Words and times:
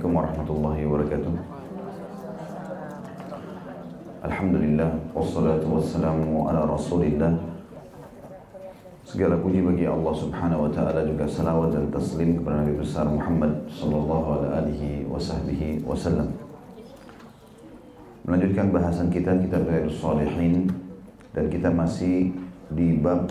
Assalamualaikum 0.00 0.32
warahmatullahi 0.32 0.82
wabarakatuh. 0.88 1.34
Alhamdulillah 4.24 4.90
Wassalatu 5.12 5.66
wassalamu 5.76 6.48
ala 6.48 6.64
rasulillah. 6.64 7.36
Segala 9.04 9.36
puji 9.44 9.60
bagi 9.60 9.84
Allah 9.84 10.14
subhanahu 10.16 10.64
wa 10.64 10.70
ta'ala 10.72 11.04
Juga 11.04 11.28
salawat 11.28 11.76
dan 11.76 11.92
taslim 11.92 12.40
kepada 12.40 12.64
Nabi 12.64 12.80
besar 12.80 13.12
Muhammad 13.12 13.52
Sallallahu 13.68 14.48
alaihi 14.48 15.04
wasahbihi 15.04 15.84
wasallam 15.84 16.32
Melanjutkan 18.24 18.72
bahasan 18.72 19.12
kita 19.12 19.36
Kitab 19.36 19.68
Riyadus 19.68 20.00
Salihin 20.00 20.72
Dan 21.36 21.52
kita 21.52 21.68
masih 21.68 22.32
di 22.72 22.96
bab 22.96 23.28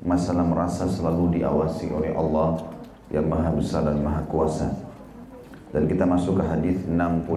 Masalah 0.00 0.48
merasa 0.48 0.88
selalu 0.88 1.36
diawasi 1.36 1.92
oleh 1.92 2.16
Allah 2.16 2.64
Yang 3.12 3.26
maha 3.28 3.50
besar 3.52 3.84
dan 3.84 4.00
maha 4.00 4.24
kuasa 4.24 4.85
dan 5.75 5.87
kita 5.87 6.03
masuk 6.03 6.35
ke 6.39 6.43
hadis 6.43 6.77
66 6.87 7.31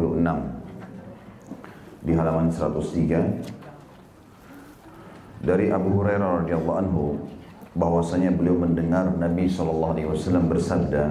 di 2.05 2.13
halaman 2.13 2.51
103 2.51 5.45
dari 5.45 5.71
Abu 5.71 5.89
Hurairah 6.01 6.43
radhiyallahu 6.43 6.79
anhu 6.81 7.19
bahwasanya 7.77 8.31
beliau 8.35 8.59
mendengar 8.59 9.15
Nabi 9.15 9.49
sallallahu 9.51 9.93
alaihi 9.99 10.09
wasallam 10.11 10.49
bersabda 10.51 11.05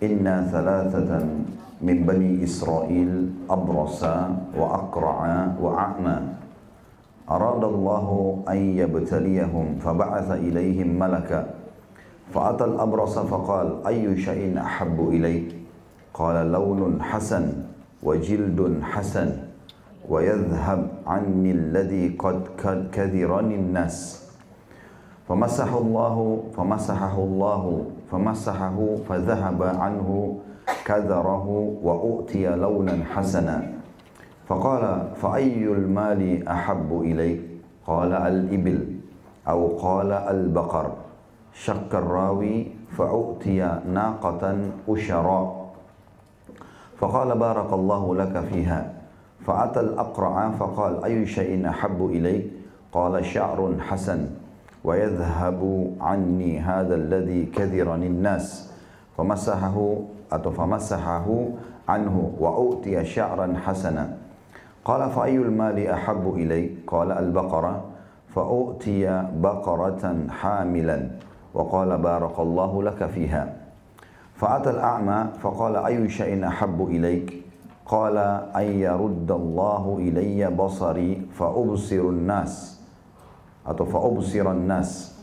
Inna 0.00 0.48
thalathatan 0.48 1.44
min 1.84 2.08
bani 2.08 2.40
Israel 2.40 3.28
abrasa 3.48 4.32
wa 4.56 4.86
aqra'a 4.86 5.60
wa 5.60 5.70
a'ma 5.76 6.40
أراد 7.30 7.64
الله 7.64 8.08
أن 8.48 8.58
يبتليهم 8.74 9.66
فبعث 9.78 10.28
إليهم 10.30 10.98
ملكا 10.98 11.40
فأتى 12.34 12.64
الأبرص 12.64 13.18
فقال 13.18 13.86
أي 13.86 14.18
شيء 14.18 14.58
أحب 14.58 15.08
إليك 15.08 15.48
قال 16.15 16.51
لون 16.51 17.03
حسن 17.03 17.45
وجلد 18.03 18.79
حسن 18.81 19.29
ويذهب 20.09 20.87
عني 21.07 21.51
الذي 21.51 22.15
قد 22.15 22.47
كذرني 22.95 23.55
الناس. 23.55 24.23
فمسح 25.27 25.73
الله 25.73 26.43
فمسحه 26.55 27.17
الله 27.17 27.63
فمسحه 28.11 28.77
فذهب 29.09 29.63
عنه 29.63 30.37
كذره 30.85 31.47
وأؤتي 31.83 32.47
لونا 32.47 32.95
حسنا. 33.11 33.57
فقال 34.47 34.83
فأي 35.19 35.67
المال 35.67 36.47
أحب 36.47 37.01
إليك؟ 37.01 37.41
قال 37.87 38.11
الإبل 38.13 38.79
أو 39.47 39.77
قال 39.77 40.11
البقر. 40.11 40.91
شك 41.53 41.91
الراوي 41.91 42.67
فأؤتي 42.97 43.59
ناقة 43.91 44.43
أشراء. 44.89 45.64
فقال 46.97 47.37
بارك 47.37 47.73
الله 47.73 48.15
لك 48.15 48.39
فيها. 48.39 48.93
فأتى 49.45 49.79
الأقرع 49.79 50.49
فقال 50.49 51.03
أي 51.03 51.25
شيء 51.25 51.69
أحب 51.69 52.05
إليك؟ 52.05 52.51
قال 52.91 53.25
شعر 53.25 53.75
حسن 53.79 54.27
ويذهب 54.83 55.91
عني 56.01 56.59
هذا 56.59 56.95
الذي 56.95 57.45
كذرني 57.45 58.07
الناس. 58.07 58.71
فمسحه 59.17 59.95
أو 60.33 60.51
فمسحه 60.51 61.45
عنه 61.89 62.31
وأؤتي 62.39 63.05
شعرا 63.05 63.53
حسنا. 63.65 64.17
قال 64.85 65.09
فأي 65.09 65.35
المال 65.35 65.87
أحب 65.87 66.33
إليك؟ 66.35 66.71
قال 66.87 67.11
البقرة. 67.11 67.83
فأؤتي 68.35 69.23
بقرة 69.35 70.15
حاملا. 70.29 71.09
وقال 71.53 71.97
بارك 71.97 72.39
الله 72.39 72.83
لك 72.83 73.05
فيها. 73.05 73.64
فأتى 74.35 74.69
الأعمى 74.69 75.25
فقال 75.39 75.75
أي 75.75 76.09
شيء 76.09 76.47
أحب 76.47 76.87
إليك؟ 76.87 77.43
قال 77.85 78.17
أن 78.55 78.63
يرد 78.63 79.31
الله 79.31 79.97
إلي 79.99 80.49
بصري 80.49 81.21
فأبصر 81.31 82.09
الناس. 82.09 82.81
أو 83.67 83.85
فأبصر 83.85 84.51
الناس. 84.51 85.15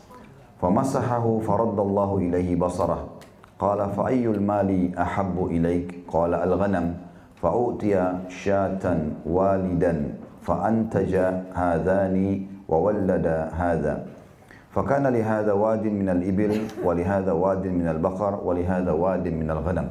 فمسحه 0.61 1.39
فرد 1.39 1.79
الله 1.79 2.17
إليه 2.17 2.55
بصره. 2.55 3.07
قال 3.59 3.89
فأي 3.89 4.27
المال 4.27 4.97
أحب 4.97 5.45
إليك؟ 5.45 6.03
قال 6.07 6.33
الغنم. 6.33 6.95
فأؤتي 7.35 8.13
شاة 8.29 8.97
والدا 9.25 10.15
فأنتج 10.41 11.15
هذان 11.53 12.45
وولد 12.67 13.27
هذا. 13.53 14.05
فكان 14.73 15.07
لهذا 15.07 15.53
واد 15.53 15.85
من 15.85 16.09
الإبل 16.09 16.61
ولهذا 16.83 17.31
واد 17.31 17.67
من 17.67 17.87
البقر 17.87 18.41
ولهذا 18.43 18.91
واد 18.91 19.27
من 19.27 19.51
الغنم. 19.51 19.87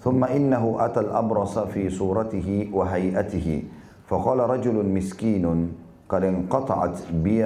ثم 0.00 0.24
إنه 0.24 0.76
أتى 0.80 1.00
الأبرص 1.00 1.58
في 1.58 1.90
صورته 1.90 2.68
وهيئته 2.72 3.62
فقال 4.06 4.38
رجل 4.38 4.76
مسكين 4.86 5.72
قد 6.08 6.24
انقطعت 6.24 6.98
بي, 7.12 7.44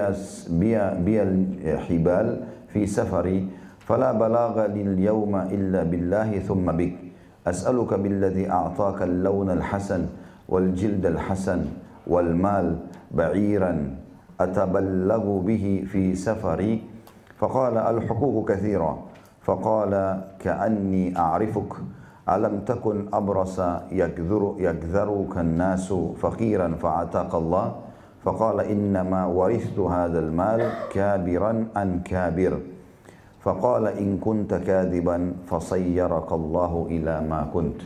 بي, 0.50 0.74
بي 1.04 1.22
الحبال 1.22 2.26
في 2.68 2.86
سفري 2.86 3.48
فلا 3.78 4.12
بلاغ 4.12 4.66
لي 4.66 4.82
اليوم 4.82 5.36
إلا 5.36 5.82
بالله 5.82 6.38
ثم 6.38 6.66
بك. 6.72 6.94
أسألك 7.46 7.94
بالذي 7.94 8.50
أعطاك 8.50 9.02
اللون 9.02 9.50
الحسن 9.50 10.06
والجلد 10.48 11.06
الحسن 11.06 11.60
والمال 12.06 12.76
بعيرا. 13.10 13.95
أتبلغ 14.40 15.38
به 15.38 15.84
في 15.92 16.14
سفري؟ 16.14 16.82
فقال 17.38 17.76
الحقوق 17.76 18.48
كثيرة. 18.48 18.98
فقال 19.42 20.22
كأني 20.38 21.18
أعرفك. 21.18 21.72
ألم 22.28 22.60
تكن 22.66 23.06
أبرص 23.12 23.60
يكذر 23.92 24.54
يكذرك 24.58 25.38
الناس 25.38 25.92
فقيرا 26.18 26.68
فعتاق 26.82 27.34
الله؟ 27.34 27.74
فقال 28.24 28.60
إنما 28.60 29.26
ورثت 29.26 29.78
هذا 29.78 30.18
المال 30.18 30.60
كابرا 30.92 31.66
عن 31.76 32.00
كابر. 32.04 32.58
فقال 33.40 33.86
إن 33.86 34.18
كنت 34.18 34.54
كاذبا 34.54 35.32
فصيرك 35.46 36.32
الله 36.32 36.86
إلى 36.90 37.14
ما 37.30 37.46
كنت. 37.54 37.80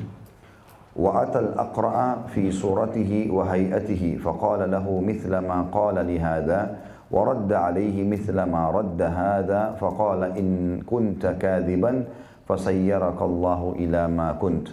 وأتى 0.97 1.39
الأقرأ 1.39 2.19
في 2.35 2.51
صورته 2.51 3.29
وهيئته 3.31 4.19
فقال 4.23 4.71
له 4.71 5.01
مثل 5.07 5.39
ما 5.39 5.63
قال 5.73 5.95
لهذا 6.07 6.77
ورد 7.11 7.53
عليه 7.53 8.05
مثل 8.11 8.43
ما 8.43 8.71
رد 8.71 9.03
هذا 9.03 9.77
فقال 9.81 10.23
إن 10.39 10.81
كنت 10.87 11.27
كاذبا 11.27 12.05
فسيرك 12.49 13.23
الله 13.23 13.75
إلى 13.79 14.09
ما 14.09 14.33
كنت. 14.33 14.69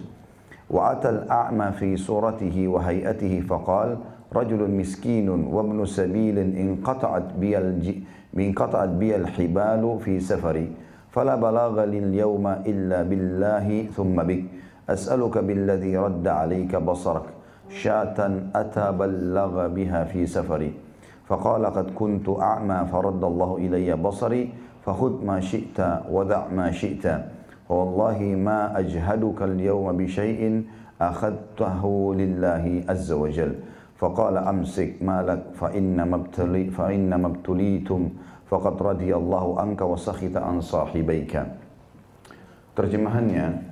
وأتى 0.70 1.08
الأعمى 1.10 1.72
في 1.72 1.96
صورته 1.96 2.68
وهيئته 2.68 3.40
فقال 3.40 3.96
رجل 4.34 4.70
مسكين 4.70 5.28
وابن 5.28 5.86
سبيل 5.86 6.38
انقطعت 6.38 7.22
بي 7.40 7.58
الج... 7.58 7.86
انقطعت 8.38 8.88
بي 8.88 9.16
الحبال 9.16 9.98
في 10.04 10.20
سفري 10.20 10.72
فلا 11.10 11.34
بلاغ 11.34 11.84
لي 11.84 11.98
اليوم 11.98 12.46
إلا 12.46 13.02
بالله 13.02 13.86
ثم 13.96 14.16
بك. 14.22 14.44
أسألك 14.88 15.38
بالذي 15.38 15.96
رد 15.96 16.26
عليك 16.28 16.76
بصرك 16.76 17.26
شاة 17.68 18.18
أتبلغ 18.54 19.68
بها 19.68 20.04
في 20.04 20.26
سفري. 20.26 20.72
فقال 21.28 21.66
قد 21.66 21.92
كنت 21.92 22.28
أعمى 22.28 22.88
فرد 22.92 23.24
الله 23.24 23.50
إلي 23.56 23.92
بصري 23.96 24.42
فخذ 24.84 25.24
ما 25.24 25.40
شئت 25.40 26.08
ودع 26.08 26.48
ما 26.48 26.72
شئت. 26.72 27.04
والله 27.68 28.18
ما 28.40 28.78
أجهدك 28.78 29.42
اليوم 29.42 29.86
بشيء 29.96 30.64
أخذته 31.00 31.82
لله 32.14 32.64
عز 32.88 33.12
وجل. 33.12 33.52
فقال 34.00 34.36
أمسك 34.36 35.02
مالك 35.04 35.52
فإنما, 35.60 36.16
ابتلي 36.16 36.70
فإنما 36.70 37.26
ابتليتم 37.26 38.08
فقد 38.48 38.82
رضي 38.82 39.10
الله 39.16 39.60
عنك 39.60 39.80
وسخط 39.84 40.36
عن 40.36 40.60
صاحبيك. 40.64 41.34
Terjemahannya, 42.78 43.67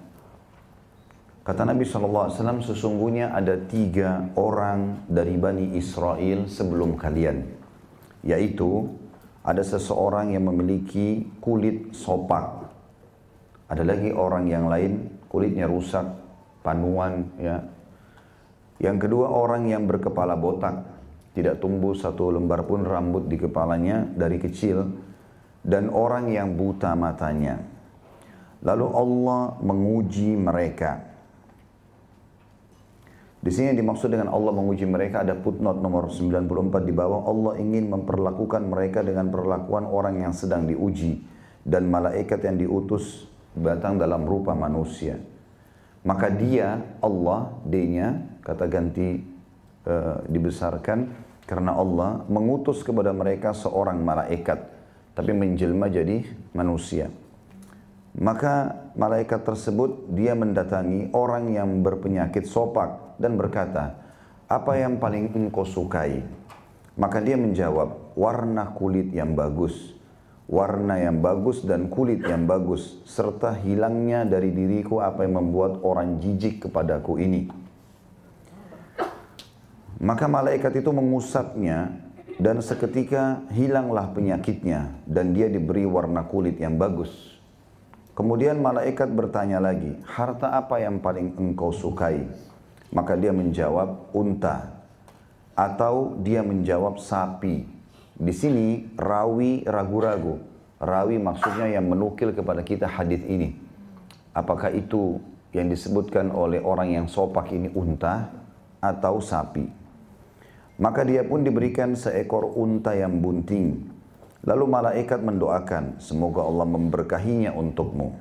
Kata 1.47 1.63
Nabi 1.63 1.87
SAW, 1.87 2.59
sesungguhnya 2.59 3.31
ada 3.31 3.55
tiga 3.55 4.35
orang 4.35 5.07
dari 5.07 5.39
Bani 5.39 5.79
Israel 5.79 6.51
sebelum 6.51 6.99
kalian. 6.99 7.47
Yaitu, 8.27 8.91
ada 9.47 9.63
seseorang 9.63 10.35
yang 10.35 10.51
memiliki 10.51 11.23
kulit 11.39 11.95
sopak. 11.95 12.67
Ada 13.71 13.87
lagi 13.87 14.11
orang 14.11 14.51
yang 14.51 14.67
lain, 14.67 15.23
kulitnya 15.31 15.71
rusak, 15.71 16.03
panuan, 16.67 17.31
ya. 17.39 17.63
Yang 18.83 19.07
kedua, 19.07 19.31
orang 19.31 19.71
yang 19.71 19.87
berkepala 19.87 20.35
botak. 20.35 20.83
Tidak 21.31 21.63
tumbuh 21.63 21.95
satu 21.95 22.35
lembar 22.35 22.67
pun 22.67 22.83
rambut 22.83 23.31
di 23.31 23.39
kepalanya 23.39 24.03
dari 24.03 24.43
kecil. 24.43 24.83
Dan 25.63 25.95
orang 25.95 26.27
yang 26.27 26.59
buta 26.59 26.99
matanya. 26.99 27.63
Lalu 28.67 28.87
Allah 28.91 29.55
menguji 29.63 30.35
mereka 30.35 31.15
di 33.47 33.55
sini 33.55 33.71
yang 33.71 33.79
dimaksud 33.79 34.11
dengan 34.11 34.35
Allah 34.35 34.51
menguji 34.51 34.91
mereka 34.91 35.23
ada 35.23 35.39
footnote 35.39 35.79
nomor 35.79 36.11
94 36.11 36.83
di 36.83 36.91
bawah. 36.91 37.31
Allah 37.31 37.55
ingin 37.63 37.87
memperlakukan 37.95 38.67
mereka 38.67 39.07
dengan 39.07 39.31
perlakuan 39.31 39.87
orang 39.87 40.19
yang 40.19 40.35
sedang 40.35 40.67
diuji 40.67 41.23
dan 41.63 41.87
malaikat 41.87 42.43
yang 42.43 42.59
diutus 42.59 43.31
datang 43.55 44.03
dalam 44.03 44.27
rupa 44.27 44.51
manusia. 44.59 45.23
Maka 46.03 46.27
dia, 46.27 46.83
Allah, 46.99 47.55
D-nya, 47.63 48.27
kata 48.43 48.67
ganti 48.67 49.23
e, 49.87 49.95
dibesarkan, 50.27 50.99
karena 51.47 51.79
Allah 51.79 52.27
mengutus 52.27 52.83
kepada 52.83 53.15
mereka 53.15 53.55
seorang 53.55 54.03
malaikat, 54.03 54.59
tapi 55.15 55.31
menjelma 55.31 55.87
jadi 55.87 56.27
manusia. 56.51 57.15
Maka 58.17 58.73
malaikat 58.97 59.45
tersebut 59.45 60.09
dia 60.17 60.33
mendatangi 60.33 61.13
orang 61.13 61.53
yang 61.53 61.85
berpenyakit 61.85 62.49
sopak 62.49 63.21
dan 63.21 63.37
berkata, 63.37 63.93
apa 64.49 64.73
yang 64.81 64.97
paling 64.97 65.37
engkau 65.37 65.69
sukai? 65.69 66.25
Maka 66.97 67.21
dia 67.21 67.37
menjawab, 67.37 68.17
warna 68.17 68.73
kulit 68.73 69.13
yang 69.13 69.37
bagus. 69.37 69.93
Warna 70.49 70.97
yang 70.97 71.21
bagus 71.21 71.61
dan 71.61 71.93
kulit 71.93 72.25
yang 72.25 72.49
bagus 72.49 73.05
serta 73.05 73.53
hilangnya 73.53 74.25
dari 74.25 74.49
diriku 74.49 75.05
apa 75.05 75.29
yang 75.29 75.37
membuat 75.37 75.85
orang 75.85 76.17
jijik 76.17 76.65
kepadaku 76.65 77.21
ini. 77.21 77.53
Maka 80.01 80.25
malaikat 80.25 80.73
itu 80.81 80.89
mengusapnya 80.89 82.01
dan 82.41 82.65
seketika 82.65 83.45
hilanglah 83.53 84.09
penyakitnya 84.15 85.05
dan 85.05 85.37
dia 85.37 85.51
diberi 85.51 85.85
warna 85.85 86.25
kulit 86.25 86.63
yang 86.63 86.79
bagus 86.79 87.36
kemudian 88.17 88.59
malaikat 88.59 89.13
bertanya 89.13 89.61
lagi 89.61 89.95
harta 90.09 90.57
apa 90.57 90.81
yang 90.81 90.99
paling 90.99 91.37
engkau 91.37 91.71
sukai 91.71 92.25
maka 92.91 93.15
dia 93.15 93.31
menjawab 93.31 94.11
unta 94.17 94.73
atau 95.53 96.17
dia 96.25 96.41
menjawab 96.41 96.97
sapi 96.97 97.77
di 98.17 98.33
sini 98.33 98.97
rawi 98.97 99.61
ragu-ragu. 99.69 100.41
Rawi 100.81 101.21
maksudnya 101.21 101.69
yang 101.69 101.85
menukil 101.89 102.33
kepada 102.33 102.65
kita 102.65 102.89
hadis 102.89 103.21
ini. 103.29 103.53
Apakah 104.33 104.73
itu 104.73 105.21
yang 105.53 105.69
disebutkan 105.69 106.33
oleh 106.33 106.61
orang 106.61 106.97
yang 106.97 107.07
sopak 107.09 107.53
ini 107.53 107.69
unta 107.77 108.29
atau 108.81 109.21
sapi? 109.21 109.69
Maka 110.81 111.05
dia 111.05 111.25
pun 111.25 111.45
diberikan 111.45 111.93
seekor 111.93 112.57
unta 112.57 112.97
yang 112.97 113.21
bunting. 113.21 113.96
Lalu 114.47 114.65
malaikat 114.71 115.27
mendoakan, 115.27 115.99
semoga 115.99 116.47
Allah 116.47 116.71
memberkahinya 116.71 117.51
untukmu. 117.59 118.15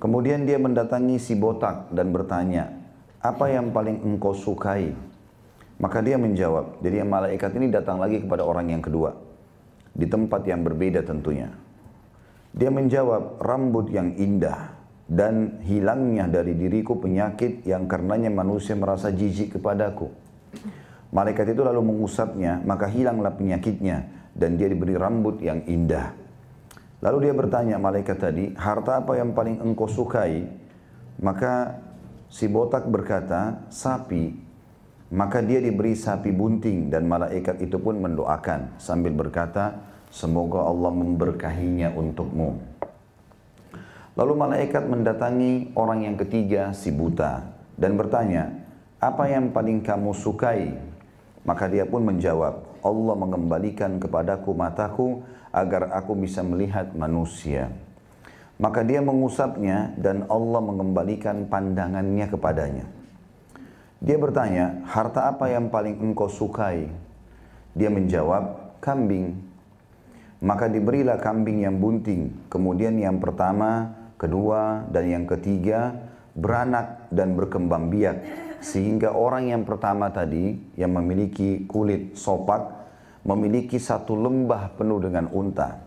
Kemudian 0.00 0.48
dia 0.48 0.56
mendatangi 0.56 1.20
si 1.20 1.36
botak 1.36 1.92
dan 1.92 2.08
bertanya, 2.08 2.72
apa 3.20 3.52
yang 3.52 3.68
paling 3.68 4.00
engkau 4.00 4.32
sukai? 4.32 4.96
Maka 5.76 6.00
dia 6.00 6.16
menjawab. 6.16 6.80
Jadi 6.80 7.04
malaikat 7.04 7.52
ini 7.60 7.68
datang 7.68 8.00
lagi 8.00 8.24
kepada 8.24 8.48
orang 8.48 8.72
yang 8.72 8.80
kedua. 8.80 9.12
Di 9.92 10.08
tempat 10.08 10.48
yang 10.48 10.64
berbeda 10.64 11.04
tentunya. 11.04 11.52
Dia 12.56 12.72
menjawab, 12.72 13.36
rambut 13.44 13.92
yang 13.92 14.16
indah 14.16 14.72
dan 15.04 15.60
hilangnya 15.68 16.32
dari 16.32 16.56
diriku 16.56 16.96
penyakit 16.96 17.68
yang 17.68 17.84
karenanya 17.84 18.32
manusia 18.32 18.72
merasa 18.72 19.12
jijik 19.12 19.60
kepadaku. 19.60 20.08
Malaikat 21.12 21.52
itu 21.52 21.60
lalu 21.60 21.84
mengusapnya, 21.84 22.64
maka 22.64 22.88
hilanglah 22.88 23.36
penyakitnya 23.36 24.21
dan 24.32 24.56
dia 24.56 24.68
diberi 24.68 24.96
rambut 24.96 25.40
yang 25.40 25.64
indah. 25.68 26.12
Lalu 27.02 27.28
dia 27.28 27.34
bertanya 27.34 27.76
malaikat 27.82 28.18
tadi, 28.18 28.54
harta 28.54 29.02
apa 29.02 29.18
yang 29.18 29.34
paling 29.34 29.58
engkau 29.60 29.90
sukai? 29.90 30.46
Maka 31.18 31.82
si 32.30 32.46
botak 32.48 32.86
berkata, 32.86 33.66
sapi 33.68 34.42
maka 35.12 35.44
dia 35.44 35.60
diberi 35.60 35.92
sapi 35.92 36.32
bunting 36.32 36.88
dan 36.88 37.04
malaikat 37.04 37.60
itu 37.60 37.76
pun 37.76 38.00
mendoakan 38.00 38.80
sambil 38.80 39.12
berkata, 39.12 39.76
semoga 40.08 40.64
Allah 40.64 40.88
memberkahinya 40.88 41.92
untukmu. 41.92 42.56
Lalu 44.16 44.32
malaikat 44.32 44.88
mendatangi 44.88 45.76
orang 45.76 46.08
yang 46.08 46.16
ketiga 46.16 46.72
si 46.72 46.88
buta 46.88 47.44
dan 47.76 48.00
bertanya, 48.00 48.56
apa 48.96 49.28
yang 49.28 49.52
paling 49.52 49.84
kamu 49.84 50.16
sukai? 50.16 50.72
Maka 51.44 51.68
dia 51.68 51.84
pun 51.84 52.08
menjawab, 52.08 52.71
Allah 52.82 53.14
mengembalikan 53.14 54.02
kepadaku 54.02 54.50
mataku 54.52 55.22
agar 55.54 55.94
aku 55.94 56.18
bisa 56.18 56.42
melihat 56.42 56.90
manusia. 56.92 57.70
Maka 58.58 58.84
dia 58.86 59.02
mengusapnya 59.02 59.94
dan 59.98 60.26
Allah 60.30 60.60
mengembalikan 60.62 61.46
pandangannya 61.46 62.26
kepadanya. 62.30 62.86
Dia 64.02 64.18
bertanya, 64.18 64.82
harta 64.86 65.30
apa 65.30 65.46
yang 65.50 65.70
paling 65.70 65.98
engkau 66.02 66.26
sukai? 66.26 66.90
Dia 67.74 67.88
menjawab, 67.88 68.76
kambing. 68.82 69.38
Maka 70.42 70.66
diberilah 70.66 71.22
kambing 71.22 71.62
yang 71.62 71.78
bunting. 71.78 72.50
Kemudian 72.50 72.98
yang 72.98 73.22
pertama, 73.22 73.94
kedua, 74.18 74.90
dan 74.90 75.06
yang 75.06 75.24
ketiga 75.30 75.94
beranak 76.32 77.08
dan 77.12 77.36
berkembang 77.36 77.92
biak. 77.92 78.16
Sehingga 78.62 79.10
orang 79.10 79.50
yang 79.50 79.66
pertama 79.66 80.06
tadi, 80.14 80.54
yang 80.78 80.94
memiliki 80.94 81.66
kulit 81.66 82.14
sopak, 82.14 82.70
memiliki 83.26 83.82
satu 83.82 84.14
lembah 84.14 84.78
penuh 84.78 85.02
dengan 85.02 85.26
unta. 85.34 85.82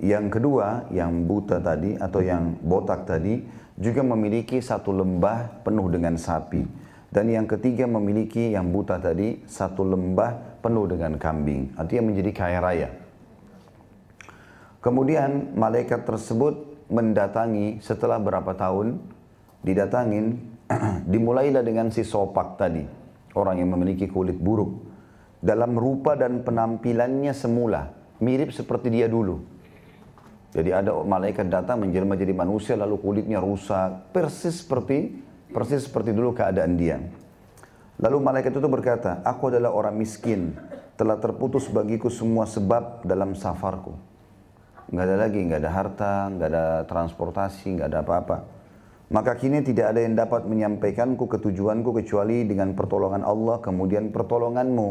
Yang 0.00 0.40
kedua, 0.40 0.88
yang 0.88 1.28
buta 1.28 1.60
tadi 1.60 1.92
atau 1.96 2.20
yang 2.24 2.56
botak 2.64 3.04
tadi, 3.04 3.44
juga 3.76 4.00
memiliki 4.00 4.64
satu 4.64 4.96
lembah 4.96 5.60
penuh 5.60 5.92
dengan 5.92 6.16
sapi. 6.16 6.64
Dan 7.12 7.28
yang 7.28 7.44
ketiga 7.44 7.84
memiliki 7.84 8.52
yang 8.52 8.72
buta 8.72 8.96
tadi 8.96 9.44
satu 9.44 9.84
lembah 9.84 10.60
penuh 10.64 10.88
dengan 10.88 11.20
kambing. 11.20 11.76
Artinya 11.76 12.12
menjadi 12.12 12.30
kaya 12.32 12.58
raya. 12.64 12.88
Kemudian 14.80 15.52
malaikat 15.52 16.04
tersebut 16.08 16.76
mendatangi 16.88 17.80
setelah 17.84 18.16
berapa 18.20 18.56
tahun 18.56 19.00
didatangin 19.66 20.55
dimulailah 21.12 21.62
dengan 21.62 21.88
si 21.90 22.02
sopak 22.02 22.58
tadi 22.58 22.84
orang 23.36 23.62
yang 23.62 23.70
memiliki 23.74 24.10
kulit 24.10 24.38
buruk 24.38 24.82
dalam 25.38 25.76
rupa 25.78 26.16
dan 26.18 26.42
penampilannya 26.42 27.30
semula 27.36 27.92
mirip 28.22 28.50
seperti 28.50 28.90
dia 28.90 29.06
dulu 29.06 29.42
jadi 30.56 30.80
ada 30.80 30.96
malaikat 31.04 31.46
datang 31.52 31.84
menjelma 31.84 32.16
jadi 32.16 32.32
manusia 32.32 32.74
lalu 32.74 32.96
kulitnya 32.98 33.38
rusak 33.38 34.10
persis 34.10 34.64
seperti 34.64 35.26
Persis 35.46 35.86
seperti 35.86 36.10
dulu 36.10 36.34
keadaan 36.34 36.74
dia. 36.74 36.98
Lalu 38.02 38.18
malaikat 38.18 38.52
itu 38.52 38.68
berkata, 38.68 39.22
aku 39.22 39.48
adalah 39.48 39.72
orang 39.72 39.94
miskin, 39.96 40.52
telah 40.98 41.16
terputus 41.16 41.70
bagiku 41.70 42.10
semua 42.10 42.44
sebab 42.44 43.06
dalam 43.06 43.32
safarku. 43.38 43.94
Nggak 44.90 45.06
ada 45.06 45.16
lagi, 45.16 45.40
nggak 45.46 45.60
ada 45.62 45.70
harta, 45.72 46.14
nggak 46.28 46.48
ada 46.50 46.66
transportasi, 46.84 47.78
nggak 47.78 47.88
ada 47.88 47.98
apa-apa. 48.02 48.36
Maka 49.06 49.38
kini 49.38 49.62
tidak 49.62 49.94
ada 49.94 50.02
yang 50.02 50.18
dapat 50.18 50.50
menyampaikanku 50.50 51.30
ketujuanku 51.30 51.94
kecuali 52.02 52.42
dengan 52.42 52.74
pertolongan 52.74 53.22
Allah 53.22 53.62
kemudian 53.62 54.10
pertolonganmu. 54.10 54.88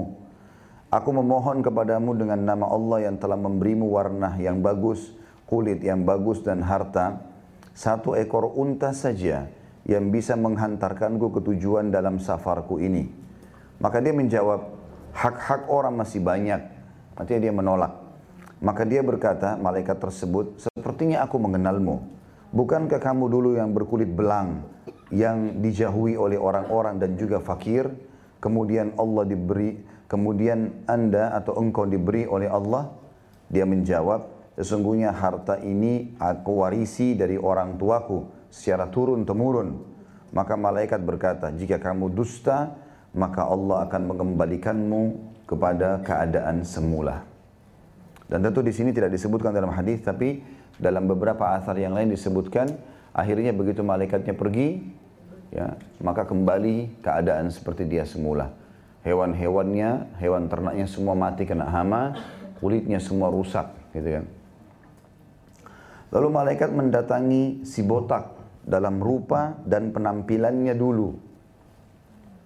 Aku 0.88 1.12
memohon 1.12 1.60
kepadamu 1.60 2.15
dengan 2.15 2.39
nama 2.39 2.72
Allah 2.72 3.12
yang 3.12 3.19
telah 3.19 3.36
memberimu 3.36 3.91
warna 3.91 4.39
yang 4.39 4.63
bagus, 4.63 5.12
kulit 5.51 5.84
yang 5.84 6.07
bagus 6.07 6.39
dan 6.48 6.63
harta. 6.63 7.19
Satu 7.75 8.15
ekor 8.15 8.55
unta 8.55 8.95
saja 8.95 9.51
yang 9.84 10.07
bisa 10.07 10.39
menghantarkanku 10.39 11.36
ke 11.36 11.39
tujuan 11.51 11.91
dalam 11.91 12.15
safarku 12.15 12.79
ini. 12.79 13.12
Maka 13.84 14.00
dia 14.00 14.15
menjawab, 14.15 14.72
hak-hak 15.12 15.67
orang 15.67 16.00
masih 16.00 16.24
banyak. 16.24 16.63
Artinya 17.19 17.41
dia 17.43 17.51
menolak. 17.51 17.93
Maka 18.63 18.88
dia 18.88 19.03
berkata, 19.03 19.60
malaikat 19.60 20.00
tersebut, 20.00 20.55
sepertinya 20.63 21.27
aku 21.27 21.36
mengenalmu. 21.36 22.14
Bukankah 22.55 23.03
kamu 23.03 23.27
dulu 23.27 23.59
yang 23.59 23.75
berkulit 23.75 24.07
belang, 24.07 24.63
yang 25.12 25.59
dijauhi 25.59 26.15
oleh 26.15 26.39
orang-orang 26.39 26.95
dan 26.95 27.19
juga 27.19 27.43
fakir, 27.43 27.91
kemudian 28.39 28.95
Allah 28.95 29.27
diberi, 29.27 29.83
kemudian 30.07 30.88
anda 30.88 31.35
atau 31.35 31.59
engkau 31.59 31.83
diberi 31.83 32.24
oleh 32.24 32.47
Allah? 32.47 32.95
Dia 33.51 33.67
menjawab, 33.67 34.55
sesungguhnya 34.55 35.12
harta 35.12 35.59
ini 35.59 36.15
aku 36.15 36.63
warisi 36.63 37.12
dari 37.19 37.35
orang 37.35 37.75
tuaku 37.75 38.47
secara 38.47 38.88
turun 38.88 39.27
temurun. 39.27 39.75
Maka 40.31 40.55
malaikat 40.55 41.03
berkata, 41.03 41.51
jika 41.51 41.75
kamu 41.75 42.15
dusta, 42.15 42.71
maka 43.12 43.51
Allah 43.51 43.83
akan 43.83 44.15
mengembalikanmu 44.15 45.03
kepada 45.43 46.00
keadaan 46.07 46.63
semula. 46.63 47.27
Dan 48.25 48.41
tentu 48.41 48.63
di 48.63 48.71
sini 48.71 48.95
tidak 48.95 49.12
disebutkan 49.13 49.51
dalam 49.53 49.69
hadis, 49.69 50.01
tapi 50.01 50.41
dalam 50.82 51.08
beberapa 51.08 51.55
asar 51.55 51.79
yang 51.79 51.96
lain 51.96 52.12
disebutkan, 52.12 52.72
akhirnya 53.15 53.55
begitu 53.55 53.82
malaikatnya 53.82 54.36
pergi, 54.36 54.84
ya, 55.51 55.79
maka 56.03 56.27
kembali 56.27 57.01
keadaan 57.03 57.51
seperti 57.51 57.88
dia 57.88 58.03
semula. 58.03 58.51
Hewan-hewannya, 59.05 60.17
hewan 60.20 60.50
ternaknya 60.50 60.88
semua 60.89 61.13
mati 61.13 61.46
kena 61.46 61.70
hama, 61.70 62.17
kulitnya 62.60 62.98
semua 62.98 63.29
rusak, 63.29 63.70
gitu 63.94 64.22
kan. 64.22 64.25
Lalu 66.10 66.27
malaikat 66.32 66.70
mendatangi 66.72 67.67
si 67.67 67.84
botak 67.84 68.34
dalam 68.65 68.98
rupa 68.98 69.62
dan 69.67 69.94
penampilannya 69.94 70.74
dulu 70.74 71.25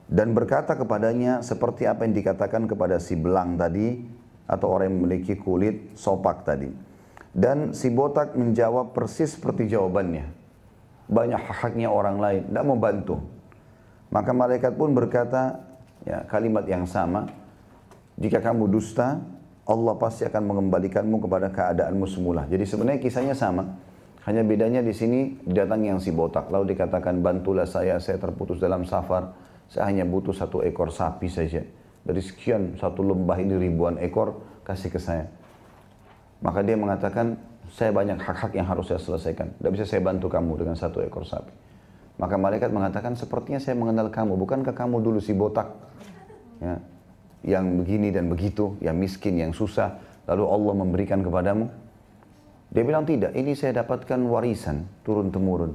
dan 0.09 0.33
berkata 0.33 0.73
kepadanya 0.73 1.45
seperti 1.45 1.85
apa 1.85 2.03
yang 2.03 2.17
dikatakan 2.17 2.65
kepada 2.65 2.97
si 2.97 3.13
belang 3.13 3.55
tadi 3.61 4.01
atau 4.49 4.67
orang 4.73 4.89
yang 4.89 4.97
memiliki 5.05 5.37
kulit 5.37 5.93
sopak 5.93 6.41
tadi 6.41 6.88
dan 7.33 7.77
si 7.77 7.93
botak 7.93 8.33
menjawab 8.33 8.93
persis 8.93 9.37
seperti 9.37 9.69
jawabannya 9.69 10.39
banyak 11.09 11.41
haknya 11.41 11.89
orang 11.89 12.21
lain, 12.21 12.41
tidak 12.45 12.63
mau 12.63 12.77
bantu. 12.77 13.17
Maka 14.13 14.29
malaikat 14.29 14.77
pun 14.77 14.93
berkata, 14.93 15.57
ya 16.05 16.21
kalimat 16.29 16.63
yang 16.69 16.85
sama, 16.85 17.25
jika 18.21 18.37
kamu 18.39 18.69
dusta, 18.69 19.17
Allah 19.65 19.93
pasti 19.97 20.25
akan 20.29 20.43
mengembalikanmu 20.53 21.17
kepada 21.25 21.49
keadaanmu 21.49 22.05
semula. 22.05 22.45
Jadi 22.45 22.65
sebenarnya 22.65 23.01
kisahnya 23.01 23.33
sama. 23.33 23.89
Hanya 24.25 24.45
bedanya 24.45 24.85
di 24.85 24.93
sini 24.93 25.41
datang 25.45 25.81
yang 25.81 25.97
si 25.97 26.13
botak. 26.13 26.53
Lalu 26.53 26.77
dikatakan 26.77 27.21
bantulah 27.25 27.65
saya, 27.65 27.97
saya 27.97 28.21
terputus 28.21 28.61
dalam 28.61 28.85
safar. 28.85 29.33
Saya 29.69 29.89
hanya 29.89 30.05
butuh 30.05 30.33
satu 30.33 30.61
ekor 30.61 30.93
sapi 30.93 31.29
saja. 31.29 31.65
Dari 32.05 32.21
sekian 32.21 32.77
satu 32.77 33.01
lembah 33.01 33.37
ini 33.41 33.57
ribuan 33.57 33.97
ekor 34.01 34.41
kasih 34.65 34.93
ke 34.93 35.01
saya. 35.01 35.29
Maka 36.39 36.63
dia 36.63 36.79
mengatakan 36.79 37.35
saya 37.69 37.93
banyak 37.93 38.17
hak-hak 38.17 38.51
yang 38.55 38.65
harus 38.65 38.89
saya 38.89 38.99
selesaikan. 38.99 39.53
Tidak 39.59 39.71
bisa 39.71 39.85
saya 39.85 40.01
bantu 40.01 40.31
kamu 40.31 40.65
dengan 40.65 40.75
satu 40.75 41.03
ekor 41.03 41.27
sapi. 41.27 41.51
Maka 42.19 42.35
malaikat 42.35 42.75
mengatakan, 42.75 43.15
sepertinya 43.15 43.63
saya 43.63 43.79
mengenal 43.79 44.11
kamu. 44.11 44.35
Bukankah 44.35 44.75
kamu 44.75 44.99
dulu 44.99 45.23
si 45.23 45.31
botak? 45.31 45.71
Ya, 46.59 46.83
yang 47.47 47.79
begini 47.79 48.11
dan 48.11 48.27
begitu, 48.27 48.75
yang 48.83 48.99
miskin, 48.99 49.39
yang 49.39 49.55
susah. 49.55 49.95
Lalu 50.27 50.43
Allah 50.43 50.73
memberikan 50.75 51.23
kepadamu. 51.23 51.71
Dia 52.69 52.83
bilang 52.83 53.07
tidak, 53.07 53.31
ini 53.39 53.55
saya 53.55 53.81
dapatkan 53.81 54.19
warisan 54.27 54.83
turun-temurun. 55.07 55.73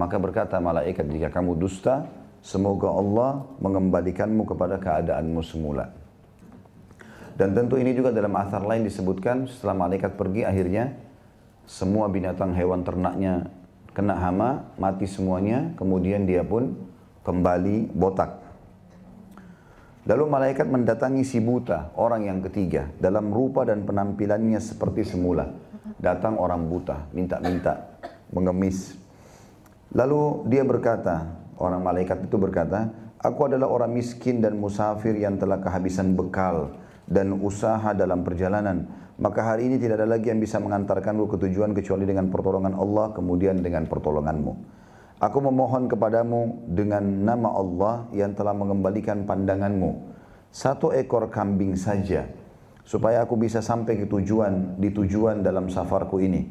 Maka 0.00 0.16
berkata 0.16 0.56
malaikat, 0.56 1.04
jika 1.12 1.28
kamu 1.28 1.60
dusta, 1.60 2.08
semoga 2.40 2.88
Allah 2.88 3.44
mengembalikanmu 3.60 4.48
kepada 4.48 4.80
keadaanmu 4.80 5.44
semula. 5.44 5.92
Dan 7.38 7.54
tentu 7.54 7.78
ini 7.78 7.94
juga 7.94 8.10
dalam 8.10 8.34
asar 8.34 8.66
lain 8.66 8.82
disebutkan 8.82 9.46
setelah 9.46 9.86
malaikat 9.86 10.18
pergi 10.18 10.42
akhirnya 10.42 10.98
semua 11.70 12.10
binatang 12.10 12.50
hewan 12.50 12.82
ternaknya 12.82 13.46
kena 13.94 14.18
hama, 14.18 14.74
mati 14.74 15.06
semuanya, 15.06 15.70
kemudian 15.78 16.26
dia 16.26 16.42
pun 16.42 16.74
kembali 17.22 17.94
botak. 17.94 18.42
Lalu 20.10 20.24
malaikat 20.26 20.66
mendatangi 20.66 21.22
si 21.22 21.38
buta, 21.38 21.94
orang 21.94 22.26
yang 22.26 22.42
ketiga, 22.42 22.90
dalam 22.98 23.30
rupa 23.30 23.62
dan 23.62 23.86
penampilannya 23.86 24.58
seperti 24.58 25.06
semula. 25.06 25.46
Datang 26.00 26.42
orang 26.42 26.66
buta, 26.66 27.06
minta-minta, 27.14 28.00
mengemis. 28.34 28.98
Lalu 29.94 30.48
dia 30.50 30.66
berkata, 30.66 31.38
orang 31.54 31.86
malaikat 31.86 32.26
itu 32.26 32.34
berkata, 32.34 32.90
Aku 33.18 33.50
adalah 33.50 33.66
orang 33.66 33.98
miskin 33.98 34.38
dan 34.38 34.54
musafir 34.58 35.14
yang 35.18 35.38
telah 35.42 35.58
kehabisan 35.58 36.14
bekal 36.14 36.70
dan 37.08 37.32
usaha 37.40 37.96
dalam 37.96 38.20
perjalanan 38.22 39.08
maka 39.18 39.42
hari 39.42 39.66
ini 39.66 39.82
tidak 39.82 39.98
ada 39.98 40.14
lagi 40.14 40.30
yang 40.30 40.38
bisa 40.38 40.62
mengantarkanmu 40.62 41.26
ke 41.26 41.36
tujuan 41.42 41.74
kecuali 41.74 42.06
dengan 42.06 42.30
pertolongan 42.30 42.78
Allah 42.78 43.10
kemudian 43.10 43.58
dengan 43.58 43.90
pertolonganmu. 43.90 44.52
Aku 45.18 45.42
memohon 45.42 45.90
kepadamu 45.90 46.70
dengan 46.70 47.02
nama 47.02 47.50
Allah 47.50 48.06
yang 48.14 48.38
telah 48.38 48.54
mengembalikan 48.54 49.26
pandanganmu. 49.26 50.14
Satu 50.54 50.94
ekor 50.94 51.34
kambing 51.34 51.74
saja 51.74 52.30
supaya 52.86 53.26
aku 53.26 53.34
bisa 53.34 53.58
sampai 53.58 53.98
ke 53.98 54.06
tujuan 54.06 54.78
di 54.78 54.94
tujuan 54.94 55.42
dalam 55.42 55.66
safarku 55.66 56.22
ini. 56.22 56.46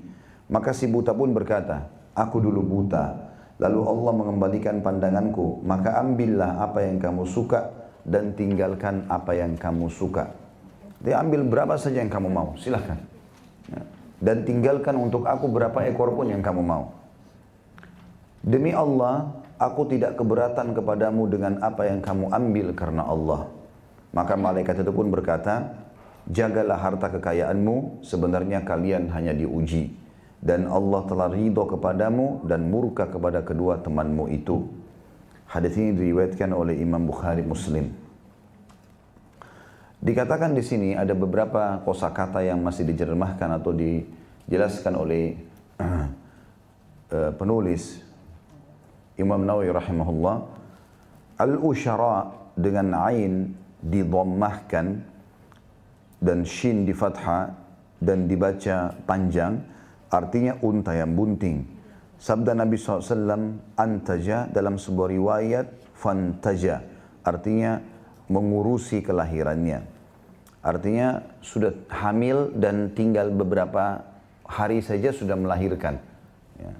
Maka 0.51 0.75
si 0.75 0.91
buta 0.91 1.15
pun 1.15 1.31
berkata, 1.31 1.87
aku 2.11 2.43
dulu 2.43 2.67
buta. 2.67 3.31
Lalu 3.63 3.79
Allah 3.87 4.13
mengembalikan 4.13 4.83
pandanganku, 4.83 5.63
maka 5.63 6.03
ambillah 6.03 6.59
apa 6.59 6.83
yang 6.83 6.99
kamu 6.99 7.23
suka 7.23 7.71
dan 8.03 8.35
tinggalkan 8.35 9.07
apa 9.07 9.39
yang 9.39 9.55
kamu 9.55 9.87
suka. 9.87 10.47
Dia 11.01 11.22
ambil 11.22 11.46
berapa 11.46 11.77
saja 11.77 12.01
yang 12.01 12.10
kamu 12.10 12.30
mau, 12.30 12.58
silahkan. 12.58 12.98
Ya. 13.70 13.82
Dan 14.18 14.42
tinggalkan 14.48 14.98
untuk 14.98 15.30
aku 15.30 15.46
berapa 15.46 15.86
ekor 15.86 16.18
pun 16.18 16.34
yang 16.34 16.42
kamu 16.42 16.66
mau. 16.66 16.89
Demi 18.42 18.74
Allah, 18.74 19.30
aku 19.62 19.86
tidak 19.89 20.18
keberatan 20.18 20.74
kepadamu 20.74 21.30
dengan 21.30 21.62
apa 21.62 21.86
yang 21.86 22.01
kamu 22.01 22.34
ambil 22.34 22.68
karena 22.74 23.04
Allah. 23.06 23.42
Maka 24.16 24.34
malaikat 24.34 24.82
itu 24.82 24.89
pun 24.89 25.13
berkata, 25.13 25.86
jagalah 26.32 26.80
harta 26.82 27.13
kekayaanmu, 27.13 28.01
sebenarnya 28.01 28.66
kalian 28.66 29.13
hanya 29.13 29.38
diuji. 29.38 29.94
Dan 30.38 30.70
Allah 30.70 31.01
telah 31.10 31.27
ridho 31.34 31.66
kepadamu 31.66 32.46
dan 32.46 32.70
murka 32.70 33.10
kepada 33.10 33.42
kedua 33.42 33.82
temanmu 33.82 34.30
itu. 34.30 34.70
Hadis 35.50 35.77
ini 35.77 35.94
diriwayatkan 35.98 36.54
oleh 36.54 36.77
Imam 36.77 37.06
Bukhari 37.06 37.42
Muslim. 37.42 38.06
Dikatakan 39.98 40.54
di 40.54 40.62
sini 40.62 40.89
ada 40.94 41.18
beberapa 41.18 41.82
kosakata 41.82 42.46
yang 42.46 42.62
masih 42.62 42.86
dijermahkan 42.86 43.58
atau 43.58 43.74
dijelaskan 43.74 44.94
oleh 44.94 45.34
uh, 45.82 46.06
penulis 47.39 48.06
Imam 49.18 49.42
Nawawi 49.42 49.74
rahimahullah. 49.74 50.38
Al-usyara 51.42 52.30
dengan 52.54 52.94
ain 53.10 53.58
didommahkan 53.82 55.01
dan 56.22 56.39
shin 56.46 56.86
di 56.86 56.94
fathah 56.94 57.54
dan 57.98 58.30
dibaca 58.30 58.94
panjang 59.06 59.58
artinya 60.13 60.58
unta 60.62 60.94
yang 60.94 61.13
bunting. 61.18 61.66
Sabda 62.18 62.58
Nabi 62.58 62.77
SAW 62.77 63.77
antaja 63.77 64.50
dalam 64.50 64.82
sebuah 64.82 65.10
riwayat 65.13 65.94
fantaja 65.94 66.82
artinya 67.22 67.77
mengurusi 68.27 69.00
kelahirannya. 69.03 69.88
Artinya 70.63 71.24
sudah 71.39 71.72
hamil 71.88 72.51
dan 72.51 72.91
tinggal 72.91 73.31
beberapa 73.31 74.03
hari 74.43 74.84
saja 74.84 75.15
sudah 75.15 75.39
melahirkan. 75.39 76.00
Ya. 76.60 76.74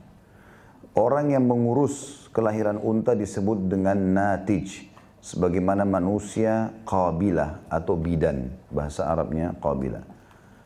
Orang 0.98 1.32
yang 1.32 1.48
mengurus 1.48 2.27
kelahiran 2.36 2.82
unta 2.84 3.16
disebut 3.16 3.72
dengan 3.72 3.96
natij. 3.96 4.92
Sebagaimana 5.24 5.84
manusia 5.84 6.72
qabilah 6.88 7.68
atau 7.68 7.96
bidan. 8.00 8.51
Bahasa 8.72 9.08
Arabnya 9.08 9.56
qabilah. 9.60 10.04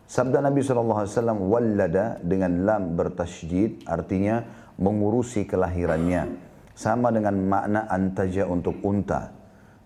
Sabda 0.06 0.44
Nabi 0.44 0.60
SAW, 0.60 1.08
wallada 1.48 2.20
dengan 2.20 2.68
lam 2.68 3.00
bertasydid 3.00 3.88
artinya 3.88 4.44
mengurusi 4.76 5.48
kelahirannya. 5.48 6.52
Sama 6.76 7.14
dengan 7.14 7.38
makna 7.48 7.88
antaja 7.88 8.44
untuk 8.50 8.82
unta 8.84 9.41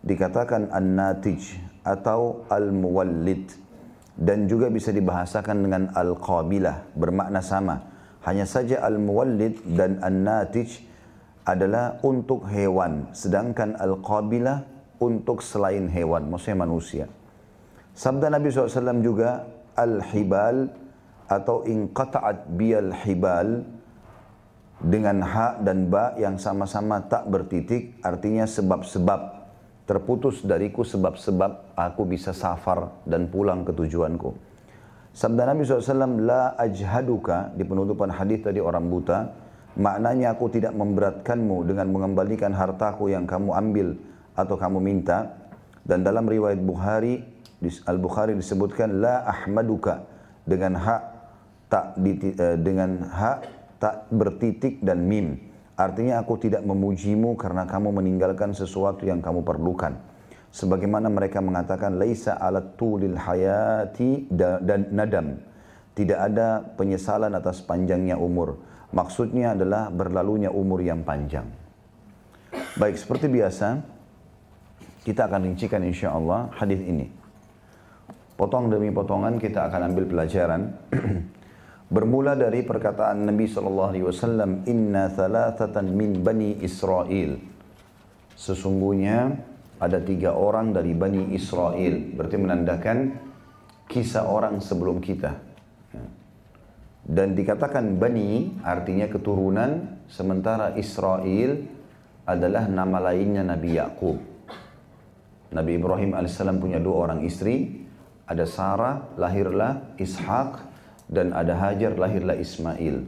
dikatakan 0.06 0.70
an-natij 0.70 1.58
atau 1.82 2.46
al-muwallid. 2.48 3.66
Dan 4.16 4.48
juga 4.48 4.72
bisa 4.72 4.96
dibahasakan 4.96 5.60
dengan 5.60 5.84
al-qabilah 5.92 6.96
bermakna 6.96 7.44
sama. 7.44 7.84
Hanya 8.24 8.48
saja 8.48 8.80
al-muwallid 8.86 9.60
dan 9.76 10.00
an-natij 10.00 10.88
adalah 11.46 12.00
untuk 12.02 12.48
hewan 12.50 13.12
sedangkan 13.14 13.78
al-qabilah 13.78 14.66
untuk 14.98 15.44
selain 15.44 15.92
hewan 15.92 16.32
maksudnya 16.32 16.64
manusia. 16.64 17.06
Sabda 17.92 18.32
Nabi 18.32 18.50
SAW 18.50 19.04
juga 19.04 19.46
al-hibal 19.76 20.72
atau 21.28 21.68
inqata'at 21.68 22.56
biyal 22.56 22.96
hibal 23.04 23.68
dengan 24.80 25.24
ha 25.24 25.56
dan 25.60 25.88
ba 25.88 26.14
yang 26.20 26.36
sama-sama 26.36 27.04
tak 27.08 27.28
bertitik 27.32 27.98
artinya 28.04 28.44
sebab-sebab 28.44 29.35
terputus 29.86 30.42
dariku 30.42 30.82
sebab-sebab 30.82 31.78
aku 31.78 32.02
bisa 32.10 32.34
safar 32.34 33.06
dan 33.06 33.30
pulang 33.30 33.62
ke 33.62 33.72
tujuanku. 33.72 34.34
Sabda 35.16 35.48
Nabi 35.48 35.64
SAW, 35.64 36.20
La 36.26 36.58
ajhaduka, 36.60 37.54
di 37.56 37.64
penutupan 37.64 38.12
hadis 38.12 38.44
tadi 38.44 38.60
orang 38.60 38.92
buta, 38.92 39.32
maknanya 39.80 40.36
aku 40.36 40.52
tidak 40.52 40.76
memberatkanmu 40.76 41.64
dengan 41.64 41.88
mengembalikan 41.94 42.52
hartaku 42.52 43.14
yang 43.14 43.24
kamu 43.24 43.56
ambil 43.56 43.88
atau 44.36 44.60
kamu 44.60 44.84
minta. 44.84 45.32
Dan 45.86 46.02
dalam 46.02 46.26
riwayat 46.26 46.60
Bukhari, 46.60 47.22
Al-Bukhari 47.88 48.36
disebutkan, 48.36 49.00
La 49.00 49.24
ahmaduka, 49.24 50.04
dengan 50.44 50.78
hak 50.78 51.02
tak 51.70 51.98
eh, 51.98 52.58
dengan 52.62 53.02
hak 53.10 53.38
tak 53.82 53.96
bertitik 54.14 54.80
dan 54.86 55.04
mim 55.04 55.42
Artinya 55.76 56.24
aku 56.24 56.40
tidak 56.40 56.64
memujimu 56.64 57.36
karena 57.36 57.68
kamu 57.68 57.92
meninggalkan 57.92 58.56
sesuatu 58.56 59.04
yang 59.04 59.20
kamu 59.20 59.44
perlukan. 59.44 60.00
Sebagaimana 60.56 61.12
mereka 61.12 61.44
mengatakan 61.44 62.00
laisa 62.00 62.40
alat 62.40 62.80
tulil 62.80 63.20
hayati 63.20 64.32
dan 64.32 64.88
nadam. 64.96 65.36
Tidak 65.96 66.16
ada 66.16 66.64
penyesalan 66.80 67.36
atas 67.36 67.60
panjangnya 67.60 68.16
umur. 68.16 68.56
Maksudnya 68.96 69.52
adalah 69.52 69.92
berlalunya 69.92 70.48
umur 70.48 70.80
yang 70.80 71.04
panjang. 71.04 71.44
Baik, 72.80 72.96
seperti 72.96 73.28
biasa, 73.28 73.84
kita 75.04 75.28
akan 75.28 75.52
rincikan 75.52 75.84
insya 75.84 76.16
Allah 76.16 76.48
hadis 76.56 76.80
ini. 76.80 77.12
Potong 78.40 78.72
demi 78.72 78.92
potongan 78.92 79.40
kita 79.40 79.68
akan 79.68 79.92
ambil 79.92 80.08
pelajaran 80.08 80.76
Bermula 81.86 82.34
dari 82.34 82.66
perkataan 82.66 83.30
Nabi 83.30 83.46
sallallahu 83.46 83.90
alaihi 83.94 84.06
wasallam, 84.10 84.66
"Inna 84.66 85.14
thalathatan 85.14 85.94
min 85.94 86.26
bani 86.26 86.58
Israel." 86.66 87.38
Sesungguhnya 88.36 89.38
ada 89.80 90.00
tiga 90.00 90.36
orang 90.36 90.72
dari 90.76 90.92
Bani 90.96 91.32
Israel. 91.36 92.16
Berarti 92.16 92.38
menandakan 92.40 92.98
kisah 93.88 94.28
orang 94.28 94.60
sebelum 94.60 95.00
kita. 95.00 95.36
Dan 97.06 97.38
dikatakan 97.38 98.02
Bani 98.02 98.60
artinya 98.66 99.06
keturunan 99.06 100.02
sementara 100.10 100.74
Israel 100.74 101.62
adalah 102.26 102.66
nama 102.66 103.14
lainnya 103.14 103.46
Nabi 103.46 103.78
Yakub. 103.78 104.18
Nabi 105.54 105.72
Ibrahim 105.78 106.18
alaihissalam 106.18 106.58
punya 106.58 106.82
dua 106.82 107.06
orang 107.08 107.22
istri, 107.22 107.86
ada 108.26 108.50
Sarah, 108.50 109.14
lahirlah 109.22 109.94
Ishak, 110.02 110.75
dan 111.06 111.34
ada 111.34 111.54
Hajar, 111.58 111.94
lahirlah 111.98 112.38
Ismail. 112.38 113.06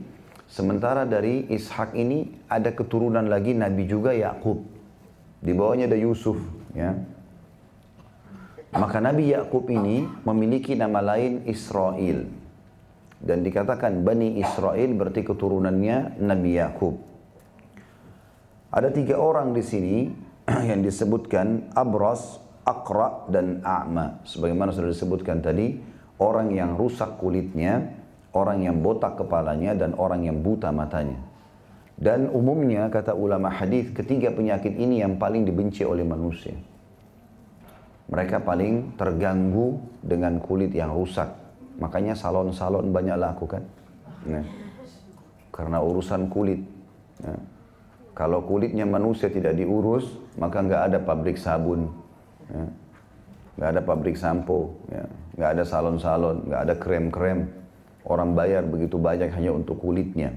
Sementara 0.48 1.04
dari 1.04 1.44
Ishak 1.51 1.92
ini 1.98 2.32
ada 2.48 2.72
keturunan 2.72 3.27
lagi 3.27 3.51
Nabi 3.51 3.84
juga 3.84 4.16
Yakub. 4.16 4.63
Di 5.44 5.51
bawahnya 5.51 5.92
ada 5.92 6.00
Yusuf, 6.00 6.39
ya. 6.72 6.96
Maka 8.72 9.00
Nabi 9.04 9.32
Yakub 9.32 9.68
ini 9.68 10.08
memiliki 10.24 10.77
nama 10.77 11.04
lain 11.04 11.44
Israel. 11.50 12.27
Dan 13.18 13.42
dikatakan 13.42 14.06
Bani 14.06 14.38
Israel 14.38 14.89
berarti 14.94 15.25
keturunannya 15.25 16.22
Nabi 16.22 16.51
Yakub. 16.62 16.96
Ada 18.70 18.94
tiga 18.94 19.18
orang 19.18 19.58
di 19.58 19.63
sini 19.66 19.96
yang 20.70 20.86
disebutkan 20.86 21.74
Abras, 21.74 22.38
Akra, 22.62 23.25
dan 23.32 23.66
A'ma. 23.66 24.22
Sebagaimana 24.27 24.70
sudah 24.70 24.94
disebutkan 24.94 25.42
tadi, 25.42 25.97
orang 26.17 26.53
yang 26.53 26.77
rusak 26.77 27.17
kulitnya, 27.21 27.93
orang 28.33 28.65
yang 28.65 28.81
botak 28.81 29.17
kepalanya, 29.17 29.77
dan 29.77 29.93
orang 29.97 30.25
yang 30.25 30.41
buta 30.41 30.74
matanya. 30.74 31.17
Dan 31.97 32.29
umumnya 32.29 32.93
kata 32.93 33.17
ulama 33.17 33.50
hadis 33.50 33.89
ketiga 33.89 34.29
penyakit 34.29 34.69
ini 34.77 35.01
yang 35.01 35.17
paling 35.17 35.50
dibenci 35.50 35.81
oleh 35.81 36.05
manusia. 36.05 36.53
Mereka 38.07 38.45
paling 38.45 38.93
terganggu 38.95 39.81
dengan 40.05 40.38
kulit 40.38 40.71
yang 40.71 40.93
rusak. 40.93 41.27
Makanya 41.81 42.13
salon-salon 42.13 42.93
banyak 42.93 43.17
lakukan. 43.17 43.65
Nah, 44.29 44.45
karena 45.50 45.81
urusan 45.81 46.29
kulit. 46.29 46.62
Nah, 47.25 47.41
kalau 48.13 48.45
kulitnya 48.45 48.86
manusia 48.86 49.29
tidak 49.29 49.57
diurus, 49.57 50.05
maka 50.38 50.62
nggak 50.62 50.81
ada 50.89 50.97
pabrik 51.01 51.38
sabun, 51.38 51.89
ya. 52.50 52.65
Nggak 53.58 53.70
ada 53.74 53.82
pabrik 53.82 54.16
sampo, 54.16 54.78
ya. 54.88 55.04
nggak 55.38 55.50
ada 55.58 55.64
salon-salon, 55.66 56.46
nggak 56.48 56.62
ada 56.62 56.76
krem-krem. 56.78 57.40
Orang 58.08 58.38
bayar 58.38 58.64
begitu 58.64 58.96
banyak 58.96 59.34
hanya 59.36 59.52
untuk 59.52 59.84
kulitnya. 59.84 60.32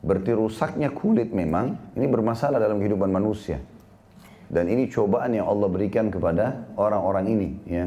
Berarti 0.00 0.32
rusaknya 0.32 0.90
kulit 0.90 1.30
memang 1.30 1.76
ini 1.94 2.08
bermasalah 2.08 2.58
dalam 2.58 2.80
kehidupan 2.80 3.12
manusia. 3.12 3.60
Dan 4.50 4.66
ini 4.66 4.90
cobaan 4.90 5.30
yang 5.30 5.46
Allah 5.46 5.70
berikan 5.70 6.10
kepada 6.10 6.74
orang-orang 6.74 7.24
ini. 7.30 7.48
Ya. 7.70 7.86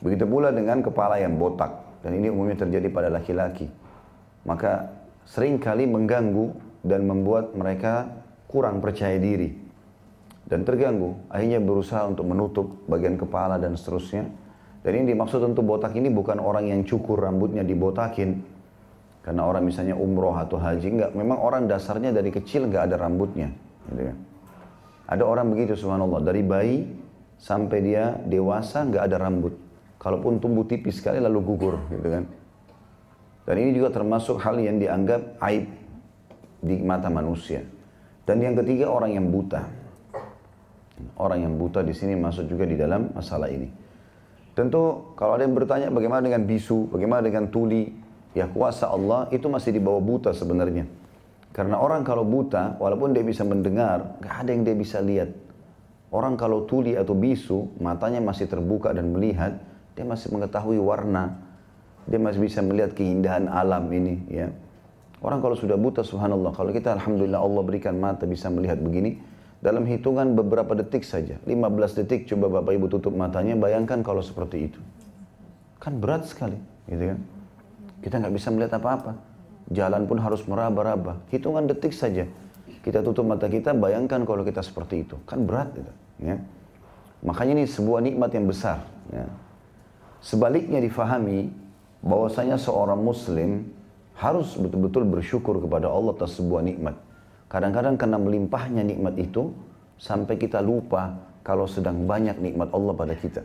Begitu 0.00 0.24
pula 0.24 0.48
dengan 0.48 0.80
kepala 0.80 1.20
yang 1.20 1.36
botak. 1.36 2.00
Dan 2.00 2.16
ini 2.16 2.32
umumnya 2.32 2.64
terjadi 2.64 2.88
pada 2.88 3.12
laki-laki. 3.12 3.68
Maka 4.48 4.88
sering 5.28 5.60
kali 5.60 5.84
mengganggu 5.84 6.56
dan 6.82 7.04
membuat 7.04 7.52
mereka 7.54 8.10
kurang 8.50 8.82
percaya 8.82 9.20
diri. 9.20 9.61
Dan 10.52 10.68
terganggu. 10.68 11.16
Akhirnya 11.32 11.64
berusaha 11.64 12.04
untuk 12.04 12.28
menutup 12.28 12.84
bagian 12.84 13.16
kepala 13.16 13.56
dan 13.56 13.72
seterusnya. 13.72 14.28
Dan 14.84 15.00
ini 15.00 15.16
dimaksud 15.16 15.40
tentu 15.40 15.64
botak 15.64 15.96
ini 15.96 16.12
bukan 16.12 16.36
orang 16.36 16.68
yang 16.68 16.84
cukur 16.84 17.24
rambutnya 17.24 17.64
dibotakin. 17.64 18.44
Karena 19.24 19.48
orang 19.48 19.64
misalnya 19.64 19.96
umroh 19.96 20.36
atau 20.36 20.60
haji. 20.60 20.92
Enggak, 20.92 21.16
memang 21.16 21.40
orang 21.40 21.64
dasarnya 21.64 22.12
dari 22.12 22.28
kecil 22.28 22.68
nggak 22.68 22.92
ada 22.92 23.00
rambutnya. 23.00 23.48
Gitu 23.88 24.12
kan. 24.12 24.16
Ada 25.08 25.24
orang 25.24 25.56
begitu 25.56 25.72
subhanallah, 25.72 26.20
dari 26.20 26.44
bayi 26.44 26.84
sampai 27.40 27.78
dia 27.80 28.20
dewasa 28.28 28.84
nggak 28.84 29.08
ada 29.08 29.16
rambut. 29.24 29.56
Kalaupun 29.96 30.36
tumbuh 30.36 30.68
tipis 30.68 31.00
sekali 31.00 31.16
lalu 31.16 31.40
gugur 31.40 31.80
gitu 31.88 32.12
kan. 32.12 32.28
Dan 33.48 33.56
ini 33.56 33.72
juga 33.72 33.88
termasuk 33.88 34.36
hal 34.36 34.60
yang 34.60 34.76
dianggap 34.76 35.40
aib 35.48 35.64
di 36.60 36.76
mata 36.84 37.08
manusia. 37.08 37.64
Dan 38.28 38.44
yang 38.44 38.52
ketiga 38.52 38.92
orang 38.92 39.16
yang 39.16 39.32
buta. 39.32 39.81
Orang 41.16 41.40
yang 41.40 41.54
buta 41.56 41.80
di 41.80 41.96
sini 41.96 42.14
masuk 42.14 42.46
juga 42.46 42.68
di 42.68 42.76
dalam 42.76 43.12
masalah 43.16 43.48
ini. 43.48 43.68
Tentu 44.52 45.16
kalau 45.16 45.40
ada 45.40 45.48
yang 45.48 45.56
bertanya 45.56 45.88
bagaimana 45.88 46.20
dengan 46.20 46.44
bisu, 46.44 46.92
bagaimana 46.92 47.24
dengan 47.24 47.48
tuli, 47.48 47.88
ya 48.36 48.48
kuasa 48.52 48.92
Allah 48.92 49.28
itu 49.32 49.48
masih 49.48 49.72
di 49.72 49.80
bawah 49.80 50.04
buta 50.04 50.36
sebenarnya. 50.36 50.84
Karena 51.52 51.80
orang 51.80 52.04
kalau 52.04 52.24
buta, 52.24 52.80
walaupun 52.80 53.12
dia 53.12 53.24
bisa 53.24 53.44
mendengar, 53.44 54.16
gak 54.24 54.44
ada 54.44 54.50
yang 54.52 54.64
dia 54.64 54.76
bisa 54.76 55.00
lihat. 55.04 55.32
Orang 56.12 56.36
kalau 56.36 56.64
tuli 56.68 56.96
atau 56.96 57.16
bisu, 57.16 57.76
matanya 57.80 58.20
masih 58.20 58.48
terbuka 58.48 58.92
dan 58.92 59.12
melihat, 59.12 59.56
dia 59.96 60.04
masih 60.04 60.32
mengetahui 60.32 60.80
warna. 60.80 61.40
Dia 62.08 62.20
masih 62.20 62.40
bisa 62.40 62.60
melihat 62.64 62.96
keindahan 62.96 63.48
alam 63.48 63.88
ini. 63.92 64.20
Ya. 64.28 64.48
Orang 65.24 65.40
kalau 65.40 65.56
sudah 65.56 65.76
buta, 65.76 66.04
subhanallah. 66.04 66.52
Kalau 66.52 66.72
kita 66.72 66.96
alhamdulillah 67.00 67.40
Allah 67.40 67.62
berikan 67.64 67.96
mata 67.96 68.28
bisa 68.28 68.48
melihat 68.52 68.80
begini, 68.80 69.20
dalam 69.62 69.86
hitungan 69.86 70.34
beberapa 70.34 70.74
detik 70.74 71.06
saja, 71.06 71.38
15 71.46 72.02
detik 72.02 72.26
coba 72.26 72.58
Bapak 72.58 72.74
Ibu 72.74 72.90
tutup 72.90 73.14
matanya, 73.14 73.54
bayangkan 73.54 74.02
kalau 74.02 74.18
seperti 74.18 74.66
itu. 74.66 74.82
Kan 75.78 76.02
berat 76.02 76.26
sekali, 76.26 76.58
gitu 76.90 77.14
kan? 77.14 77.18
Kita 78.02 78.18
nggak 78.18 78.34
bisa 78.34 78.50
melihat 78.50 78.82
apa-apa. 78.82 79.14
Jalan 79.70 80.10
pun 80.10 80.18
harus 80.18 80.42
meraba-raba. 80.50 81.22
Hitungan 81.30 81.70
detik 81.70 81.94
saja. 81.94 82.26
Kita 82.82 83.06
tutup 83.06 83.22
mata 83.22 83.46
kita, 83.46 83.70
bayangkan 83.70 84.26
kalau 84.26 84.42
kita 84.42 84.66
seperti 84.66 85.06
itu. 85.06 85.14
Kan 85.30 85.46
berat 85.46 85.70
itu. 85.78 85.92
Ya. 86.18 86.42
Makanya 87.22 87.62
ini 87.62 87.64
sebuah 87.70 88.02
nikmat 88.02 88.34
yang 88.34 88.50
besar. 88.50 88.82
Ya. 89.14 89.30
Sebaliknya 90.18 90.82
difahami 90.82 91.54
bahwasanya 92.02 92.58
seorang 92.58 92.98
muslim 92.98 93.70
harus 94.18 94.58
betul-betul 94.58 95.06
bersyukur 95.06 95.62
kepada 95.62 95.86
Allah 95.86 96.18
atas 96.18 96.34
sebuah 96.34 96.66
nikmat. 96.66 96.98
Kadang-kadang 97.52 98.00
karena 98.00 98.16
melimpahnya 98.16 98.80
nikmat 98.80 99.12
itu, 99.20 99.52
sampai 100.00 100.40
kita 100.40 100.64
lupa 100.64 101.20
kalau 101.44 101.68
sedang 101.68 102.08
banyak 102.08 102.40
nikmat 102.40 102.72
Allah 102.72 102.96
pada 102.96 103.12
kita. 103.12 103.44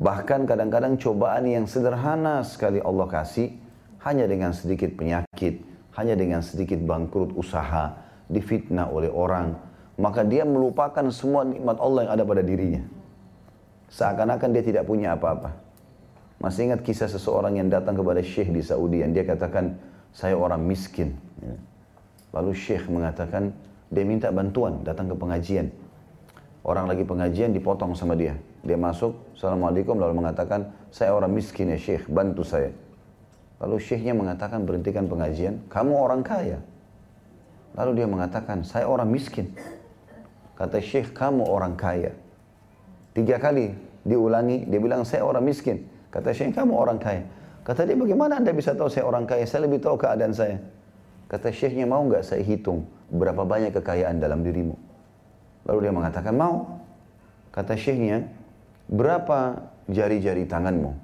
Bahkan 0.00 0.48
kadang-kadang 0.48 0.96
cobaan 0.96 1.44
yang 1.44 1.68
sederhana 1.68 2.40
sekali 2.40 2.80
Allah 2.80 3.04
kasih, 3.04 3.52
hanya 4.08 4.24
dengan 4.24 4.56
sedikit 4.56 4.96
penyakit, 4.96 5.60
hanya 6.00 6.16
dengan 6.16 6.40
sedikit 6.40 6.80
bangkrut 6.80 7.36
usaha, 7.36 7.92
difitnah 8.32 8.88
oleh 8.88 9.12
orang, 9.12 9.52
maka 10.00 10.24
dia 10.24 10.48
melupakan 10.48 11.04
semua 11.12 11.44
nikmat 11.44 11.76
Allah 11.76 12.08
yang 12.08 12.12
ada 12.16 12.24
pada 12.24 12.40
dirinya. 12.40 12.82
Seakan-akan 13.92 14.48
dia 14.48 14.64
tidak 14.64 14.88
punya 14.88 15.12
apa-apa. 15.12 15.52
Masih 16.40 16.72
ingat 16.72 16.80
kisah 16.80 17.06
seseorang 17.06 17.60
yang 17.60 17.68
datang 17.68 17.94
kepada 17.94 18.24
Syekh 18.24 18.48
di 18.48 18.64
Saudi 18.64 19.04
yang 19.04 19.12
dia 19.12 19.28
katakan, 19.28 19.76
saya 20.10 20.34
orang 20.34 20.64
miskin. 20.64 21.14
Ya. 21.44 21.54
Lalu 22.34 22.50
Syekh 22.50 22.90
mengatakan, 22.90 23.54
dia 23.94 24.02
minta 24.02 24.34
bantuan, 24.34 24.82
datang 24.82 25.06
ke 25.06 25.14
pengajian. 25.14 25.70
Orang 26.66 26.90
lagi 26.90 27.06
pengajian 27.06 27.54
dipotong 27.54 27.94
sama 27.94 28.18
dia. 28.18 28.34
Dia 28.66 28.74
masuk, 28.74 29.14
Assalamualaikum, 29.38 29.94
lalu 29.94 30.18
mengatakan, 30.18 30.74
saya 30.90 31.14
orang 31.14 31.30
miskin 31.30 31.70
ya 31.70 31.78
Syekh, 31.78 32.10
bantu 32.10 32.42
saya. 32.42 32.74
Lalu 33.62 33.80
syekhnya 33.80 34.12
mengatakan 34.12 34.66
berhentikan 34.66 35.06
pengajian, 35.06 35.62
kamu 35.70 35.94
orang 35.94 36.20
kaya. 36.26 36.58
Lalu 37.78 38.02
dia 38.02 38.06
mengatakan, 38.10 38.66
saya 38.66 38.90
orang 38.90 39.08
miskin. 39.08 39.54
Kata 40.54 40.78
syekh, 40.78 41.14
kamu 41.14 41.46
orang 41.46 41.74
kaya. 41.74 42.14
Tiga 43.14 43.38
kali 43.38 43.74
diulangi, 44.06 44.66
dia 44.66 44.78
bilang, 44.82 45.06
saya 45.06 45.22
orang 45.26 45.42
miskin. 45.46 45.86
Kata 46.10 46.34
syekh, 46.34 46.54
kamu 46.54 46.74
orang 46.74 46.98
kaya. 46.98 47.22
Kata 47.62 47.86
dia, 47.86 47.96
bagaimana 47.96 48.42
anda 48.42 48.52
bisa 48.52 48.74
tahu 48.74 48.90
saya 48.90 49.06
orang 49.06 49.26
kaya? 49.26 49.46
Saya 49.46 49.66
lebih 49.66 49.80
tahu 49.82 49.96
keadaan 49.98 50.34
saya. 50.34 50.58
Kata 51.34 51.50
syekhnya, 51.50 51.82
mau 51.82 51.98
nggak 52.06 52.22
saya 52.22 52.46
hitung 52.46 52.86
berapa 53.10 53.42
banyak 53.42 53.74
kekayaan 53.74 54.22
dalam 54.22 54.46
dirimu? 54.46 54.78
Lalu 55.66 55.90
dia 55.90 55.90
mengatakan, 55.90 56.30
mau. 56.30 56.78
Kata 57.50 57.74
syekhnya, 57.74 58.30
berapa 58.86 59.58
jari-jari 59.90 60.46
tanganmu? 60.46 60.94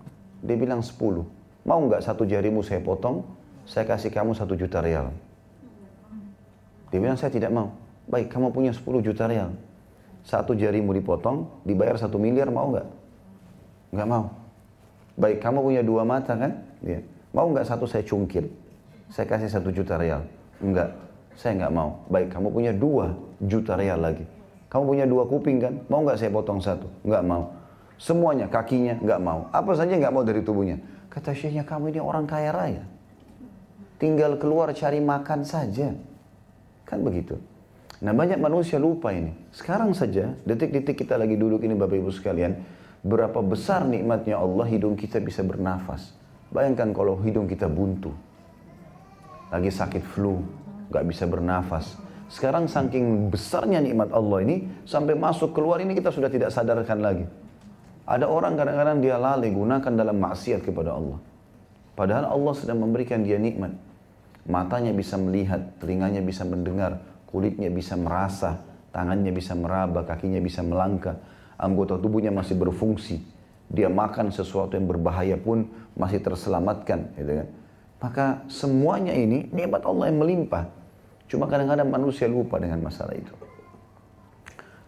Dia 0.46 0.54
bilang 0.54 0.86
sepuluh. 0.86 1.26
Mau 1.66 1.82
nggak 1.82 2.06
satu 2.06 2.22
jarimu 2.22 2.62
saya 2.62 2.78
potong, 2.78 3.26
saya 3.66 3.82
kasih 3.90 4.14
kamu 4.14 4.38
satu 4.38 4.54
juta 4.54 4.78
real. 4.78 5.10
Dia 6.94 7.02
bilang 7.02 7.18
saya 7.18 7.34
tidak 7.34 7.50
mau. 7.50 7.74
Baik, 8.06 8.30
kamu 8.30 8.54
punya 8.54 8.70
10 8.70 9.02
juta 9.02 9.26
real. 9.26 9.50
Satu 10.22 10.54
jarimu 10.54 10.94
dipotong, 10.94 11.66
dibayar 11.66 11.98
satu 11.98 12.22
miliar, 12.22 12.54
mau 12.54 12.70
nggak? 12.70 12.86
Nggak 13.98 14.08
mau. 14.10 14.30
Baik, 15.18 15.42
kamu 15.42 15.58
punya 15.58 15.82
dua 15.82 16.06
mata 16.06 16.38
kan? 16.38 16.62
Ya. 16.86 17.02
Mau 17.34 17.50
nggak 17.50 17.66
satu 17.66 17.90
saya 17.90 18.06
cungkil? 18.06 18.46
Saya 19.10 19.26
kasih 19.26 19.50
satu 19.50 19.74
juta 19.74 19.98
real. 19.98 20.22
Enggak, 20.62 20.94
saya 21.34 21.58
nggak 21.58 21.72
mau. 21.74 22.06
Baik, 22.06 22.30
kamu 22.30 22.48
punya 22.54 22.72
dua 22.72 23.10
juta 23.42 23.74
real 23.74 23.98
lagi. 23.98 24.22
Kamu 24.70 24.86
punya 24.86 25.04
dua 25.04 25.26
kuping 25.26 25.58
kan? 25.58 25.74
Mau 25.90 26.06
nggak 26.06 26.18
saya 26.22 26.30
potong 26.30 26.62
satu? 26.62 26.86
Nggak 27.02 27.24
mau. 27.26 27.50
Semuanya, 27.98 28.46
kakinya 28.46 28.94
nggak 29.02 29.20
mau. 29.20 29.50
Apa 29.50 29.74
saja 29.74 29.98
nggak 29.98 30.14
mau 30.14 30.22
dari 30.22 30.46
tubuhnya. 30.46 30.78
Kata 31.10 31.34
syekhnya, 31.34 31.66
kamu 31.66 31.90
ini 31.90 32.00
orang 32.00 32.24
kaya 32.30 32.54
raya. 32.54 32.84
Tinggal 33.98 34.38
keluar 34.38 34.70
cari 34.72 35.02
makan 35.02 35.42
saja. 35.42 35.90
Kan 36.86 37.02
begitu. 37.02 37.36
Nah 38.00 38.16
banyak 38.16 38.40
manusia 38.40 38.80
lupa 38.80 39.12
ini. 39.12 39.34
Sekarang 39.52 39.92
saja, 39.92 40.32
detik-detik 40.46 41.04
kita 41.04 41.20
lagi 41.20 41.36
duduk 41.36 41.60
ini 41.66 41.76
Bapak 41.76 42.00
Ibu 42.00 42.08
sekalian, 42.14 42.56
berapa 43.04 43.36
besar 43.44 43.84
nikmatnya 43.84 44.40
Allah 44.40 44.64
hidung 44.70 44.96
kita 44.96 45.20
bisa 45.20 45.44
bernafas. 45.44 46.16
Bayangkan 46.48 46.96
kalau 46.96 47.20
hidung 47.20 47.44
kita 47.44 47.68
buntu, 47.68 48.16
lagi 49.50 49.70
sakit 49.70 50.02
flu, 50.06 50.40
gak 50.94 51.04
bisa 51.06 51.26
bernafas. 51.26 51.98
Sekarang 52.30 52.70
saking 52.70 53.26
besarnya 53.34 53.82
nikmat 53.82 54.14
Allah 54.14 54.38
ini, 54.46 54.56
sampai 54.86 55.18
masuk 55.18 55.50
keluar 55.50 55.82
ini 55.82 55.98
kita 55.98 56.14
sudah 56.14 56.30
tidak 56.30 56.54
sadarkan 56.54 56.98
lagi. 57.02 57.26
Ada 58.06 58.26
orang 58.26 58.54
kadang-kadang 58.54 58.98
dia 59.02 59.18
lalai 59.18 59.50
gunakan 59.50 59.92
dalam 59.94 60.16
maksiat 60.18 60.62
kepada 60.62 60.94
Allah. 60.94 61.18
Padahal 61.98 62.30
Allah 62.30 62.54
sedang 62.54 62.82
memberikan 62.82 63.26
dia 63.26 63.38
nikmat. 63.38 63.74
Matanya 64.46 64.94
bisa 64.94 65.18
melihat, 65.18 65.78
telinganya 65.82 66.22
bisa 66.22 66.46
mendengar, 66.46 67.02
kulitnya 67.26 67.70
bisa 67.70 67.98
merasa, 67.98 68.62
tangannya 68.94 69.30
bisa 69.34 69.54
meraba, 69.58 70.06
kakinya 70.06 70.38
bisa 70.38 70.62
melangkah, 70.62 71.18
anggota 71.58 71.98
tubuhnya 71.98 72.30
masih 72.30 72.56
berfungsi. 72.56 73.20
Dia 73.70 73.86
makan 73.86 74.34
sesuatu 74.34 74.74
yang 74.74 74.90
berbahaya 74.90 75.38
pun 75.38 75.70
masih 75.94 76.18
terselamatkan. 76.18 77.14
Gitu 77.14 77.32
kan. 77.42 77.48
Maka 78.00 78.48
semuanya 78.48 79.12
ini 79.12 79.48
nikmat 79.52 79.84
Allah 79.84 80.08
yang 80.08 80.18
melimpah. 80.24 80.64
Cuma 81.28 81.46
kadang-kadang 81.46 81.86
manusia 81.86 82.26
lupa 82.26 82.56
dengan 82.56 82.80
masalah 82.80 83.12
itu. 83.14 83.32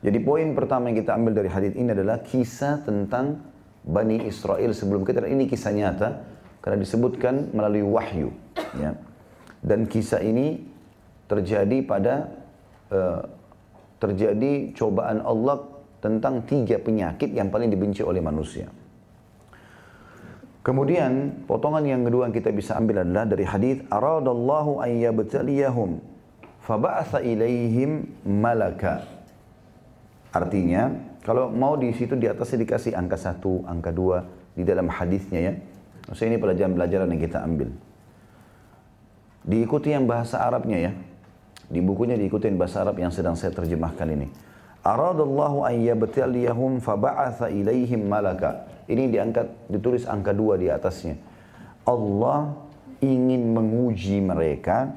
Jadi 0.03 0.19
poin 0.19 0.51
pertama 0.57 0.91
yang 0.91 0.99
kita 0.99 1.15
ambil 1.15 1.33
dari 1.39 1.51
hadis 1.53 1.73
ini 1.79 1.95
adalah 1.95 2.19
kisah 2.25 2.83
tentang 2.83 3.39
Bani 3.83 4.27
Israel 4.27 4.71
sebelum 4.75 5.07
kita 5.07 5.27
ini 5.27 5.47
kisah 5.47 5.71
nyata 5.71 6.23
karena 6.63 6.79
disebutkan 6.79 7.55
melalui 7.55 7.87
wahyu 7.87 8.31
ya. 8.79 8.99
Dan 9.63 9.87
kisah 9.87 10.19
ini 10.23 10.59
terjadi 11.31 11.79
pada 11.87 12.31
uh, 12.91 13.23
terjadi 14.03 14.75
cobaan 14.75 15.23
Allah 15.23 15.63
tentang 16.03 16.43
tiga 16.43 16.83
penyakit 16.83 17.31
yang 17.31 17.55
paling 17.55 17.71
dibenci 17.71 18.03
oleh 18.03 18.19
manusia. 18.19 18.67
Kemudian 20.63 21.43
potongan 21.51 21.83
yang 21.83 22.07
kedua 22.07 22.31
yang 22.31 22.35
kita 22.35 22.55
bisa 22.55 22.79
ambil 22.79 23.03
adalah 23.03 23.27
dari 23.27 23.43
hadis 23.43 23.83
aradallahu 23.91 24.79
an 24.79 24.91
yabtaliyahum 24.95 25.99
faba'atha 26.63 27.19
ilaihim 27.19 28.07
malaka. 28.23 29.03
Artinya, 30.31 30.95
kalau 31.27 31.51
mau 31.51 31.75
di 31.75 31.91
situ 31.91 32.15
di 32.15 32.31
atasnya 32.31 32.63
dikasih 32.63 32.95
angka 32.95 33.19
satu, 33.19 33.67
angka 33.67 33.91
dua 33.91 34.23
di 34.55 34.63
dalam 34.63 34.87
hadisnya 34.87 35.41
ya. 35.51 35.53
Maksudnya 36.07 36.35
ini 36.35 36.39
pelajaran-pelajaran 36.39 37.11
yang 37.11 37.23
kita 37.23 37.39
ambil. 37.43 37.69
Diikuti 39.43 39.91
yang 39.91 40.07
bahasa 40.07 40.39
Arabnya 40.47 40.79
ya. 40.79 40.93
Di 41.73 41.81
bukunya 41.83 42.15
diikuti 42.15 42.47
yang 42.47 42.61
bahasa 42.61 42.85
Arab 42.85 43.01
yang 43.01 43.11
sedang 43.11 43.35
saya 43.35 43.51
terjemahkan 43.51 44.05
ini. 44.05 44.29
Aradallahu 44.83 45.65
an 45.65 45.75
yabtaliyahum 45.79 46.83
faba'atha 46.85 47.49
ilaihim 47.49 48.07
malaka. 48.07 48.67
Ini 48.93 49.09
diangkat, 49.09 49.73
ditulis 49.73 50.05
angka 50.05 50.37
dua 50.37 50.61
di 50.61 50.69
atasnya. 50.69 51.17
Allah 51.89 52.53
ingin 53.01 53.57
menguji 53.57 54.21
mereka 54.21 54.93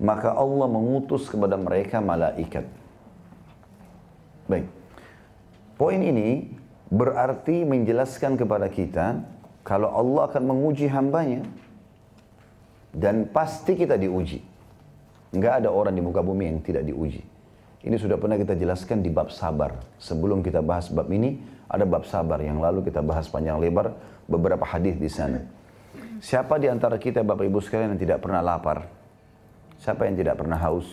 maka 0.00 0.32
Allah 0.32 0.66
mengutus 0.66 1.28
kepada 1.28 1.60
mereka 1.60 2.00
malaikat. 2.00 2.64
Baik. 4.48 4.66
Poin 5.76 6.00
ini 6.00 6.48
berarti 6.88 7.62
menjelaskan 7.68 8.40
kepada 8.40 8.66
kita 8.72 9.20
kalau 9.62 9.92
Allah 9.92 10.32
akan 10.32 10.42
menguji 10.56 10.88
hambanya 10.88 11.44
dan 12.96 13.28
pasti 13.28 13.76
kita 13.76 14.00
diuji. 14.00 14.40
Enggak 15.30 15.62
ada 15.62 15.70
orang 15.70 15.94
di 15.94 16.02
muka 16.02 16.24
bumi 16.24 16.50
yang 16.50 16.58
tidak 16.64 16.82
diuji. 16.88 17.22
Ini 17.80 17.96
sudah 17.96 18.18
pernah 18.18 18.36
kita 18.36 18.58
jelaskan 18.58 19.00
di 19.04 19.08
bab 19.12 19.30
sabar. 19.30 19.78
Sebelum 20.00 20.42
kita 20.42 20.60
bahas 20.60 20.90
bab 20.90 21.08
ini, 21.08 21.38
ada 21.70 21.86
bab 21.86 22.02
sabar 22.02 22.42
yang 22.42 22.58
lalu 22.58 22.82
kita 22.90 22.98
bahas 22.98 23.30
panjang 23.30 23.62
lebar 23.62 23.94
beberapa 24.26 24.66
hadis 24.66 24.98
di 24.98 25.06
sana. 25.06 25.38
Siapa 26.18 26.58
di 26.58 26.66
antara 26.66 26.98
kita 26.98 27.22
Bapak 27.22 27.46
Ibu 27.46 27.62
sekalian 27.62 27.94
yang 27.94 28.02
tidak 28.02 28.18
pernah 28.20 28.42
lapar? 28.42 28.90
Siapa 29.78 30.04
yang 30.04 30.18
tidak 30.18 30.36
pernah 30.36 30.58
haus? 30.60 30.84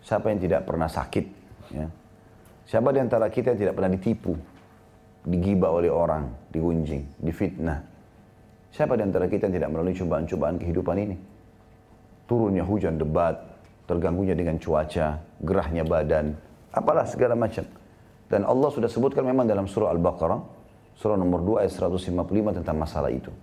Siapa 0.00 0.32
yang 0.32 0.40
tidak 0.40 0.64
pernah 0.64 0.88
sakit? 0.88 1.26
Ya. 1.74 1.86
Siapa 2.64 2.94
di 2.94 3.02
antara 3.02 3.26
kita 3.28 3.52
yang 3.52 3.60
tidak 3.60 3.74
pernah 3.76 3.92
ditipu? 3.92 4.32
Digibah 5.26 5.74
oleh 5.74 5.92
orang, 5.92 6.32
digunjing, 6.48 7.04
difitnah. 7.20 7.84
Siapa 8.72 8.96
di 8.96 9.02
antara 9.04 9.26
kita 9.28 9.50
yang 9.50 9.54
tidak 9.60 9.70
melalui 9.74 9.92
cobaan-cobaan 9.92 10.56
kehidupan 10.56 10.96
ini? 10.96 11.16
Turunnya 12.24 12.62
hujan 12.64 12.96
debat, 12.96 13.36
terganggunya 13.90 14.38
dengan 14.38 14.56
cuaca, 14.56 15.18
gerahnya 15.42 15.82
badan, 15.82 16.32
apalah 16.70 17.04
segala 17.04 17.34
macam. 17.34 17.66
Dan 18.30 18.46
Allah 18.46 18.70
sudah 18.70 18.86
sebutkan 18.86 19.26
memang 19.26 19.50
dalam 19.50 19.66
surah 19.66 19.90
Al-Baqarah, 19.90 20.38
surah 20.94 21.18
nomor 21.18 21.42
2 21.42 21.66
ayat 21.66 21.74
155 21.74 22.62
tentang 22.62 22.78
masalah 22.78 23.10
itu. 23.10 23.34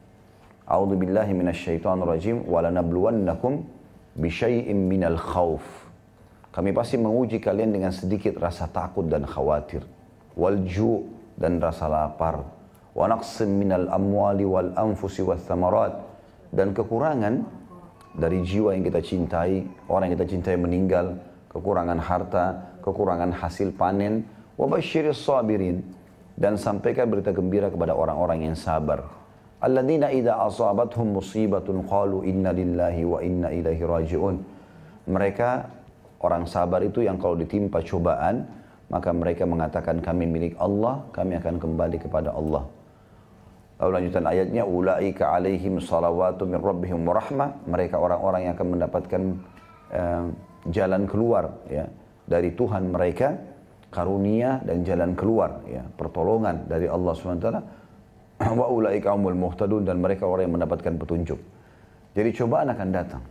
A'udzu 0.63 0.95
billahi 0.95 1.35
minasyaitonir 1.35 2.07
rajim 2.07 2.47
wa 2.47 2.63
lanabluwannakum 2.63 3.67
bisyai'im 4.15 4.79
minal 4.87 5.19
khawf. 5.19 5.63
Kami 6.55 6.71
pasti 6.71 6.95
menguji 6.95 7.43
kalian 7.43 7.75
dengan 7.75 7.91
sedikit 7.91 8.39
rasa 8.39 8.71
takut 8.71 9.05
dan 9.11 9.27
khawatir. 9.27 9.83
Wal 10.39 10.63
ju' 10.63 11.03
dan 11.35 11.59
rasa 11.59 11.91
lapar. 11.91 12.47
Wa 12.95 13.11
naqsim 13.11 13.59
minal 13.59 13.91
amwali 13.91 14.47
wal 14.47 14.71
anfusi 14.73 15.19
wal 15.19 15.37
thamarat. 15.37 15.99
Dan 16.47 16.71
kekurangan 16.71 17.43
dari 18.15 18.39
jiwa 18.41 18.71
yang 18.71 18.87
kita 18.87 19.03
cintai, 19.03 19.67
orang 19.91 20.09
yang 20.09 20.15
kita 20.15 20.27
cintai 20.31 20.55
meninggal, 20.55 21.19
kekurangan 21.51 21.99
harta, 21.99 22.45
kekurangan 22.81 23.35
hasil 23.35 23.75
panen, 23.77 24.25
wa 24.57 24.65
basyiris 24.65 25.21
sabirin 25.21 25.85
dan 26.37 26.57
sampaikan 26.57 27.09
berita 27.09 27.33
gembira 27.33 27.69
kepada 27.69 27.93
orang-orang 27.93 28.51
yang 28.51 28.57
sabar. 28.57 29.05
Alladzina 29.57 30.13
idza 30.13 30.37
asabathum 30.37 31.17
musibatun 31.17 31.81
qalu 31.89 32.29
inna 32.29 32.53
lillahi 32.53 33.01
wa 33.05 33.19
inna 33.25 33.49
ilaihi 33.49 33.81
raji'un. 33.81 34.35
Mereka 35.09 35.49
orang 36.21 36.45
sabar 36.45 36.85
itu 36.85 37.01
yang 37.01 37.17
kalau 37.17 37.33
ditimpa 37.33 37.81
cobaan, 37.81 38.45
maka 38.93 39.09
mereka 39.09 39.49
mengatakan 39.49 39.97
kami 39.97 40.29
milik 40.29 40.53
Allah, 40.61 41.01
kami 41.09 41.41
akan 41.41 41.57
kembali 41.57 41.97
kepada 41.97 42.37
Allah. 42.37 42.69
Lalu 43.77 43.91
lanjutan 43.93 44.25
ayatnya, 44.25 44.63
ulaika 44.65 45.37
alaihim 45.37 45.77
salawatu 45.77 46.49
min 46.49 46.57
rabbihim 46.57 47.05
wa 47.05 47.13
rahmah. 47.17 47.49
Mereka 47.69 47.97
orang-orang 47.97 48.49
yang 48.49 48.53
akan 48.57 48.67
mendapatkan 48.73 49.21
uh, 49.93 50.23
jalan 50.69 51.05
keluar 51.05 51.53
ya 51.69 51.85
dari 52.25 52.53
Tuhan 52.57 52.89
mereka, 52.89 53.37
karunia 53.97 54.61
dan 54.61 54.85
jalan 54.85 55.17
keluar 55.17 55.65
ya, 55.65 55.81
pertolongan 55.97 56.69
dari 56.69 56.85
Allah 56.85 57.17
SWT 57.17 57.49
wa 58.61 58.67
ulaika 58.69 59.09
umul 59.17 59.33
muhtadun 59.33 59.81
dan 59.81 59.97
mereka 59.97 60.29
orang 60.29 60.45
yang 60.45 60.61
mendapatkan 60.61 60.93
petunjuk. 61.01 61.41
Jadi 62.13 62.29
cobaan 62.37 62.69
akan 62.69 62.89
datang. 62.93 63.23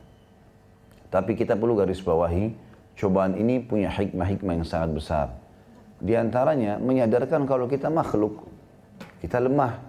Tapi 1.07 1.39
kita 1.39 1.55
perlu 1.55 1.79
garis 1.79 2.03
bawahi, 2.03 2.51
cobaan 2.99 3.39
ini 3.39 3.63
punya 3.63 3.95
hikmah-hikmah 3.95 4.59
yang 4.59 4.67
sangat 4.67 4.91
besar. 4.91 5.27
Di 6.03 6.19
antaranya 6.19 6.83
menyadarkan 6.83 7.47
kalau 7.47 7.71
kita 7.71 7.87
makhluk, 7.87 8.51
kita 9.23 9.39
lemah. 9.39 9.87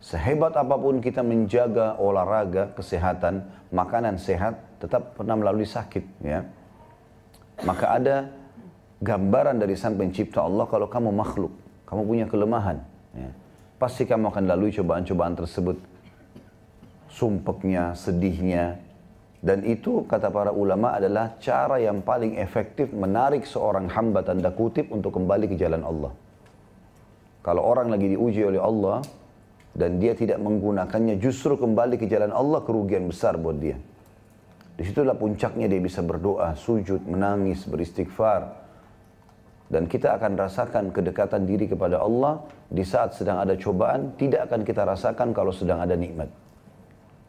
Sehebat 0.00 0.56
apa 0.56 0.80
pun 0.80 1.00
kita 1.04 1.20
menjaga 1.20 2.00
olahraga, 2.00 2.72
kesehatan, 2.72 3.44
makanan 3.68 4.16
sehat, 4.16 4.56
tetap 4.80 5.12
pernah 5.16 5.36
melalui 5.36 5.68
sakit. 5.68 6.04
Ya. 6.24 6.48
Maka 7.60 8.00
ada 8.00 8.16
gambaran 9.00 9.56
dari 9.58 9.74
sang 9.74 9.96
pencipta 9.96 10.44
Allah 10.44 10.68
kalau 10.68 10.86
kamu 10.86 11.10
makhluk, 11.12 11.52
kamu 11.88 12.02
punya 12.04 12.24
kelemahan. 12.28 12.78
Ya 13.16 13.30
pasti 13.80 14.04
kamu 14.04 14.28
akan 14.28 14.44
lalui 14.44 14.70
cobaan-cobaan 14.76 15.34
tersebut. 15.40 15.80
Sumpeknya, 17.08 17.96
sedihnya. 17.96 18.76
Dan 19.40 19.64
itu 19.64 20.04
kata 20.04 20.28
para 20.28 20.52
ulama 20.52 20.92
adalah 20.92 21.40
cara 21.40 21.80
yang 21.80 22.04
paling 22.04 22.36
efektif 22.36 22.92
menarik 22.92 23.48
seorang 23.48 23.88
hamba 23.88 24.20
tanda 24.20 24.52
kutip 24.52 24.92
untuk 24.92 25.16
kembali 25.16 25.48
ke 25.48 25.56
jalan 25.56 25.80
Allah. 25.80 26.12
Kalau 27.40 27.64
orang 27.64 27.88
lagi 27.88 28.12
diuji 28.12 28.44
oleh 28.44 28.60
Allah 28.60 29.00
dan 29.72 29.96
dia 29.96 30.12
tidak 30.12 30.36
menggunakannya 30.44 31.16
justru 31.16 31.56
kembali 31.56 31.96
ke 31.96 32.04
jalan 32.04 32.36
Allah 32.36 32.60
kerugian 32.60 33.08
besar 33.08 33.40
buat 33.40 33.56
dia. 33.56 33.80
Di 34.76 34.84
situlah 34.84 35.16
puncaknya 35.16 35.72
dia 35.72 35.80
bisa 35.80 36.04
berdoa, 36.04 36.52
sujud, 36.52 37.00
menangis, 37.08 37.64
beristighfar, 37.64 38.59
dan 39.70 39.86
kita 39.86 40.18
akan 40.18 40.34
rasakan 40.34 40.90
kedekatan 40.90 41.46
diri 41.46 41.70
kepada 41.70 42.02
Allah 42.02 42.42
di 42.66 42.82
saat 42.82 43.14
sedang 43.14 43.38
ada 43.38 43.54
cobaan, 43.54 44.18
tidak 44.18 44.50
akan 44.50 44.66
kita 44.66 44.82
rasakan 44.82 45.30
kalau 45.30 45.54
sedang 45.54 45.78
ada 45.78 45.94
nikmat. 45.94 46.26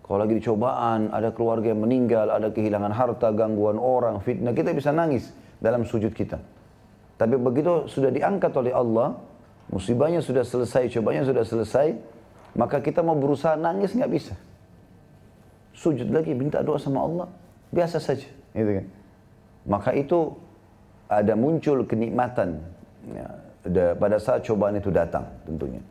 Kalau 0.02 0.18
lagi 0.26 0.42
di 0.42 0.44
cobaan, 0.44 1.14
ada 1.14 1.30
keluarga 1.32 1.72
yang 1.72 1.86
meninggal, 1.86 2.34
ada 2.34 2.50
kehilangan 2.50 2.92
harta, 2.92 3.30
gangguan 3.32 3.78
orang, 3.78 4.20
fitnah, 4.20 4.52
kita 4.52 4.74
bisa 4.74 4.90
nangis 4.90 5.30
dalam 5.62 5.86
sujud 5.86 6.12
kita. 6.12 6.42
Tapi 7.22 7.38
begitu 7.38 7.86
sudah 7.86 8.10
diangkat 8.10 8.50
oleh 8.58 8.74
Allah, 8.74 9.14
musibahnya 9.70 10.20
sudah 10.20 10.42
selesai, 10.42 10.90
cobanya 10.98 11.22
sudah 11.22 11.46
selesai, 11.46 11.94
maka 12.58 12.82
kita 12.82 13.06
mau 13.06 13.14
berusaha 13.14 13.54
nangis 13.54 13.94
nggak 13.94 14.12
bisa. 14.12 14.34
Sujud 15.78 16.10
lagi, 16.10 16.34
minta 16.34 16.66
doa 16.66 16.82
sama 16.82 17.06
Allah, 17.06 17.28
biasa 17.70 18.02
saja. 18.02 18.28
Gitu 18.52 18.82
kan. 18.82 18.86
Maka 19.70 19.94
itu 19.94 20.34
ada 21.12 21.36
muncul 21.36 21.84
kenikmatan 21.84 22.64
ya, 23.12 23.28
pada 24.00 24.16
saat 24.16 24.48
cobaan 24.48 24.80
itu 24.80 24.88
datang 24.88 25.28
tentunya. 25.44 25.84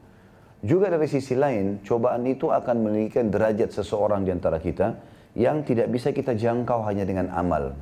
Juga 0.64 0.88
dari 0.88 1.08
sisi 1.08 1.36
lain, 1.36 1.84
cobaan 1.84 2.24
itu 2.24 2.48
akan 2.48 2.76
meninggikan 2.88 3.28
derajat 3.28 3.72
seseorang 3.72 4.24
di 4.24 4.32
antara 4.32 4.56
kita 4.56 4.96
yang 5.36 5.60
tidak 5.64 5.92
bisa 5.92 6.12
kita 6.12 6.32
jangkau 6.32 6.80
hanya 6.88 7.04
dengan 7.04 7.28
amal. 7.32 7.76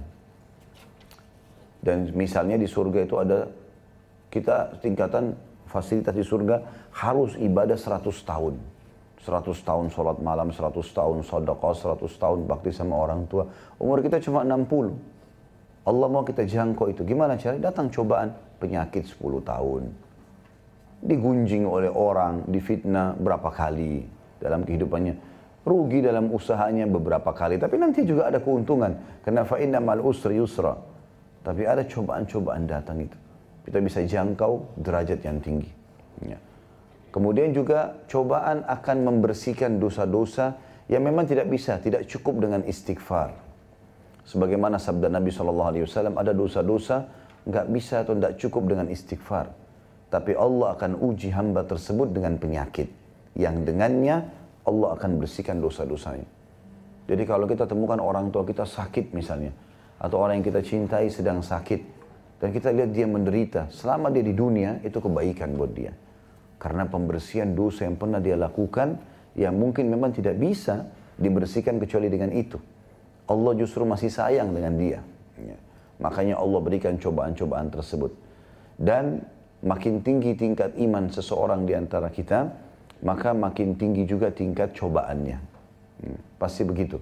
Dan 1.78 2.10
misalnya 2.14 2.58
di 2.58 2.66
surga 2.66 3.06
itu 3.06 3.14
ada 3.22 3.46
kita 4.34 4.82
tingkatan 4.82 5.34
fasilitas 5.70 6.14
di 6.14 6.26
surga 6.26 6.62
harus 6.90 7.38
ibadah 7.38 7.78
100 7.78 8.02
tahun. 8.26 8.54
100 9.18 9.66
tahun 9.66 9.86
sholat 9.90 10.18
malam, 10.22 10.54
100 10.54 10.78
tahun 10.94 11.26
sodokah, 11.26 11.74
100 11.74 12.06
tahun 12.06 12.38
bakti 12.46 12.70
sama 12.70 12.98
orang 12.98 13.26
tua. 13.26 13.46
Umur 13.78 14.02
kita 14.02 14.22
cuma 14.22 14.46
60. 14.46 15.17
Allah 15.88 16.06
mau 16.12 16.20
kita 16.20 16.44
jangkau 16.44 16.92
itu. 16.92 17.00
Gimana 17.08 17.40
caranya? 17.40 17.72
Datang 17.72 17.88
cobaan 17.88 18.36
penyakit 18.60 19.08
10 19.08 19.40
tahun. 19.40 19.88
Digunjing 21.00 21.64
oleh 21.64 21.88
orang, 21.88 22.44
difitnah 22.44 23.16
berapa 23.16 23.48
kali 23.48 24.04
dalam 24.36 24.68
kehidupannya. 24.68 25.16
Rugi 25.64 26.04
dalam 26.04 26.28
usahanya 26.28 26.84
beberapa 26.84 27.32
kali. 27.32 27.56
Tapi 27.56 27.80
nanti 27.80 28.04
juga 28.04 28.28
ada 28.28 28.36
keuntungan. 28.36 29.24
Karena 29.24 29.48
fa'inna 29.48 29.80
mal 29.80 30.04
usri 30.04 30.36
yusra. 30.36 30.76
Tapi 31.40 31.64
ada 31.64 31.80
cobaan-cobaan 31.88 32.68
datang 32.68 33.00
itu. 33.00 33.16
Kita 33.64 33.80
bisa 33.80 34.04
jangkau 34.04 34.76
derajat 34.76 35.24
yang 35.24 35.40
tinggi. 35.40 35.70
Ya. 36.28 36.36
Kemudian 37.08 37.56
juga 37.56 37.96
cobaan 38.04 38.68
akan 38.68 38.96
membersihkan 39.08 39.80
dosa-dosa 39.80 40.60
yang 40.92 41.04
memang 41.04 41.24
tidak 41.24 41.48
bisa, 41.48 41.80
tidak 41.80 42.04
cukup 42.04 42.44
dengan 42.44 42.60
istighfar. 42.68 43.47
Sebagaimana 44.28 44.76
sabda 44.76 45.08
Nabi 45.08 45.32
SAW, 45.32 45.72
ada 46.12 46.36
dosa-dosa 46.36 47.08
nggak 47.48 47.66
bisa 47.72 48.04
atau 48.04 48.12
nggak 48.12 48.36
cukup 48.36 48.68
dengan 48.68 48.92
istighfar. 48.92 49.48
Tapi 50.12 50.36
Allah 50.36 50.76
akan 50.76 51.00
uji 51.00 51.32
hamba 51.32 51.64
tersebut 51.64 52.12
dengan 52.12 52.36
penyakit. 52.36 52.92
Yang 53.32 53.72
dengannya 53.72 54.16
Allah 54.68 54.88
akan 55.00 55.16
bersihkan 55.16 55.64
dosa-dosanya. 55.64 56.28
Jadi 57.08 57.24
kalau 57.24 57.48
kita 57.48 57.64
temukan 57.64 57.96
orang 58.04 58.28
tua 58.28 58.44
kita 58.44 58.68
sakit 58.68 59.16
misalnya. 59.16 59.52
Atau 59.96 60.20
orang 60.20 60.44
yang 60.44 60.46
kita 60.52 60.60
cintai 60.60 61.08
sedang 61.08 61.40
sakit. 61.40 61.80
Dan 62.36 62.52
kita 62.52 62.68
lihat 62.68 62.92
dia 62.92 63.08
menderita. 63.08 63.72
Selama 63.72 64.12
dia 64.12 64.20
di 64.20 64.36
dunia 64.36 64.84
itu 64.84 65.00
kebaikan 65.00 65.56
buat 65.56 65.72
dia. 65.72 65.96
Karena 66.60 66.84
pembersihan 66.84 67.56
dosa 67.56 67.88
yang 67.88 67.96
pernah 67.96 68.20
dia 68.20 68.36
lakukan 68.36 69.00
yang 69.40 69.56
mungkin 69.56 69.88
memang 69.88 70.12
tidak 70.12 70.36
bisa 70.36 70.84
dibersihkan 71.16 71.80
kecuali 71.80 72.12
dengan 72.12 72.28
itu. 72.36 72.60
Allah 73.28 73.52
justru 73.54 73.84
masih 73.84 74.08
sayang 74.08 74.50
dengan 74.56 74.74
dia. 74.80 75.00
Ya. 75.36 75.58
Makanya 76.00 76.40
Allah 76.40 76.60
berikan 76.64 76.96
cobaan-cobaan 76.96 77.68
tersebut. 77.68 78.12
Dan 78.78 79.22
makin 79.60 80.00
tinggi 80.00 80.32
tingkat 80.34 80.74
iman 80.80 81.12
seseorang 81.12 81.68
di 81.68 81.76
antara 81.76 82.08
kita, 82.08 82.48
maka 83.04 83.36
makin 83.36 83.76
tinggi 83.76 84.08
juga 84.08 84.32
tingkat 84.32 84.72
cobaannya. 84.74 85.38
Hmm, 86.02 86.18
pasti 86.40 86.64
begitu. 86.64 86.96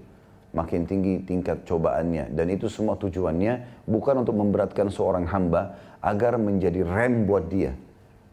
Makin 0.56 0.88
tinggi 0.88 1.22
tingkat 1.22 1.62
cobaannya. 1.68 2.32
Dan 2.32 2.50
itu 2.50 2.66
semua 2.66 2.98
tujuannya 2.98 3.86
bukan 3.86 4.24
untuk 4.24 4.34
memberatkan 4.34 4.88
seorang 4.88 5.28
hamba 5.28 5.76
agar 6.00 6.40
menjadi 6.40 6.82
rem 6.84 7.28
buat 7.28 7.46
dia 7.48 7.76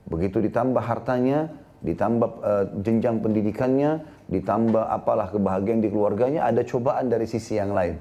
Begitu 0.04 0.44
ditambah 0.44 0.84
hartanya, 0.84 1.48
ditambah 1.84 2.30
uh, 2.44 2.66
jenjang 2.84 3.24
pendidikannya, 3.24 4.04
ditambah 4.32 4.88
apalah 4.88 5.30
kebahagiaan 5.32 5.84
di 5.84 5.90
keluarganya, 5.92 6.48
ada 6.48 6.64
cobaan 6.64 7.12
dari 7.12 7.28
sisi 7.28 7.60
yang 7.60 7.76
lain. 7.76 8.00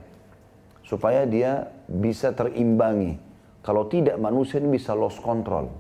Supaya 0.83 1.27
dia 1.27 1.67
bisa 1.87 2.35
terimbangi. 2.35 3.19
Kalau 3.63 3.87
tidak, 3.87 4.19
manusia 4.19 4.59
ini 4.59 4.75
bisa 4.75 4.95
lost 4.95 5.23
control. 5.23 5.71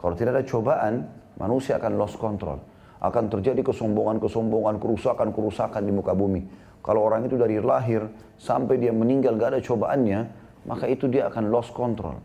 Kalau 0.00 0.14
tidak 0.16 0.40
ada 0.40 0.44
cobaan, 0.48 0.94
manusia 1.36 1.76
akan 1.76 1.92
lost 2.00 2.16
control. 2.16 2.58
Akan 3.02 3.28
terjadi 3.28 3.60
kesombongan-kesombongan, 3.60 4.80
kerusakan-kerusakan 4.80 5.82
di 5.84 5.92
muka 5.92 6.16
bumi. 6.16 6.42
Kalau 6.82 7.06
orang 7.06 7.30
itu 7.30 7.38
dari 7.38 7.62
lahir 7.62 8.10
sampai 8.40 8.80
dia 8.80 8.90
meninggal 8.90 9.38
gak 9.38 9.54
ada 9.54 9.60
cobaannya, 9.62 10.20
maka 10.66 10.90
itu 10.90 11.06
dia 11.06 11.30
akan 11.30 11.50
lost 11.50 11.70
control. 11.70 12.18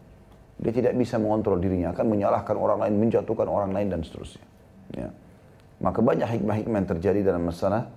Dia 0.57 0.73
tidak 0.73 0.97
bisa 0.97 1.21
mengontrol 1.21 1.61
dirinya, 1.61 1.93
akan 1.93 2.05
menyalahkan 2.17 2.55
orang 2.57 2.81
lain, 2.81 2.95
menjatuhkan 2.97 3.45
orang 3.45 3.69
lain 3.69 3.93
dan 3.93 4.01
seterusnya. 4.01 4.45
Ya. 4.97 5.09
Maka 5.77 6.01
banyak 6.01 6.25
hikmah-hikmah 6.25 6.77
yang 6.81 6.89
terjadi 6.89 7.19
dalam 7.21 7.45
masalah 7.45 7.89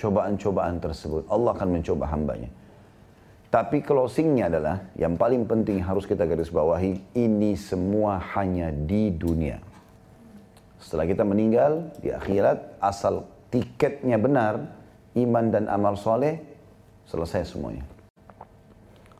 cobaan-cobaan 0.00 0.82
tersebut. 0.82 1.28
Allah 1.30 1.54
akan 1.54 1.68
mencoba 1.78 2.10
hambanya. 2.10 2.50
Tapi 3.50 3.82
closingnya 3.82 4.46
adalah 4.46 4.76
yang 4.94 5.18
paling 5.18 5.42
penting 5.42 5.82
harus 5.82 6.06
kita 6.06 6.22
garis 6.22 6.54
bawahi, 6.54 7.02
ini 7.18 7.58
semua 7.58 8.22
hanya 8.38 8.70
di 8.70 9.10
dunia. 9.10 9.58
Setelah 10.78 11.06
kita 11.10 11.26
meninggal 11.26 11.90
di 11.98 12.14
akhirat, 12.14 12.78
asal 12.78 13.26
tiketnya 13.50 14.16
benar, 14.22 14.70
iman 15.18 15.44
dan 15.50 15.66
amal 15.66 15.98
soleh, 15.98 16.38
selesai 17.10 17.50
semuanya. 17.50 17.82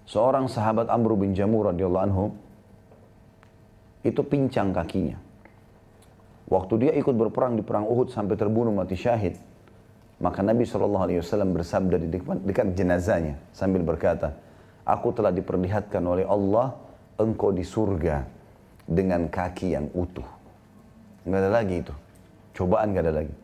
Seorang 0.06 0.46
sahabat 0.46 0.86
Amr 0.90 1.18
bin 1.18 1.34
Jamur 1.34 1.70
radhiyallahu 1.70 2.06
anhu 2.06 2.24
itu 4.06 4.22
pincang 4.22 4.70
kakinya. 4.70 5.18
Waktu 6.50 6.74
dia 6.82 6.92
ikut 6.98 7.14
berperang 7.14 7.54
di 7.54 7.62
perang 7.62 7.86
Uhud 7.86 8.10
sampai 8.10 8.34
terbunuh 8.34 8.74
mati 8.74 8.98
syahid, 8.98 9.38
maka 10.18 10.42
Nabi 10.42 10.66
SAW 10.66 11.06
bersabda 11.54 11.96
di 11.96 12.10
dekat, 12.10 12.74
jenazahnya 12.74 13.38
sambil 13.54 13.86
berkata, 13.86 14.34
Aku 14.82 15.14
telah 15.14 15.30
diperlihatkan 15.30 16.02
oleh 16.02 16.26
Allah 16.26 16.74
engkau 17.22 17.54
di 17.54 17.62
surga 17.62 18.26
dengan 18.82 19.30
kaki 19.30 19.78
yang 19.78 19.86
utuh. 19.94 20.26
Nggak 21.22 21.40
ada 21.46 21.50
lagi 21.54 21.76
itu. 21.86 21.94
Cobaan 22.58 22.90
nggak 22.90 23.04
ada 23.06 23.14
lagi. 23.22 23.34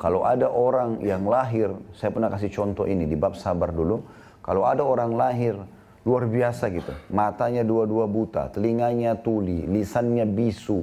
Kalau 0.00 0.24
ada 0.24 0.48
orang 0.48 1.04
yang 1.04 1.28
lahir, 1.28 1.76
saya 1.92 2.08
pernah 2.08 2.32
kasih 2.32 2.48
contoh 2.48 2.88
ini 2.88 3.04
di 3.04 3.20
bab 3.20 3.36
sabar 3.36 3.68
dulu. 3.68 4.00
Kalau 4.40 4.64
ada 4.64 4.80
orang 4.80 5.12
lahir 5.12 5.60
Luar 6.00 6.24
biasa 6.24 6.72
gitu. 6.72 6.92
Matanya 7.12 7.60
dua-dua 7.60 8.08
buta, 8.08 8.48
telinganya 8.48 9.20
tuli, 9.20 9.68
lisannya 9.68 10.24
bisu, 10.24 10.80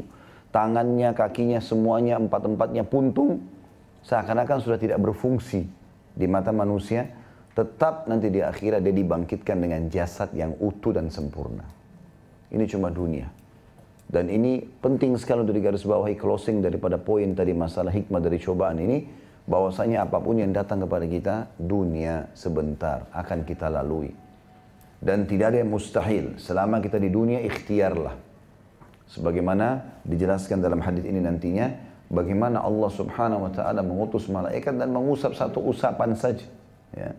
tangannya, 0.58 1.13
kakinya 1.13 1.62
semuanya 1.62 2.17
empat-empatnya 2.17 2.82
puntung. 2.89 3.46
Seakan-akan 4.02 4.58
sudah 4.58 4.82
tidak 4.82 4.98
berfungsi 4.98 5.70
di 6.17 6.26
mata 6.26 6.50
manusia. 6.50 7.06
Tetap 7.54 8.10
nanti 8.10 8.34
di 8.34 8.41
akhirat 8.41 8.82
dia 8.82 8.93
dibangkitkan 8.93 9.58
dengan 9.62 9.86
jasad 9.93 10.34
yang 10.34 10.58
utuh 10.58 10.98
dan 10.98 11.13
sempurna. 11.13 11.65
Ini 12.50 12.65
cuma 12.65 12.89
dunia. 12.89 13.30
Dan 14.10 14.34
ini 14.34 14.65
penting 14.65 15.13
sekali 15.22 15.46
untuk 15.46 15.54
digarisbawahi 15.62 16.17
closing 16.17 16.65
daripada 16.65 16.98
poin 16.98 17.38
tadi 17.38 17.54
masalah 17.54 17.93
hikmah 17.93 18.22
dari 18.22 18.41
cobaan 18.41 18.82
ini. 18.82 18.98
Bahwasanya 19.48 20.10
apa 20.10 20.17
pun 20.20 20.41
yang 20.41 20.52
datang 20.52 20.84
kepada 20.84 21.06
kita, 21.08 21.36
dunia 21.56 22.28
sebentar 22.36 23.08
akan 23.15 23.48
kita 23.48 23.72
lalui 23.72 24.12
dan 24.98 25.30
tidak 25.30 25.54
ada 25.54 25.58
yang 25.62 25.72
mustahil 25.72 26.26
selama 26.41 26.82
kita 26.82 26.98
di 26.98 27.10
dunia 27.13 27.38
ikhtiarlah 27.46 28.27
sebagaimana 29.12 30.00
dijelaskan 30.04 30.60
dalam 30.60 30.84
hadis 30.84 31.04
ini 31.08 31.24
nantinya 31.24 31.72
bagaimana 32.12 32.63
Allah 32.63 32.89
Subhanahu 32.91 33.48
wa 33.48 33.52
taala 33.52 33.82
mengutus 33.84 34.28
malaikat 34.28 34.76
dan 34.76 34.91
mengusap 34.91 35.36
satu 35.36 35.63
usapan 35.63 36.15
saja 36.15 36.46
ya 36.96 37.12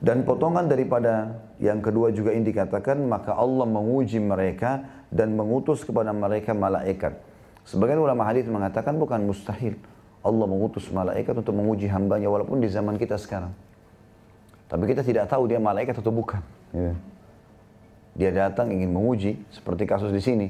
dan 0.00 0.24
potongan 0.24 0.64
daripada 0.66 1.38
yang 1.60 1.84
kedua 1.84 2.08
juga 2.10 2.32
ini 2.32 2.48
dikatakan 2.50 2.96
maka 3.04 3.36
Allah 3.36 3.68
menguji 3.68 4.16
mereka 4.18 4.82
dan 5.12 5.34
mengutus 5.36 5.82
kepada 5.82 6.10
mereka 6.14 6.56
malaikat 6.56 7.18
sebagian 7.66 8.00
ulama 8.00 8.26
hadis 8.26 8.46
mengatakan 8.46 8.96
bukan 8.96 9.26
mustahil 9.26 9.76
Allah 10.20 10.46
mengutus 10.46 10.88
malaikat 10.92 11.32
untuk 11.32 11.56
menguji 11.56 11.88
hambanya 11.88 12.28
walaupun 12.28 12.60
di 12.60 12.68
zaman 12.68 12.96
kita 13.00 13.16
sekarang 13.16 13.52
tapi 14.70 14.86
kita 14.86 15.02
tidak 15.02 15.26
tahu 15.26 15.50
dia 15.50 15.58
malaikat 15.58 15.98
atau 15.98 16.14
bukan. 16.14 16.38
Ya. 16.70 16.94
Dia 18.14 18.34
datang 18.34 18.74
ingin 18.74 18.90
menguji, 18.90 19.38
seperti 19.54 19.86
kasus 19.86 20.10
di 20.10 20.22
sini. 20.22 20.48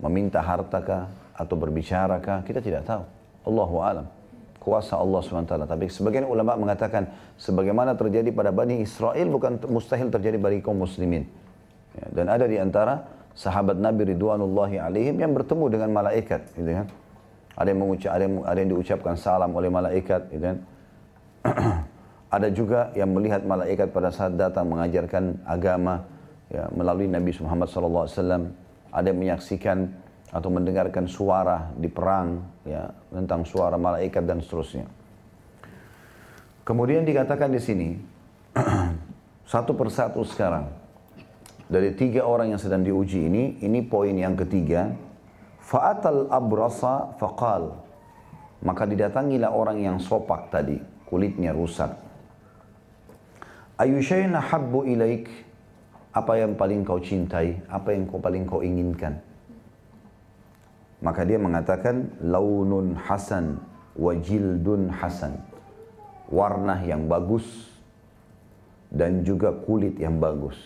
Meminta 0.00 0.44
harta 0.44 1.08
atau 1.36 1.56
berbicara 1.56 2.20
kah, 2.20 2.40
kita 2.44 2.60
tidak 2.60 2.84
tahu. 2.88 3.04
Allahu 3.46 3.76
alam. 3.80 4.06
Kuasa 4.60 4.98
Allah 4.98 5.22
SWT. 5.22 5.54
Tapi 5.68 5.86
sebagian 5.86 6.26
ulama 6.26 6.58
mengatakan, 6.58 7.06
sebagaimana 7.38 7.94
terjadi 7.94 8.34
pada 8.34 8.50
Bani 8.50 8.82
Israel, 8.82 9.30
bukan 9.30 9.62
mustahil 9.70 10.10
terjadi 10.10 10.40
bagi 10.40 10.58
kaum 10.58 10.82
muslimin. 10.82 11.22
Ya, 11.94 12.06
dan 12.12 12.26
ada 12.26 12.44
di 12.50 12.58
antara 12.58 13.06
sahabat 13.36 13.78
Nabi 13.78 14.10
Ridwanullahi 14.16 14.82
alaihim 14.82 15.16
yang 15.22 15.32
bertemu 15.36 15.64
dengan 15.70 15.90
malaikat. 15.94 16.50
Gitu 16.58 16.70
kan? 16.82 16.86
Ada 17.56 17.68
yang, 17.72 17.80
mengucap, 17.80 18.10
ada, 18.10 18.24
ada 18.26 18.58
yang 18.58 18.70
diucapkan 18.74 19.14
salam 19.14 19.50
oleh 19.54 19.70
malaikat. 19.70 20.28
Gitu 20.34 20.44
kan? 20.44 20.58
Ada 22.26 22.50
juga 22.50 22.90
yang 22.98 23.14
melihat 23.14 23.46
malaikat 23.46 23.94
pada 23.94 24.10
saat 24.10 24.34
datang 24.34 24.66
mengajarkan 24.66 25.46
agama 25.46 26.02
ya, 26.50 26.68
melalui 26.74 27.10
Nabi 27.10 27.30
Muhammad 27.42 27.68
SAW. 27.70 28.08
Ada 28.92 29.06
yang 29.12 29.18
menyaksikan 29.18 29.78
atau 30.32 30.48
mendengarkan 30.50 31.06
suara 31.06 31.70
di 31.76 31.86
perang 31.86 32.42
ya, 32.66 32.90
tentang 33.12 33.46
suara 33.46 33.78
malaikat 33.78 34.24
dan 34.26 34.42
seterusnya. 34.42 34.86
Kemudian 36.66 37.06
dikatakan 37.06 37.54
di 37.54 37.60
sini 37.62 37.88
satu 39.52 39.78
persatu 39.78 40.26
sekarang 40.26 40.66
dari 41.66 41.94
tiga 41.98 42.22
orang 42.22 42.54
yang 42.54 42.62
sedang 42.62 42.82
diuji 42.86 43.26
ini, 43.26 43.58
ini 43.62 43.82
poin 43.82 44.14
yang 44.14 44.38
ketiga. 44.38 44.94
Fa'atal 45.66 46.30
abrasa 46.30 47.10
faqal. 47.18 47.74
Maka 48.62 48.86
didatangilah 48.86 49.50
orang 49.50 49.82
yang 49.82 49.96
sopak 49.98 50.50
tadi, 50.54 50.78
kulitnya 51.10 51.50
rusak. 51.50 51.90
Ayu 53.76 53.98
syai'in 53.98 54.32
habbu 54.38 54.86
ilaik? 54.86 55.26
Apa 56.16 56.40
yang 56.40 56.56
paling 56.56 56.80
kau 56.80 56.96
cintai, 56.96 57.60
apa 57.68 57.92
yang 57.92 58.08
kau 58.08 58.16
paling 58.16 58.48
kau 58.48 58.64
inginkan. 58.64 59.20
Maka 61.04 61.28
dia 61.28 61.36
mengatakan 61.36 62.08
launun 62.24 62.96
hasan 62.96 63.60
wajildun 64.00 64.88
hasan. 64.88 65.36
Warna 66.32 66.80
yang 66.88 67.04
bagus 67.04 67.44
dan 68.88 69.28
juga 69.28 69.52
kulit 69.52 70.00
yang 70.00 70.16
bagus. 70.16 70.56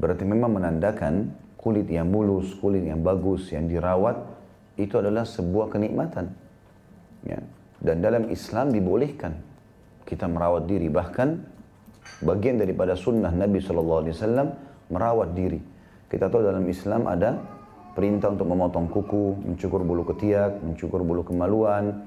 Berarti 0.00 0.24
memang 0.24 0.56
menandakan 0.56 1.36
kulit 1.60 1.86
yang 1.92 2.08
mulus, 2.08 2.56
kulit 2.56 2.82
yang 2.82 3.04
bagus, 3.04 3.52
yang 3.52 3.68
dirawat 3.68 4.16
itu 4.80 4.96
adalah 4.96 5.28
sebuah 5.28 5.70
kenikmatan. 5.70 6.32
Ya. 7.22 7.38
Dan 7.84 8.00
dalam 8.00 8.32
Islam 8.32 8.72
dibolehkan 8.72 9.38
kita 10.08 10.24
merawat 10.24 10.66
diri. 10.66 10.88
Bahkan 10.88 11.53
bagian 12.24 12.60
daripada 12.60 12.94
sunnah 12.94 13.32
Nabi 13.32 13.60
SAW 13.60 14.04
merawat 14.90 15.32
diri. 15.32 15.60
Kita 16.08 16.30
tahu 16.30 16.46
dalam 16.46 16.64
Islam 16.68 17.08
ada 17.10 17.40
perintah 17.94 18.30
untuk 18.30 18.46
memotong 18.50 18.86
kuku, 18.90 19.54
mencukur 19.54 19.82
bulu 19.82 20.02
ketiak, 20.06 20.62
mencukur 20.62 21.02
bulu 21.02 21.22
kemaluan, 21.22 22.04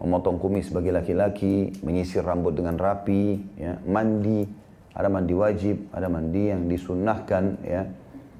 memotong 0.00 0.40
kumis 0.40 0.72
bagi 0.72 0.92
laki-laki, 0.92 1.72
menyisir 1.84 2.24
rambut 2.24 2.56
dengan 2.56 2.76
rapi, 2.80 3.40
ya, 3.60 3.76
mandi, 3.84 4.48
ada 4.96 5.08
mandi 5.12 5.34
wajib, 5.36 5.92
ada 5.92 6.08
mandi 6.08 6.52
yang 6.52 6.64
disunnahkan, 6.68 7.44
ya, 7.64 7.82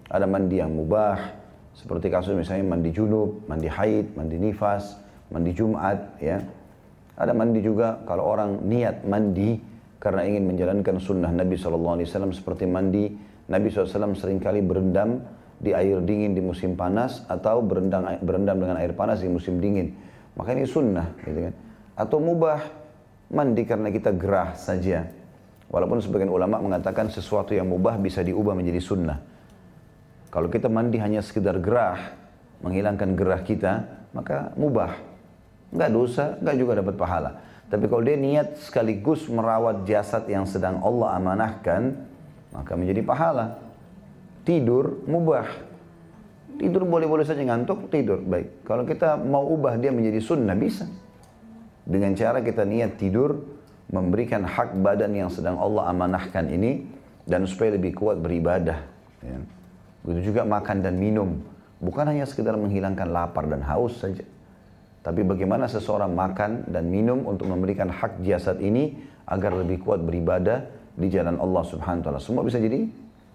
ada 0.08 0.26
mandi 0.28 0.56
yang 0.60 0.72
mubah, 0.72 1.36
seperti 1.76 2.08
kasus 2.12 2.36
misalnya 2.36 2.64
mandi 2.64 2.90
junub, 2.92 3.44
mandi 3.44 3.68
haid, 3.68 4.16
mandi 4.16 4.36
nifas, 4.40 4.96
mandi 5.28 5.52
jumat, 5.52 6.16
ya. 6.20 6.40
Ada 7.20 7.36
mandi 7.36 7.60
juga 7.60 8.00
kalau 8.08 8.24
orang 8.24 8.64
niat 8.64 9.04
mandi 9.04 9.60
karena 10.00 10.24
ingin 10.24 10.48
menjalankan 10.48 10.96
sunnah 10.96 11.28
Nabi 11.28 11.60
SAW 11.60 12.00
seperti 12.32 12.64
mandi 12.64 13.12
Nabi 13.50 13.66
SAW 13.68 14.16
sering 14.16 14.38
kali 14.38 14.62
berendam 14.62 15.26
di 15.60 15.76
air 15.76 16.00
dingin 16.00 16.32
di 16.32 16.40
musim 16.40 16.78
panas 16.78 17.26
atau 17.28 17.60
berendam, 17.60 18.06
berendam 18.24 18.56
dengan 18.56 18.80
air 18.80 18.96
panas 18.96 19.20
di 19.20 19.28
musim 19.28 19.60
dingin. 19.60 19.92
Maka 20.38 20.56
ini 20.56 20.64
sunnah, 20.64 21.18
gitu 21.20 21.50
kan. 21.50 21.54
Atau 21.98 22.22
mubah 22.22 22.64
mandi 23.28 23.66
karena 23.68 23.92
kita 23.92 24.14
gerah 24.16 24.56
saja. 24.56 25.04
Walaupun 25.68 26.00
sebagian 26.00 26.32
ulama 26.32 26.62
mengatakan 26.62 27.12
sesuatu 27.12 27.52
yang 27.52 27.68
mubah 27.68 28.00
bisa 28.00 28.24
diubah 28.24 28.56
menjadi 28.56 28.80
sunnah. 28.80 29.18
Kalau 30.30 30.46
kita 30.46 30.70
mandi 30.70 30.96
hanya 31.02 31.20
sekedar 31.20 31.58
gerah, 31.58 32.14
menghilangkan 32.62 33.18
gerah 33.18 33.42
kita, 33.42 33.72
maka 34.14 34.54
mubah. 34.54 34.94
Enggak 35.74 35.90
dosa, 35.90 36.24
enggak 36.38 36.56
juga 36.56 36.72
dapat 36.78 36.94
pahala. 36.94 37.30
Tapi 37.70 37.86
kalau 37.86 38.02
dia 38.02 38.18
niat 38.18 38.58
sekaligus 38.58 39.30
merawat 39.30 39.86
jasad 39.86 40.26
yang 40.26 40.42
sedang 40.42 40.82
Allah 40.82 41.14
amanahkan, 41.14 41.94
maka 42.50 42.74
menjadi 42.74 43.06
pahala 43.06 43.62
tidur 44.42 45.06
mubah. 45.06 45.46
Tidur 46.58 46.84
boleh-boleh 46.84 47.24
saja 47.24 47.40
ngantuk, 47.40 47.88
tidur. 47.88 48.20
Baik. 48.20 48.66
Kalau 48.66 48.84
kita 48.84 49.16
mau 49.16 49.46
ubah 49.48 49.80
dia 49.80 49.94
menjadi 49.94 50.20
sunnah, 50.20 50.52
bisa. 50.58 50.84
Dengan 51.86 52.12
cara 52.18 52.44
kita 52.44 52.68
niat 52.68 53.00
tidur, 53.00 53.38
memberikan 53.88 54.44
hak 54.44 54.76
badan 54.82 55.14
yang 55.16 55.30
sedang 55.32 55.56
Allah 55.56 55.88
amanahkan 55.88 56.50
ini, 56.52 56.84
dan 57.24 57.48
supaya 57.48 57.78
lebih 57.78 57.96
kuat 57.96 58.20
beribadah. 58.20 58.82
Ya. 59.24 59.38
Begitu 60.04 60.34
juga 60.34 60.44
makan 60.44 60.84
dan 60.84 61.00
minum. 61.00 61.40
Bukan 61.80 62.04
hanya 62.04 62.28
sekedar 62.28 62.58
menghilangkan 62.60 63.08
lapar 63.08 63.48
dan 63.48 63.64
haus 63.64 63.96
saja. 63.96 64.26
Tapi 65.00 65.24
bagaimana 65.24 65.64
seseorang 65.64 66.12
makan 66.12 66.68
dan 66.68 66.88
minum 66.92 67.24
untuk 67.24 67.48
memberikan 67.48 67.88
hak 67.88 68.20
jasad 68.20 68.60
ini 68.60 69.00
agar 69.24 69.56
lebih 69.56 69.80
kuat 69.80 70.04
beribadah 70.04 70.68
di 70.92 71.08
jalan 71.08 71.40
Allah 71.40 71.64
Subhanahu 71.64 72.00
wa 72.02 72.04
taala. 72.04 72.20
Semua 72.20 72.44
bisa 72.44 72.60
jadi 72.60 72.84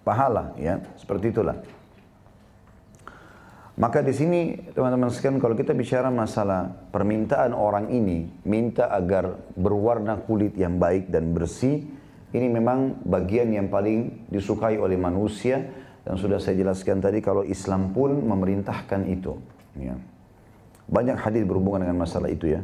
pahala 0.06 0.54
ya 0.62 0.78
seperti 1.02 1.34
itulah 1.34 1.58
maka 3.76 4.00
di 4.00 4.14
sini 4.16 4.72
teman-teman 4.72 5.12
sekalian 5.12 5.42
kalau 5.42 5.58
kita 5.58 5.76
bicara 5.76 6.08
masalah 6.08 6.72
permintaan 6.96 7.52
orang 7.52 7.92
ini 7.92 8.30
minta 8.48 8.88
agar 8.88 9.36
berwarna 9.58 10.16
kulit 10.24 10.56
yang 10.56 10.80
baik 10.80 11.12
dan 11.12 11.36
bersih 11.36 11.84
ini 12.32 12.48
memang 12.48 13.04
bagian 13.04 13.52
yang 13.52 13.68
paling 13.68 14.32
disukai 14.32 14.80
oleh 14.80 14.96
manusia 14.96 15.60
dan 16.08 16.16
sudah 16.16 16.40
saya 16.40 16.56
jelaskan 16.56 17.04
tadi 17.04 17.20
kalau 17.20 17.44
Islam 17.44 17.92
pun 17.92 18.16
memerintahkan 18.24 19.12
itu 19.12 19.36
ya. 19.76 19.98
Banyak 20.86 21.18
hadis 21.18 21.44
berhubungan 21.46 21.86
dengan 21.86 22.06
masalah 22.06 22.30
itu 22.30 22.50
ya 22.54 22.62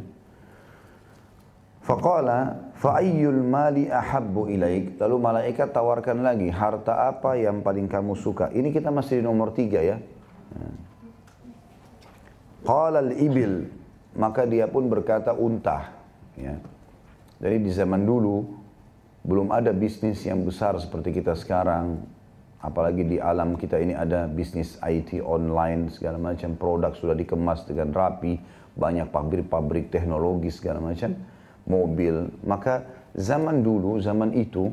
Faqala 1.82 2.70
fa'ayyul 2.78 3.42
mali 3.42 3.90
ahabbu 3.90 4.46
ilaik. 4.46 5.02
Lalu 5.02 5.16
malaikat 5.18 5.74
tawarkan 5.74 6.22
lagi, 6.22 6.46
harta 6.46 7.10
apa 7.10 7.34
yang 7.34 7.58
paling 7.58 7.90
kamu 7.90 8.14
suka? 8.14 8.54
Ini 8.54 8.70
kita 8.70 8.94
masih 8.94 9.18
di 9.18 9.22
nomor 9.26 9.50
tiga 9.50 9.82
ya. 9.82 9.98
Qala 12.62 13.02
al-ibil. 13.02 13.66
Maka 14.14 14.46
dia 14.46 14.70
pun 14.70 14.86
berkata 14.86 15.34
unta. 15.34 15.90
Ya. 16.38 16.54
Jadi 17.42 17.66
di 17.66 17.70
zaman 17.74 18.06
dulu, 18.06 18.46
belum 19.26 19.50
ada 19.50 19.74
bisnis 19.74 20.22
yang 20.22 20.46
besar 20.46 20.78
seperti 20.78 21.10
kita 21.18 21.34
sekarang. 21.34 21.98
Apalagi 22.62 23.02
di 23.02 23.18
alam 23.18 23.58
kita 23.58 23.74
ini 23.82 23.90
ada 23.90 24.30
bisnis 24.30 24.78
IT 24.86 25.18
online, 25.18 25.90
segala 25.90 26.14
macam. 26.14 26.54
Produk 26.54 26.94
sudah 26.94 27.18
dikemas 27.18 27.66
dengan 27.66 27.90
rapi. 27.90 28.38
Banyak 28.78 29.10
pabrik-pabrik 29.10 29.90
teknologi 29.90 30.46
segala 30.54 30.78
macam 30.78 31.18
mobil. 31.66 32.30
Maka 32.46 32.86
zaman 33.18 33.66
dulu, 33.66 33.98
zaman 33.98 34.30
itu, 34.38 34.70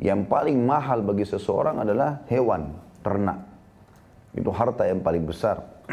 yang 0.00 0.24
paling 0.24 0.64
mahal 0.64 1.04
bagi 1.04 1.28
seseorang 1.28 1.84
adalah 1.84 2.24
hewan, 2.32 2.72
ternak. 3.04 3.44
Itu 4.32 4.48
harta 4.48 4.88
yang 4.88 5.04
paling 5.04 5.28
besar. 5.28 5.60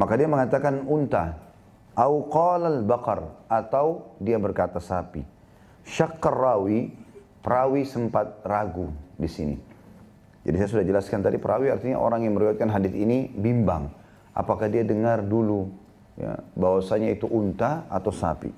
Maka 0.00 0.12
dia 0.14 0.30
mengatakan 0.30 0.86
unta. 0.86 1.42
Au 1.98 2.30
qalal 2.30 2.86
bakar. 2.86 3.34
Atau 3.50 4.14
dia 4.22 4.38
berkata 4.38 4.78
sapi. 4.78 5.26
Syakkar 5.82 6.34
rawi, 6.38 6.94
perawi 7.42 7.82
sempat 7.82 8.46
ragu 8.46 9.05
di 9.16 9.28
sini. 9.28 9.56
Jadi 10.46 10.56
saya 10.62 10.68
sudah 10.78 10.86
jelaskan 10.86 11.26
tadi 11.26 11.42
perawi 11.42 11.74
artinya 11.74 11.98
orang 11.98 12.22
yang 12.22 12.38
meriwayatkan 12.38 12.70
hadis 12.70 12.94
ini 12.94 13.26
bimbang. 13.34 13.90
Apakah 14.36 14.70
dia 14.70 14.86
dengar 14.86 15.24
dulu 15.26 15.72
ya, 16.14 16.38
bahwasanya 16.54 17.10
itu 17.10 17.26
unta 17.26 17.88
atau 17.90 18.14
sapi. 18.14 18.52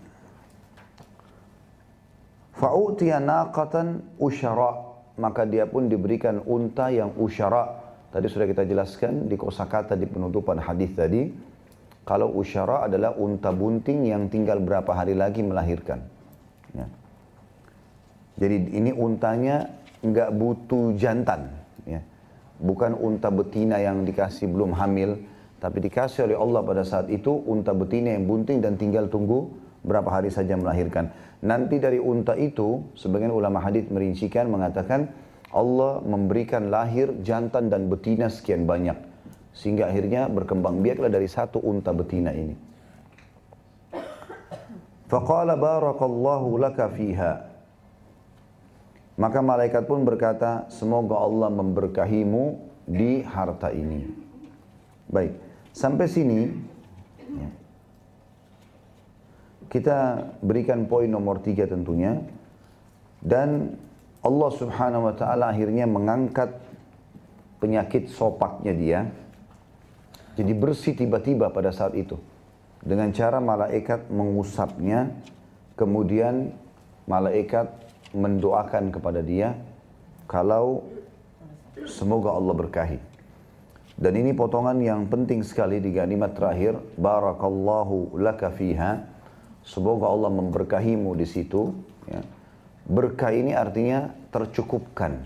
Fa'utiya 2.58 3.22
naqatan 3.22 4.02
usyara 4.18 4.88
maka 5.18 5.42
dia 5.44 5.66
pun 5.66 5.90
diberikan 5.90 6.40
unta 6.46 6.88
yang 6.94 7.12
usyara. 7.18 7.86
Tadi 8.08 8.26
sudah 8.30 8.46
kita 8.48 8.64
jelaskan 8.64 9.28
di 9.28 9.36
kosakata 9.36 9.98
di 9.98 10.06
penutupan 10.08 10.62
hadis 10.62 10.94
tadi. 10.94 11.28
Kalau 12.08 12.32
usyara 12.40 12.88
adalah 12.88 13.12
unta 13.20 13.52
bunting 13.52 14.08
yang 14.08 14.32
tinggal 14.32 14.64
berapa 14.64 14.88
hari 14.96 15.12
lagi 15.12 15.44
melahirkan. 15.44 16.00
Ya. 16.72 16.88
Jadi 18.40 18.80
ini 18.80 18.96
untanya 18.96 19.68
nggak 20.04 20.30
butuh 20.34 20.94
jantan. 20.94 21.50
Ya. 21.86 22.00
Bukan 22.58 22.94
unta 22.98 23.30
betina 23.30 23.78
yang 23.78 24.02
dikasih 24.02 24.50
belum 24.50 24.74
hamil 24.74 25.18
tapi 25.58 25.82
dikasih 25.82 26.30
oleh 26.30 26.38
Allah 26.38 26.62
pada 26.62 26.82
saat 26.86 27.10
itu 27.10 27.34
unta 27.34 27.74
betina 27.74 28.14
yang 28.14 28.30
bunting 28.30 28.62
dan 28.62 28.78
tinggal 28.78 29.10
tunggu 29.10 29.50
berapa 29.82 30.06
hari 30.06 30.30
saja 30.30 30.54
melahirkan. 30.54 31.10
Nanti 31.42 31.82
dari 31.82 31.98
unta 31.98 32.34
itu, 32.38 32.82
sebagian 32.98 33.34
ulama 33.34 33.62
hadis 33.62 33.86
merincikan 33.90 34.50
mengatakan 34.50 35.10
Allah 35.50 36.02
memberikan 36.02 36.70
lahir 36.70 37.10
jantan 37.26 37.70
dan 37.70 37.90
betina 37.90 38.30
sekian 38.30 38.66
banyak. 38.66 38.94
Sehingga 39.50 39.90
akhirnya 39.90 40.30
berkembang 40.30 40.78
biaklah 40.78 41.10
dari 41.10 41.26
satu 41.26 41.58
unta 41.58 41.90
betina 41.90 42.30
ini. 42.30 42.54
Faqala 45.10 45.58
barakallahu 45.58 46.60
laka 46.60 46.86
fiha. 46.94 47.47
Maka 49.18 49.42
malaikat 49.42 49.90
pun 49.90 50.06
berkata, 50.06 50.70
semoga 50.70 51.18
Allah 51.18 51.50
memberkahimu 51.50 52.44
di 52.86 53.26
harta 53.26 53.74
ini. 53.74 54.06
Baik. 55.10 55.34
Sampai 55.74 56.06
sini 56.06 56.46
ya, 57.34 57.48
kita 59.68 59.98
berikan 60.40 60.88
poin 60.88 61.10
nomor 61.10 61.42
tiga 61.44 61.68
tentunya 61.68 62.22
dan 63.20 63.76
Allah 64.24 64.50
subhanahu 64.54 65.12
wa 65.12 65.14
ta'ala 65.14 65.52
akhirnya 65.52 65.84
mengangkat 65.84 66.56
penyakit 67.60 68.08
sopaknya 68.08 68.72
dia 68.72 69.00
jadi 70.38 70.52
bersih 70.56 70.96
tiba-tiba 70.96 71.52
pada 71.52 71.74
saat 71.74 71.94
itu 71.98 72.16
dengan 72.80 73.10
cara 73.12 73.42
malaikat 73.42 74.08
mengusapnya 74.08 75.12
kemudian 75.76 76.54
malaikat 77.04 77.68
mendoakan 78.12 78.92
kepada 78.92 79.20
dia 79.20 79.52
kalau 80.24 80.84
semoga 81.84 82.32
Allah 82.32 82.54
berkahi 82.56 82.98
dan 83.98 84.14
ini 84.14 84.30
potongan 84.30 84.78
yang 84.78 85.10
penting 85.10 85.42
sekali 85.42 85.82
di 85.82 85.90
kalimat 85.90 86.30
terakhir. 86.30 86.78
Barakallahu 86.94 88.14
laka 88.14 88.54
fiha. 88.54 89.02
Semoga 89.66 90.06
Allah 90.06 90.30
memberkahimu 90.30 91.18
di 91.18 91.26
situ. 91.26 91.74
Ya. 92.06 92.22
Berkah 92.86 93.34
ini 93.34 93.58
artinya 93.58 94.14
tercukupkan. 94.30 95.18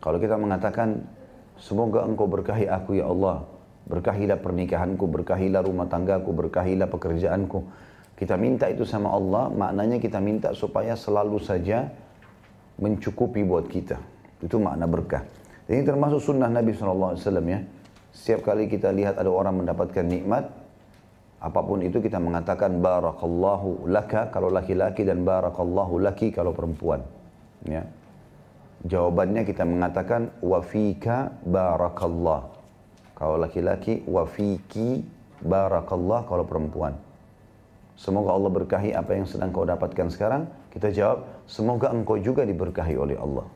Kalau 0.00 0.16
kita 0.16 0.40
mengatakan, 0.40 1.04
semoga 1.60 2.08
engkau 2.08 2.24
berkahi 2.24 2.64
aku 2.72 2.98
ya 2.98 3.04
Allah, 3.04 3.44
berkahilah 3.84 4.40
pernikahanku, 4.40 5.04
berkahilah 5.04 5.60
rumah 5.60 5.92
tanggaku, 5.92 6.32
berkahilah 6.32 6.88
pekerjaanku. 6.88 7.68
Kita 8.18 8.34
minta 8.34 8.66
itu 8.66 8.82
sama 8.82 9.14
Allah, 9.14 9.46
maknanya 9.46 10.02
kita 10.02 10.18
minta 10.18 10.50
supaya 10.50 10.98
selalu 10.98 11.38
saja 11.38 11.86
mencukupi 12.82 13.46
buat 13.46 13.70
kita. 13.70 13.94
Itu 14.42 14.58
makna 14.58 14.90
berkah. 14.90 15.22
Ini 15.70 15.86
termasuk 15.86 16.18
sunnah 16.18 16.50
Nabi 16.50 16.74
SAW 16.74 17.14
ya. 17.46 17.62
Setiap 18.10 18.50
kali 18.50 18.66
kita 18.66 18.90
lihat 18.90 19.22
ada 19.22 19.30
orang 19.30 19.62
mendapatkan 19.62 20.02
nikmat, 20.02 20.50
apa 21.38 21.60
pun 21.62 21.78
itu 21.86 22.02
kita 22.02 22.18
mengatakan 22.18 22.82
barakallahu 22.82 23.86
laka 23.86 24.34
kalau 24.34 24.50
laki-laki 24.50 25.06
dan 25.06 25.22
barakallahu 25.22 26.02
laki 26.02 26.34
kalau 26.34 26.50
perempuan. 26.50 26.98
Ya. 27.62 27.86
Jawabannya 28.82 29.46
kita 29.46 29.62
mengatakan 29.62 30.34
wafika 30.42 31.30
barakallah. 31.46 32.50
Kalau 33.14 33.38
laki-laki 33.38 34.02
wafiki 34.10 35.06
barakallah 35.38 36.26
kalau 36.26 36.42
perempuan. 36.42 36.98
Semoga 37.98 38.30
Allah 38.30 38.52
berkahi 38.54 38.94
apa 38.94 39.18
yang 39.18 39.26
sedang 39.26 39.50
kau 39.50 39.66
dapatkan 39.66 40.06
sekarang. 40.14 40.46
Kita 40.70 40.94
jawab, 40.94 41.26
semoga 41.50 41.90
engkau 41.90 42.14
juga 42.22 42.46
diberkahi 42.46 42.94
oleh 42.94 43.18
Allah. 43.18 43.46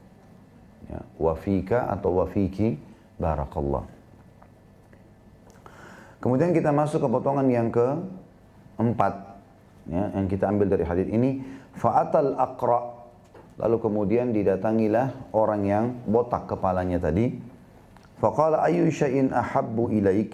Ya, 0.90 0.98
wafika 1.22 1.86
atau 1.94 2.18
wafiki 2.18 2.74
barakallah. 3.22 3.86
Kemudian 6.18 6.50
kita 6.50 6.74
masuk 6.74 7.06
ke 7.06 7.08
potongan 7.08 7.46
yang 7.46 7.70
keempat. 7.70 9.14
Ya, 9.86 10.10
yang 10.10 10.26
kita 10.26 10.50
ambil 10.50 10.74
dari 10.74 10.82
hadis 10.82 11.06
ini. 11.06 11.38
Fa'atal 11.78 12.34
aqra' 12.34 13.02
Lalu 13.60 13.76
kemudian 13.78 14.32
didatangilah 14.32 15.30
orang 15.36 15.62
yang 15.68 15.84
botak 16.08 16.48
kepalanya 16.48 16.96
tadi. 16.96 17.36
Faqala 18.16 18.64
ayu 18.64 18.88
syai'in 18.88 19.28
ahabbu 19.30 19.92
ilaik? 19.92 20.32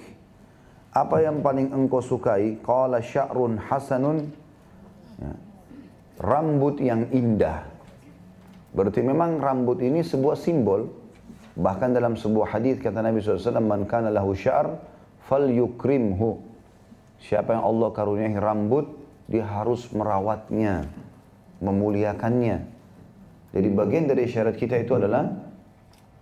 Apa 0.92 1.20
yang 1.20 1.44
paling 1.44 1.70
engkau 1.70 2.00
sukai? 2.00 2.58
Qala 2.64 3.04
sya'run 3.04 3.60
hasanun. 3.60 4.18
Ya. 5.20 5.32
Rambut 6.18 6.80
yang 6.82 7.06
indah. 7.14 7.68
Berarti 8.72 9.00
memang 9.04 9.40
rambut 9.40 9.80
ini 9.84 10.02
sebuah 10.04 10.36
simbol. 10.36 10.90
Bahkan 11.58 11.90
dalam 11.90 12.14
sebuah 12.14 12.54
hadis 12.54 12.78
kata 12.78 13.02
Nabi 13.02 13.18
SAW, 13.18 13.58
Man 13.58 13.86
kana 13.90 14.14
lahu 14.14 14.34
syar, 14.34 14.78
fal 15.26 15.46
yukrimhu. 15.50 16.38
Siapa 17.18 17.58
yang 17.58 17.66
Allah 17.66 17.88
karuniai 17.90 18.38
rambut, 18.38 18.86
dia 19.26 19.42
harus 19.42 19.90
merawatnya, 19.90 20.86
memuliakannya. 21.58 22.62
Jadi 23.50 23.68
bagian 23.74 24.06
dari 24.06 24.30
syarat 24.30 24.54
kita 24.54 24.78
itu 24.78 24.94
adalah 24.94 25.26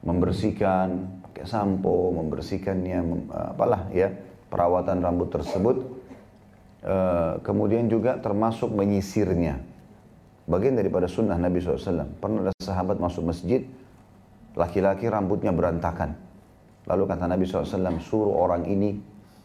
membersihkan, 0.06 1.20
pakai 1.28 1.44
sampo, 1.44 2.14
membersihkannya, 2.16 2.98
mem, 3.02 3.20
apalah 3.28 3.92
ya, 3.92 4.08
perawatan 4.56 5.04
rambut 5.04 5.28
tersebut. 5.28 5.84
E, 6.80 6.96
kemudian 7.44 7.92
juga 7.92 8.16
termasuk 8.16 8.72
menyisirnya. 8.72 9.60
Bagian 10.48 10.80
daripada 10.80 11.04
sunnah 11.04 11.36
Nabi 11.36 11.60
SAW. 11.60 12.16
Pernah 12.16 12.48
ada 12.48 12.52
sahabat 12.56 12.96
masuk 12.96 13.28
masjid, 13.28 13.68
laki-laki 14.56 15.12
rambutnya 15.12 15.52
berantakan. 15.52 16.16
Lalu 16.88 17.04
kata 17.04 17.28
Nabi 17.28 17.44
SAW, 17.44 18.00
suruh 18.00 18.32
orang 18.32 18.64
ini 18.64 18.96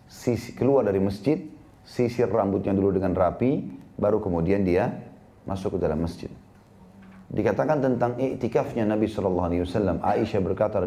sisi, 0.08 0.56
keluar 0.56 0.88
dari 0.88 1.04
masjid, 1.04 1.44
sisir 1.84 2.32
rambutnya 2.32 2.72
dulu 2.72 2.96
dengan 2.96 3.12
rapi, 3.12 3.68
baru 4.00 4.24
kemudian 4.24 4.64
dia 4.64 4.94
masuk 5.44 5.76
ke 5.76 5.80
dalam 5.84 6.00
masjid. 6.06 6.32
Dikatakan 7.32 7.80
tentang 7.80 8.20
iktikafnya 8.20 8.84
Nabi 8.84 9.08
Wasallam. 9.08 10.04
Aisyah 10.04 10.42
berkata 10.44 10.84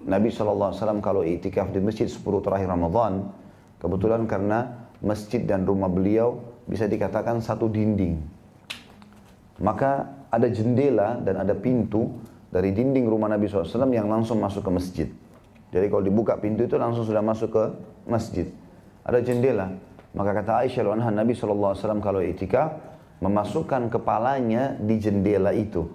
Nabi 0.00 0.32
Wasallam 0.32 1.04
kalau 1.04 1.20
iktikaf 1.20 1.68
di 1.76 1.80
masjid 1.84 2.08
10 2.08 2.24
terakhir 2.40 2.72
Ramadan, 2.72 3.28
kebetulan 3.76 4.24
karena 4.24 4.88
masjid 5.04 5.44
dan 5.44 5.68
rumah 5.68 5.92
beliau 5.92 6.40
bisa 6.64 6.88
dikatakan 6.88 7.44
satu 7.44 7.68
dinding. 7.68 8.16
Maka 9.60 10.08
ada 10.32 10.48
jendela 10.48 11.20
dan 11.20 11.44
ada 11.44 11.52
pintu 11.52 12.16
dari 12.48 12.72
dinding 12.72 13.04
rumah 13.04 13.28
Nabi 13.28 13.44
SAW 13.44 13.92
yang 13.92 14.08
langsung 14.08 14.40
masuk 14.40 14.64
ke 14.64 14.70
masjid. 14.72 15.08
Jadi 15.70 15.86
kalau 15.92 16.02
dibuka 16.02 16.40
pintu 16.40 16.64
itu 16.64 16.80
langsung 16.80 17.04
sudah 17.04 17.20
masuk 17.20 17.52
ke 17.52 17.64
masjid. 18.08 18.48
Ada 19.04 19.20
jendela. 19.20 19.68
Maka 20.16 20.42
kata 20.42 20.66
Aisyah 20.66 20.96
Nabi 21.12 21.36
SAW 21.36 21.76
kalau 22.02 22.24
itikaf 22.24 22.74
memasukkan 23.20 23.92
kepalanya 23.92 24.74
di 24.80 24.96
jendela 24.98 25.52
itu. 25.52 25.86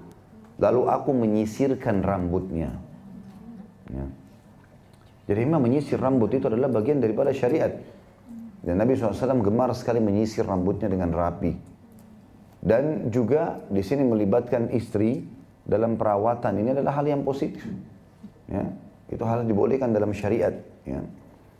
Lalu 0.62 0.88
aku 0.88 1.12
menyisirkan 1.12 2.00
rambutnya. 2.00 2.85
Ya. 3.90 4.06
Jadi 5.26 5.40
memang 5.42 5.66
menyisir 5.66 5.98
rambut 5.98 6.30
itu 6.34 6.46
adalah 6.46 6.70
bagian 6.70 7.02
daripada 7.02 7.34
syariat. 7.34 7.74
Dan 8.66 8.82
Nabi 8.82 8.98
SAW 8.98 9.42
gemar 9.42 9.74
sekali 9.78 10.02
menyisir 10.02 10.46
rambutnya 10.46 10.90
dengan 10.90 11.14
rapi. 11.14 11.54
Dan 12.66 13.14
juga 13.14 13.62
di 13.70 13.82
sini 13.86 14.02
melibatkan 14.06 14.74
istri 14.74 15.22
dalam 15.66 15.98
perawatan 15.98 16.62
ini 16.62 16.74
adalah 16.74 16.98
hal 16.98 17.06
yang 17.06 17.22
positif. 17.22 17.62
Ya. 18.50 18.66
Itu 19.10 19.22
hal 19.26 19.46
yang 19.46 19.50
dibolehkan 19.54 19.94
dalam 19.94 20.14
syariat. 20.14 20.54
Ya. 20.86 21.02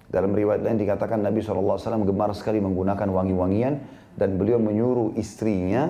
Dalam 0.10 0.34
riwayat 0.34 0.62
lain 0.62 0.78
dikatakan 0.82 1.22
Nabi 1.22 1.42
SAW 1.42 1.82
gemar 2.06 2.34
sekali 2.38 2.62
menggunakan 2.62 3.10
wangi-wangian 3.10 3.74
dan 4.18 4.30
beliau 4.38 4.62
menyuruh 4.62 5.18
istrinya 5.18 5.90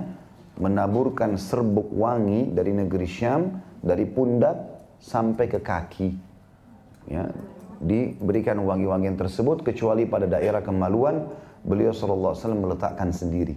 menaburkan 0.55 1.35
serbuk 1.35 1.91
wangi 1.91 2.51
dari 2.55 2.71
negeri 2.71 3.07
Syam 3.07 3.59
dari 3.83 4.07
pundak 4.07 4.74
sampai 5.01 5.45
ke 5.49 5.59
kaki. 5.61 6.09
Ya, 7.05 7.29
diberikan 7.79 8.57
wangi-wangian 8.65 9.13
tersebut 9.13 9.61
kecuali 9.61 10.09
pada 10.09 10.25
daerah 10.25 10.65
kemaluan 10.65 11.29
beliau 11.61 11.93
SAW 11.93 12.33
meletakkan 12.57 13.13
sendiri. 13.13 13.53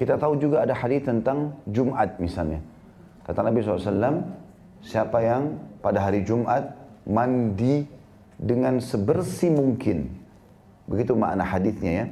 Kita 0.00 0.16
tahu 0.16 0.40
juga 0.40 0.64
ada 0.64 0.72
hadis 0.72 1.04
tentang 1.04 1.60
Jumat 1.68 2.16
misalnya. 2.16 2.64
Kata 3.28 3.44
Nabi 3.44 3.60
SAW, 3.60 4.24
siapa 4.80 5.20
yang 5.20 5.60
pada 5.84 6.00
hari 6.00 6.24
Jumat 6.24 6.72
mandi 7.04 7.84
dengan 8.40 8.80
sebersih 8.80 9.52
mungkin. 9.52 10.08
Begitu 10.88 11.12
makna 11.12 11.44
hadisnya 11.44 11.92
ya 11.92 12.06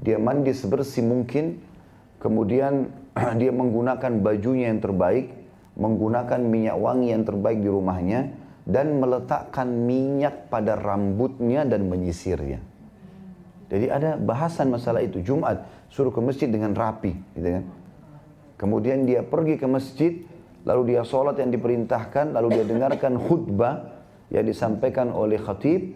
dia 0.00 0.18
mandi 0.18 0.50
sebersih 0.50 1.06
mungkin, 1.06 1.62
kemudian 2.18 2.90
dia 3.40 3.52
menggunakan 3.54 4.12
bajunya 4.18 4.72
yang 4.72 4.82
terbaik, 4.82 5.30
menggunakan 5.74 6.40
minyak 6.40 6.76
wangi 6.78 7.10
yang 7.10 7.26
terbaik 7.26 7.58
di 7.58 7.70
rumahnya, 7.70 8.20
dan 8.64 8.96
meletakkan 8.96 9.68
minyak 9.68 10.48
pada 10.48 10.72
rambutnya 10.78 11.68
dan 11.68 11.84
menyisirnya. 11.84 12.64
Jadi 13.68 13.86
ada 13.92 14.16
bahasan 14.16 14.72
masalah 14.72 15.04
itu. 15.04 15.20
Jumat 15.20 15.68
suruh 15.92 16.14
ke 16.14 16.20
masjid 16.24 16.48
dengan 16.48 16.72
rapi, 16.72 17.12
gitu 17.36 17.60
kan. 17.60 17.64
Kemudian 18.56 19.04
dia 19.04 19.20
pergi 19.20 19.60
ke 19.60 19.66
masjid, 19.68 20.12
lalu 20.64 20.94
dia 20.94 21.02
sholat 21.04 21.36
yang 21.36 21.52
diperintahkan, 21.52 22.32
lalu 22.32 22.56
dia 22.60 22.64
dengarkan 22.64 23.20
khutbah 23.20 24.00
yang 24.32 24.46
disampaikan 24.46 25.12
oleh 25.12 25.36
khatib. 25.36 25.92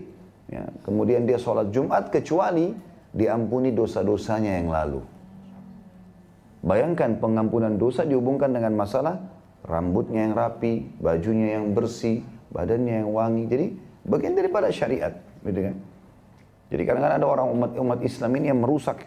Ya, 0.48 0.64
kemudian 0.84 1.28
dia 1.28 1.36
sholat 1.36 1.72
Jumat 1.72 2.08
kecuali 2.08 2.72
diampuni 3.12 3.72
dosa-dosanya 3.72 4.60
yang 4.60 4.68
lalu. 4.72 5.00
Bayangkan 6.64 7.16
pengampunan 7.22 7.78
dosa 7.78 8.04
dihubungkan 8.04 8.50
dengan 8.52 8.74
masalah 8.74 9.37
rambutnya 9.68 10.24
yang 10.24 10.34
rapi, 10.34 10.88
bajunya 10.98 11.60
yang 11.60 11.76
bersih, 11.76 12.24
badannya 12.50 13.04
yang 13.04 13.10
wangi. 13.12 13.44
Jadi 13.46 13.66
bagian 14.08 14.34
daripada 14.34 14.72
syariat, 14.72 15.12
gitu 15.44 15.60
kan? 15.60 15.76
Jadi 16.68 16.82
kadang-kadang 16.84 17.18
ada 17.20 17.28
orang 17.28 17.48
umat 17.52 17.70
umat 17.76 18.00
Islam 18.00 18.30
ini 18.40 18.46
yang 18.52 18.60
merusak 18.64 19.04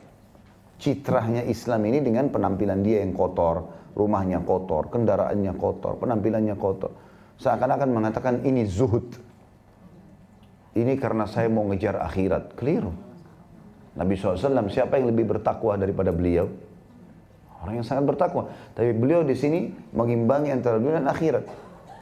citrahnya 0.81 1.45
Islam 1.45 1.81
ini 1.89 2.01
dengan 2.01 2.29
penampilan 2.29 2.81
dia 2.81 3.05
yang 3.05 3.13
kotor, 3.13 3.65
rumahnya 3.93 4.41
kotor, 4.41 4.89
kendaraannya 4.89 5.53
kotor, 5.57 5.97
penampilannya 6.01 6.55
kotor. 6.57 6.93
Seakan-akan 7.41 7.89
mengatakan 7.89 8.45
ini 8.45 8.65
zuhud. 8.65 9.05
Ini 10.71 10.93
karena 10.95 11.27
saya 11.27 11.51
mau 11.51 11.67
ngejar 11.67 11.99
akhirat. 11.99 12.55
Keliru. 12.55 12.93
Nabi 13.91 14.15
SAW 14.15 14.71
siapa 14.71 14.95
yang 14.95 15.11
lebih 15.11 15.35
bertakwa 15.35 15.75
daripada 15.75 16.15
beliau? 16.15 16.47
Orang 17.61 17.77
yang 17.77 17.85
sangat 17.85 18.09
bertakwa. 18.09 18.49
Tapi 18.73 18.89
beliau 18.97 19.21
di 19.21 19.37
sini 19.37 19.69
mengimbangi 19.93 20.49
antara 20.49 20.81
dunia 20.81 20.97
dan 20.97 21.09
akhirat. 21.13 21.45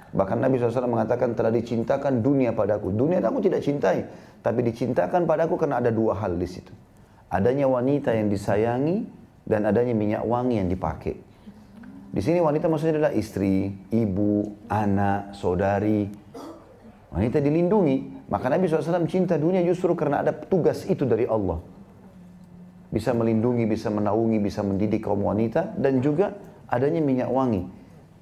Bahkan 0.10 0.38
Nabi 0.42 0.58
SAW 0.58 0.88
mengatakan 0.88 1.36
telah 1.36 1.52
dicintakan 1.52 2.24
dunia 2.24 2.56
padaku. 2.56 2.96
Dunia 2.96 3.20
aku 3.20 3.44
tidak 3.44 3.62
cintai. 3.62 4.08
Tapi 4.40 4.60
dicintakan 4.64 5.28
padaku 5.28 5.60
karena 5.60 5.84
ada 5.84 5.92
dua 5.92 6.16
hal 6.16 6.40
di 6.40 6.48
situ. 6.48 6.72
Adanya 7.30 7.68
wanita 7.68 8.16
yang 8.16 8.32
disayangi 8.32 9.06
dan 9.46 9.68
adanya 9.68 9.94
minyak 9.94 10.24
wangi 10.24 10.64
yang 10.64 10.72
dipakai. 10.72 11.14
Di 12.10 12.22
sini 12.26 12.42
wanita 12.42 12.66
maksudnya 12.66 12.98
adalah 12.98 13.14
istri, 13.14 13.70
ibu, 13.94 14.50
anak, 14.72 15.38
saudari. 15.38 16.10
Wanita 17.14 17.38
dilindungi. 17.38 18.32
Maka 18.32 18.50
Nabi 18.50 18.66
SAW 18.66 19.06
cinta 19.06 19.38
dunia 19.38 19.62
justru 19.62 19.94
karena 19.94 20.26
ada 20.26 20.34
tugas 20.34 20.88
itu 20.90 21.06
dari 21.06 21.30
Allah 21.30 21.79
bisa 22.90 23.14
melindungi, 23.14 23.70
bisa 23.70 23.94
menaungi, 23.94 24.42
bisa 24.42 24.66
mendidik 24.66 25.06
kaum 25.06 25.22
wanita 25.22 25.78
dan 25.78 26.02
juga 26.02 26.34
adanya 26.70 27.02
minyak 27.02 27.30
wangi 27.30 27.66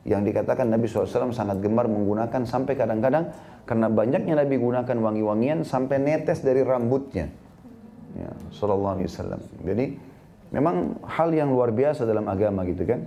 yang 0.07 0.23
dikatakan 0.23 0.71
Nabi 0.71 0.87
SAW 0.87 1.35
sangat 1.35 1.59
gemar 1.59 1.91
menggunakan 1.91 2.47
sampai 2.47 2.79
kadang-kadang 2.79 3.27
karena 3.67 3.91
banyaknya 3.91 4.39
Nabi 4.39 4.55
gunakan 4.55 4.97
wangi-wangian 5.03 5.67
sampai 5.67 5.99
netes 5.99 6.39
dari 6.39 6.63
rambutnya. 6.63 7.27
Ya, 8.15 8.31
Sallallahu 8.55 9.03
Alaihi 9.03 9.09
Wasallam. 9.11 9.41
Jadi 9.67 9.85
memang 10.55 10.95
hal 11.03 11.35
yang 11.35 11.51
luar 11.51 11.75
biasa 11.75 12.07
dalam 12.07 12.23
agama 12.31 12.63
gitu 12.63 12.87
kan. 12.87 13.03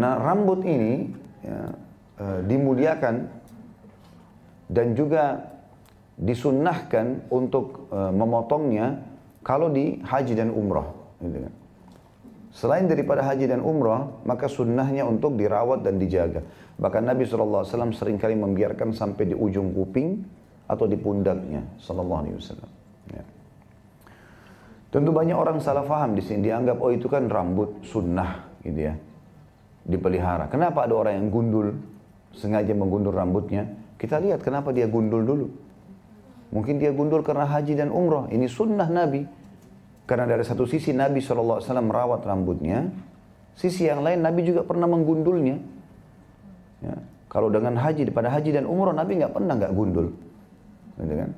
Nah 0.00 0.16
rambut 0.16 0.64
ini 0.64 1.12
ya, 1.44 1.76
e, 2.16 2.26
dimuliakan 2.48 3.14
dan 4.72 4.96
juga 4.96 5.44
disunnahkan 6.16 7.28
untuk 7.28 7.92
e, 7.92 8.00
memotongnya 8.16 9.07
kalau 9.48 9.72
di 9.72 9.96
haji 10.04 10.36
dan 10.36 10.52
umrah. 10.52 10.92
Gitu 11.24 11.48
kan. 11.48 11.54
Selain 12.52 12.84
daripada 12.84 13.24
haji 13.24 13.48
dan 13.48 13.64
umrah, 13.64 14.12
maka 14.28 14.44
sunnahnya 14.44 15.08
untuk 15.08 15.40
dirawat 15.40 15.80
dan 15.80 15.96
dijaga. 15.96 16.44
Bahkan 16.76 17.08
Nabi 17.08 17.24
SAW 17.24 17.64
sering 17.96 18.20
kali 18.20 18.36
membiarkan 18.36 18.92
sampai 18.92 19.32
di 19.32 19.34
ujung 19.36 19.72
kuping 19.72 20.20
atau 20.68 20.84
di 20.84 21.00
pundaknya. 21.00 21.64
Sallallahu 21.80 22.20
Alaihi 22.20 22.36
Wasallam. 22.36 22.70
Ya. 23.16 23.24
Tentu 24.92 25.10
banyak 25.16 25.36
orang 25.36 25.64
salah 25.64 25.84
faham 25.88 26.12
di 26.12 26.20
sini 26.20 26.44
dianggap 26.44 26.76
oh 26.84 26.92
itu 26.92 27.08
kan 27.08 27.24
rambut 27.28 27.80
sunnah 27.88 28.52
gitu 28.60 28.92
ya 28.92 28.94
dipelihara. 29.88 30.52
Kenapa 30.52 30.84
ada 30.84 30.92
orang 30.92 31.24
yang 31.24 31.28
gundul 31.32 31.72
sengaja 32.36 32.76
menggundul 32.76 33.16
rambutnya? 33.16 33.64
Kita 33.96 34.20
lihat 34.20 34.44
kenapa 34.44 34.76
dia 34.76 34.84
gundul 34.84 35.24
dulu. 35.24 35.46
Mungkin 36.52 36.80
dia 36.80 36.92
gundul 36.92 37.20
karena 37.24 37.44
haji 37.48 37.76
dan 37.76 37.92
umrah. 37.92 38.28
Ini 38.28 38.48
sunnah 38.48 38.88
Nabi. 38.88 39.37
Karena 40.08 40.24
dari 40.24 40.40
satu 40.40 40.64
sisi 40.64 40.96
Nabi 40.96 41.20
SAW 41.20 41.60
merawat 41.84 42.24
rambutnya, 42.24 42.88
sisi 43.52 43.84
yang 43.84 44.00
lain 44.00 44.24
Nabi 44.24 44.40
juga 44.40 44.64
pernah 44.64 44.88
menggundulnya. 44.88 45.60
Ya. 46.80 46.96
Kalau 47.28 47.52
dengan 47.52 47.76
haji, 47.76 48.08
pada 48.08 48.32
haji 48.32 48.56
dan 48.56 48.64
umroh 48.64 48.96
Nabi 48.96 49.20
nggak 49.20 49.36
pernah 49.36 49.52
nggak 49.52 49.72
gundul. 49.76 50.16
Gitu 50.96 51.12
kan? 51.12 51.30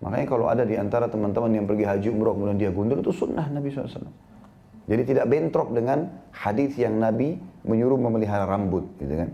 Makanya 0.00 0.26
kalau 0.32 0.46
ada 0.48 0.64
di 0.64 0.80
antara 0.80 1.12
teman-teman 1.12 1.52
yang 1.52 1.68
pergi 1.68 1.84
haji 1.84 2.08
umroh 2.08 2.32
kemudian 2.32 2.56
dia 2.56 2.72
gundul 2.72 3.04
itu 3.04 3.12
sunnah 3.12 3.52
Nabi 3.52 3.68
SAW. 3.68 4.08
Jadi 4.86 5.02
tidak 5.04 5.28
bentrok 5.28 5.76
dengan 5.76 6.08
hadis 6.32 6.72
yang 6.80 6.96
Nabi 6.96 7.36
menyuruh 7.66 8.00
memelihara 8.00 8.48
rambut, 8.48 8.86
gitu 8.96 9.12
kan? 9.12 9.30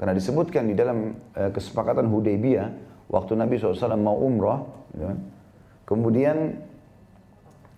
Karena 0.00 0.12
disebutkan 0.18 0.66
di 0.66 0.74
dalam 0.74 1.14
uh, 1.38 1.50
kesepakatan 1.54 2.08
Hudaybiyah 2.08 2.68
waktu 3.12 3.38
Nabi 3.38 3.60
SAW 3.60 3.94
mau 4.00 4.18
umroh, 4.18 4.66
gitu 4.96 5.06
kan? 5.06 5.18
kemudian 5.84 6.36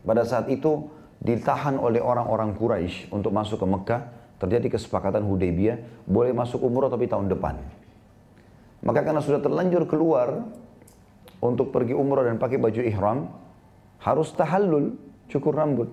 pada 0.04 0.22
saat 0.28 0.52
itu 0.52 0.92
ditahan 1.24 1.80
oleh 1.80 2.04
orang-orang 2.04 2.52
Quraisy 2.52 3.08
untuk 3.08 3.32
masuk 3.32 3.64
ke 3.64 3.66
Mekah, 3.66 4.00
terjadi 4.36 4.76
kesepakatan 4.76 5.24
Hudaybiyah, 5.24 6.04
boleh 6.04 6.36
masuk 6.36 6.60
umroh 6.60 6.92
tapi 6.92 7.08
tahun 7.08 7.32
depan. 7.32 7.56
Maka 8.84 9.00
karena 9.00 9.24
sudah 9.24 9.40
terlanjur 9.40 9.88
keluar 9.88 10.44
untuk 11.40 11.72
pergi 11.72 11.96
umroh 11.96 12.20
dan 12.20 12.36
pakai 12.36 12.60
baju 12.60 12.80
ihram, 12.84 13.32
harus 14.04 14.28
tahallul, 14.36 15.00
cukur 15.32 15.56
rambut. 15.56 15.88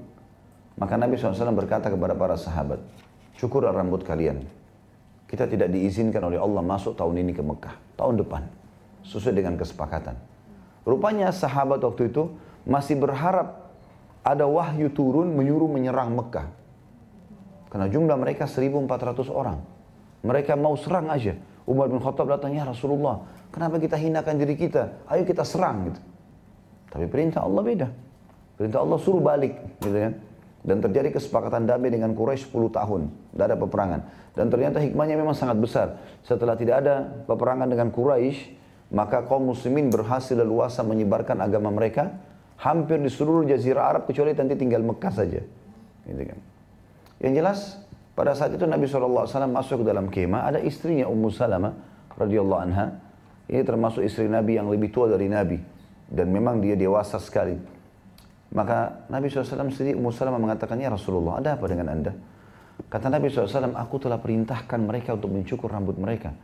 Maka 0.75 0.99
Nabi 0.99 1.15
SAW 1.15 1.55
berkata 1.55 1.87
kepada 1.87 2.11
para 2.11 2.35
sahabat, 2.35 2.83
cukur 3.39 3.63
rambut 3.63 4.03
kalian. 4.03 4.43
Kita 5.31 5.47
tidak 5.47 5.71
diizinkan 5.71 6.19
oleh 6.27 6.35
Allah 6.35 6.59
masuk 6.59 6.99
tahun 6.99 7.23
ini 7.23 7.31
ke 7.31 7.39
Mekah, 7.39 7.95
tahun 7.95 8.19
depan. 8.19 8.43
Sesuai 9.07 9.31
dengan 9.31 9.55
kesepakatan. 9.55 10.19
Rupanya 10.83 11.31
sahabat 11.31 11.79
waktu 11.79 12.11
itu 12.11 12.35
masih 12.67 12.99
berharap 12.99 13.60
ada 14.21 14.45
wahyu 14.45 14.93
turun 14.93 15.33
menyuruh 15.33 15.69
menyerang 15.69 16.13
Mekah. 16.13 16.47
Karena 17.71 17.87
jumlah 17.89 18.17
mereka 18.19 18.45
1400 18.45 19.31
orang. 19.31 19.57
Mereka 20.21 20.53
mau 20.59 20.77
serang 20.77 21.09
aja. 21.09 21.33
Umar 21.65 21.89
bin 21.89 22.03
Khattab 22.03 22.29
datang, 22.29 22.51
ya 22.53 22.67
Rasulullah, 22.67 23.23
kenapa 23.49 23.79
kita 23.79 23.95
hinakan 23.97 24.35
diri 24.37 24.59
kita? 24.59 25.07
Ayo 25.09 25.23
kita 25.23 25.41
serang 25.45 25.89
gitu. 25.89 26.01
Tapi 26.91 27.05
perintah 27.07 27.47
Allah 27.47 27.61
beda. 27.63 27.87
Perintah 28.59 28.83
Allah 28.83 28.97
suruh 28.99 29.23
balik 29.23 29.57
gitu 29.81 29.95
kan. 29.97 30.13
Dan 30.61 30.77
terjadi 30.77 31.09
kesepakatan 31.17 31.65
damai 31.65 31.89
dengan 31.89 32.13
Quraisy 32.13 32.53
10 32.53 32.77
tahun. 32.77 33.01
Tidak 33.33 33.45
ada 33.49 33.57
peperangan. 33.57 33.99
Dan 34.37 34.53
ternyata 34.53 34.77
hikmahnya 34.77 35.17
memang 35.17 35.33
sangat 35.33 35.57
besar. 35.57 35.87
Setelah 36.21 36.53
tidak 36.53 36.85
ada 36.85 37.25
peperangan 37.25 37.65
dengan 37.65 37.89
Quraisy, 37.89 38.61
maka 38.93 39.25
kaum 39.25 39.49
muslimin 39.49 39.89
berhasil 39.89 40.37
leluasa 40.37 40.85
menyebarkan 40.85 41.41
agama 41.41 41.73
mereka 41.73 42.13
hampir 42.61 43.01
di 43.01 43.09
seluruh 43.09 43.43
jazirah 43.49 43.89
Arab 43.89 44.03
kecuali 44.05 44.37
nanti 44.37 44.53
tinggal 44.53 44.85
Mekah 44.85 45.13
saja. 45.13 45.41
Gitu 46.05 46.23
kan. 46.23 46.39
Yang 47.21 47.33
jelas 47.41 47.59
pada 48.13 48.37
saat 48.37 48.53
itu 48.53 48.65
Nabi 48.69 48.85
SAW 48.85 49.25
masuk 49.49 49.81
ke 49.81 49.85
dalam 49.85 50.09
kemah, 50.13 50.45
ada 50.45 50.59
istrinya 50.61 51.09
Ummu 51.09 51.29
Salamah 51.33 51.73
radhiyallahu 52.17 52.61
anha. 52.61 53.01
Ini 53.49 53.65
termasuk 53.65 54.05
istri 54.05 54.29
Nabi 54.29 54.61
yang 54.61 54.69
lebih 54.69 54.93
tua 54.93 55.09
dari 55.09 55.25
Nabi 55.27 55.57
dan 56.07 56.29
memang 56.29 56.61
dia 56.61 56.77
dewasa 56.77 57.17
sekali. 57.17 57.57
Maka 58.51 59.07
Nabi 59.09 59.31
SAW 59.31 59.71
sendiri 59.73 59.97
Ummu 59.97 60.11
Salamah 60.13 60.37
mengatakan, 60.37 60.77
Ya 60.77 60.91
Rasulullah, 60.91 61.39
ada 61.41 61.57
apa 61.57 61.65
dengan 61.65 61.87
anda? 61.89 62.13
Kata 62.91 63.07
Nabi 63.07 63.31
SAW, 63.31 63.73
aku 63.73 63.95
telah 64.01 64.19
perintahkan 64.19 64.79
mereka 64.81 65.15
untuk 65.15 65.31
mencukur 65.31 65.71
rambut 65.71 65.95
mereka. 65.95 66.35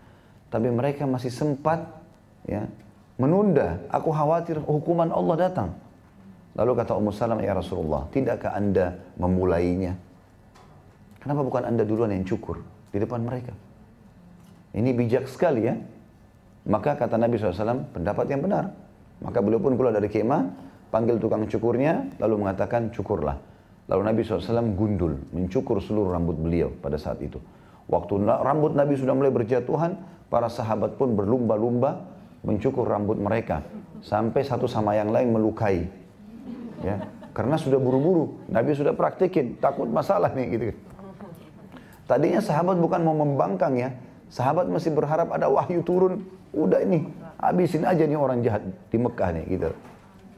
Tapi 0.47 0.71
mereka 0.71 1.03
masih 1.03 1.29
sempat 1.29 1.83
ya 2.47 2.63
menunda. 3.19 3.83
Aku 3.91 4.15
khawatir 4.15 4.63
hukuman 4.63 5.11
Allah 5.11 5.35
datang. 5.49 5.69
Lalu 6.57 6.71
kata 6.73 6.97
Ummu 6.97 7.13
Salam, 7.13 7.37
ya 7.37 7.53
Rasulullah, 7.53 8.09
tidakkah 8.09 8.57
anda 8.57 8.97
memulainya? 9.21 9.93
Kenapa 11.21 11.45
bukan 11.45 11.69
anda 11.69 11.85
duluan 11.85 12.09
yang 12.09 12.25
cukur 12.25 12.65
di 12.89 12.97
depan 12.97 13.21
mereka? 13.21 13.53
Ini 14.73 14.89
bijak 14.97 15.29
sekali 15.29 15.69
ya. 15.69 15.77
Maka 16.67 16.97
kata 16.97 17.15
Nabi 17.15 17.37
SAW, 17.39 17.93
pendapat 17.93 18.25
yang 18.27 18.41
benar. 18.43 18.73
Maka 19.21 19.39
beliau 19.39 19.61
pun 19.61 19.77
keluar 19.77 19.93
dari 19.93 20.09
kemah, 20.09 20.49
panggil 20.89 21.21
tukang 21.21 21.45
cukurnya, 21.45 22.17
lalu 22.19 22.43
mengatakan 22.43 22.89
cukurlah. 22.89 23.37
Lalu 23.87 24.01
Nabi 24.03 24.21
SAW 24.25 24.75
gundul, 24.75 25.15
mencukur 25.31 25.79
seluruh 25.79 26.11
rambut 26.11 26.35
beliau 26.35 26.73
pada 26.83 26.99
saat 26.99 27.23
itu. 27.23 27.39
Waktu 27.87 28.19
rambut 28.27 28.75
Nabi 28.75 28.99
sudah 28.99 29.15
mulai 29.15 29.31
berjatuhan, 29.31 29.95
para 30.27 30.51
sahabat 30.51 30.99
pun 30.99 31.15
berlumba-lumba 31.15 32.03
mencukur 32.43 32.83
rambut 32.83 33.15
mereka. 33.15 33.63
Sampai 34.03 34.43
satu 34.43 34.67
sama 34.67 34.93
yang 34.93 35.09
lain 35.09 35.31
melukai 35.31 35.87
ya 36.81 37.01
karena 37.37 37.53
sudah 37.53 37.77
buru-buru. 37.77 38.41
Nabi 38.49 38.73
sudah 38.73 38.97
praktekin 38.97 39.61
takut 39.61 39.85
masalah 39.85 40.33
nih 40.33 40.45
gitu. 40.57 40.65
Tadinya 42.09 42.41
sahabat 42.41 42.81
bukan 42.81 43.05
mau 43.05 43.13
membangkang 43.13 43.77
ya. 43.77 43.93
Sahabat 44.33 44.65
masih 44.65 44.89
berharap 44.97 45.29
ada 45.29 45.45
wahyu 45.45 45.85
turun. 45.85 46.25
Udah 46.49 46.81
ini 46.81 47.05
habisin 47.37 47.85
aja 47.85 48.01
nih 48.09 48.17
orang 48.17 48.41
jahat 48.41 48.65
di 48.65 48.97
Mekah 48.97 49.29
nih 49.37 49.45
gitu. 49.53 49.69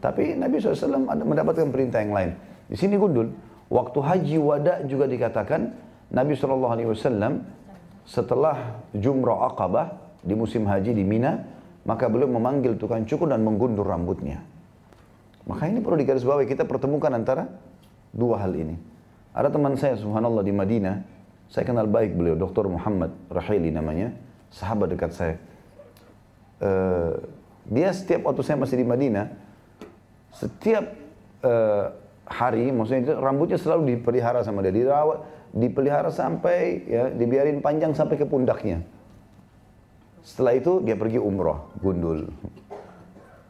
Tapi 0.04 0.36
Nabi 0.36 0.60
SAW 0.60 1.08
mendapatkan 1.24 1.72
perintah 1.72 2.04
yang 2.04 2.12
lain. 2.12 2.32
Di 2.68 2.76
sini 2.76 3.00
gundul 3.00 3.32
waktu 3.72 4.00
haji 4.04 4.38
wada 4.44 4.84
juga 4.84 5.08
dikatakan 5.08 5.72
Nabi 6.12 6.36
SAW 6.36 6.76
setelah 8.04 8.82
jumrah 8.92 9.54
Aqabah 9.54 9.88
di 10.26 10.34
musim 10.36 10.66
haji 10.68 10.92
di 10.92 11.06
Mina 11.06 11.46
maka 11.86 12.12
beliau 12.12 12.28
memanggil 12.28 12.76
tukang 12.76 13.06
cukur 13.08 13.30
dan 13.30 13.46
menggundur 13.46 13.86
rambutnya 13.86 14.44
maka 15.50 15.66
ini 15.66 15.82
perlu 15.82 15.97
digarisbawahi 15.97 16.45
kita 16.45 16.70
pertemukan 16.70 17.10
antara 17.10 17.50
dua 18.14 18.38
hal 18.45 18.54
ini. 18.54 18.78
Ada 19.34 19.50
teman 19.50 19.74
saya 19.82 19.97
subhanallah 19.97 20.45
di 20.45 20.54
Madinah, 20.54 21.02
saya 21.50 21.66
kenal 21.66 21.89
baik 21.89 22.14
beliau, 22.14 22.38
Dr. 22.38 22.70
Muhammad 22.70 23.10
Rahili 23.34 23.74
namanya, 23.74 24.14
sahabat 24.54 24.93
dekat 24.93 25.10
saya. 25.18 25.36
Uh, 26.62 27.18
dia 27.66 27.89
setiap 27.89 28.30
waktu 28.30 28.45
saya 28.45 28.62
masih 28.62 28.78
di 28.78 28.86
Madinah, 28.86 29.26
setiap 30.38 30.86
uh, 31.41 31.97
hari, 32.30 32.70
maksudnya 32.70 33.10
itu, 33.10 33.14
rambutnya 33.18 33.58
selalu 33.58 33.97
dipelihara 33.97 34.45
sama 34.45 34.62
dia, 34.62 34.74
dirawat, 34.74 35.26
dipelihara 35.50 36.14
sampai 36.14 36.86
ya 36.86 37.10
dibiarin 37.10 37.58
panjang 37.66 37.97
sampai 37.97 38.22
ke 38.22 38.26
pundaknya. 38.30 38.86
Setelah 40.22 40.54
itu 40.54 40.86
dia 40.86 40.93
pergi 40.93 41.18
umroh, 41.18 41.74
gundul. 41.82 42.30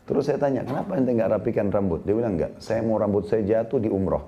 Terus 0.10 0.26
saya 0.26 0.42
tanya, 0.42 0.66
kenapa 0.66 0.98
ente 0.98 1.14
nggak 1.14 1.38
rapikan 1.38 1.70
rambut? 1.70 2.02
Dia 2.02 2.18
bilang 2.18 2.34
enggak, 2.34 2.58
saya 2.58 2.82
mau 2.82 2.98
rambut 2.98 3.30
saya 3.30 3.46
jatuh 3.46 3.78
di 3.78 3.94
umroh. 3.94 4.26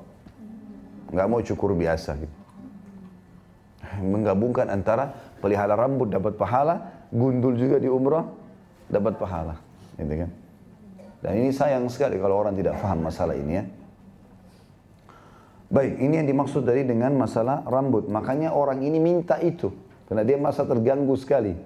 Nggak 1.09 1.25
mau 1.25 1.41
cukur 1.41 1.73
biasa 1.73 2.21
gitu. 2.21 2.35
Menggabungkan 4.05 4.69
antara 4.69 5.09
pelihara 5.41 5.73
rambut 5.73 6.13
dapat 6.13 6.37
pahala, 6.37 7.09
gundul 7.09 7.57
juga 7.57 7.81
di 7.81 7.89
umroh 7.89 8.29
dapat 8.93 9.17
pahala. 9.17 9.57
Gitu 9.97 10.21
kan? 10.21 10.29
Dan 11.25 11.33
ini 11.41 11.49
sayang 11.49 11.89
sekali 11.89 12.21
kalau 12.21 12.37
orang 12.37 12.53
tidak 12.53 12.77
paham 12.77 13.01
masalah 13.01 13.33
ini 13.33 13.53
ya. 13.57 13.65
Baik, 15.73 15.97
ini 15.97 16.13
yang 16.21 16.29
dimaksud 16.29 16.61
dari 16.61 16.85
dengan 16.85 17.17
masalah 17.17 17.65
rambut. 17.65 18.05
Makanya 18.05 18.53
orang 18.53 18.85
ini 18.85 19.01
minta 19.01 19.41
itu. 19.41 19.73
Karena 20.05 20.21
dia 20.21 20.37
masa 20.37 20.61
terganggu 20.61 21.17
sekali. 21.17 21.57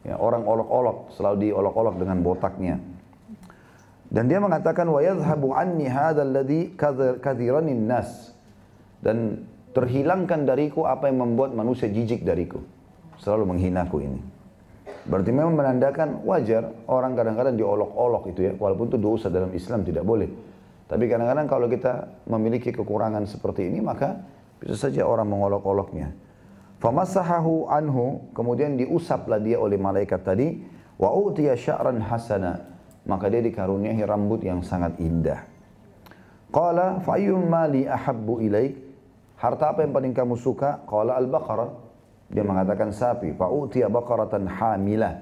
Ya, 0.00 0.16
orang 0.16 0.48
olok-olok, 0.48 1.12
selalu 1.12 1.52
diolok-olok 1.52 1.94
dengan 2.00 2.24
botaknya. 2.24 2.93
Dan 4.14 4.30
dia 4.30 4.38
mengatakan 4.38 4.86
wa 4.86 5.02
yadhhabu 5.02 5.58
anni 5.58 5.90
hadzal 5.90 6.30
ladzi 6.30 6.78
kadhiranin 7.18 7.90
nas. 7.90 8.30
Dan 9.02 9.42
terhilangkan 9.74 10.46
dariku 10.46 10.86
apa 10.86 11.10
yang 11.10 11.18
membuat 11.18 11.50
manusia 11.50 11.90
jijik 11.90 12.22
dariku. 12.22 12.62
Selalu 13.18 13.58
menghinaku 13.58 14.06
ini. 14.06 14.22
Berarti 15.04 15.34
memang 15.34 15.58
menandakan 15.58 16.22
wajar 16.22 16.64
orang 16.86 17.12
kadang-kadang 17.18 17.58
diolok-olok 17.58 18.32
itu 18.32 18.40
ya, 18.48 18.52
walaupun 18.56 18.88
itu 18.94 18.98
dosa 19.02 19.26
dalam 19.28 19.50
Islam 19.52 19.82
tidak 19.82 20.06
boleh. 20.06 20.30
Tapi 20.86 21.04
kadang-kadang 21.10 21.50
kalau 21.50 21.66
kita 21.68 22.24
memiliki 22.30 22.70
kekurangan 22.72 23.26
seperti 23.28 23.68
ini 23.68 23.84
maka 23.84 24.24
bisa 24.62 24.88
saja 24.88 25.04
orang 25.04 25.28
mengolok-oloknya. 25.28 26.14
Famasahahu 26.80 27.68
anhu, 27.68 28.30
kemudian 28.32 28.80
diusaplah 28.80 29.40
dia 29.40 29.60
oleh 29.60 29.76
malaikat 29.76 30.24
tadi, 30.24 30.60
wa 30.96 31.12
utiya 31.12 31.56
sya'ran 31.56 32.00
hasana, 32.00 32.73
maka 33.04 33.28
dia 33.28 33.44
dikaruniai 33.44 34.00
rambut 34.04 34.40
yang 34.44 34.64
sangat 34.64 34.96
indah. 35.00 35.44
Qala 36.48 37.02
fayyum 37.02 37.44
mali 37.50 37.84
ahabbu 37.84 38.40
ilaik, 38.40 38.74
harta 39.36 39.74
apa 39.74 39.84
yang 39.84 39.92
paling 39.92 40.12
kamu 40.14 40.34
suka? 40.38 40.84
Qala 40.86 41.18
al-baqarah, 41.18 41.70
dia 42.30 42.42
mengatakan 42.46 42.90
sapi. 42.94 43.36
Fa'utiya 43.36 43.92
baqaratan 43.92 44.48
hamilah. 44.48 45.14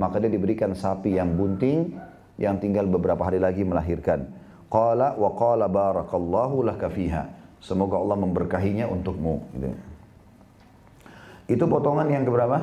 Maka 0.00 0.18
dia 0.22 0.32
diberikan 0.32 0.72
sapi 0.72 1.16
yang 1.20 1.36
bunting 1.36 1.94
yang 2.40 2.56
tinggal 2.56 2.88
beberapa 2.88 3.20
hari 3.28 3.36
lagi 3.36 3.62
melahirkan. 3.62 4.26
Qala 4.70 5.18
wa 5.18 5.30
qala 5.36 5.68
barakallahu 5.68 6.64
laka 6.64 6.88
fiha. 6.88 7.28
Semoga 7.60 8.00
Allah 8.00 8.16
memberkahinya 8.16 8.88
untukmu. 8.88 9.44
Gitu. 9.52 9.68
Itu 11.58 11.64
potongan 11.68 12.08
yang 12.08 12.24
keberapa? 12.24 12.58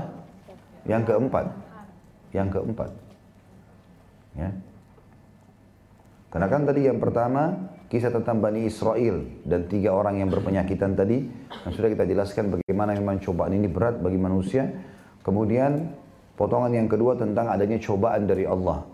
Yang 0.87 1.03
keempat. 1.13 1.45
Yang 2.33 2.49
keempat. 2.57 2.89
Ya. 4.37 4.53
Karena 6.29 6.47
kan 6.47 6.69
tadi 6.69 6.85
yang 6.85 7.01
pertama 7.01 7.73
kisah 7.87 8.11
tentang 8.11 8.43
Bani 8.43 8.67
Israel 8.67 9.25
dan 9.47 9.65
tiga 9.65 9.95
orang 9.95 10.21
yang 10.21 10.29
berpenyakitan 10.29 10.93
tadi 10.93 11.23
yang 11.65 11.73
sudah 11.73 11.89
kita 11.89 12.03
jelaskan 12.03 12.59
bagaimana 12.59 12.93
memang 12.93 13.17
cobaan 13.23 13.55
ini 13.55 13.65
berat 13.65 13.97
bagi 13.97 14.19
manusia. 14.19 14.69
Kemudian 15.23 15.91
potongan 16.37 16.71
yang 16.71 16.87
kedua 16.91 17.17
tentang 17.17 17.49
adanya 17.49 17.79
cobaan 17.81 18.27
dari 18.29 18.45
Allah 18.45 18.85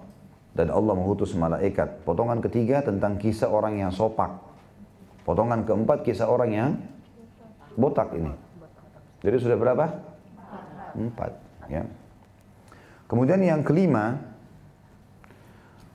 dan 0.53 0.69
Allah 0.69 0.93
mengutus 0.93 1.33
malaikat. 1.33 2.05
Potongan 2.05 2.39
ketiga 2.39 2.85
tentang 2.85 3.17
kisah 3.17 3.49
orang 3.49 3.81
yang 3.81 3.91
sopak. 3.91 4.29
Potongan 5.25 5.65
keempat 5.65 6.05
kisah 6.05 6.29
orang 6.29 6.51
yang 6.53 6.69
botak 7.73 8.13
ini. 8.13 8.29
Jadi 9.25 9.35
sudah 9.41 9.57
berapa? 9.57 9.85
Empat. 10.93 11.31
Ya. 11.71 11.83
Kemudian 13.09 13.41
yang 13.41 13.61
kelima, 13.65 14.32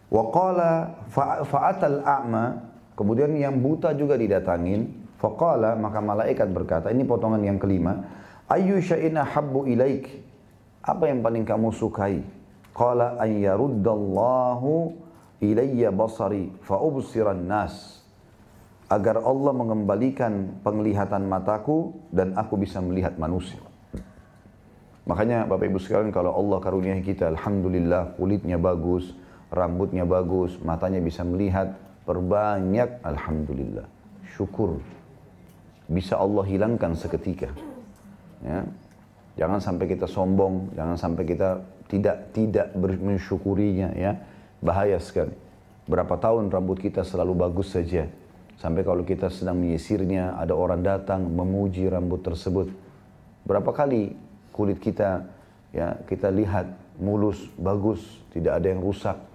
waqala 0.08 1.04
fa'atal 1.12 2.00
a'ma 2.04 2.68
Kemudian 2.98 3.30
yang 3.38 3.62
buta 3.62 3.94
juga 3.94 4.18
didatangin. 4.18 5.06
Faqala 5.22 5.78
maka 5.78 6.02
malaikat 6.02 6.50
berkata, 6.50 6.90
ini 6.90 7.06
potongan 7.06 7.38
yang 7.46 7.54
kelima. 7.54 7.94
Ayu 8.50 8.82
syai'in 8.82 9.14
ahabbu 9.14 9.70
ilaik. 9.70 10.10
Apa 10.82 11.06
yang 11.06 11.22
paling 11.22 11.46
kamu 11.46 11.70
sukai? 11.70 12.26
Qala 12.74 13.14
an 13.22 13.30
yaruddallahu 13.38 14.98
ilayya 15.38 15.94
basari 15.94 16.50
fa'ubsiran 16.66 17.38
nas. 17.38 18.02
Agar 18.90 19.22
Allah 19.22 19.52
mengembalikan 19.54 20.58
penglihatan 20.66 21.22
mataku 21.30 21.94
dan 22.10 22.34
aku 22.34 22.58
bisa 22.58 22.82
melihat 22.82 23.14
manusia. 23.14 23.62
Makanya 25.06 25.46
Bapak 25.46 25.70
Ibu 25.70 25.78
sekalian 25.78 26.10
kalau 26.10 26.34
Allah 26.34 26.58
karuniai 26.58 27.04
kita 27.04 27.30
Alhamdulillah 27.30 28.16
kulitnya 28.16 28.56
bagus, 28.56 29.12
rambutnya 29.48 30.04
bagus, 30.04 30.56
matanya 30.60 31.00
bisa 31.00 31.24
melihat, 31.24 31.76
Perbanyak 32.08 33.04
Alhamdulillah. 33.04 33.84
Syukur. 34.32 34.80
Bisa 35.92 36.16
Allah 36.16 36.40
hilangkan 36.48 36.96
seketika. 36.96 37.52
Ya. 38.40 38.64
Jangan 39.36 39.60
sampai 39.60 39.92
kita 39.92 40.08
sombong, 40.08 40.72
jangan 40.72 40.96
sampai 40.96 41.28
kita 41.28 41.60
tidak 41.84 42.32
tidak 42.32 42.72
mensyukurinya 42.80 43.92
ya. 43.92 44.16
Bahaya 44.64 44.96
sekali. 44.96 45.36
Berapa 45.84 46.16
tahun 46.16 46.48
rambut 46.48 46.80
kita 46.80 47.04
selalu 47.04 47.44
bagus 47.44 47.76
saja. 47.76 48.08
Sampai 48.56 48.88
kalau 48.88 49.04
kita 49.04 49.28
sedang 49.28 49.60
menyisirnya, 49.60 50.40
ada 50.40 50.56
orang 50.56 50.80
datang 50.80 51.28
memuji 51.28 51.92
rambut 51.92 52.24
tersebut. 52.24 52.72
Berapa 53.44 53.68
kali 53.76 54.16
kulit 54.56 54.80
kita 54.80 55.28
ya 55.76 55.92
kita 56.08 56.32
lihat 56.32 56.72
mulus, 56.96 57.52
bagus, 57.60 58.00
tidak 58.32 58.64
ada 58.64 58.72
yang 58.72 58.80
rusak. 58.80 59.27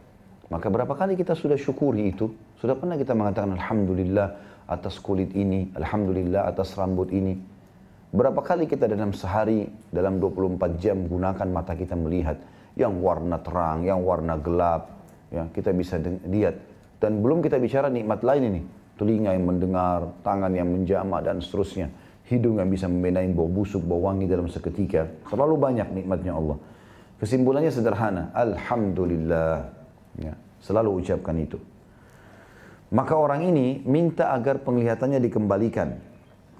Maka 0.51 0.67
berapa 0.67 0.91
kali 0.91 1.15
kita 1.15 1.37
sudah 1.37 1.55
syukuri 1.55 2.11
itu? 2.11 2.27
Sudah 2.59 2.75
pernah 2.75 2.99
kita 2.99 3.15
mengatakan 3.15 3.55
Alhamdulillah 3.55 4.27
atas 4.67 4.99
kulit 4.99 5.31
ini, 5.35 5.71
Alhamdulillah 5.75 6.51
atas 6.51 6.75
rambut 6.75 7.11
ini. 7.11 7.39
Berapa 8.13 8.45
kali 8.45 8.69
kita 8.69 8.85
dalam 8.85 9.09
sehari, 9.09 9.65
dalam 9.89 10.21
24 10.21 10.77
jam 10.77 11.09
gunakan 11.09 11.47
mata 11.49 11.73
kita 11.73 11.97
melihat 11.97 12.37
yang 12.77 13.01
warna 13.01 13.41
terang, 13.41 13.81
yang 13.81 14.05
warna 14.05 14.37
gelap. 14.37 14.93
Ya, 15.33 15.49
kita 15.49 15.73
bisa 15.73 15.97
lihat. 16.29 16.61
Dan 17.01 17.25
belum 17.25 17.41
kita 17.41 17.57
bicara 17.57 17.89
nikmat 17.89 18.21
lain 18.21 18.43
ini. 18.53 18.61
Telinga 18.93 19.33
yang 19.33 19.49
mendengar, 19.49 20.13
tangan 20.21 20.53
yang 20.53 20.69
menjama 20.69 21.25
dan 21.25 21.41
seterusnya. 21.41 21.89
Hidung 22.29 22.61
yang 22.61 22.69
bisa 22.69 22.85
membedain 22.85 23.33
bau 23.33 23.49
busuk, 23.49 23.81
bau 23.81 24.05
wangi 24.05 24.29
dalam 24.29 24.45
seketika. 24.45 25.09
Terlalu 25.25 25.55
banyak 25.57 25.87
nikmatnya 25.89 26.37
Allah. 26.37 26.61
Kesimpulannya 27.17 27.73
sederhana. 27.73 28.29
Alhamdulillah. 28.37 29.82
Ya, 30.19 30.37
selalu 30.61 31.01
ucapkan 31.01 31.33
itu. 31.39 31.57
Maka 32.93 33.17
orang 33.17 33.41
ini 33.49 33.81
minta 33.89 34.29
agar 34.37 34.61
penglihatannya 34.61 35.17
dikembalikan. 35.17 35.97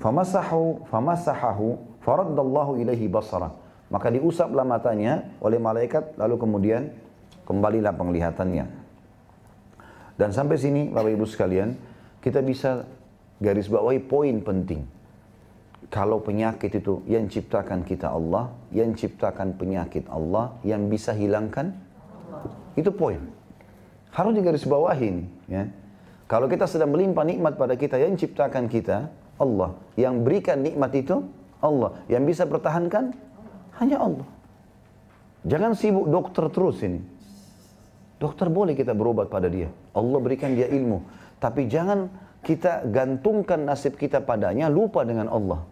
Famasahu, 0.02 0.90
famasahahu, 0.90 1.78
faraddallahu 2.02 2.82
ilaihi 2.82 3.06
basara. 3.06 3.54
Maka 3.94 4.10
diusaplah 4.10 4.66
matanya 4.66 5.30
oleh 5.38 5.62
malaikat, 5.62 6.18
lalu 6.18 6.42
kemudian 6.42 6.90
kembalilah 7.46 7.94
penglihatannya. 7.94 8.66
Dan 10.18 10.30
sampai 10.34 10.58
sini, 10.58 10.90
Bapak 10.90 11.14
Ibu 11.14 11.26
sekalian, 11.30 11.78
kita 12.18 12.42
bisa 12.42 12.90
garis 13.38 13.70
bawahi 13.70 14.02
poin 14.02 14.42
penting. 14.42 14.82
Kalau 15.94 16.26
penyakit 16.26 16.74
itu 16.74 17.06
yang 17.06 17.30
ciptakan 17.30 17.86
kita 17.86 18.10
Allah, 18.10 18.50
yang 18.74 18.98
ciptakan 18.98 19.54
penyakit 19.54 20.10
Allah, 20.10 20.58
yang 20.66 20.90
bisa 20.90 21.14
hilangkan, 21.14 21.78
itu 22.74 22.90
poin. 22.90 23.22
Harus 24.14 24.38
digaris 24.38 24.64
bawahin, 24.70 25.26
ya. 25.50 25.66
Kalau 26.30 26.46
kita 26.46 26.70
sedang 26.70 26.94
melimpah 26.94 27.26
nikmat 27.26 27.58
pada 27.58 27.74
kita 27.74 27.98
yang 27.98 28.14
ciptakan 28.14 28.70
kita, 28.70 29.10
Allah. 29.42 29.74
Yang 29.98 30.22
berikan 30.22 30.62
nikmat 30.62 30.94
itu, 30.94 31.26
Allah. 31.58 31.98
Yang 32.06 32.24
bisa 32.34 32.44
pertahankan, 32.46 33.14
hanya 33.82 33.98
Allah. 33.98 34.28
Jangan 35.44 35.74
sibuk 35.74 36.08
dokter 36.08 36.46
terus 36.54 36.80
ini. 36.86 37.02
Dokter 38.22 38.48
boleh 38.48 38.78
kita 38.78 38.96
berobat 38.96 39.28
pada 39.28 39.50
dia. 39.50 39.68
Allah 39.92 40.20
berikan 40.22 40.54
dia 40.56 40.70
ilmu. 40.70 41.04
Tapi 41.42 41.68
jangan 41.68 42.08
kita 42.46 42.88
gantungkan 42.88 43.66
nasib 43.68 44.00
kita 44.00 44.24
padanya, 44.24 44.72
lupa 44.72 45.04
dengan 45.04 45.28
Allah. 45.28 45.66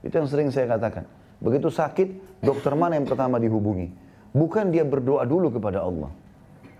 Itu 0.00 0.16
yang 0.16 0.30
sering 0.30 0.48
saya 0.48 0.70
katakan. 0.70 1.04
Begitu 1.42 1.68
sakit, 1.68 2.40
dokter 2.40 2.72
mana 2.72 2.96
yang 2.96 3.04
pertama 3.04 3.36
dihubungi? 3.36 3.92
Bukan 4.32 4.70
dia 4.72 4.86
berdoa 4.86 5.26
dulu 5.26 5.52
kepada 5.52 5.84
Allah. 5.84 6.12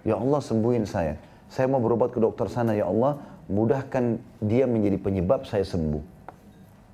Ya 0.04 0.16
Allah 0.16 0.40
sembuhin 0.40 0.84
saya 0.88 1.18
saya 1.50 1.66
mau 1.66 1.82
berobat 1.82 2.14
ke 2.14 2.22
dokter 2.22 2.46
sana 2.46 2.78
ya 2.78 2.86
Allah, 2.86 3.18
mudahkan 3.50 4.22
dia 4.38 4.70
menjadi 4.70 5.02
penyebab 5.02 5.50
saya 5.50 5.66
sembuh. 5.66 6.22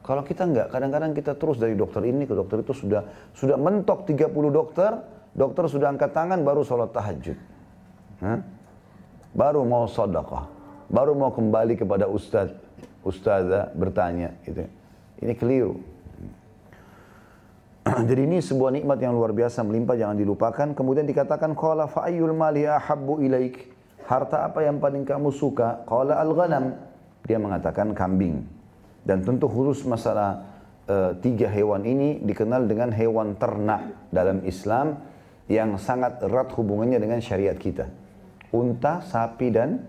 Kalau 0.00 0.24
kita 0.24 0.48
enggak, 0.48 0.72
kadang-kadang 0.72 1.12
kita 1.12 1.36
terus 1.36 1.60
dari 1.60 1.76
dokter 1.76 2.00
ini 2.08 2.24
ke 2.24 2.32
dokter 2.32 2.64
itu 2.64 2.72
sudah 2.72 3.04
sudah 3.36 3.60
mentok 3.60 4.08
30 4.08 4.32
dokter, 4.48 4.96
dokter 5.36 5.68
sudah 5.68 5.92
angkat 5.92 6.16
tangan 6.16 6.40
baru 6.40 6.64
sholat 6.64 6.88
tahajud. 6.88 7.36
Hah? 8.24 8.40
Baru 9.36 9.68
mau 9.68 9.84
sedekah, 9.84 10.48
baru 10.88 11.12
mau 11.12 11.28
kembali 11.36 11.76
kepada 11.76 12.08
ustaz, 12.08 12.48
ustazah 13.04 13.76
bertanya 13.76 14.32
gitu. 14.48 14.64
Ini 15.20 15.36
keliru. 15.36 15.76
Jadi 18.08 18.22
ini 18.26 18.38
sebuah 18.42 18.74
nikmat 18.74 18.98
yang 18.98 19.14
luar 19.14 19.30
biasa 19.30 19.62
melimpah 19.62 19.94
jangan 19.94 20.18
dilupakan. 20.18 20.74
Kemudian 20.74 21.06
dikatakan 21.06 21.54
qala 21.54 21.86
fa 21.86 22.10
ayyul 22.10 22.34
mali 22.34 22.66
ahabbu 22.66 23.22
ilaik? 23.22 23.76
harta 24.06 24.46
apa 24.46 24.62
yang 24.62 24.78
paling 24.78 25.02
kamu 25.02 25.34
suka? 25.34 25.82
Qala 25.86 26.22
al-ghanam. 26.22 26.78
Dia 27.26 27.42
mengatakan 27.42 27.90
kambing. 27.90 28.46
Dan 29.02 29.22
tentu 29.22 29.50
khusus 29.50 29.82
masalah 29.86 30.46
e, 30.86 31.18
tiga 31.22 31.50
hewan 31.50 31.82
ini 31.82 32.22
dikenal 32.22 32.70
dengan 32.70 32.94
hewan 32.94 33.34
ternak 33.34 34.10
dalam 34.14 34.46
Islam 34.46 34.98
yang 35.50 35.78
sangat 35.78 36.22
erat 36.22 36.50
hubungannya 36.54 37.02
dengan 37.02 37.18
syariat 37.18 37.54
kita. 37.54 37.86
Unta, 38.54 39.02
sapi 39.02 39.50
dan 39.50 39.82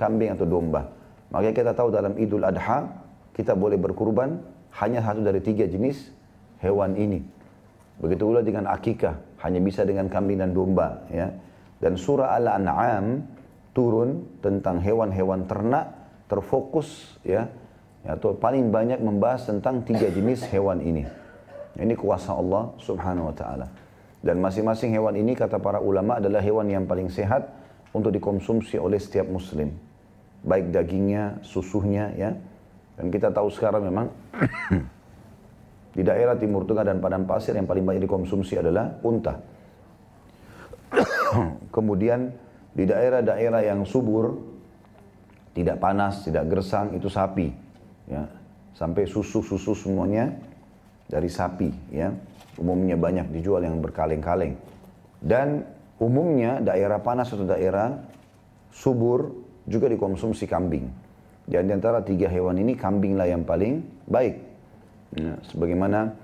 kambing 0.00 0.32
atau 0.32 0.48
domba. 0.48 0.88
Makanya 1.32 1.52
kita 1.52 1.72
tahu 1.76 1.88
dalam 1.92 2.16
Idul 2.16 2.44
Adha 2.44 2.88
kita 3.32 3.56
boleh 3.56 3.80
berkurban 3.80 4.40
hanya 4.80 5.00
satu 5.04 5.24
dari 5.24 5.40
tiga 5.40 5.64
jenis 5.68 6.12
hewan 6.62 6.94
ini. 6.96 7.20
Begitu 7.98 8.22
pula 8.24 8.40
dengan 8.40 8.70
akikah, 8.70 9.18
hanya 9.44 9.60
bisa 9.60 9.82
dengan 9.82 10.08
kambing 10.08 10.40
dan 10.40 10.54
domba. 10.56 11.04
Ya. 11.12 11.34
Dan 11.82 11.98
surah 11.98 12.38
Al-An'am 12.38 13.26
turun 13.74 14.38
tentang 14.40 14.78
hewan-hewan 14.78 15.44
ternak 15.50 15.90
terfokus 16.30 17.18
ya 17.26 17.48
atau 18.02 18.34
paling 18.34 18.72
banyak 18.72 18.98
membahas 18.98 19.46
tentang 19.46 19.84
tiga 19.84 20.08
jenis 20.08 20.46
hewan 20.48 20.80
ini. 20.80 21.04
Ini 21.76 21.94
kuasa 21.96 22.36
Allah 22.36 22.72
Subhanahu 22.80 23.32
wa 23.32 23.34
taala. 23.36 23.66
Dan 24.22 24.38
masing-masing 24.38 24.94
hewan 24.94 25.18
ini 25.18 25.34
kata 25.34 25.58
para 25.58 25.82
ulama 25.82 26.22
adalah 26.22 26.38
hewan 26.38 26.70
yang 26.70 26.86
paling 26.86 27.10
sehat 27.10 27.50
untuk 27.90 28.14
dikonsumsi 28.14 28.78
oleh 28.78 28.98
setiap 29.02 29.26
muslim. 29.26 29.74
Baik 30.46 30.70
dagingnya, 30.70 31.42
susunya 31.42 32.10
ya. 32.14 32.30
Dan 32.98 33.10
kita 33.10 33.34
tahu 33.34 33.50
sekarang 33.50 33.88
memang 33.88 34.06
di 35.92 36.02
daerah 36.04 36.36
Timur 36.40 36.64
Tengah 36.64 36.84
dan 36.88 36.98
Padang 36.98 37.28
Pasir 37.28 37.52
yang 37.56 37.68
paling 37.68 37.84
banyak 37.84 38.04
dikonsumsi 38.08 38.58
adalah 38.60 38.96
unta. 39.04 39.36
Kemudian 41.76 42.32
di 42.72 42.84
daerah-daerah 42.88 43.60
yang 43.64 43.84
subur, 43.84 44.32
tidak 45.52 45.76
panas, 45.80 46.24
tidak 46.24 46.48
gersang, 46.48 46.96
itu 46.96 47.12
sapi. 47.12 47.52
Ya. 48.08 48.24
Sampai 48.72 49.04
susu-susu 49.04 49.76
semuanya 49.76 50.32
dari 51.12 51.28
sapi 51.28 51.68
ya 51.92 52.08
umumnya 52.56 52.96
banyak 52.96 53.28
dijual 53.36 53.60
yang 53.60 53.76
berkaleng-kaleng 53.84 54.56
dan 55.20 55.68
umumnya 56.00 56.64
daerah 56.64 57.04
panas 57.04 57.28
atau 57.28 57.44
daerah 57.44 58.00
subur 58.72 59.28
juga 59.68 59.92
dikonsumsi 59.92 60.48
kambing 60.48 60.88
dan 61.44 61.68
di 61.68 61.72
antara 61.76 62.00
tiga 62.00 62.32
hewan 62.32 62.56
ini 62.56 62.72
kambinglah 62.72 63.28
yang 63.28 63.44
paling 63.44 63.84
baik 64.08 64.40
ya, 65.16 65.34
sebagaimana 65.48 66.14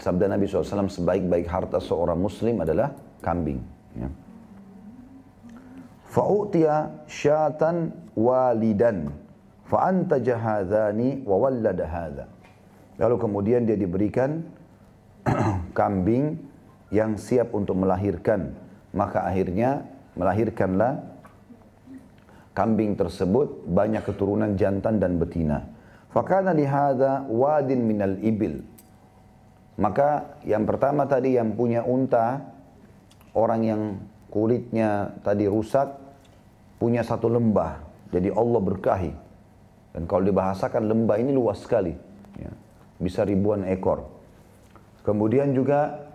sabda 0.00 0.30
Nabi 0.30 0.48
SAW 0.48 0.90
sebaik-baik 0.90 1.46
harta 1.48 1.78
seorang 1.78 2.18
muslim 2.18 2.60
adalah 2.60 2.92
kambing 3.20 3.62
ya. 3.96 4.08
fa'utiya 6.10 7.06
syatan 7.08 7.94
walidan 8.14 9.10
fa'antaja 9.66 10.36
hadhani 10.38 11.22
wa 11.24 11.36
wallada 11.40 11.86
hadha 11.88 12.26
Lalu 12.98 13.16
kemudian 13.18 13.66
dia 13.66 13.74
diberikan 13.74 14.46
kambing 15.78 16.38
yang 16.94 17.18
siap 17.18 17.50
untuk 17.50 17.74
melahirkan. 17.74 18.54
Maka 18.94 19.26
akhirnya 19.26 19.82
melahirkanlah 20.14 21.02
kambing 22.54 22.94
tersebut 22.94 23.66
banyak 23.66 24.06
keturunan 24.06 24.54
jantan 24.54 25.02
dan 25.02 25.18
betina. 25.18 25.66
Fakana 26.14 26.54
lihada 26.54 27.26
wadin 27.26 27.82
minal 27.82 28.14
ibil. 28.22 28.62
Maka 29.74 30.38
yang 30.46 30.62
pertama 30.62 31.02
tadi 31.10 31.34
yang 31.34 31.58
punya 31.58 31.82
unta, 31.82 32.38
orang 33.34 33.60
yang 33.66 33.82
kulitnya 34.30 35.18
tadi 35.26 35.50
rusak, 35.50 35.90
punya 36.78 37.02
satu 37.02 37.26
lembah. 37.26 37.82
Jadi 38.14 38.30
Allah 38.30 38.60
berkahi. 38.62 39.12
Dan 39.98 40.06
kalau 40.06 40.22
dibahasakan 40.22 40.86
lembah 40.86 41.18
ini 41.18 41.34
luas 41.34 41.58
sekali. 41.58 41.90
Ya 42.38 42.54
bisa 42.98 43.26
ribuan 43.26 43.66
ekor. 43.66 44.06
Kemudian 45.04 45.52
juga 45.52 46.08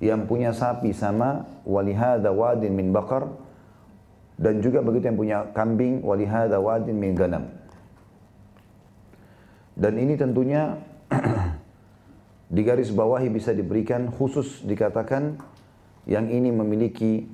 yang 0.00 0.26
punya 0.26 0.54
sapi 0.54 0.94
sama 0.94 1.46
walihada 1.68 2.32
wadin 2.32 2.74
min 2.74 2.90
bakar 2.90 3.28
dan 4.40 4.58
juga 4.64 4.82
begitu 4.82 5.12
yang 5.12 5.18
punya 5.18 5.38
kambing 5.54 6.00
walihada 6.02 6.58
wadin 6.58 6.96
min 6.96 7.12
ganam. 7.14 7.44
Dan 9.72 9.96
ini 9.96 10.14
tentunya 10.20 10.76
di 12.54 12.60
garis 12.60 12.92
bawahi 12.92 13.32
bisa 13.32 13.56
diberikan 13.56 14.12
khusus 14.12 14.60
dikatakan 14.64 15.40
yang 16.04 16.28
ini 16.28 16.52
memiliki 16.52 17.24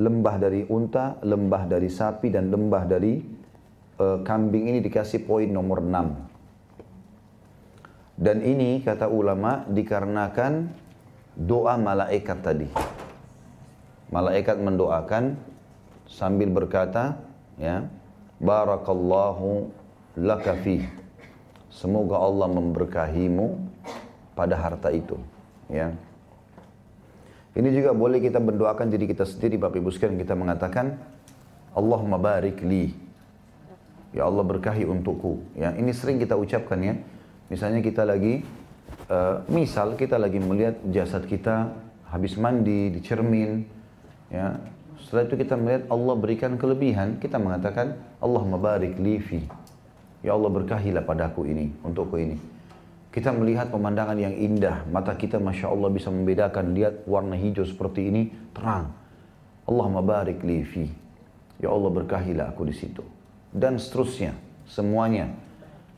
lembah 0.00 0.36
dari 0.40 0.64
unta, 0.70 1.20
lembah 1.20 1.68
dari 1.68 1.92
sapi 1.92 2.32
dan 2.32 2.48
lembah 2.48 2.84
dari 2.88 3.20
uh, 4.00 4.24
kambing 4.24 4.72
ini 4.72 4.80
dikasih 4.80 5.28
poin 5.28 5.50
nomor 5.52 5.84
6. 5.84 6.30
Dan 8.20 8.44
ini 8.44 8.80
kata 8.84 9.08
ulama 9.08 9.64
dikarenakan 9.68 10.68
doa 11.36 11.76
malaikat 11.80 12.38
tadi. 12.44 12.68
Malaikat 14.12 14.60
mendoakan 14.60 15.40
sambil 16.04 16.52
berkata, 16.52 17.16
ya, 17.56 17.88
barakallahu 18.40 19.72
laka. 20.20 20.99
Semoga 21.70 22.18
Allah 22.18 22.50
memberkahimu 22.50 23.46
pada 24.34 24.58
harta 24.58 24.90
itu, 24.90 25.14
ya. 25.70 25.94
Ini 27.50 27.66
juga 27.74 27.90
boleh 27.94 28.22
kita 28.22 28.38
mendoakan 28.38 28.90
diri 28.90 29.10
kita 29.10 29.26
sendiri 29.26 29.58
Bapak 29.58 29.82
Ibu 29.82 29.90
sekalian 29.90 30.18
kita 30.22 30.38
mengatakan 30.38 30.98
Allahumma 31.74 32.18
barik 32.18 32.62
li. 32.62 32.94
Ya 34.10 34.26
Allah 34.26 34.42
berkahi 34.42 34.86
untukku. 34.86 35.38
Ya, 35.54 35.70
ini 35.74 35.94
sering 35.94 36.18
kita 36.18 36.34
ucapkan 36.34 36.78
ya. 36.82 36.94
Misalnya 37.50 37.82
kita 37.82 38.02
lagi, 38.06 38.42
uh, 39.10 39.42
misal 39.50 39.94
kita 39.94 40.18
lagi 40.18 40.38
melihat 40.42 40.78
jasad 40.90 41.26
kita 41.26 41.74
habis 42.10 42.34
mandi 42.38 42.90
di 42.90 43.00
cermin, 43.02 43.66
ya. 44.30 44.58
Setelah 45.02 45.26
itu 45.26 45.34
kita 45.42 45.54
melihat 45.58 45.82
Allah 45.90 46.14
berikan 46.18 46.54
kelebihan, 46.54 47.18
kita 47.18 47.38
mengatakan 47.38 47.98
Allah 48.22 48.42
mabarik 48.46 48.98
lifi. 48.98 49.46
Ya 50.20 50.36
Allah 50.36 50.52
berkahilah 50.52 51.04
padaku 51.04 51.48
ini, 51.48 51.72
untukku 51.80 52.20
ini. 52.20 52.36
Kita 53.10 53.34
melihat 53.34 53.72
pemandangan 53.74 54.14
yang 54.20 54.36
indah, 54.36 54.86
mata 54.86 55.16
kita 55.18 55.40
Masya 55.42 55.66
Allah 55.72 55.90
bisa 55.90 56.12
membedakan, 56.12 56.76
lihat 56.76 57.08
warna 57.08 57.34
hijau 57.34 57.66
seperti 57.66 58.06
ini, 58.06 58.22
terang. 58.54 58.92
Allah 59.66 59.86
mabarik 59.90 60.44
lifi. 60.46 60.86
Ya 61.58 61.72
Allah 61.72 61.90
berkahilah 61.90 62.54
aku 62.54 62.68
di 62.68 62.74
situ. 62.76 63.02
Dan 63.50 63.82
seterusnya, 63.82 64.36
semuanya 64.68 65.34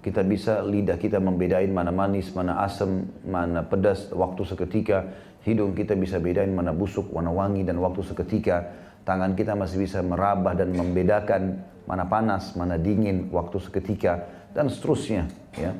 kita 0.03 0.27
bisa 0.27 0.67
lidah 0.67 0.99
kita 0.99 1.23
membedain 1.23 1.71
mana 1.71 1.95
manis, 1.95 2.35
mana 2.35 2.59
asam, 2.67 3.07
mana 3.23 3.63
pedas 3.63 4.11
waktu 4.11 4.43
seketika. 4.43 4.99
Hidung 5.43 5.75
kita 5.75 5.95
bisa 5.99 6.23
bedain 6.23 6.51
mana 6.51 6.75
busuk, 6.75 7.11
mana 7.15 7.31
wangi 7.31 7.63
dan 7.63 7.79
waktu 7.79 8.03
seketika. 8.03 8.71
Tangan 9.07 9.35
kita 9.35 9.55
masih 9.55 9.83
bisa 9.83 10.03
merabah 10.03 10.55
dan 10.55 10.75
membedakan 10.75 11.59
mana 11.87 12.07
panas, 12.07 12.55
mana 12.55 12.79
dingin 12.79 13.29
waktu 13.31 13.59
seketika 13.59 14.27
dan 14.55 14.71
seterusnya. 14.71 15.27
Ya. 15.59 15.75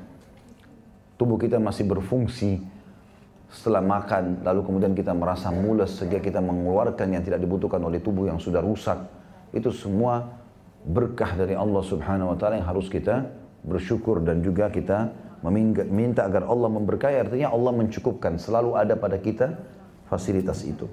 Tubuh 1.17 1.39
kita 1.39 1.63
masih 1.63 1.87
berfungsi 1.87 2.59
setelah 3.53 3.85
makan, 3.85 4.41
lalu 4.43 4.65
kemudian 4.65 4.93
kita 4.97 5.13
merasa 5.13 5.53
mules 5.53 5.93
sehingga 5.93 6.19
kita 6.19 6.41
mengeluarkan 6.41 7.07
yang 7.13 7.23
tidak 7.23 7.39
dibutuhkan 7.45 7.79
oleh 7.85 8.01
tubuh 8.01 8.27
yang 8.27 8.41
sudah 8.41 8.65
rusak. 8.65 8.97
Itu 9.53 9.69
semua 9.71 10.41
berkah 10.83 11.37
dari 11.37 11.55
Allah 11.55 11.85
Subhanahu 11.85 12.33
wa 12.33 12.37
taala 12.41 12.59
yang 12.59 12.67
harus 12.67 12.89
kita 12.89 13.29
bersyukur 13.63 14.25
dan 14.25 14.43
juga 14.43 14.73
kita 14.73 15.15
meminta 15.45 16.27
agar 16.27 16.47
Allah 16.47 16.71
memberkahi 16.71 17.29
artinya 17.29 17.51
Allah 17.51 17.71
mencukupkan 17.75 18.39
selalu 18.39 18.79
ada 18.79 18.95
pada 18.95 19.19
kita 19.19 19.59
fasilitas 20.07 20.63
itu. 20.67 20.87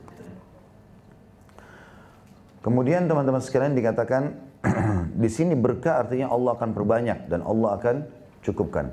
Kemudian 2.60 3.08
teman-teman 3.08 3.40
sekalian 3.40 3.72
dikatakan 3.72 4.36
di 5.24 5.30
sini 5.32 5.56
berkah 5.56 6.04
artinya 6.04 6.32
Allah 6.32 6.56
akan 6.60 6.72
perbanyak 6.76 7.32
dan 7.32 7.44
Allah 7.44 7.80
akan 7.80 7.96
cukupkan. 8.44 8.92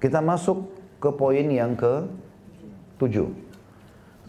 Kita 0.00 0.18
masuk 0.24 0.70
ke 0.98 1.10
poin 1.14 1.46
yang 1.46 1.76
ke 1.76 2.08
tujuh. 3.00 3.28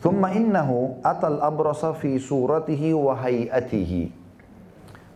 Thumma 0.02 0.34
innahu 0.34 0.98
atal 1.06 1.40
abrasa 1.46 1.94
fi 1.94 2.18
suratihi 2.18 2.96
wa 2.98 3.14
hayatihi. 3.14 4.22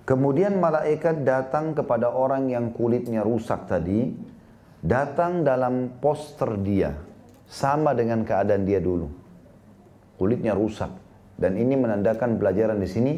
Kemudian 0.06 0.62
malaikat 0.62 1.26
datang 1.26 1.74
kepada 1.74 2.14
orang 2.14 2.54
yang 2.54 2.70
kulitnya 2.70 3.26
rusak 3.26 3.66
tadi, 3.66 4.14
datang 4.86 5.42
dalam 5.42 5.98
poster 5.98 6.62
dia, 6.62 6.94
sama 7.50 7.98
dengan 7.98 8.22
keadaan 8.22 8.70
dia 8.70 8.78
dulu. 8.78 9.10
Kulitnya 10.22 10.54
rusak. 10.54 10.94
Dan 11.36 11.58
ini 11.58 11.74
menandakan 11.74 12.38
pelajaran 12.38 12.78
di 12.78 12.86
sini, 12.86 13.14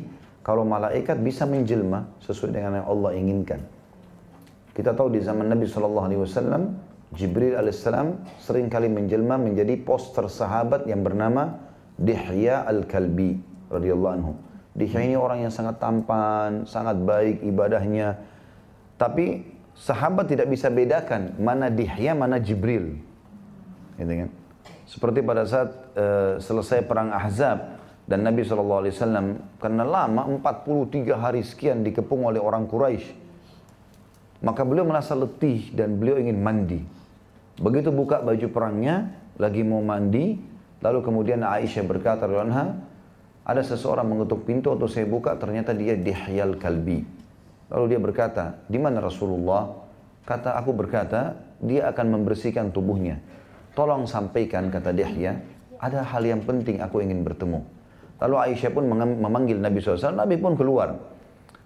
kalau 0.47 0.63
malaikat 0.63 1.19
bisa 1.19 1.43
menjelma 1.43 2.07
sesuai 2.23 2.55
dengan 2.55 2.79
yang 2.79 2.87
Allah 2.87 3.11
inginkan. 3.19 3.59
Kita 4.71 4.95
tahu 4.95 5.11
di 5.11 5.19
zaman 5.19 5.51
Nabi 5.51 5.67
SAW, 5.67 6.71
Jibril 7.11 7.59
alaihissalam 7.59 8.15
kali 8.71 8.87
menjelma 8.87 9.35
menjadi 9.35 9.75
poster 9.83 10.23
sahabat 10.31 10.87
yang 10.87 11.03
bernama 11.03 11.59
Dihya 11.99 12.63
al-Kalbi 12.63 13.35
radhiyallahu 13.67 14.13
anhu. 14.15 14.33
Dia 14.71 15.03
ini 15.03 15.19
orang 15.19 15.43
yang 15.43 15.51
sangat 15.51 15.83
tampan, 15.83 16.63
sangat 16.63 16.95
baik 16.95 17.43
ibadahnya. 17.43 18.15
Tapi 18.95 19.43
sahabat 19.75 20.31
tidak 20.31 20.47
bisa 20.47 20.71
bedakan 20.71 21.35
mana 21.43 21.67
Dihya, 21.67 22.15
mana 22.15 22.39
Jibril. 22.39 22.95
Gitu 23.99 24.13
kan? 24.15 24.29
Seperti 24.87 25.19
pada 25.25 25.43
saat 25.43 25.75
uh, 25.97 26.39
selesai 26.39 26.87
perang 26.87 27.11
Ahzab 27.11 27.76
dan 28.07 28.23
Nabi 28.23 28.47
SAW 28.47 28.87
karena 29.59 29.83
lama 29.83 30.23
43 30.39 31.11
hari 31.19 31.43
sekian 31.43 31.83
dikepung 31.83 32.23
oleh 32.23 32.39
orang 32.39 32.63
Quraisy. 32.65 33.27
Maka 34.41 34.63
beliau 34.63 34.87
merasa 34.87 35.11
letih 35.13 35.75
dan 35.75 35.99
beliau 35.99 36.15
ingin 36.15 36.39
mandi. 36.39 36.79
Begitu 37.59 37.91
buka 37.91 38.23
baju 38.23 38.47
perangnya, 38.47 39.11
lagi 39.35 39.65
mau 39.65 39.83
mandi, 39.83 40.39
lalu 40.79 41.03
kemudian 41.03 41.41
Aisyah 41.41 41.83
berkata, 41.83 42.29
"Anha, 42.29 42.79
ada 43.47 43.63
seseorang 43.63 44.03
mengetuk 44.03 44.43
pintu 44.43 44.75
atau 44.75 44.91
saya 44.91 45.07
buka 45.07 45.39
ternyata 45.39 45.71
dia 45.71 45.95
dihyal 45.95 46.59
kalbi. 46.59 47.07
Lalu 47.71 47.95
dia 47.95 47.99
berkata, 48.03 48.59
di 48.67 48.75
mana 48.75 48.99
Rasulullah? 48.99 49.71
Kata 50.27 50.59
aku 50.59 50.75
berkata, 50.75 51.35
dia 51.63 51.87
akan 51.87 52.19
membersihkan 52.19 52.75
tubuhnya. 52.75 53.23
Tolong 53.71 54.03
sampaikan, 54.03 54.67
kata 54.67 54.91
Dihya, 54.91 55.39
ada 55.79 56.03
hal 56.03 56.27
yang 56.27 56.43
penting 56.43 56.83
aku 56.83 56.99
ingin 56.99 57.23
bertemu. 57.23 57.76
Lalu 58.17 58.35
Aisyah 58.49 58.71
pun 58.73 58.89
memanggil 59.21 59.61
Nabi 59.61 59.77
SAW, 59.77 60.17
Nabi 60.17 60.41
pun 60.41 60.57
keluar. 60.57 60.97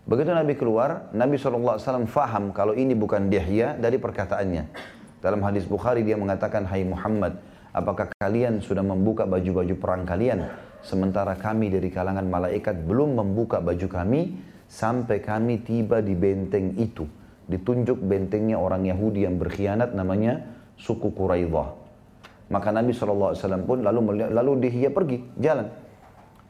Begitu 0.03 0.33
Nabi 0.33 0.57
keluar, 0.59 1.13
Nabi 1.15 1.39
SAW 1.39 1.79
faham 2.09 2.51
kalau 2.51 2.75
ini 2.75 2.91
bukan 2.97 3.31
Dihya 3.31 3.79
dari 3.79 3.95
perkataannya. 3.95 4.67
Dalam 5.21 5.39
hadis 5.45 5.63
Bukhari 5.69 6.01
dia 6.01 6.17
mengatakan, 6.17 6.65
Hai 6.65 6.81
Muhammad, 6.83 7.37
apakah 7.71 8.09
kalian 8.17 8.59
sudah 8.59 8.81
membuka 8.81 9.23
baju-baju 9.29 9.75
perang 9.77 10.03
kalian? 10.03 10.49
Sementara 10.81 11.37
kami 11.37 11.69
dari 11.69 11.93
kalangan 11.93 12.25
malaikat 12.25 12.83
belum 12.89 13.21
membuka 13.21 13.61
baju 13.61 13.85
kami 13.85 14.41
sampai 14.65 15.21
kami 15.21 15.61
tiba 15.61 16.01
di 16.01 16.17
benteng 16.17 16.73
itu. 16.81 17.05
Ditunjuk 17.45 18.01
bentengnya 18.01 18.57
orang 18.57 18.89
Yahudi 18.89 19.29
yang 19.29 19.37
berkhianat 19.37 19.93
namanya 19.93 20.41
suku 20.81 21.13
Quraidah. 21.13 21.77
Maka 22.51 22.73
Nabi 22.73 22.91
SAW 22.91 23.37
pun 23.63 23.85
lalu 23.85 24.27
lalu 24.27 24.51
dia 24.67 24.89
pergi 24.91 25.23
jalan. 25.37 25.80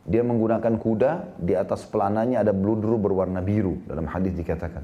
Dia 0.01 0.25
menggunakan 0.25 0.81
kuda, 0.81 1.37
di 1.37 1.53
atas 1.53 1.85
pelananya 1.85 2.41
ada 2.41 2.49
beludru 2.49 2.97
berwarna 2.97 3.37
biru 3.37 3.77
dalam 3.85 4.09
hadis 4.09 4.33
dikatakan. 4.33 4.81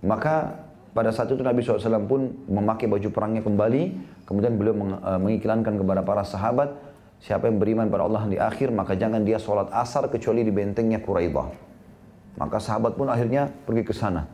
Maka 0.00 0.64
pada 0.96 1.12
saat 1.12 1.28
itu 1.28 1.42
Nabi 1.44 1.60
SAW 1.60 2.08
pun 2.08 2.32
memakai 2.48 2.88
baju 2.88 3.08
perangnya 3.12 3.42
kembali, 3.44 3.82
kemudian 4.24 4.56
beliau 4.56 4.74
eh, 4.96 5.20
mengiklankan 5.20 5.76
kepada 5.76 6.00
para 6.00 6.24
sahabat, 6.24 6.72
siapa 7.20 7.50
yang 7.52 7.60
beriman 7.60 7.92
pada 7.92 8.08
Allah 8.08 8.24
di 8.30 8.40
akhir, 8.40 8.72
maka 8.72 8.96
jangan 8.96 9.24
dia 9.24 9.36
sholat 9.36 9.68
asar 9.74 10.08
kecuali 10.08 10.40
di 10.40 10.52
bentengnya 10.52 11.04
Quraidah. 11.04 11.48
Maka 12.40 12.58
sahabat 12.58 12.98
pun 12.98 13.06
akhirnya 13.12 13.46
pergi 13.46 13.82
ke 13.86 13.94
sana. 13.94 14.26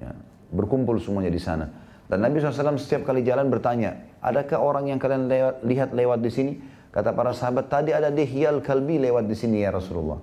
Ya, 0.00 0.14
berkumpul 0.54 0.96
semuanya 1.02 1.28
di 1.28 1.42
sana. 1.42 1.68
Dan 2.08 2.24
Nabi 2.24 2.40
SAW 2.44 2.76
setiap 2.76 3.08
kali 3.08 3.24
jalan 3.24 3.48
bertanya, 3.48 3.96
adakah 4.20 4.60
orang 4.60 4.92
yang 4.92 5.00
kalian 5.00 5.28
lewat, 5.28 5.54
lihat 5.64 5.90
lewat 5.96 6.18
di 6.20 6.30
sini? 6.32 6.52
Kata 6.92 7.16
para 7.16 7.32
sahabat, 7.32 7.72
tadi 7.72 7.96
ada 7.96 8.12
Dihya 8.12 8.52
al-Kalbi 8.52 9.00
lewat 9.00 9.24
di 9.24 9.32
sini 9.32 9.64
ya 9.64 9.72
Rasulullah. 9.72 10.20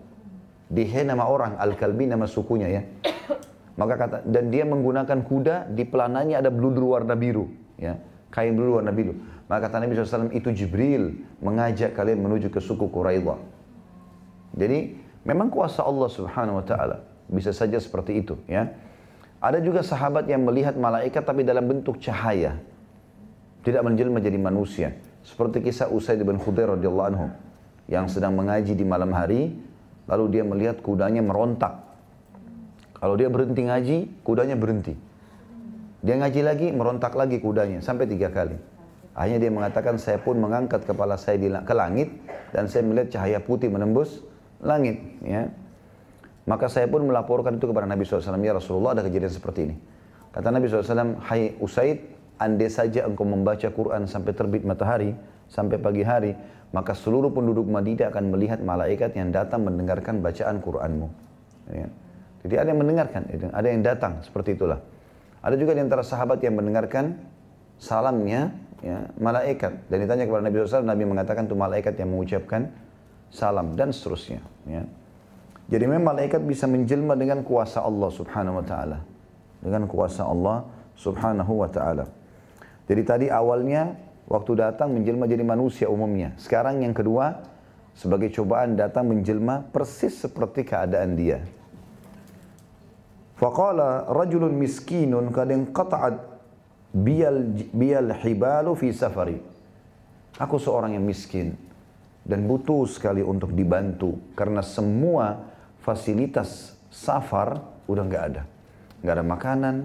Dihya 0.70 1.01
nama 1.01 1.26
orang, 1.26 1.57
al-Kalbi 1.57 2.05
nama 2.05 2.30
sukunya 2.30 2.70
ya. 2.70 2.82
Maka 3.80 3.93
kata, 3.97 4.17
dan 4.30 4.53
dia 4.53 4.70
menggunakan 4.70 5.26
kuda, 5.26 5.74
di 5.74 5.82
pelananya 5.82 6.45
ada 6.45 6.53
bludur 6.53 6.93
warna 6.93 7.17
biru. 7.17 7.49
ya 7.82 7.97
Kain 8.30 8.53
bludur 8.53 8.84
warna 8.84 8.93
biru. 8.93 9.17
Maka 9.49 9.65
kata 9.65 9.82
Nabi 9.82 9.97
SAW, 9.97 10.30
itu 10.30 10.53
Jibril 10.53 11.26
mengajak 11.41 11.97
kalian 11.97 12.22
menuju 12.22 12.53
ke 12.53 12.61
suku 12.61 12.86
Quraidah. 12.93 13.41
Jadi, 14.53 14.93
memang 15.26 15.49
kuasa 15.49 15.82
Allah 15.82 16.05
subhanahu 16.05 16.61
wa 16.61 16.65
ta'ala. 16.70 17.01
Bisa 17.30 17.49
saja 17.53 17.78
seperti 17.78 18.26
itu 18.26 18.38
ya. 18.49 18.74
Ada 19.39 19.61
juga 19.63 19.86
sahabat 19.86 20.28
yang 20.28 20.43
melihat 20.43 20.76
malaikat 20.76 21.24
tapi 21.24 21.45
dalam 21.47 21.65
bentuk 21.65 21.97
cahaya. 21.97 22.59
Tidak 23.63 23.80
menjelma 23.80 24.20
menjadi 24.20 24.38
manusia. 24.38 24.89
Seperti 25.24 25.63
kisah 25.63 25.91
Usaid 25.91 26.24
bin 26.24 26.39
Khudair 26.39 26.74
radhiyallahu 26.74 27.07
anhu 27.11 27.28
yang 27.89 28.05
sedang 28.05 28.38
mengaji 28.38 28.78
di 28.78 28.86
malam 28.86 29.11
hari, 29.11 29.51
lalu 30.05 30.39
dia 30.39 30.43
melihat 30.45 30.80
kudanya 30.80 31.26
merontak. 31.26 31.76
Kalau 32.99 33.15
dia 33.15 33.32
berhenti 33.32 33.61
ngaji, 33.65 33.97
kudanya 34.22 34.55
berhenti. 34.59 34.93
Dia 35.99 36.15
ngaji 36.15 36.41
lagi, 36.43 36.67
merontak 36.72 37.15
lagi 37.15 37.39
kudanya 37.43 37.84
sampai 37.84 38.07
tiga 38.07 38.32
kali. 38.32 38.55
Akhirnya 39.15 39.39
dia 39.47 39.51
mengatakan, 39.51 39.99
saya 39.99 40.22
pun 40.22 40.39
mengangkat 40.39 40.88
kepala 40.88 41.20
saya 41.20 41.36
ke 41.39 41.74
langit 41.76 42.07
dan 42.55 42.72
saya 42.72 42.88
melihat 42.88 43.20
cahaya 43.20 43.39
putih 43.43 43.67
menembus 43.67 44.24
langit. 44.63 44.99
Ya. 45.24 45.51
Maka 46.47 46.72
saya 46.72 46.88
pun 46.88 47.03
melaporkan 47.03 47.59
itu 47.59 47.67
kepada 47.67 47.86
Nabi 47.86 48.07
SAW. 48.07 48.39
Ya 48.39 48.55
Rasulullah 48.55 48.95
ada 48.95 49.03
kejadian 49.03 49.34
seperti 49.34 49.59
ini. 49.70 49.76
Kata 50.32 50.53
Nabi 50.53 50.70
SAW, 50.70 51.20
Hai 51.20 51.57
Usaid, 51.59 51.99
andai 52.40 52.72
saja 52.72 53.06
engkau 53.06 53.28
membaca 53.28 53.68
Quran 53.68 54.08
sampai 54.08 54.32
terbit 54.32 54.64
matahari, 54.64 55.14
sampai 55.52 55.78
pagi 55.78 56.02
hari, 56.02 56.34
maka 56.72 56.96
seluruh 56.96 57.30
penduduk 57.30 57.68
Madinah 57.68 58.10
akan 58.10 58.32
melihat 58.32 58.60
malaikat 58.64 59.14
yang 59.20 59.36
datang 59.36 59.68
mendengarkan 59.68 60.24
bacaan 60.24 60.64
Quranmu. 60.64 61.08
Ya. 61.70 61.88
Jadi 62.48 62.56
ada 62.56 62.68
yang 62.72 62.80
mendengarkan, 62.80 63.22
ada 63.52 63.68
yang 63.68 63.84
datang, 63.84 64.24
seperti 64.24 64.56
itulah. 64.56 64.80
Ada 65.44 65.60
juga 65.60 65.76
di 65.76 65.84
antara 65.84 66.04
sahabat 66.04 66.40
yang 66.40 66.56
mendengarkan 66.56 67.20
salamnya 67.76 68.56
ya, 68.80 69.08
malaikat. 69.20 69.88
Dan 69.92 69.98
ditanya 70.08 70.24
kepada 70.24 70.44
Nabi 70.48 70.56
SAW, 70.64 70.88
Nabi 70.88 71.04
mengatakan 71.04 71.48
itu 71.48 71.56
malaikat 71.56 72.00
yang 72.00 72.16
mengucapkan 72.16 72.72
salam 73.28 73.76
dan 73.76 73.92
seterusnya. 73.92 74.40
Ya. 74.68 74.88
Jadi 75.70 75.86
memang 75.86 76.16
malaikat 76.18 76.42
bisa 76.44 76.66
menjelma 76.66 77.14
dengan 77.14 77.46
kuasa 77.46 77.86
Allah 77.86 78.10
subhanahu 78.10 78.58
wa 78.58 78.66
ta'ala. 78.66 78.98
Dengan 79.62 79.86
kuasa 79.86 80.26
Allah 80.26 80.66
subhanahu 80.98 81.62
wa 81.62 81.70
ta'ala. 81.70 82.06
Jadi 82.90 83.02
tadi 83.06 83.26
awalnya 83.30 83.94
waktu 84.26 84.58
datang 84.58 84.98
menjelma 84.98 85.30
jadi 85.30 85.46
manusia 85.46 85.86
umumnya. 85.86 86.34
Sekarang 86.42 86.82
yang 86.82 86.98
kedua 86.98 87.46
sebagai 87.94 88.34
cobaan 88.34 88.74
datang 88.74 89.06
menjelma 89.06 89.70
persis 89.70 90.18
seperti 90.18 90.66
keadaan 90.66 91.14
dia. 91.14 91.46
Faqala 93.38 94.10
rajulun 94.10 94.58
miskinun 94.58 95.30
kad 95.30 95.54
qata'at 95.54 96.16
biyal 96.92 97.70
biyal 97.72 98.10
hibalu 98.26 98.74
fi 98.74 98.90
safari. 98.90 99.38
Aku 100.42 100.58
seorang 100.58 100.98
yang 100.98 101.06
miskin 101.06 101.54
dan 102.26 102.50
butuh 102.50 102.90
sekali 102.90 103.22
untuk 103.22 103.54
dibantu 103.54 104.18
karena 104.34 104.66
semua 104.66 105.46
fasilitas 105.86 106.74
safar 106.90 107.62
udah 107.86 108.04
nggak 108.04 108.24
ada. 108.34 108.44
Nggak 109.00 109.14
ada 109.16 109.26
makanan, 109.26 109.76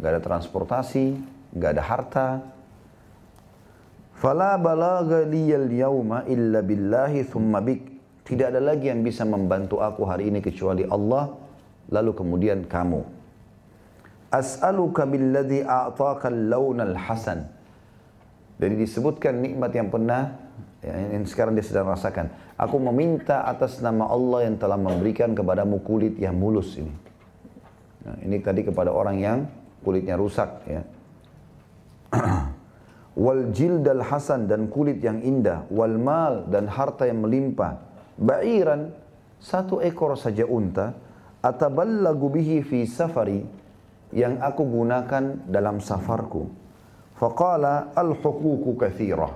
nggak 0.00 0.10
ada 0.16 0.20
transportasi, 0.22 1.35
nggak 1.56 1.70
ada 1.72 1.82
harta. 1.82 2.28
Fala 4.16 4.60
balagha 4.60 5.24
liyal 5.24 5.68
yauma 5.72 6.28
illa 6.28 6.60
billahi 6.60 7.24
thumma 7.24 7.64
bik. 7.64 7.96
Tidak 8.26 8.52
ada 8.52 8.60
lagi 8.60 8.92
yang 8.92 9.00
bisa 9.00 9.24
membantu 9.24 9.80
aku 9.80 10.04
hari 10.04 10.28
ini 10.28 10.44
kecuali 10.44 10.84
Allah, 10.84 11.32
lalu 11.88 12.12
kemudian 12.12 12.66
kamu. 12.66 13.00
As'aluka 14.28 15.06
billadhi 15.06 15.62
a'taka 15.62 16.28
al-lawn 16.28 16.82
al-hasan. 16.82 17.46
Jadi 18.56 18.74
disebutkan 18.82 19.38
nikmat 19.40 19.70
yang 19.72 19.88
pernah 19.92 20.46
Ya, 20.86 20.94
yang 21.18 21.26
sekarang 21.26 21.58
dia 21.58 21.66
sedang 21.66 21.90
rasakan. 21.90 22.30
Aku 22.54 22.78
meminta 22.78 23.42
atas 23.42 23.82
nama 23.82 24.06
Allah 24.06 24.46
yang 24.46 24.54
telah 24.54 24.78
memberikan 24.78 25.34
kepadamu 25.34 25.82
kulit 25.82 26.14
yang 26.14 26.38
mulus 26.38 26.78
ini. 26.78 26.94
Nah, 28.06 28.16
ini 28.22 28.38
tadi 28.38 28.62
kepada 28.62 28.94
orang 28.94 29.18
yang 29.18 29.38
kulitnya 29.82 30.14
rusak 30.14 30.62
ya. 30.70 30.86
wal 33.24 33.50
jildal 33.52 34.04
hasan 34.04 34.46
dan 34.48 34.68
kulit 34.68 35.00
yang 35.00 35.20
indah, 35.24 35.64
wal 35.72 35.96
mal 35.96 36.44
dan 36.48 36.68
harta 36.68 37.08
yang 37.08 37.24
melimpah. 37.24 37.80
Ba'iran 38.16 38.92
satu 39.40 39.84
ekor 39.84 40.16
saja 40.16 40.48
unta 40.48 40.96
ataballagu 41.44 42.32
bihi 42.32 42.64
fi 42.64 42.88
safari 42.88 43.44
yang 44.12 44.40
aku 44.40 44.64
gunakan 44.64 45.48
dalam 45.48 45.82
safarku. 45.82 46.48
Faqala 47.16 47.96
al-huququ 47.96 48.76
kathirah. 48.76 49.32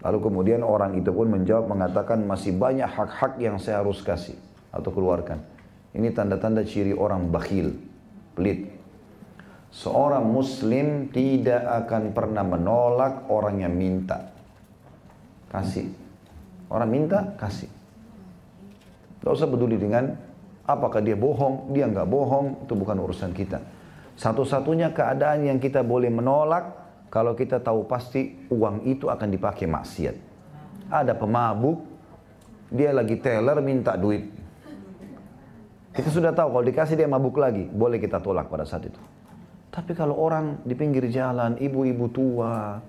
Lalu 0.00 0.18
kemudian 0.22 0.64
orang 0.64 0.96
itu 0.96 1.12
pun 1.12 1.28
menjawab 1.28 1.68
mengatakan 1.68 2.24
masih 2.24 2.56
banyak 2.56 2.88
hak-hak 2.88 3.36
yang 3.36 3.60
saya 3.60 3.84
harus 3.84 4.00
kasih 4.00 4.38
atau 4.72 4.88
keluarkan. 4.88 5.44
Ini 5.92 6.14
tanda-tanda 6.14 6.64
ciri 6.64 6.94
orang 6.94 7.28
bakhil, 7.28 7.74
pelit. 8.32 8.79
Seorang 9.70 10.26
muslim 10.26 11.14
tidak 11.14 11.62
akan 11.86 12.10
pernah 12.10 12.42
menolak 12.42 13.30
orang 13.30 13.62
yang 13.62 13.74
minta. 13.74 14.34
Kasih. 15.46 15.86
Orang 16.70 16.90
minta, 16.90 17.34
kasih. 17.38 17.70
Tidak 19.18 19.30
usah 19.30 19.46
peduli 19.46 19.78
dengan 19.78 20.10
apakah 20.66 21.02
dia 21.02 21.14
bohong, 21.14 21.70
dia 21.70 21.86
nggak 21.86 22.06
bohong, 22.06 22.66
itu 22.66 22.74
bukan 22.74 22.98
urusan 22.98 23.30
kita. 23.30 23.62
Satu-satunya 24.18 24.90
keadaan 24.90 25.46
yang 25.46 25.58
kita 25.62 25.86
boleh 25.86 26.10
menolak 26.10 26.76
kalau 27.10 27.34
kita 27.34 27.58
tahu 27.58 27.86
pasti 27.90 28.46
uang 28.50 28.86
itu 28.86 29.10
akan 29.10 29.28
dipakai 29.30 29.66
maksiat. 29.66 30.16
Ada 30.90 31.14
pemabuk, 31.14 31.82
dia 32.70 32.94
lagi 32.94 33.18
teller 33.18 33.58
minta 33.62 33.98
duit. 33.98 34.30
Kita 35.90 36.06
sudah 36.06 36.30
tahu 36.30 36.54
kalau 36.54 36.64
dikasih 36.66 36.94
dia 36.94 37.10
mabuk 37.10 37.34
lagi, 37.38 37.66
boleh 37.66 37.98
kita 37.98 38.22
tolak 38.22 38.46
pada 38.46 38.62
saat 38.62 38.86
itu. 38.86 39.00
Tapi 39.70 39.94
kalau 39.94 40.18
orang 40.18 40.62
di 40.66 40.74
pinggir 40.74 41.06
jalan, 41.06 41.54
ibu-ibu 41.62 42.10
tua, 42.10 42.82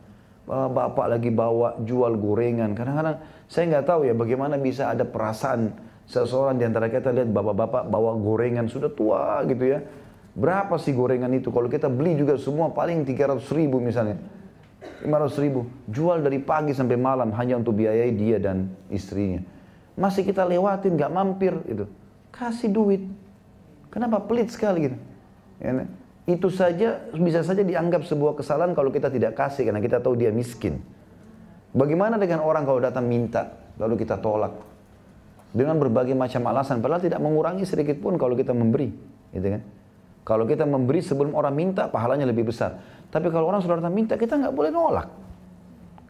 bapak 0.49 1.07
lagi 1.17 1.29
bawa 1.29 1.77
jual 1.85 2.17
gorengan, 2.17 2.73
kadang-kadang 2.73 3.21
saya 3.45 3.63
nggak 3.69 3.85
tahu 3.85 4.01
ya 4.09 4.17
bagaimana 4.17 4.57
bisa 4.57 4.89
ada 4.89 5.05
perasaan 5.05 5.69
seseorang 6.09 6.57
di 6.57 6.65
antara 6.65 6.89
kita 6.89 7.13
lihat 7.13 7.29
bapak-bapak 7.29 7.85
bawa 7.85 8.17
gorengan 8.17 8.65
sudah 8.65 8.89
tua 8.89 9.45
gitu 9.45 9.77
ya, 9.77 9.79
Berapa 10.31 10.79
sih 10.79 10.95
gorengan 10.95 11.31
itu? 11.35 11.51
Kalau 11.51 11.67
kita 11.67 11.91
beli 11.91 12.15
juga 12.15 12.39
semua 12.39 12.71
paling 12.71 13.03
300 13.03 13.43
ribu 13.51 13.83
misalnya. 13.83 14.15
500 15.03 15.43
ribu. 15.43 15.67
Jual 15.91 16.23
dari 16.23 16.39
pagi 16.39 16.71
sampai 16.71 16.95
malam 16.95 17.35
hanya 17.35 17.59
untuk 17.59 17.75
biayai 17.75 18.15
dia 18.15 18.39
dan 18.39 18.71
istrinya. 18.87 19.43
Masih 19.99 20.23
kita 20.23 20.47
lewatin, 20.47 20.95
gak 20.95 21.11
mampir 21.11 21.51
itu. 21.67 21.83
Kasih 22.31 22.71
duit. 22.71 23.03
Kenapa 23.91 24.23
pelit 24.23 24.47
sekali 24.55 24.87
gitu? 24.87 24.97
Ya, 25.59 25.83
itu 26.29 26.47
saja 26.53 27.01
bisa 27.17 27.41
saja 27.41 27.65
dianggap 27.65 28.05
sebuah 28.05 28.37
kesalahan 28.37 28.77
kalau 28.77 28.93
kita 28.93 29.09
tidak 29.09 29.33
kasih 29.33 29.65
karena 29.65 29.81
kita 29.81 29.97
tahu 29.97 30.13
dia 30.13 30.29
miskin. 30.29 30.77
Bagaimana 31.71 32.19
dengan 32.19 32.43
orang 32.43 32.67
kalau 32.67 32.83
datang 32.83 33.07
minta 33.07 33.57
lalu 33.79 34.03
kita 34.03 34.19
tolak 34.21 34.53
dengan 35.51 35.75
berbagai 35.79 36.15
macam 36.15 36.45
alasan 36.51 36.79
padahal 36.79 37.03
tidak 37.03 37.19
mengurangi 37.19 37.67
sedikit 37.67 37.99
pun 37.99 38.15
kalau 38.15 38.35
kita 38.37 38.55
memberi, 38.55 38.91
gitu 39.35 39.47
kan? 39.59 39.61
Kalau 40.21 40.45
kita 40.45 40.63
memberi 40.69 41.01
sebelum 41.01 41.33
orang 41.33 41.55
minta 41.57 41.89
pahalanya 41.89 42.29
lebih 42.29 42.53
besar. 42.53 42.77
Tapi 43.09 43.27
kalau 43.33 43.49
orang 43.49 43.59
sudah 43.59 43.81
datang 43.81 43.91
minta 43.91 44.15
kita 44.15 44.37
nggak 44.37 44.53
boleh 44.53 44.69
nolak. 44.69 45.09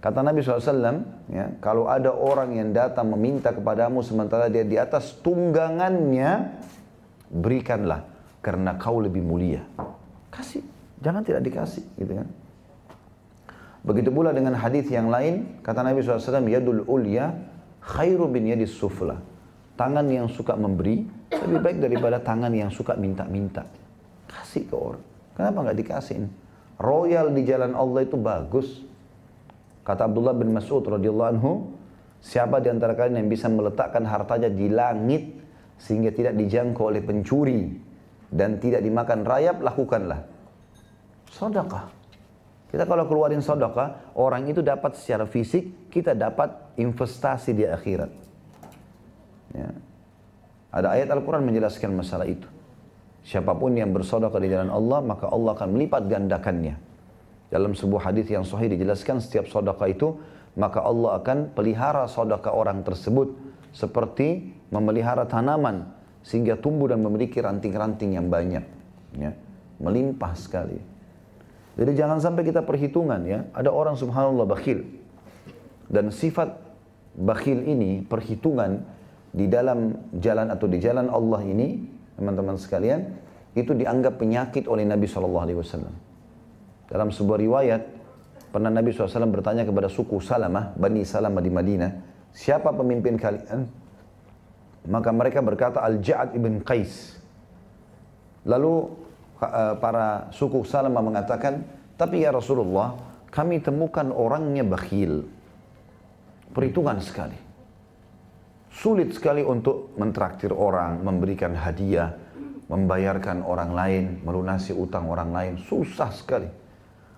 Kata 0.01 0.25
Nabi 0.25 0.41
SAW, 0.41 1.29
ya, 1.29 1.45
kalau 1.61 1.85
ada 1.85 2.09
orang 2.09 2.57
yang 2.57 2.73
datang 2.73 3.13
meminta 3.13 3.53
kepadamu 3.53 4.01
sementara 4.01 4.49
dia 4.49 4.65
di 4.65 4.73
atas 4.73 5.13
tunggangannya, 5.21 6.57
berikanlah 7.29 8.09
karena 8.41 8.81
kau 8.81 8.97
lebih 8.97 9.21
mulia. 9.21 9.61
Kasih, 10.41 10.65
jangan 10.97 11.21
tidak 11.21 11.45
dikasih, 11.45 11.85
gitu 12.01 12.17
kan? 12.17 12.25
Begitu 13.85 14.09
pula 14.09 14.33
dengan 14.33 14.57
hadis 14.57 14.89
yang 14.89 15.13
lain, 15.13 15.61
kata 15.61 15.85
Nabi 15.85 16.01
SAW, 16.01 16.49
yadul 16.49 16.81
ulya 16.89 17.29
khairu 17.85 18.25
bin 18.25 18.49
yadis 18.49 18.73
sufla. 18.73 19.21
Tangan 19.77 20.09
yang 20.09 20.25
suka 20.25 20.57
memberi 20.57 21.05
lebih 21.29 21.59
baik 21.61 21.77
daripada 21.77 22.17
tangan 22.17 22.49
yang 22.53 22.73
suka 22.73 22.97
minta-minta. 22.97 23.69
Kasih 24.25 24.65
ke 24.65 24.73
orang. 24.73 25.05
Kenapa 25.37 25.57
nggak 25.61 25.77
dikasih? 25.77 26.25
Royal 26.81 27.29
di 27.29 27.41
jalan 27.45 27.77
Allah 27.77 28.01
itu 28.01 28.17
bagus. 28.17 28.81
Kata 29.85 30.09
Abdullah 30.09 30.33
bin 30.33 30.53
Mas'ud 30.53 30.81
radhiyallahu 30.81 31.29
anhu, 31.37 31.69
siapa 32.17 32.57
di 32.61 32.73
antara 32.73 32.97
kalian 32.97 33.25
yang 33.25 33.29
bisa 33.29 33.45
meletakkan 33.45 34.05
hartanya 34.09 34.49
di 34.49 34.73
langit 34.73 35.37
sehingga 35.77 36.09
tidak 36.09 36.33
dijangkau 36.37 36.89
oleh 36.89 37.01
pencuri 37.05 37.77
dan 38.29 38.61
tidak 38.61 38.85
dimakan 38.85 39.25
rayap, 39.25 39.61
lakukanlah. 39.61 40.30
Sedekah. 41.31 41.87
Kita 42.71 42.87
kalau 42.87 43.03
keluarin 43.07 43.43
sedekah, 43.43 44.15
orang 44.15 44.47
itu 44.47 44.63
dapat 44.63 44.95
secara 44.95 45.27
fisik, 45.27 45.91
kita 45.91 46.15
dapat 46.15 46.75
investasi 46.79 47.51
di 47.51 47.67
akhirat. 47.67 48.11
Ya. 49.51 49.67
Ada 50.71 50.87
ayat 50.95 51.11
Al-Quran 51.11 51.43
menjelaskan 51.43 51.91
masalah 51.91 52.27
itu. 52.27 52.47
Siapa 53.27 53.51
pun 53.55 53.75
yang 53.75 53.91
bersedekah 53.91 54.39
di 54.39 54.47
jalan 54.47 54.71
Allah, 54.71 55.03
maka 55.03 55.27
Allah 55.27 55.51
akan 55.51 55.69
melipat 55.75 56.07
gandakannya. 56.07 56.75
Dalam 57.51 57.75
sebuah 57.75 58.11
hadis 58.11 58.31
yang 58.31 58.47
sahih 58.47 58.71
dijelaskan 58.71 59.19
setiap 59.19 59.51
sedekah 59.51 59.87
itu 59.91 60.15
maka 60.55 60.83
Allah 60.83 61.19
akan 61.19 61.51
pelihara 61.55 62.07
sedekah 62.07 62.51
orang 62.51 62.83
tersebut 62.83 63.31
seperti 63.71 64.51
memelihara 64.71 65.23
tanaman 65.23 65.87
sehingga 66.23 66.59
tumbuh 66.59 66.91
dan 66.91 66.99
memiliki 67.03 67.39
ranting-ranting 67.39 68.19
yang 68.19 68.27
banyak 68.27 68.63
ya 69.15 69.31
melimpah 69.79 70.35
sekali 70.35 70.79
jadi 71.81 72.05
jangan 72.05 72.21
sampai 72.21 72.45
kita 72.45 72.61
perhitungan 72.61 73.25
ya 73.25 73.49
ada 73.57 73.73
orang 73.73 73.97
subhanallah 73.97 74.45
bakhil 74.45 74.85
dan 75.89 76.13
sifat 76.13 76.53
bakhil 77.17 77.65
ini 77.65 78.05
perhitungan 78.05 78.85
di 79.33 79.49
dalam 79.49 79.97
jalan 80.21 80.53
atau 80.53 80.69
di 80.69 80.77
jalan 80.77 81.09
Allah 81.09 81.41
ini 81.41 81.81
teman-teman 82.21 82.61
sekalian 82.61 83.17
itu 83.57 83.73
dianggap 83.73 84.21
penyakit 84.21 84.69
oleh 84.69 84.85
Nabi 84.85 85.09
Wasallam 85.09 86.11
dalam 86.91 87.07
sebuah 87.07 87.39
riwayat, 87.39 87.81
pernah 88.51 88.67
Nabi 88.67 88.91
SAW 88.91 89.31
bertanya 89.31 89.63
kepada 89.63 89.87
suku 89.87 90.19
Salamah, 90.19 90.75
Bani 90.75 91.07
Salamah 91.07 91.39
di 91.39 91.47
Madinah, 91.47 91.91
siapa 92.35 92.75
pemimpin 92.75 93.15
kalian? 93.15 93.63
Maka 94.91 95.09
mereka 95.15 95.39
berkata 95.39 95.79
Al-Ja'ad 95.79 96.35
ibn 96.35 96.59
Qais. 96.59 97.15
Lalu 98.43 98.91
para 99.81 100.29
suku 100.29 100.61
Salamah 100.61 101.01
mengatakan, 101.01 101.65
tapi 101.97 102.21
ya 102.21 102.29
Rasulullah, 102.29 102.93
kami 103.33 103.57
temukan 103.57 104.13
orangnya 104.13 104.61
bakhil. 104.61 105.25
Perhitungan 106.53 107.01
sekali. 107.01 107.39
Sulit 108.71 109.17
sekali 109.17 109.41
untuk 109.41 109.97
mentraktir 109.97 110.53
orang, 110.53 111.01
memberikan 111.01 111.57
hadiah, 111.57 112.13
membayarkan 112.69 113.43
orang 113.43 113.71
lain, 113.73 114.03
melunasi 114.23 114.77
utang 114.77 115.09
orang 115.09 115.33
lain. 115.33 115.53
Susah 115.59 116.13
sekali. 116.13 116.47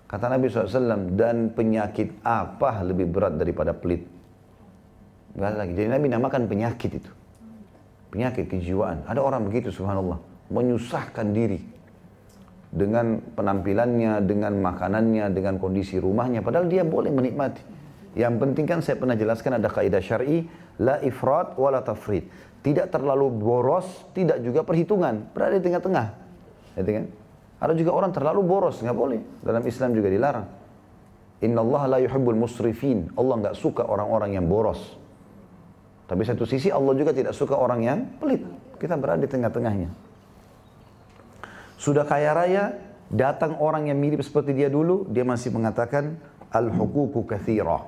Kata 0.08 0.30
Nabi 0.30 0.50
SAW, 0.50 1.14
dan 1.18 1.50
penyakit 1.52 2.22
apa 2.24 2.82
lebih 2.82 3.10
berat 3.10 3.34
daripada 3.38 3.74
pelit? 3.74 4.06
Gak 5.34 5.54
lagi. 5.58 5.72
Jadi 5.74 5.90
Nabi 5.90 6.06
namakan 6.10 6.46
penyakit 6.46 6.90
itu. 7.02 7.10
Penyakit 8.14 8.46
kejiwaan. 8.46 9.02
Ada 9.10 9.18
orang 9.18 9.42
begitu 9.50 9.74
subhanallah. 9.74 10.22
Menyusahkan 10.54 11.34
diri. 11.34 11.73
Dengan 12.74 13.22
penampilannya, 13.22 14.18
dengan 14.26 14.58
makanannya, 14.58 15.30
dengan 15.30 15.62
kondisi 15.62 16.02
rumahnya. 16.02 16.42
Padahal 16.42 16.66
dia 16.66 16.82
boleh 16.82 17.14
menikmati. 17.14 17.62
Yang 18.18 18.34
penting 18.42 18.64
kan 18.66 18.78
saya 18.82 18.98
pernah 18.98 19.14
jelaskan 19.14 19.62
ada 19.62 19.70
kaidah 19.70 20.02
syar'i 20.02 20.46
la 20.82 20.98
ifrat 21.06 21.54
wa 21.54 21.70
la 21.70 21.86
tafrid. 21.86 22.26
Tidak 22.66 22.90
terlalu 22.90 23.30
boros, 23.30 23.86
tidak 24.10 24.42
juga 24.42 24.66
perhitungan. 24.66 25.30
Berada 25.30 25.54
di 25.54 25.62
tengah-tengah. 25.62 26.06
Gitu 26.74 26.90
kan? 26.90 27.04
Ada 27.62 27.72
juga 27.78 27.90
orang 27.94 28.10
terlalu 28.10 28.40
boros, 28.42 28.82
nggak 28.82 28.96
boleh. 28.96 29.20
Dalam 29.44 29.62
Islam 29.62 29.94
juga 29.94 30.08
dilarang. 30.10 30.46
Inna 31.44 31.60
Allah 31.60 31.82
la 31.94 31.98
yuhibbul 32.02 32.38
musrifin. 32.38 33.12
Allah 33.14 33.34
nggak 33.38 33.54
suka 33.54 33.86
orang-orang 33.86 34.34
yang 34.34 34.48
boros. 34.48 34.80
Tapi 36.04 36.22
satu 36.24 36.44
sisi 36.44 36.68
Allah 36.68 36.92
juga 36.96 37.16
tidak 37.16 37.32
suka 37.32 37.56
orang 37.56 37.80
yang 37.80 37.98
pelit. 38.20 38.40
Kita 38.76 38.96
berada 38.96 39.24
di 39.24 39.30
tengah-tengahnya. 39.30 39.88
Sudah 41.84 42.08
kaya 42.08 42.32
raya, 42.32 42.80
datang 43.12 43.60
orang 43.60 43.92
yang 43.92 44.00
mirip 44.00 44.24
seperti 44.24 44.56
dia 44.56 44.72
dulu, 44.72 45.04
dia 45.12 45.20
masih 45.20 45.52
mengatakan 45.52 46.16
al-hukuku 46.48 47.28
kathira. 47.28 47.84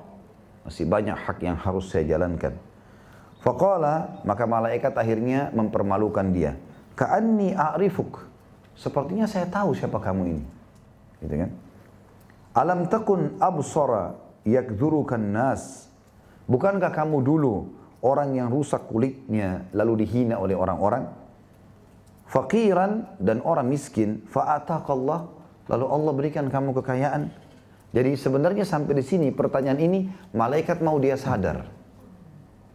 Masih 0.61 0.85
banyak 0.85 1.17
hak 1.17 1.41
yang 1.41 1.57
harus 1.57 1.89
saya 1.89 2.05
jalankan. 2.05 2.53
Faqala, 3.41 4.21
maka 4.21 4.45
malaikat 4.45 4.93
akhirnya 4.93 5.49
mempermalukan 5.49 6.29
dia. 6.29 6.53
Ka'anni 6.93 7.57
a'rifuk. 7.57 8.21
Sepertinya 8.77 9.25
saya 9.25 9.49
tahu 9.49 9.73
siapa 9.73 9.97
kamu 9.97 10.21
ini. 10.29 10.43
Gitu 11.25 11.33
kan? 11.33 11.49
Alam 12.53 12.85
takun 12.85 13.41
absara 13.41 14.13
yakdhurukan 14.45 15.25
nas. 15.25 15.89
Bukankah 16.45 16.93
kamu 16.93 17.25
dulu 17.25 17.73
orang 18.05 18.37
yang 18.37 18.53
rusak 18.53 18.85
kulitnya 18.93 19.65
lalu 19.73 20.05
dihina 20.05 20.37
oleh 20.37 20.53
orang-orang? 20.53 21.09
Fakiran 22.27 23.15
dan 23.23 23.39
orang 23.39 23.71
miskin, 23.71 24.27
fa'atakallah, 24.27 25.31
lalu 25.71 25.85
Allah 25.87 26.11
berikan 26.11 26.51
kamu 26.51 26.75
kekayaan. 26.83 27.31
Jadi 27.95 28.19
sebenarnya 28.19 28.67
sampai 28.67 28.99
di 28.99 29.03
sini 29.07 29.27
pertanyaan 29.31 29.79
ini 29.79 30.11
malaikat 30.35 30.83
mau 30.83 30.99
dia 30.99 31.15
sadar. 31.15 31.71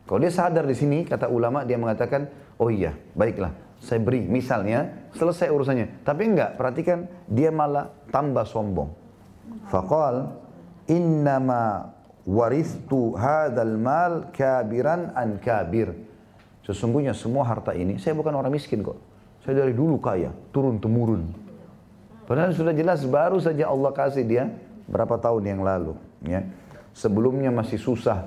Kalau 0.08 0.18
dia 0.24 0.32
sadar 0.32 0.64
di 0.64 0.72
sini 0.72 1.04
kata 1.04 1.28
ulama 1.28 1.68
dia 1.68 1.76
mengatakan, 1.76 2.32
oh 2.56 2.72
iya, 2.72 2.96
baiklah, 3.12 3.52
saya 3.76 4.00
beri. 4.00 4.24
Misalnya 4.24 5.12
selesai 5.12 5.52
urusannya. 5.52 6.00
Tapi 6.00 6.32
enggak 6.32 6.56
perhatikan 6.56 7.04
dia 7.28 7.52
malah 7.52 7.92
tambah 8.08 8.48
sombong. 8.48 8.88
Faqal 9.68 10.32
innama 10.88 11.92
waristu 12.24 13.12
hadzal 13.20 13.76
mal 13.76 14.32
kabiran 14.32 15.12
an 15.12 15.36
kabir. 15.36 15.92
Sesungguhnya 16.64 17.12
semua 17.12 17.44
harta 17.44 17.76
ini 17.76 18.00
saya 18.00 18.16
bukan 18.16 18.32
orang 18.32 18.54
miskin 18.54 18.80
kok 18.80 19.11
saya 19.42 19.66
dari 19.66 19.74
dulu 19.74 19.98
kaya 19.98 20.30
turun 20.50 20.78
temurun 20.78 21.30
padahal 22.26 22.54
sudah 22.54 22.72
jelas 22.72 23.02
baru 23.04 23.38
saja 23.42 23.68
Allah 23.68 23.90
kasih 23.90 24.24
dia 24.24 24.50
berapa 24.86 25.18
tahun 25.18 25.42
yang 25.46 25.60
lalu 25.62 25.94
ya 26.24 26.46
sebelumnya 26.94 27.50
masih 27.50 27.78
susah 27.78 28.26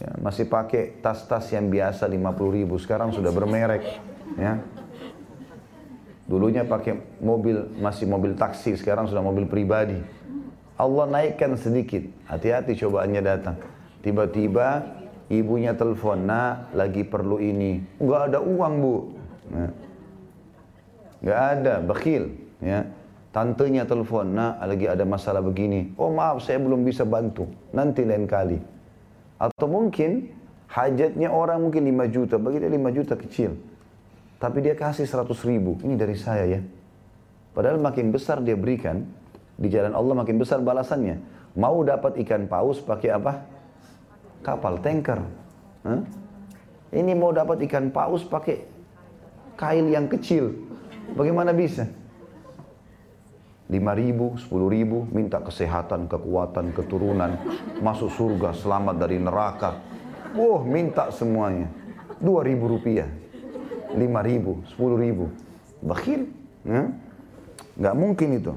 ya, 0.00 0.10
masih 0.20 0.48
pakai 0.48 1.00
tas-tas 1.04 1.48
yang 1.52 1.68
biasa 1.68 2.08
50 2.08 2.56
ribu 2.56 2.76
sekarang 2.80 3.12
sudah 3.12 3.30
bermerek 3.30 3.84
ya 4.40 4.60
Dulunya 6.24 6.64
pakai 6.64 7.20
mobil, 7.20 7.68
masih 7.76 8.08
mobil 8.08 8.32
taksi, 8.32 8.80
sekarang 8.80 9.04
sudah 9.04 9.20
mobil 9.20 9.44
pribadi. 9.44 10.00
Allah 10.80 11.04
naikkan 11.04 11.52
sedikit, 11.60 12.00
hati-hati 12.24 12.80
cobaannya 12.80 13.20
datang. 13.20 13.56
Tiba-tiba 14.00 14.88
ibunya 15.28 15.76
telepon, 15.76 16.24
nak 16.24 16.72
lagi 16.72 17.04
perlu 17.04 17.36
ini. 17.44 17.84
Enggak 18.00 18.32
ada 18.32 18.38
uang 18.40 18.74
bu. 18.80 18.96
Nah. 19.52 19.70
Enggak 21.24 21.40
ada, 21.40 21.74
bakhil. 21.80 22.36
Ya. 22.60 22.84
Tantenya 23.32 23.88
telepon, 23.88 24.36
nak 24.36 24.60
lagi 24.60 24.86
ada 24.86 25.02
masalah 25.08 25.40
begini. 25.40 25.90
Oh 25.96 26.12
maaf 26.12 26.44
saya 26.44 26.60
belum 26.60 26.84
bisa 26.86 27.02
bantu, 27.02 27.50
nanti 27.74 28.06
lain 28.06 28.28
kali. 28.30 28.60
Atau 29.40 29.66
mungkin 29.66 30.30
hajatnya 30.70 31.32
orang 31.32 31.64
mungkin 31.64 31.82
5 31.82 32.14
juta, 32.14 32.36
bagi 32.38 32.62
dia 32.62 32.70
5 32.70 32.94
juta 32.94 33.14
kecil. 33.18 33.58
Tapi 34.38 34.58
dia 34.62 34.78
kasih 34.78 35.08
100 35.08 35.34
ribu. 35.50 35.80
Ini 35.82 35.98
dari 35.98 36.14
saya 36.14 36.44
ya. 36.46 36.60
Padahal 37.56 37.80
makin 37.80 38.14
besar 38.14 38.38
dia 38.44 38.54
berikan, 38.54 39.02
di 39.56 39.66
jalan 39.72 39.96
Allah 39.96 40.14
makin 40.14 40.36
besar 40.38 40.62
balasannya. 40.62 41.18
Mau 41.58 41.82
dapat 41.86 42.18
ikan 42.22 42.46
paus 42.50 42.82
pakai 42.82 43.10
apa? 43.14 43.42
Kapal, 44.46 44.78
tanker. 44.78 45.22
Huh? 45.86 46.02
Ini 46.94 47.14
mau 47.18 47.34
dapat 47.34 47.62
ikan 47.66 47.90
paus 47.90 48.22
pakai 48.22 48.62
kail 49.58 49.86
yang 49.90 50.06
kecil. 50.10 50.54
Bagaimana 51.12 51.52
bisa? 51.52 51.84
lima 53.64 53.96
ribu, 53.96 54.36
sepuluh 54.36 54.68
ribu, 54.68 55.08
minta 55.08 55.40
kesehatan, 55.40 56.04
kekuatan, 56.04 56.76
keturunan, 56.76 57.32
masuk 57.80 58.12
surga, 58.12 58.52
selamat 58.52 58.94
dari 59.00 59.16
neraka. 59.16 59.80
Wah, 60.36 60.60
minta 60.62 61.08
semuanya. 61.08 61.72
Dua 62.20 62.44
ribu 62.44 62.68
rupiah, 62.68 63.08
lima 63.96 64.20
ribu, 64.20 64.60
sepuluh 64.68 65.00
ribu. 65.00 65.32
Bakhil. 65.80 66.28
Ya? 66.64 66.92
Nggak 67.74 67.96
mungkin 67.96 68.28
itu. 68.36 68.52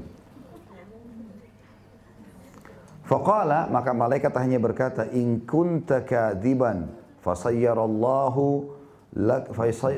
Faqala 3.08 3.72
maka 3.72 3.96
malaikat 3.96 4.36
hanya 4.36 4.60
berkata 4.60 5.08
in 5.16 5.40
kunta 5.48 6.04
kadiban 6.04 6.92
fasayyarallahu 7.24 8.68
lak 9.16 9.48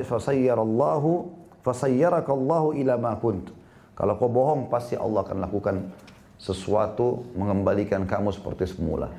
fasayyarallahu 0.07 1.27
fasayyarakallahu 1.61 2.77
ila 2.81 2.97
ma 2.97 3.13
kunt. 3.17 3.53
Kalau 3.97 4.17
kau 4.17 4.29
bohong 4.31 4.69
pasti 4.69 4.97
Allah 4.97 5.21
akan 5.21 5.37
lakukan 5.45 5.75
sesuatu 6.41 7.21
mengembalikan 7.37 8.03
kamu 8.09 8.33
seperti 8.33 8.65
semula. 8.65 9.13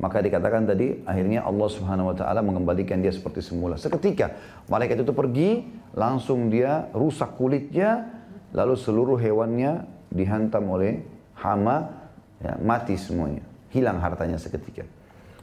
Maka 0.00 0.24
dikatakan 0.24 0.64
tadi 0.64 1.04
akhirnya 1.04 1.44
Allah 1.44 1.68
Subhanahu 1.68 2.12
wa 2.12 2.16
taala 2.16 2.40
mengembalikan 2.40 3.00
dia 3.04 3.12
seperti 3.12 3.44
semula. 3.44 3.76
Seketika 3.76 4.32
malaikat 4.68 5.04
itu 5.04 5.12
pergi, 5.12 5.64
langsung 5.92 6.48
dia 6.48 6.88
rusak 6.96 7.36
kulitnya, 7.36 8.08
lalu 8.56 8.80
seluruh 8.80 9.20
hewannya 9.20 9.84
dihantam 10.08 10.64
oleh 10.72 11.04
hama 11.36 11.92
ya, 12.40 12.56
mati 12.64 12.96
semuanya, 12.96 13.44
hilang 13.72 14.00
hartanya 14.00 14.40
seketika. 14.40 14.88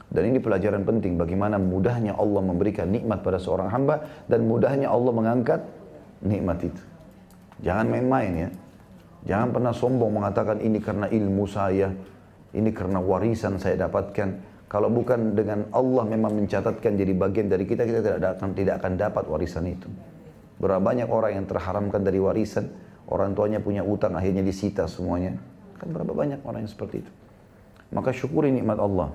Dan 0.08 0.34
ini 0.34 0.42
pelajaran 0.42 0.82
penting 0.82 1.20
bagaimana 1.20 1.60
mudahnya 1.60 2.16
Allah 2.16 2.40
memberikan 2.40 2.88
nikmat 2.88 3.20
pada 3.22 3.36
seorang 3.38 3.68
hamba 3.70 4.08
dan 4.26 4.42
mudahnya 4.48 4.88
Allah 4.90 5.12
mengangkat 5.12 5.60
nikmat 6.22 6.58
itu. 6.64 6.82
Jangan 7.62 7.86
main-main 7.90 8.32
ya. 8.34 8.50
Jangan 9.26 9.48
pernah 9.50 9.72
sombong 9.74 10.14
mengatakan 10.14 10.62
ini 10.62 10.78
karena 10.78 11.10
ilmu 11.10 11.44
saya, 11.50 11.90
ini 12.54 12.70
karena 12.70 13.02
warisan 13.02 13.58
saya 13.58 13.76
dapatkan. 13.88 14.46
Kalau 14.68 14.92
bukan 14.92 15.32
dengan 15.32 15.64
Allah 15.72 16.04
memang 16.04 16.44
mencatatkan 16.44 16.92
jadi 16.94 17.12
bagian 17.16 17.48
dari 17.48 17.64
kita, 17.64 17.88
kita 17.88 18.00
tidak 18.04 18.30
akan 18.36 18.52
tidak 18.52 18.74
akan 18.84 18.92
dapat 19.00 19.24
warisan 19.26 19.64
itu. 19.64 19.88
Berapa 20.60 20.82
banyak 20.82 21.08
orang 21.08 21.32
yang 21.40 21.46
terharamkan 21.48 22.04
dari 22.04 22.20
warisan, 22.20 22.68
orang 23.08 23.32
tuanya 23.32 23.58
punya 23.62 23.80
utang 23.80 24.14
akhirnya 24.14 24.44
disita 24.44 24.84
semuanya. 24.84 25.34
Kan 25.80 25.94
berapa 25.94 26.12
banyak 26.12 26.44
orang 26.44 26.66
yang 26.66 26.70
seperti 26.70 27.00
itu. 27.00 27.12
Maka 27.94 28.12
syukuri 28.12 28.52
nikmat 28.52 28.76
Allah. 28.76 29.08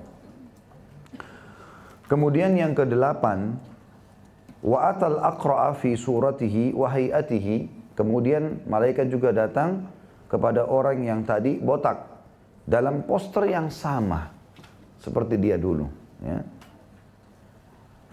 Kemudian 2.10 2.52
yang 2.58 2.74
kedelapan, 2.76 3.56
wa 4.64 4.88
atal 4.88 5.20
aqra'a 5.20 5.76
fi 5.76 5.92
suratihi 5.92 6.72
wa 6.72 6.88
hayatihi. 6.88 7.84
Kemudian 7.94 8.66
malaikat 8.66 9.06
juga 9.06 9.30
datang 9.30 9.86
kepada 10.26 10.66
orang 10.66 11.04
yang 11.04 11.20
tadi 11.22 11.62
botak 11.62 12.10
dalam 12.66 13.06
poster 13.06 13.46
yang 13.46 13.70
sama 13.70 14.34
seperti 14.98 15.38
dia 15.38 15.54
dulu, 15.60 15.86
ya. 16.24 16.42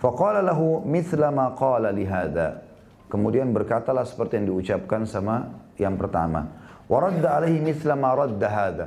Faqala 0.02 0.42
lahu 0.42 0.82
mithla 0.86 1.32
ma 1.32 1.54
qala 1.54 1.94
lihada. 1.94 2.62
Kemudian 3.08 3.54
berkatalah 3.54 4.02
seperti 4.02 4.42
yang 4.42 4.54
diucapkan 4.54 5.06
sama 5.06 5.50
yang 5.78 5.94
pertama. 5.94 6.52
Waradda 6.90 7.38
alaihi 7.38 7.62
mithla 7.62 7.94
ma 7.94 8.12
radda 8.18 8.48
hadha. 8.50 8.86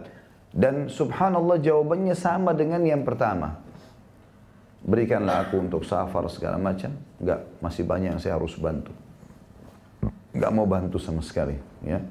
Dan 0.50 0.90
subhanallah 0.90 1.58
jawabannya 1.62 2.14
sama 2.18 2.50
dengan 2.54 2.82
yang 2.82 3.02
pertama. 3.06 3.63
Berikanlah 4.84 5.48
aku 5.48 5.64
untuk 5.64 5.80
safar 5.80 6.28
segala 6.28 6.60
macam. 6.60 6.92
Enggak, 7.16 7.40
masih 7.64 7.88
banyak 7.88 8.08
yang 8.12 8.20
saya 8.20 8.36
harus 8.36 8.52
bantu. 8.60 8.92
Enggak 10.36 10.50
mau 10.52 10.68
bantu 10.68 11.00
sama 11.00 11.24
sekali. 11.24 11.56
Ya. 11.80 12.04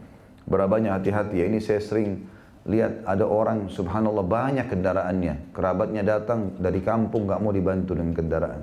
Berapa 0.50 0.82
banyak 0.82 0.90
hati-hati 0.90 1.38
ya. 1.38 1.46
Ini 1.46 1.62
saya 1.62 1.78
sering 1.86 2.26
lihat 2.66 3.06
ada 3.06 3.30
orang 3.30 3.70
subhanallah 3.70 4.26
banyak 4.26 4.74
kendaraannya. 4.74 5.54
Kerabatnya 5.54 6.02
datang 6.02 6.58
dari 6.58 6.82
kampung 6.82 7.30
enggak 7.30 7.42
mau 7.46 7.54
dibantu 7.54 7.94
dengan 7.94 8.14
kendaraan. 8.18 8.62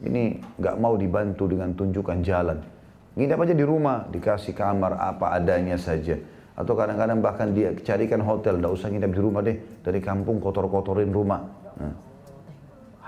Ini 0.00 0.22
enggak 0.56 0.76
mau 0.80 0.96
dibantu 0.96 1.44
dengan 1.44 1.76
tunjukkan 1.76 2.18
jalan. 2.24 2.58
Nginap 3.20 3.36
aja 3.44 3.52
di 3.52 3.64
rumah, 3.68 4.08
dikasih 4.08 4.56
kamar 4.56 4.96
apa 4.96 5.36
adanya 5.36 5.76
saja. 5.76 6.16
Atau 6.56 6.72
kadang-kadang 6.72 7.20
bahkan 7.20 7.52
dia 7.52 7.76
carikan 7.84 8.24
hotel, 8.24 8.56
tidak 8.56 8.72
usah 8.80 8.88
nginap 8.88 9.12
di 9.12 9.20
rumah 9.20 9.44
deh. 9.44 9.60
Dari 9.84 10.00
kampung 10.00 10.40
kotor-kotorin 10.40 11.12
rumah. 11.12 11.44
Nah. 11.76 12.09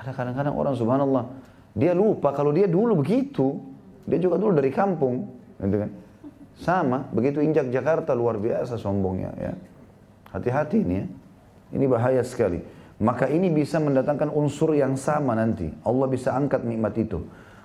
Ada 0.03 0.11
kadang-kadang 0.11 0.55
orang 0.59 0.75
subhanallah, 0.75 1.25
dia 1.79 1.95
lupa 1.95 2.35
kalau 2.35 2.51
dia 2.51 2.67
dulu 2.67 2.99
begitu. 3.07 3.55
Dia 4.03 4.19
juga 4.19 4.35
dulu 4.35 4.59
dari 4.59 4.75
kampung. 4.75 5.31
Gitu 5.63 5.79
kan. 5.79 5.91
Sama, 6.59 7.07
begitu 7.15 7.39
injak 7.39 7.71
Jakarta 7.71 8.11
luar 8.13 8.37
biasa 8.43 8.75
sombongnya. 8.77 9.31
ya. 9.39 9.55
Hati-hati 10.35 10.83
ini 10.83 10.95
ya. 10.99 11.07
Ini 11.79 11.85
bahaya 11.87 12.21
sekali. 12.27 12.59
Maka 12.99 13.31
ini 13.31 13.47
bisa 13.49 13.79
mendatangkan 13.79 14.29
unsur 14.35 14.75
yang 14.75 14.99
sama 14.99 15.39
nanti. 15.39 15.71
Allah 15.87 16.07
bisa 16.11 16.35
angkat 16.35 16.67
nikmat 16.67 16.99
itu. 16.99 17.23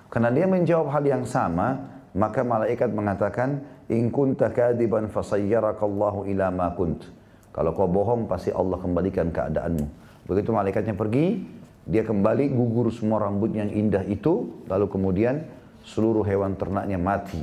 Karena 0.08 0.30
dia 0.32 0.46
menjawab 0.46 0.88
hal 0.94 1.04
yang 1.04 1.24
sama, 1.26 1.90
maka 2.16 2.46
malaikat 2.46 2.88
mengatakan, 2.94 3.60
In 3.90 4.14
kunta 4.14 4.52
kadiban 4.52 5.10
fasayyarakallahu 5.10 6.28
ila 6.32 6.46
ma 6.54 6.70
kunt. 6.72 7.08
Kalau 7.52 7.72
kau 7.74 7.88
bohong, 7.90 8.30
pasti 8.30 8.54
Allah 8.54 8.78
kembalikan 8.78 9.32
keadaanmu. 9.32 9.86
Begitu 10.28 10.52
malaikatnya 10.52 10.92
pergi, 10.92 11.57
dia 11.88 12.04
kembali 12.04 12.52
gugur 12.52 12.92
semua 12.92 13.24
rambut 13.24 13.48
yang 13.56 13.72
indah 13.72 14.04
itu, 14.04 14.60
lalu 14.68 14.92
kemudian 14.92 15.48
seluruh 15.88 16.20
hewan 16.20 16.52
ternaknya 16.52 17.00
mati. 17.00 17.40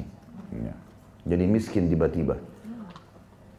Ya. 0.54 0.78
Jadi 1.26 1.50
miskin 1.50 1.90
tiba-tiba. 1.90 2.38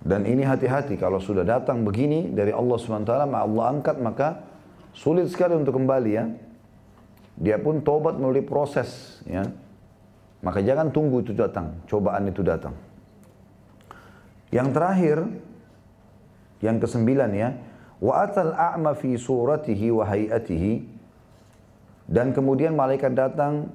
Dan 0.06 0.22
ini 0.22 0.46
hati-hati 0.46 0.94
kalau 0.94 1.18
sudah 1.18 1.42
datang 1.42 1.82
begini 1.82 2.30
dari 2.30 2.54
Allah 2.54 2.78
SWT, 2.78 3.10
Allah 3.10 3.64
angkat 3.66 3.98
maka 3.98 4.46
sulit 4.94 5.26
sekali 5.26 5.58
untuk 5.58 5.74
kembali 5.74 6.10
ya. 6.14 6.30
Dia 7.34 7.58
pun 7.58 7.82
tobat 7.82 8.14
melalui 8.14 8.46
proses 8.46 9.18
ya. 9.26 9.42
Maka 10.46 10.62
jangan 10.62 10.94
tunggu 10.94 11.26
itu 11.26 11.34
datang, 11.34 11.82
cobaan 11.90 12.30
itu 12.30 12.46
datang. 12.46 12.78
Yang 14.54 14.68
terakhir, 14.70 15.18
yang 16.62 16.78
kesembilan 16.78 17.30
ya, 17.34 17.50
wa 18.02 18.12
atal 18.22 18.52
a'ma 18.52 18.92
fi 18.96 19.16
suratihi 19.16 19.86
wa 19.92 20.04
hayatihi 20.04 20.72
dan 22.06 22.30
kemudian 22.36 22.76
malaikat 22.76 23.16
datang 23.16 23.72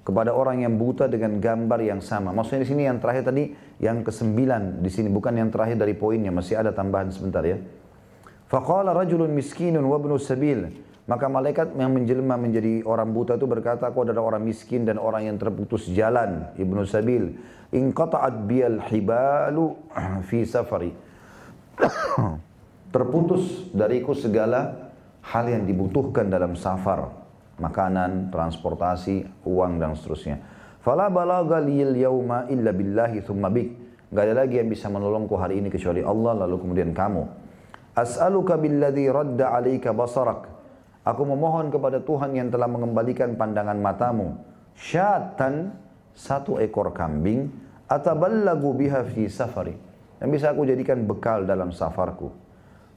kepada 0.00 0.32
orang 0.32 0.64
yang 0.64 0.74
buta 0.80 1.06
dengan 1.06 1.38
gambar 1.38 1.80
yang 1.84 2.00
sama. 2.00 2.32
Maksudnya 2.32 2.64
di 2.64 2.68
sini 2.68 2.82
yang 2.88 2.98
terakhir 2.98 3.30
tadi 3.30 3.52
yang 3.78 4.00
kesembilan 4.00 4.80
di 4.80 4.90
sini 4.90 5.12
bukan 5.12 5.36
yang 5.36 5.52
terakhir 5.52 5.76
dari 5.76 5.92
poinnya, 5.92 6.32
masih 6.32 6.56
ada 6.56 6.72
tambahan 6.72 7.12
sebentar 7.12 7.44
ya. 7.44 7.60
Faqala 8.50 8.90
rajulun 8.96 9.30
miskinun 9.30 9.84
wa 9.86 9.96
ibnu 10.00 10.18
sabil 10.18 10.66
maka 11.10 11.26
malaikat 11.26 11.74
yang 11.74 11.90
menjelma 11.90 12.38
menjadi 12.38 12.86
orang 12.86 13.10
buta 13.10 13.34
itu 13.34 13.42
berkata, 13.50 13.90
aku 13.90 14.06
adalah 14.06 14.30
orang 14.30 14.46
miskin 14.46 14.86
dan 14.86 14.94
orang 14.94 15.26
yang 15.26 15.42
terputus 15.42 15.90
jalan. 15.90 16.46
Ibnu 16.54 16.86
Sabil. 16.86 17.34
In 17.74 17.90
qata'at 17.90 18.46
biyal 18.46 18.78
hibalu 18.86 19.74
fi 20.30 20.46
safari. 20.46 20.94
terputus 22.90 23.70
dariku 23.70 24.14
segala 24.14 24.92
hal 25.22 25.46
yang 25.46 25.64
dibutuhkan 25.66 26.26
dalam 26.26 26.58
safar. 26.58 27.10
Makanan, 27.60 28.32
transportasi, 28.32 29.44
uang 29.44 29.78
dan 29.78 29.92
seterusnya. 29.92 30.40
Fala 30.80 31.12
balaga 31.12 31.60
liyal 31.60 31.92
yawma 31.92 32.48
illa 32.48 32.72
billahi 32.72 33.20
thumma 33.20 33.52
bik. 33.52 33.68
Gak 34.10 34.24
ada 34.26 34.42
lagi 34.42 34.58
yang 34.58 34.66
bisa 34.72 34.88
menolongku 34.88 35.36
hari 35.36 35.60
ini 35.60 35.68
kecuali 35.68 36.00
Allah 36.00 36.40
lalu 36.46 36.56
kemudian 36.56 36.90
kamu. 36.96 37.22
As'aluka 37.94 38.56
billadhi 38.56 39.12
radda 39.12 39.54
alaika 39.54 39.92
basarak. 39.92 40.48
Aku 41.04 41.22
memohon 41.28 41.68
kepada 41.68 42.00
Tuhan 42.00 42.32
yang 42.32 42.48
telah 42.48 42.66
mengembalikan 42.66 43.36
pandangan 43.36 43.76
matamu. 43.76 44.40
Syatan, 44.72 45.76
satu 46.16 46.56
ekor 46.56 46.96
kambing, 46.96 47.52
ataballagu 47.86 48.72
biha 48.72 49.04
fi 49.04 49.28
safari. 49.28 49.76
Yang 50.16 50.30
bisa 50.32 50.46
aku 50.56 50.64
jadikan 50.64 51.04
bekal 51.04 51.44
dalam 51.44 51.76
safarku. 51.76 52.39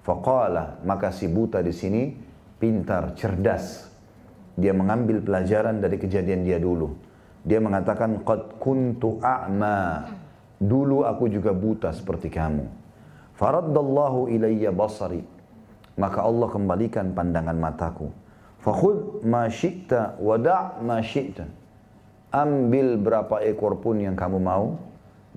Faqala, 0.03 0.84
maka 0.84 1.15
si 1.15 1.31
buta 1.31 1.63
di 1.63 1.71
sini 1.71 2.11
pintar, 2.59 3.15
cerdas. 3.15 3.88
Dia 4.53 4.75
mengambil 4.75 5.23
pelajaran 5.23 5.80
dari 5.80 5.97
kejadian 5.97 6.43
dia 6.43 6.59
dulu. 6.59 6.93
Dia 7.41 7.63
mengatakan, 7.63 8.21
Qad 8.21 8.59
kuntu 8.59 9.17
a'ma. 9.23 10.11
Dulu 10.59 11.03
aku 11.07 11.27
juga 11.27 11.51
buta 11.51 11.91
seperti 11.91 12.30
kamu. 12.31 12.67
Faraddallahu 13.34 14.30
ilayya 14.30 14.69
basari 14.69 15.34
maka 15.97 16.25
Allah 16.25 16.49
kembalikan 16.49 17.13
pandangan 17.13 17.57
mataku. 17.57 18.09
Fakhud 18.63 19.21
ma 19.27 19.45
syi'ta 19.51 20.17
wada'. 20.17 20.81
Ambil 22.34 22.97
berapa 22.97 23.45
ekor 23.45 23.77
pun 23.77 24.01
yang 24.01 24.17
kamu 24.17 24.41
mau 24.41 24.81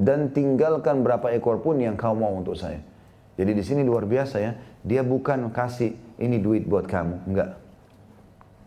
dan 0.00 0.32
tinggalkan 0.32 1.04
berapa 1.04 1.28
ekor 1.36 1.60
pun 1.60 1.76
yang 1.76 1.92
kamu 1.92 2.24
mau 2.24 2.32
untuk 2.40 2.56
saya. 2.56 2.80
Jadi 3.36 3.52
di 3.52 3.62
sini 3.62 3.84
luar 3.84 4.08
biasa 4.08 4.36
ya. 4.40 4.52
Dia 4.80 5.04
bukan 5.04 5.52
kasih 5.52 5.92
ini 6.16 6.40
duit 6.40 6.64
buat 6.64 6.88
kamu, 6.88 7.28
enggak. 7.28 7.50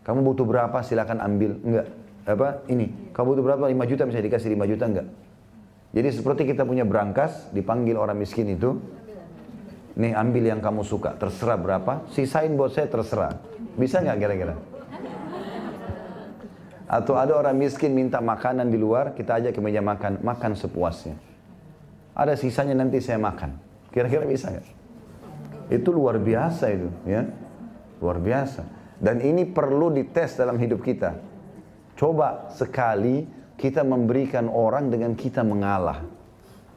Kamu 0.06 0.22
butuh 0.22 0.46
berapa 0.46 0.78
silakan 0.86 1.18
ambil, 1.18 1.58
enggak. 1.66 1.86
Apa? 2.24 2.62
Ini. 2.70 3.10
Kamu 3.10 3.34
butuh 3.34 3.44
berapa? 3.44 3.64
5 3.66 3.90
juta 3.90 4.02
bisa 4.06 4.22
dikasih 4.22 4.54
5 4.54 4.70
juta 4.70 4.84
enggak. 4.86 5.08
Jadi 5.90 6.08
seperti 6.14 6.42
kita 6.46 6.62
punya 6.62 6.86
berangkas, 6.86 7.50
dipanggil 7.50 7.98
orang 7.98 8.14
miskin 8.14 8.46
itu, 8.46 8.78
nih 9.98 10.14
ambil 10.14 10.54
yang 10.54 10.62
kamu 10.62 10.86
suka, 10.86 11.18
terserah 11.18 11.58
berapa, 11.58 12.06
sisain 12.14 12.54
buat 12.54 12.70
saya 12.70 12.86
terserah. 12.86 13.34
Bisa 13.74 13.98
nggak 13.98 14.18
kira-kira? 14.22 14.54
Atau 16.90 17.18
ada 17.18 17.34
orang 17.34 17.58
miskin 17.58 17.90
minta 17.94 18.22
makanan 18.22 18.70
di 18.70 18.78
luar, 18.78 19.18
kita 19.18 19.42
ajak 19.42 19.54
ke 19.54 19.60
meja 19.62 19.82
makan, 19.82 20.22
makan 20.22 20.54
sepuasnya. 20.54 21.18
Ada 22.14 22.38
sisanya 22.38 22.78
nanti 22.78 22.98
saya 23.02 23.18
makan. 23.18 23.69
Kira-kira 23.90 24.24
bisa 24.26 24.50
nggak? 24.54 24.66
Itu 25.70 25.94
luar 25.94 26.18
biasa 26.18 26.64
itu, 26.70 26.88
ya. 27.06 27.26
Luar 28.02 28.18
biasa. 28.18 28.62
Dan 28.98 29.22
ini 29.22 29.46
perlu 29.46 29.90
dites 29.94 30.34
dalam 30.34 30.58
hidup 30.58 30.82
kita. 30.82 31.14
Coba 31.94 32.50
sekali 32.54 33.28
kita 33.60 33.84
memberikan 33.84 34.48
orang 34.48 34.88
dengan 34.88 35.12
kita 35.14 35.44
mengalah. 35.44 36.00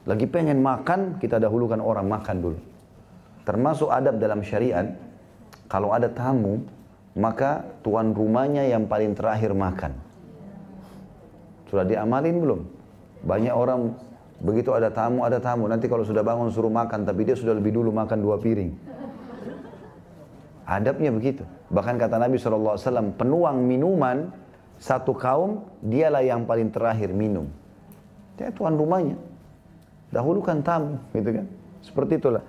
Lagi 0.04 0.28
pengen 0.28 0.60
makan, 0.60 1.16
kita 1.18 1.40
dahulukan 1.40 1.80
orang 1.80 2.06
makan 2.12 2.38
dulu. 2.44 2.60
Termasuk 3.48 3.88
adab 3.88 4.20
dalam 4.20 4.44
syariat, 4.44 4.88
kalau 5.72 5.96
ada 5.96 6.12
tamu, 6.12 6.64
maka 7.16 7.64
tuan 7.84 8.12
rumahnya 8.12 8.68
yang 8.68 8.84
paling 8.88 9.16
terakhir 9.16 9.56
makan. 9.56 9.96
Sudah 11.72 11.88
diamalin 11.88 12.38
belum? 12.40 12.62
Banyak 13.24 13.54
orang 13.56 13.96
begitu 14.44 14.76
ada 14.76 14.92
tamu, 14.92 15.24
ada 15.24 15.40
tamu. 15.40 15.66
Nanti 15.66 15.88
kalau 15.88 16.04
sudah 16.04 16.22
bangun 16.22 16.52
suruh 16.52 16.70
makan, 16.70 17.08
tapi 17.08 17.24
dia 17.24 17.34
sudah 17.34 17.56
lebih 17.56 17.74
dulu 17.74 17.90
makan 17.96 18.20
dua 18.20 18.38
piring. 18.38 18.72
Adabnya 20.64 21.12
begitu. 21.12 21.44
Bahkan 21.72 21.96
kata 22.00 22.20
Nabi 22.20 22.40
SAW, 22.40 23.16
penuang 23.18 23.58
minuman 23.64 24.32
satu 24.80 25.16
kaum, 25.16 25.64
dialah 25.80 26.24
yang 26.24 26.44
paling 26.44 26.72
terakhir 26.72 27.12
minum. 27.16 27.48
Dia 28.36 28.52
tuan 28.52 28.76
rumahnya. 28.76 29.16
Dahulukan 30.14 30.62
tamu, 30.62 31.02
gitu 31.16 31.42
kan. 31.42 31.46
Seperti 31.82 32.22
itulah. 32.22 32.44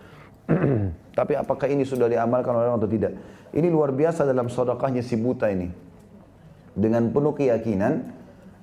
Tapi 1.18 1.32
apakah 1.38 1.66
ini 1.70 1.86
sudah 1.86 2.10
diamalkan 2.10 2.52
oleh 2.52 2.66
orang 2.68 2.78
atau 2.82 2.90
tidak? 2.90 3.12
Ini 3.54 3.70
luar 3.70 3.94
biasa 3.94 4.26
dalam 4.26 4.50
sodakahnya 4.50 5.00
si 5.00 5.14
buta 5.14 5.46
ini. 5.46 5.70
Dengan 6.74 7.06
penuh 7.14 7.32
keyakinan, 7.38 8.02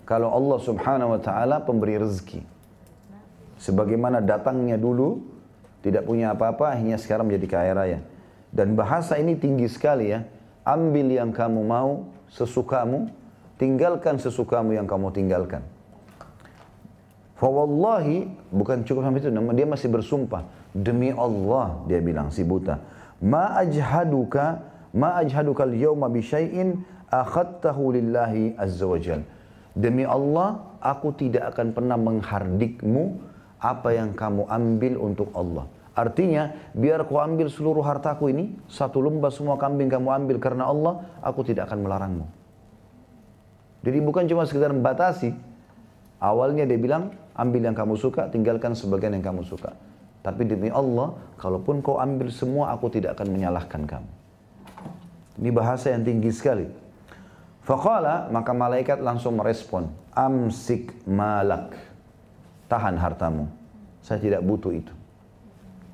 kalau 0.04 0.36
Allah 0.36 0.60
subhanahu 0.60 1.16
wa 1.16 1.20
ta'ala 1.24 1.64
pemberi 1.64 1.96
rezeki. 1.96 2.51
Sebagaimana 3.62 4.26
datangnya 4.26 4.74
dulu, 4.74 5.22
tidak 5.86 6.10
punya 6.10 6.34
apa-apa, 6.34 6.74
akhirnya 6.74 6.98
sekarang 6.98 7.30
menjadi 7.30 7.48
kaya 7.48 7.74
raya. 7.78 8.00
Dan 8.50 8.74
bahasa 8.74 9.22
ini 9.22 9.38
tinggi 9.38 9.70
sekali 9.70 10.10
ya. 10.10 10.26
Ambil 10.66 11.14
yang 11.14 11.30
kamu 11.30 11.62
mau, 11.62 12.10
sesukamu, 12.34 13.10
tinggalkan 13.62 14.18
sesukamu 14.18 14.74
yang 14.74 14.90
kamu 14.90 15.14
tinggalkan. 15.14 15.62
Fawallahi 17.38 18.30
bukan 18.54 18.86
cukup 18.86 19.02
sampai 19.02 19.22
itu, 19.22 19.34
dia 19.34 19.66
masih 19.66 19.90
bersumpah 19.90 20.46
demi 20.78 21.10
Allah 21.10 21.82
dia 21.90 21.98
bilang 21.98 22.30
si 22.30 22.46
buta. 22.46 22.78
Ma 23.22 23.58
ajhaduka 23.58 24.62
ma 24.94 25.18
ajhaduka 25.22 25.66
al-yawma 25.66 26.06
bi 26.10 26.22
syai'in 26.22 26.86
akhadtahu 27.10 27.98
lillahi 27.98 28.54
azza 28.58 28.86
wajal. 28.86 29.22
Demi 29.74 30.04
Allah, 30.04 30.62
aku 30.84 31.16
tidak 31.16 31.56
akan 31.56 31.72
pernah 31.72 31.98
menghardikmu 31.98 33.31
apa 33.62 33.94
yang 33.94 34.18
kamu 34.18 34.50
ambil 34.50 34.94
untuk 34.98 35.30
Allah. 35.38 35.70
Artinya, 35.94 36.56
biar 36.74 37.06
kau 37.06 37.22
ambil 37.22 37.52
seluruh 37.52 37.86
hartaku 37.86 38.34
ini, 38.34 38.58
satu 38.66 39.04
lembah 39.04 39.30
semua 39.30 39.60
kambing 39.62 39.92
kamu 39.92 40.10
ambil 40.24 40.38
karena 40.42 40.66
Allah, 40.66 41.06
aku 41.22 41.46
tidak 41.46 41.70
akan 41.70 41.86
melarangmu. 41.86 42.26
Jadi 43.86 44.00
bukan 44.02 44.26
cuma 44.26 44.50
sekedar 44.50 44.74
membatasi. 44.74 45.36
Awalnya 46.22 46.66
dia 46.66 46.80
bilang, 46.82 47.14
ambil 47.38 47.70
yang 47.70 47.78
kamu 47.78 48.00
suka, 48.00 48.30
tinggalkan 48.34 48.74
sebagian 48.74 49.14
yang 49.14 49.26
kamu 49.26 49.46
suka. 49.46 49.78
Tapi 50.22 50.46
demi 50.46 50.70
Allah, 50.70 51.18
kalaupun 51.38 51.82
kau 51.82 51.98
ambil 51.98 52.30
semua, 52.30 52.74
aku 52.74 52.94
tidak 52.94 53.18
akan 53.18 53.34
menyalahkan 53.34 53.84
kamu. 53.86 54.10
Ini 55.42 55.50
bahasa 55.50 55.90
yang 55.90 56.06
tinggi 56.06 56.30
sekali. 56.30 56.70
Faqala, 57.66 58.30
maka 58.30 58.54
malaikat 58.54 59.02
langsung 59.02 59.38
merespon. 59.38 59.90
Amsik 60.14 60.94
malak. 61.10 61.91
Tahan 62.72 62.96
hartamu. 62.96 63.52
Saya 64.00 64.24
tidak 64.24 64.48
butuh 64.48 64.72
itu. 64.72 64.94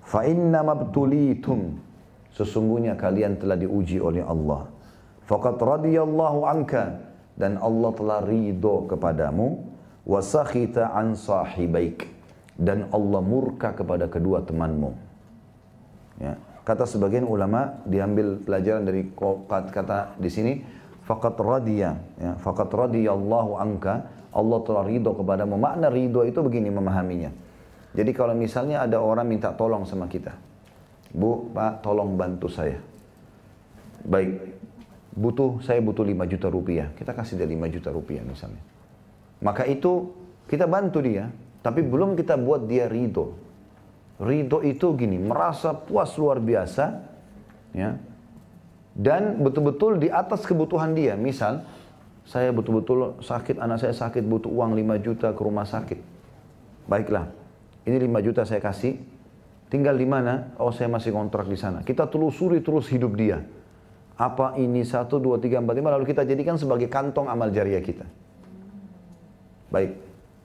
Fa 0.05 0.21
inna 0.29 0.61
mabtulitum. 0.61 1.81
Sesungguhnya 2.29 2.93
kalian 2.93 3.41
telah 3.41 3.57
diuji 3.57 3.97
oleh 3.97 4.21
Allah. 4.21 4.69
Faqad 5.25 5.57
radiyallahu 5.57 6.45
anka 6.45 7.01
dan 7.37 7.57
Allah 7.61 7.91
telah 7.93 8.19
ridho 8.25 8.89
kepadamu 8.89 9.61
wasakhita 10.07 10.95
an 10.95 11.13
sahibaik 11.13 12.09
dan 12.57 12.89
Allah 12.89 13.21
murka 13.21 13.75
kepada 13.77 14.09
kedua 14.09 14.41
temanmu 14.41 14.95
ya 16.17 16.33
kata 16.65 16.89
sebagian 16.89 17.23
ulama 17.23 17.77
diambil 17.85 18.41
pelajaran 18.41 18.83
dari 18.87 19.05
kata 19.51 20.17
di 20.17 20.29
sini 20.33 20.53
faqat 21.05 21.37
radiya 21.37 21.91
ya 22.17 22.31
faqat 22.41 22.71
radiyallahu 22.73 23.59
anka 23.61 24.09
Allah 24.37 24.59
telah 24.61 24.85
ridho 24.85 25.17
kepadamu 25.17 25.57
makna 25.57 25.89
ridho 25.89 26.21
itu 26.21 26.37
begini 26.45 26.69
memahaminya 26.69 27.33
jadi 27.97 28.11
kalau 28.13 28.37
misalnya 28.37 28.85
ada 28.85 29.01
orang 29.01 29.25
minta 29.25 29.49
tolong 29.57 29.89
sama 29.89 30.05
kita 30.05 30.37
Bu, 31.07 31.49
Pak, 31.55 31.81
tolong 31.81 32.13
bantu 32.13 32.45
saya 32.51 32.77
baik 34.05 34.57
butuh 35.17 35.57
saya 35.65 35.81
butuh 35.81 36.05
5 36.05 36.29
juta 36.29 36.47
rupiah. 36.47 36.87
Kita 36.93 37.11
kasih 37.17 37.41
dia 37.41 37.49
5 37.49 37.73
juta 37.73 37.89
rupiah 37.89 38.21
misalnya. 38.21 38.61
Maka 39.41 39.65
itu 39.65 40.13
kita 40.45 40.69
bantu 40.69 41.01
dia, 41.01 41.33
tapi 41.65 41.81
belum 41.81 42.13
kita 42.13 42.37
buat 42.37 42.69
dia 42.69 42.85
ridho. 42.85 43.33
Ridho 44.21 44.61
itu 44.65 44.97
gini, 44.97 45.21
merasa 45.21 45.77
puas 45.77 46.13
luar 46.17 46.41
biasa, 46.41 46.85
ya, 47.77 48.01
dan 48.97 49.37
betul-betul 49.45 50.01
di 50.01 50.09
atas 50.09 50.41
kebutuhan 50.41 50.97
dia. 50.97 51.13
Misal, 51.13 51.61
saya 52.27 52.51
betul-betul 52.51 53.23
sakit, 53.23 53.55
anak 53.57 53.79
saya 53.79 53.95
sakit, 53.95 54.27
butuh 54.27 54.51
uang 54.51 54.75
5 54.75 54.99
juta 54.99 55.31
ke 55.31 55.41
rumah 55.41 55.63
sakit. 55.63 55.99
Baiklah, 56.91 57.31
ini 57.87 57.97
5 58.03 58.25
juta 58.27 58.43
saya 58.43 58.59
kasih, 58.59 58.99
tinggal 59.71 59.95
di 59.95 60.03
mana? 60.03 60.51
Oh 60.59 60.75
saya 60.75 60.91
masih 60.91 61.15
kontrak 61.15 61.47
di 61.47 61.55
sana. 61.55 61.87
Kita 61.87 62.11
telusuri 62.11 62.59
terus 62.59 62.91
hidup 62.91 63.15
dia 63.15 63.39
apa 64.17 64.57
ini 64.57 64.81
satu, 64.81 65.21
dua, 65.21 65.37
tiga, 65.37 65.61
empat, 65.61 65.77
lima, 65.77 65.93
lalu 65.93 66.09
kita 66.09 66.25
jadikan 66.25 66.57
sebagai 66.57 66.89
kantong 66.89 67.29
amal 67.29 67.53
jariah 67.53 67.79
kita. 67.85 68.03
Baik, 69.69 69.93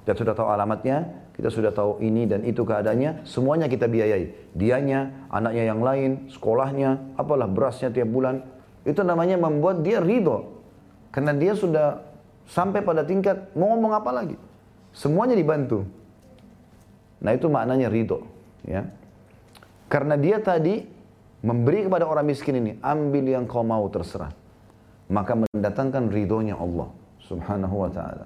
kita 0.05 0.13
sudah 0.13 0.37
tahu 0.37 0.49
alamatnya, 0.53 1.09
kita 1.33 1.49
sudah 1.49 1.73
tahu 1.73 1.97
ini 2.05 2.29
dan 2.29 2.45
itu 2.45 2.69
keadaannya, 2.69 3.25
semuanya 3.25 3.73
kita 3.73 3.89
biayai. 3.89 4.53
Dianya, 4.53 5.25
anaknya 5.33 5.73
yang 5.73 5.81
lain, 5.81 6.29
sekolahnya, 6.29 7.17
apalah 7.17 7.49
berasnya 7.49 7.89
tiap 7.89 8.13
bulan. 8.13 8.45
Itu 8.85 9.01
namanya 9.09 9.41
membuat 9.41 9.81
dia 9.81 10.05
ridho. 10.05 10.62
Karena 11.13 11.37
dia 11.37 11.53
sudah 11.53 12.01
sampai 12.49 12.81
pada 12.81 13.05
tingkat 13.05 13.53
mau 13.53 13.77
ngomong 13.77 13.93
apa 13.93 14.11
lagi. 14.11 14.37
Semuanya 14.97 15.37
dibantu. 15.37 15.85
Nah 17.23 17.33
itu 17.37 17.47
maknanya 17.47 17.93
ridho. 17.93 18.25
Ya. 18.65 18.89
Karena 19.93 20.17
dia 20.17 20.41
tadi 20.41 20.89
memberi 21.45 21.85
kepada 21.85 22.09
orang 22.09 22.25
miskin 22.25 22.59
ini, 22.59 22.73
ambil 22.81 23.25
yang 23.29 23.45
kau 23.45 23.61
mau 23.63 23.85
terserah. 23.93 24.33
Maka 25.13 25.37
mendatangkan 25.37 26.09
ridhonya 26.09 26.57
Allah 26.57 26.89
subhanahu 27.21 27.85
wa 27.85 27.91
ta'ala. 27.93 28.25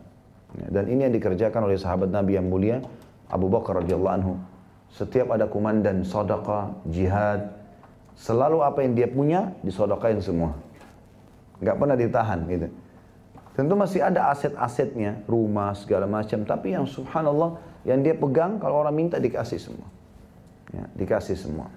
Ya, 0.56 0.66
dan 0.70 0.84
ini 0.86 1.10
yang 1.10 1.14
dikerjakan 1.18 1.66
oleh 1.66 1.74
sahabat 1.74 2.14
Nabi 2.14 2.38
yang 2.38 2.46
mulia, 2.46 2.78
Abu 3.26 3.50
Bakar 3.50 3.82
radhiyallahu 3.82 4.14
anhu. 4.14 4.32
Setiap 4.94 5.34
ada 5.34 5.50
kumandan 5.50 6.06
sodaka, 6.06 6.70
jihad, 6.86 7.50
selalu 8.14 8.62
apa 8.62 8.86
yang 8.86 8.94
dia 8.94 9.08
punya 9.10 9.52
disodakain 9.66 10.22
semua. 10.22 10.54
Gak 11.62 11.76
pernah 11.76 11.96
ditahan 11.96 12.44
gitu. 12.48 12.68
Tentu 13.56 13.72
masih 13.72 14.04
ada 14.04 14.28
aset-asetnya, 14.28 15.24
rumah 15.24 15.72
segala 15.72 16.04
macam, 16.04 16.44
tapi 16.44 16.76
yang 16.76 16.84
subhanallah 16.84 17.56
yang 17.88 18.04
dia 18.04 18.12
pegang 18.12 18.60
kalau 18.60 18.84
orang 18.84 18.92
minta 18.92 19.16
dikasih 19.16 19.56
semua. 19.56 19.88
Ya, 20.76 20.84
dikasih 20.92 21.38
semua. 21.40 21.72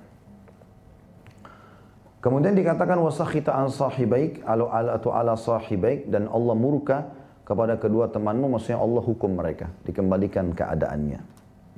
Kemudian 2.19 2.51
dikatakan 2.51 2.99
wasakhita 2.99 3.55
an 3.55 3.71
sahibaik 3.71 4.43
atau 4.43 5.15
ala 5.15 5.39
sahibaik 5.39 6.11
dan 6.11 6.27
Allah 6.27 6.51
murka 6.51 7.15
kepada 7.47 7.79
kedua 7.79 8.11
temanmu 8.11 8.51
maksudnya 8.51 8.75
Allah 8.75 8.99
hukum 8.99 9.39
mereka 9.39 9.71
dikembalikan 9.87 10.51
keadaannya 10.51 11.19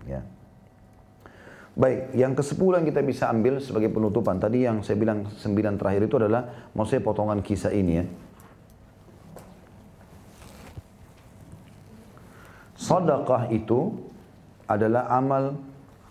ya. 0.10 0.26
Baik, 1.72 2.12
yang 2.12 2.36
ke 2.36 2.44
yang 2.44 2.84
kita 2.84 3.00
bisa 3.00 3.32
ambil 3.32 3.64
sebagai 3.64 3.88
penutupan 3.88 4.36
tadi 4.44 4.68
yang 4.68 4.84
saya 4.84 5.00
bilang 5.00 5.32
sembilan 5.32 5.80
terakhir 5.80 6.04
itu 6.04 6.16
adalah 6.20 6.68
maksudnya 6.76 7.04
potongan 7.08 7.40
kisah 7.40 7.72
ini 7.72 7.94
ya. 7.96 8.06
Sedekah 12.76 13.48
itu 13.56 13.94
adalah 14.68 15.08
amal 15.16 15.56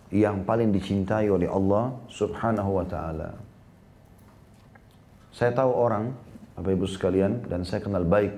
yang 0.08 0.48
paling 0.48 0.72
dicintai 0.72 1.28
oleh 1.28 1.44
Allah 1.44 1.92
Subhanahu 2.08 2.80
wa 2.80 2.86
taala. 2.88 3.30
Saya 5.30 5.52
tahu 5.52 5.70
orang, 5.76 6.16
Bapak 6.56 6.72
Ibu 6.72 6.86
sekalian, 6.88 7.44
dan 7.46 7.68
saya 7.68 7.84
kenal 7.84 8.08
baik. 8.08 8.32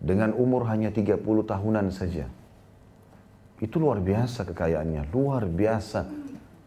Dengan 0.00 0.32
umur 0.32 0.64
hanya 0.70 0.88
30 0.88 1.20
tahunan 1.22 1.92
saja. 1.92 2.30
Itu 3.58 3.82
luar 3.82 3.98
biasa 3.98 4.46
kekayaannya, 4.46 5.10
luar 5.10 5.46
biasa. 5.46 6.00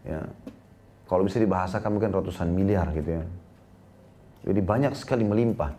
Ya. 0.04 0.22
Kalau 1.08 1.24
bisa 1.28 1.40
dibahasakan 1.40 1.90
mungkin 1.92 2.12
ratusan 2.12 2.52
miliar 2.52 2.92
gitu 2.96 3.20
ya. 3.20 3.24
Jadi 4.48 4.60
banyak 4.64 4.94
sekali 4.96 5.24
melimpah. 5.28 5.72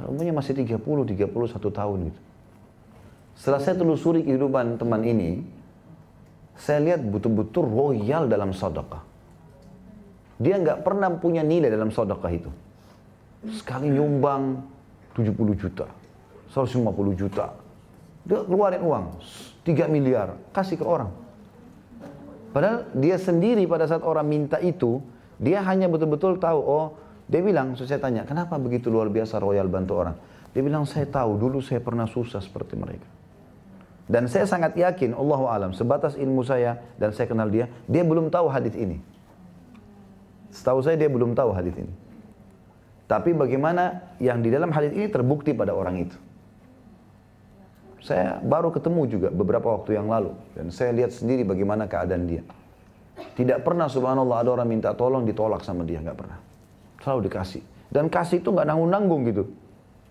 Umurnya 0.00 0.32
masih 0.32 0.56
30, 0.56 0.80
31 0.80 1.70
tahun 1.70 1.98
gitu. 2.08 2.20
Setelah 3.36 3.60
saya 3.60 3.76
telusuri 3.76 4.24
kehidupan 4.24 4.76
teman 4.80 5.00
ini, 5.04 5.40
saya 6.60 6.80
lihat 6.84 7.00
betul-betul 7.04 7.64
royal 7.64 8.28
dalam 8.28 8.52
sedekah. 8.52 9.00
Dia 10.40 10.56
nggak 10.60 10.84
pernah 10.84 11.08
punya 11.16 11.44
nilai 11.44 11.68
dalam 11.68 11.92
sedekah 11.92 12.32
itu. 12.32 12.50
Sekali 13.60 13.88
nyumbang 13.92 14.60
70 15.16 15.56
juta, 15.56 15.88
150 16.52 17.16
juta. 17.16 17.52
Dia 18.28 18.44
keluarin 18.44 18.84
uang, 18.84 19.06
3 19.64 19.86
miliar, 19.92 20.36
kasih 20.56 20.80
ke 20.80 20.84
orang. 20.86 21.12
Padahal 22.50 22.90
dia 22.96 23.14
sendiri 23.20 23.62
pada 23.68 23.86
saat 23.86 24.02
orang 24.02 24.26
minta 24.26 24.58
itu, 24.58 24.98
dia 25.38 25.62
hanya 25.62 25.86
betul-betul 25.86 26.40
tahu, 26.42 26.58
oh 26.58 26.86
dia 27.30 27.40
bilang, 27.40 27.78
so 27.78 27.86
saya 27.86 28.02
tanya, 28.02 28.26
kenapa 28.26 28.58
begitu 28.58 28.90
luar 28.90 29.06
biasa 29.06 29.38
royal 29.38 29.70
bantu 29.70 30.02
orang? 30.02 30.16
Dia 30.50 30.66
bilang, 30.66 30.82
saya 30.82 31.06
tahu 31.06 31.38
dulu 31.38 31.62
saya 31.62 31.78
pernah 31.78 32.10
susah 32.10 32.42
seperti 32.42 32.74
mereka. 32.74 33.06
Dan 34.10 34.26
saya 34.26 34.42
sangat 34.50 34.74
yakin, 34.74 35.14
Allah 35.14 35.40
alam, 35.46 35.70
sebatas 35.70 36.18
ilmu 36.18 36.42
saya 36.42 36.82
dan 36.98 37.14
saya 37.14 37.30
kenal 37.30 37.46
dia, 37.46 37.70
dia 37.86 38.02
belum 38.02 38.26
tahu 38.34 38.50
hadis 38.50 38.74
ini. 38.74 38.98
Setahu 40.50 40.82
saya 40.82 40.98
dia 40.98 41.06
belum 41.06 41.38
tahu 41.38 41.54
hadis 41.54 41.78
ini. 41.78 41.94
Tapi 43.06 43.30
bagaimana 43.30 44.14
yang 44.18 44.42
di 44.42 44.50
dalam 44.50 44.74
hadis 44.74 44.90
ini 44.90 45.06
terbukti 45.06 45.54
pada 45.54 45.70
orang 45.70 46.10
itu. 46.10 46.18
Saya 48.00 48.40
baru 48.40 48.72
ketemu 48.72 49.00
juga 49.06 49.28
beberapa 49.28 49.76
waktu 49.76 50.00
yang 50.00 50.08
lalu 50.08 50.32
dan 50.56 50.72
saya 50.72 50.96
lihat 50.96 51.12
sendiri 51.12 51.44
bagaimana 51.44 51.84
keadaan 51.84 52.24
dia. 52.24 52.42
Tidak 53.36 53.60
pernah 53.60 53.88
subhanallah 53.88 54.40
ada 54.40 54.50
orang 54.56 54.68
minta 54.68 54.96
tolong 54.96 55.28
ditolak 55.28 55.60
sama 55.60 55.84
dia, 55.84 56.00
nggak 56.00 56.16
pernah. 56.16 56.40
Selalu 57.04 57.28
dikasih. 57.28 57.62
Dan 57.92 58.08
kasih 58.08 58.40
itu 58.40 58.48
nggak 58.48 58.64
nanggung-nanggung 58.64 59.22
gitu. 59.28 59.44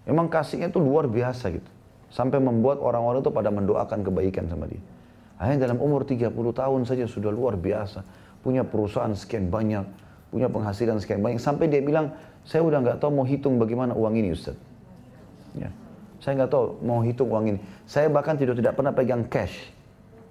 Emang 0.05 0.29
kasihnya 0.29 0.69
itu 0.69 0.77
luar 0.77 1.09
biasa 1.09 1.49
gitu. 1.49 1.69
Sampai 2.09 2.41
membuat 2.41 2.81
orang-orang 2.81 3.21
itu 3.21 3.31
pada 3.33 3.49
mendoakan 3.49 4.05
kebaikan 4.05 4.45
sama 4.49 4.69
dia. 4.69 4.81
Akhirnya 5.39 5.69
dalam 5.69 5.79
umur 5.79 6.03
30 6.03 6.33
tahun 6.33 6.81
saja 6.83 7.05
sudah 7.07 7.31
luar 7.31 7.55
biasa. 7.55 8.03
Punya 8.43 8.65
perusahaan 8.65 9.11
sekian 9.13 9.47
banyak, 9.47 9.85
punya 10.29 10.51
penghasilan 10.51 10.99
sekian 10.99 11.23
banyak. 11.23 11.39
Sampai 11.39 11.71
dia 11.71 11.79
bilang, 11.79 12.13
saya 12.43 12.65
udah 12.65 12.81
nggak 12.81 12.97
tahu 12.99 13.11
mau 13.13 13.25
hitung 13.25 13.61
bagaimana 13.61 13.95
uang 13.95 14.13
ini 14.19 14.35
Ustaz. 14.35 14.57
Ya. 15.55 15.71
Saya 16.19 16.43
nggak 16.43 16.51
tahu 16.51 16.83
mau 16.83 16.99
hitung 16.99 17.31
uang 17.31 17.45
ini. 17.55 17.59
Saya 17.87 18.11
bahkan 18.11 18.35
tidak 18.35 18.59
tidak 18.59 18.75
pernah 18.75 18.91
pegang 18.91 19.23
cash. 19.27 19.55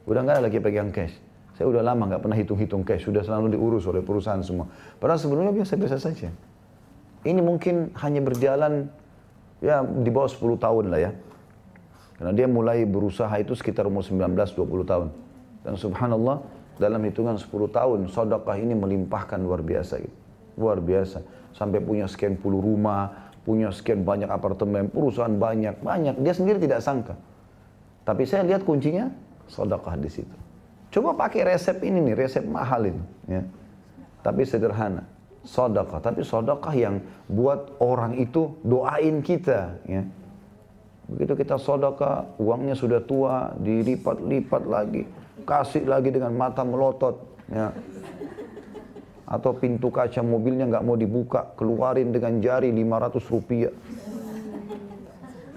Udah 0.05 0.21
nggak 0.25 0.41
ada 0.41 0.43
lagi 0.49 0.61
pegang 0.61 0.93
cash. 0.93 1.13
Saya 1.57 1.67
udah 1.75 1.83
lama 1.83 2.07
nggak 2.07 2.23
pernah 2.23 2.39
hitung-hitung 2.39 2.85
cash. 2.85 3.09
Sudah 3.09 3.25
selalu 3.25 3.57
diurus 3.57 3.89
oleh 3.89 4.05
perusahaan 4.05 4.41
semua. 4.45 4.69
Padahal 5.01 5.19
sebelumnya 5.19 5.51
biasa-biasa 5.51 5.97
saja. 5.99 6.31
Ini 7.27 7.41
mungkin 7.43 7.91
hanya 7.99 8.23
berjalan 8.23 8.87
ya 9.59 9.83
di 9.83 10.11
bawah 10.13 10.31
10 10.31 10.55
tahun 10.55 10.85
lah 10.95 11.01
ya. 11.03 11.11
Karena 12.19 12.33
dia 12.35 12.47
mulai 12.47 12.87
berusaha 12.87 13.31
itu 13.43 13.59
sekitar 13.59 13.91
umur 13.91 14.07
19-20 14.07 14.55
tahun. 14.87 15.09
Dan 15.67 15.75
subhanallah 15.75 16.43
dalam 16.79 17.03
hitungan 17.03 17.35
10 17.35 17.51
tahun 17.75 17.99
sodakah 18.07 18.55
ini 18.55 18.79
melimpahkan 18.79 19.43
luar 19.43 19.65
biasa 19.67 19.99
gitu. 19.99 20.17
Luar 20.59 20.79
biasa. 20.79 21.23
Sampai 21.55 21.83
punya 21.83 22.07
sekian 22.07 22.39
puluh 22.39 22.63
rumah, 22.63 23.28
punya 23.49 23.73
sekian 23.73 24.05
banyak 24.05 24.29
apartemen, 24.29 24.93
perusahaan 24.93 25.33
banyak, 25.33 25.81
banyak. 25.81 26.21
Dia 26.21 26.37
sendiri 26.37 26.61
tidak 26.61 26.85
sangka. 26.85 27.17
Tapi 28.05 28.29
saya 28.29 28.45
lihat 28.45 28.69
kuncinya 28.69 29.09
sedekah 29.49 29.97
di 29.97 30.13
situ. 30.13 30.37
Coba 30.93 31.17
pakai 31.17 31.49
resep 31.49 31.81
ini 31.81 32.13
nih, 32.13 32.13
resep 32.13 32.45
mahal 32.45 32.93
ini. 32.93 33.05
Ya. 33.25 33.49
Tapi 34.21 34.45
sederhana. 34.45 35.09
Sedekah, 35.49 36.05
tapi 36.05 36.21
sedekah 36.21 36.75
yang 36.77 37.01
buat 37.25 37.81
orang 37.81 38.21
itu 38.21 38.53
doain 38.61 39.25
kita. 39.25 39.81
Ya. 39.89 40.05
Begitu 41.09 41.41
kita 41.41 41.57
sedekah, 41.57 42.29
uangnya 42.37 42.77
sudah 42.77 43.01
tua, 43.01 43.57
dilipat-lipat 43.57 44.63
lagi, 44.69 45.09
kasih 45.49 45.89
lagi 45.89 46.13
dengan 46.13 46.37
mata 46.37 46.61
melotot. 46.69 47.17
Ya 47.49 47.73
atau 49.29 49.53
pintu 49.53 49.93
kaca 49.93 50.25
mobilnya 50.25 50.65
nggak 50.65 50.85
mau 50.89 50.97
dibuka, 50.97 51.53
keluarin 51.53 52.09
dengan 52.09 52.41
jari 52.41 52.73
500 52.73 53.21
rupiah. 53.29 53.73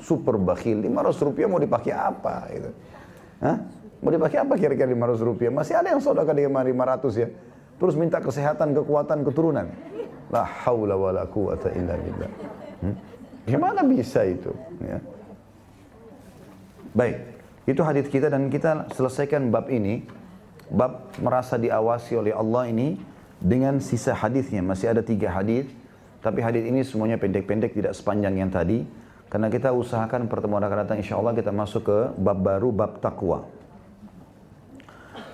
Super 0.03 0.35
bakhil, 0.35 0.83
500 0.83 1.27
rupiah 1.31 1.47
mau 1.47 1.61
dipakai 1.61 1.95
apa? 1.95 2.51
Gitu. 2.51 2.69
Hah? 3.39 3.57
Mau 4.03 4.11
dipakai 4.11 4.43
apa 4.43 4.59
kira-kira 4.59 4.91
500 4.91 5.23
rupiah? 5.23 5.51
Masih 5.55 5.79
ada 5.79 5.87
yang 5.95 6.03
saudara 6.03 6.35
dengan 6.35 6.67
500 6.67 7.15
ya. 7.15 7.31
Terus 7.79 7.95
minta 7.95 8.19
kesehatan, 8.19 8.75
kekuatan, 8.75 9.23
keturunan. 9.23 9.71
La 10.29 10.43
haula 10.43 10.99
wa 10.99 11.09
la 11.15 11.23
quwata 11.23 11.71
illa 11.71 11.95
billah. 11.95 12.31
Hmm? 12.83 12.95
Gimana 13.47 13.81
bisa 13.87 14.27
itu? 14.27 14.51
Ya. 14.83 14.99
Baik, 16.91 17.17
itu 17.71 17.81
hadis 17.87 18.05
kita 18.11 18.27
dan 18.27 18.51
kita 18.51 18.91
selesaikan 18.91 19.47
bab 19.47 19.71
ini. 19.71 20.03
Bab 20.71 21.15
merasa 21.19 21.55
diawasi 21.59 22.15
oleh 22.19 22.31
Allah 22.35 22.67
ini 22.67 23.10
dengan 23.41 23.81
sisa 23.81 24.13
hadisnya. 24.13 24.61
Masih 24.61 24.93
ada 24.93 25.01
tiga 25.01 25.33
hadis 25.33 25.67
tapi 26.21 26.39
hadis 26.45 26.61
ini 26.61 26.85
semuanya 26.85 27.17
pendek-pendek 27.17 27.73
tidak 27.73 27.97
sepanjang 27.97 28.37
yang 28.37 28.53
tadi. 28.53 28.85
Karena 29.27 29.49
kita 29.49 29.73
usahakan 29.73 30.29
pertemuan 30.29 30.61
akan 30.61 30.77
datang 30.85 30.99
insya 31.01 31.17
Allah 31.17 31.33
kita 31.33 31.49
masuk 31.49 31.87
ke 31.87 31.97
bab 32.19 32.43
baru 32.43 32.69
bab 32.69 32.99
takwa 32.99 33.47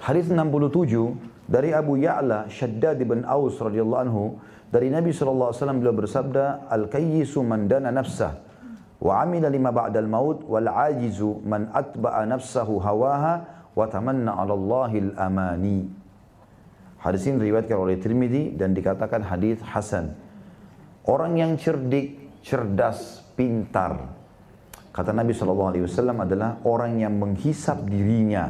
hadis 0.07 0.31
67 0.31 1.51
dari 1.51 1.75
Abu 1.75 1.99
Ya'la 1.99 2.47
Shaddad 2.47 2.95
bin 3.03 3.27
Aus 3.27 3.59
radhiyallahu 3.59 4.03
anhu. 4.07 4.25
Dari 4.67 4.91
Nabi 4.91 5.15
SAW 5.15 5.55
beliau 5.79 5.95
bersabda 5.95 6.67
al-kayyisu 6.67 7.39
man 7.39 7.71
dana 7.71 7.87
nafsah 7.87 8.35
wa 8.99 9.23
amila 9.23 9.47
lima 9.47 9.71
ba'dal 9.71 10.11
maut 10.11 10.43
wal 10.43 10.67
ajizu 10.67 11.39
man 11.47 11.71
atba'a 11.71 12.27
nafsahu 12.27 12.75
hawaha 12.83 13.47
wa 13.71 13.87
tamanna 13.87 14.35
'ala 14.35 14.51
Allahil 14.59 15.15
amani 15.15 15.87
Hadis 16.97 17.29
ini 17.29 17.37
diriwayatkan 17.45 17.77
oleh 17.77 18.01
Tirmidzi 18.01 18.57
dan 18.57 18.73
dikatakan 18.73 19.21
hadis 19.21 19.61
hasan. 19.61 20.17
Orang 21.05 21.37
yang 21.37 21.55
cerdik, 21.55 22.41
cerdas, 22.41 23.21
pintar. 23.37 24.11
Kata 24.89 25.13
Nabi 25.13 25.29
SAW 25.29 25.77
adalah 26.17 26.57
orang 26.65 26.97
yang 26.97 27.15
menghisap 27.21 27.85
dirinya 27.85 28.49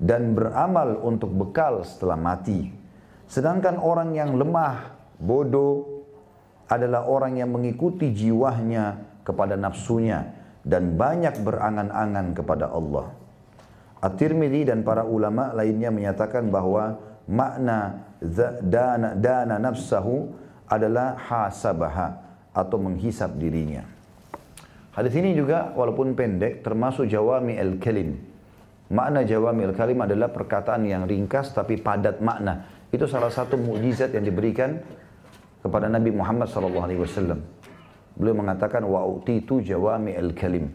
dan 0.00 0.32
beramal 0.32 0.96
untuk 1.04 1.28
bekal 1.36 1.84
setelah 1.84 2.16
mati. 2.16 2.72
Sedangkan 3.28 3.76
orang 3.76 4.16
yang 4.16 4.32
lemah, 4.32 4.96
bodoh, 5.20 6.04
adalah 6.72 7.04
orang 7.04 7.36
yang 7.36 7.52
mengikuti 7.52 8.10
jiwanya 8.16 8.96
kepada 9.22 9.60
nafsunya 9.60 10.32
dan 10.64 10.96
banyak 10.96 11.44
berangan-angan 11.44 12.32
kepada 12.32 12.72
Allah. 12.72 13.12
At-Tirmidzi 14.00 14.72
dan 14.72 14.84
para 14.84 15.04
ulama 15.04 15.52
lainnya 15.52 15.92
menyatakan 15.92 16.48
bahwa 16.48 17.13
makna 17.28 18.04
dana, 18.60 19.16
dana 19.16 19.56
nafsahu 19.60 20.28
adalah 20.68 21.16
hasabaha 21.18 22.08
atau 22.54 22.76
menghisap 22.80 23.34
dirinya. 23.36 23.84
Hadis 24.94 25.14
ini 25.18 25.34
juga 25.34 25.74
walaupun 25.74 26.14
pendek 26.14 26.62
termasuk 26.62 27.10
jawami 27.10 27.58
al-kalim. 27.58 28.14
Makna 28.94 29.26
jawami 29.26 29.66
al-kalim 29.66 29.98
adalah 30.06 30.30
perkataan 30.30 30.86
yang 30.86 31.02
ringkas 31.10 31.50
tapi 31.50 31.82
padat 31.82 32.22
makna. 32.22 32.70
Itu 32.94 33.10
salah 33.10 33.32
satu 33.32 33.58
mukjizat 33.58 34.14
yang 34.14 34.22
diberikan 34.22 34.78
kepada 35.58 35.90
Nabi 35.90 36.14
Muhammad 36.14 36.46
SAW. 36.46 37.42
Beliau 38.14 38.36
mengatakan 38.38 38.86
wa 38.86 39.02
utitu 39.02 39.58
jawami 39.58 40.14
al-kalim 40.14 40.70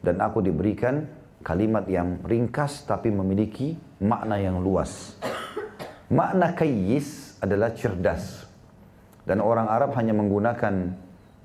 dan 0.00 0.16
aku 0.24 0.40
diberikan 0.40 1.04
kalimat 1.44 1.84
yang 1.84 2.24
ringkas 2.24 2.88
tapi 2.88 3.12
memiliki 3.12 3.76
makna 4.00 4.40
yang 4.40 4.64
luas. 4.64 5.20
Makna 6.08 6.56
kayyis 6.56 7.36
adalah 7.44 7.76
cerdas. 7.76 8.48
Dan 9.28 9.44
orang 9.44 9.68
Arab 9.68 9.92
hanya 10.00 10.16
menggunakan 10.16 10.96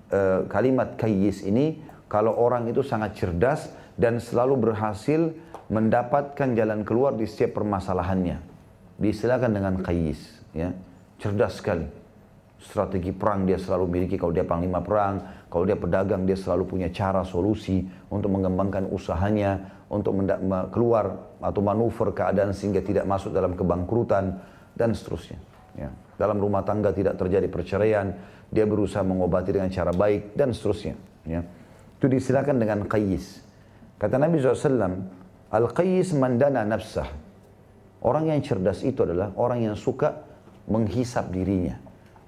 uh, 0.07 0.47
kalimat 0.47 0.95
kayyis 0.95 1.43
ini 1.43 1.83
kalau 2.07 2.31
orang 2.39 2.71
itu 2.71 2.79
sangat 2.79 3.19
cerdas 3.19 3.67
dan 3.99 4.23
selalu 4.23 4.71
berhasil 4.71 5.35
mendapatkan 5.67 6.55
jalan 6.55 6.87
keluar 6.87 7.11
di 7.11 7.27
setiap 7.27 7.59
permasalahannya. 7.59 8.39
Diistilahkan 9.03 9.51
dengan 9.51 9.83
kayyis, 9.83 10.21
ya. 10.55 10.71
Cerdas 11.19 11.59
sekali. 11.59 11.87
Strategi 12.63 13.11
perang 13.11 13.43
dia 13.43 13.59
selalu 13.59 13.91
miliki 13.91 14.15
kalau 14.15 14.31
dia 14.31 14.47
panglima 14.47 14.79
perang, 14.79 15.19
kalau 15.51 15.67
dia 15.67 15.75
pedagang 15.75 16.23
dia 16.23 16.39
selalu 16.39 16.63
punya 16.63 16.87
cara 16.87 17.27
solusi 17.27 17.83
untuk 18.07 18.31
mengembangkan 18.31 18.87
usahanya, 18.87 19.83
untuk 19.91 20.15
keluar 20.71 21.35
atau 21.43 21.61
manuver 21.61 22.15
keadaan 22.15 22.55
sehingga 22.55 22.79
tidak 22.79 23.03
masuk 23.03 23.35
dalam 23.35 23.53
kebangkrutan 23.53 24.39
dan 24.77 24.93
seterusnya. 24.93 25.39
Ya. 25.77 25.89
Dalam 26.17 26.37
rumah 26.37 26.61
tangga 26.61 26.93
tidak 26.93 27.17
terjadi 27.17 27.49
perceraian, 27.49 28.13
dia 28.53 28.69
berusaha 28.69 29.01
mengobati 29.01 29.49
dengan 29.49 29.69
cara 29.73 29.89
baik 29.89 30.37
dan 30.37 30.53
seterusnya. 30.53 30.93
Ya. 31.25 31.41
Itu 31.97 32.05
disilakan 32.05 32.61
dengan 32.61 32.85
qayyis. 32.85 33.41
Kata 33.97 34.19
Nabi 34.19 34.37
SAW, 34.37 35.23
Al-qayyis 35.53 36.17
mandana 36.17 36.65
nafsah. 36.65 37.07
Orang 38.03 38.27
yang 38.27 38.41
cerdas 38.41 38.81
itu 38.83 39.05
adalah 39.05 39.31
orang 39.37 39.63
yang 39.69 39.77
suka 39.77 40.25
menghisap 40.67 41.29
dirinya. 41.29 41.77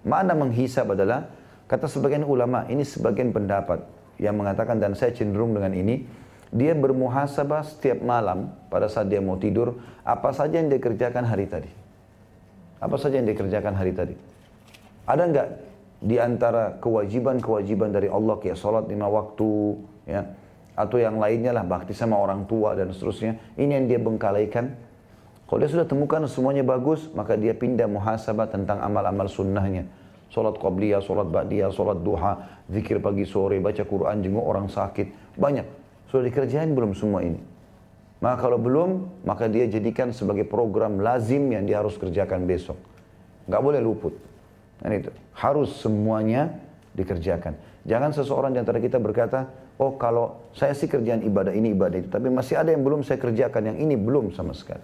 Mana 0.05 0.37
menghisap 0.37 0.93
adalah, 0.93 1.27
kata 1.65 1.89
sebagian 1.89 2.23
ulama, 2.23 2.69
ini 2.69 2.85
sebagian 2.85 3.33
pendapat 3.33 3.81
yang 4.21 4.37
mengatakan 4.37 4.79
dan 4.79 4.93
saya 4.93 5.11
cenderung 5.11 5.51
dengan 5.57 5.73
ini, 5.73 6.05
dia 6.53 6.71
bermuhasabah 6.77 7.65
setiap 7.67 7.99
malam 8.05 8.53
pada 8.71 8.87
saat 8.87 9.11
dia 9.11 9.19
mau 9.19 9.35
tidur, 9.35 9.75
apa 10.05 10.31
saja 10.31 10.61
yang 10.61 10.69
dia 10.71 10.79
kerjakan 10.79 11.25
hari 11.27 11.49
tadi. 11.49 11.84
Apa 12.79 12.95
saja 12.99 13.19
yang 13.19 13.27
dia 13.27 13.37
kerjakan 13.37 13.73
hari 13.75 13.95
tadi. 13.95 14.15
Ada 15.05 15.23
enggak 15.25 15.47
di 16.01 16.17
antara 16.19 16.75
kewajiban-kewajiban 16.81 17.93
dari 17.93 18.11
Allah 18.11 18.35
kayak 18.41 18.57
sholat 18.59 18.85
lima 18.89 19.07
waktu, 19.07 19.79
ya, 20.05 20.21
atau 20.75 20.97
yang 20.99 21.17
lainnya 21.17 21.55
lah 21.55 21.63
bakti 21.63 21.95
sama 21.95 22.19
orang 22.19 22.43
tua 22.49 22.75
dan 22.75 22.91
seterusnya. 22.91 23.39
Ini 23.55 23.71
yang 23.79 23.85
dia 23.87 23.99
bengkalaikan 24.01 24.75
kalau 25.45 25.61
dia 25.61 25.69
sudah 25.69 25.85
temukan 25.85 26.25
semuanya 26.25 26.65
bagus, 26.65 27.05
maka 27.13 27.37
dia 27.37 27.53
pindah 27.53 27.85
muhasabah 27.85 28.49
tentang 28.49 28.81
amal-amal 28.81 29.29
sunnahnya. 29.29 29.85
Salat 30.33 30.57
qabliyah, 30.57 31.05
salat 31.05 31.29
ba'diyah, 31.29 31.69
salat 31.69 32.01
duha, 32.01 32.65
zikir 32.65 32.97
pagi 32.97 33.29
sore, 33.29 33.61
baca 33.61 33.85
Quran, 33.85 34.25
jenguk 34.25 34.41
orang 34.41 34.65
sakit. 34.65 35.37
Banyak. 35.37 35.69
Sudah 36.09 36.25
dikerjain 36.25 36.73
belum 36.73 36.97
semua 36.97 37.21
ini? 37.21 37.37
Maka 38.23 38.47
kalau 38.47 38.57
belum, 38.57 39.21
maka 39.27 39.51
dia 39.51 39.67
jadikan 39.67 40.15
sebagai 40.15 40.47
program 40.47 41.03
lazim 41.03 41.51
yang 41.51 41.67
dia 41.67 41.83
harus 41.83 41.99
kerjakan 41.99 42.47
besok. 42.47 42.79
Nggak 43.45 43.61
boleh 43.61 43.79
luput. 43.83 44.15
Dan 44.79 44.91
itu. 45.03 45.11
Harus 45.35 45.75
semuanya 45.83 46.55
dikerjakan. 46.95 47.59
Jangan 47.85 48.15
seseorang 48.15 48.55
di 48.55 48.59
antara 48.63 48.79
kita 48.81 48.97
berkata, 48.97 49.51
oh 49.77 49.99
kalau 49.99 50.49
saya 50.55 50.73
sih 50.73 50.87
kerjaan 50.89 51.21
ibadah 51.21 51.53
ini, 51.53 51.75
ibadah 51.75 52.01
itu. 52.01 52.09
Tapi 52.09 52.31
masih 52.31 52.57
ada 52.57 52.71
yang 52.71 52.81
belum 52.81 53.03
saya 53.03 53.19
kerjakan, 53.19 53.75
yang 53.75 53.77
ini 53.77 53.99
belum 53.99 54.31
sama 54.33 54.55
sekali. 54.55 54.81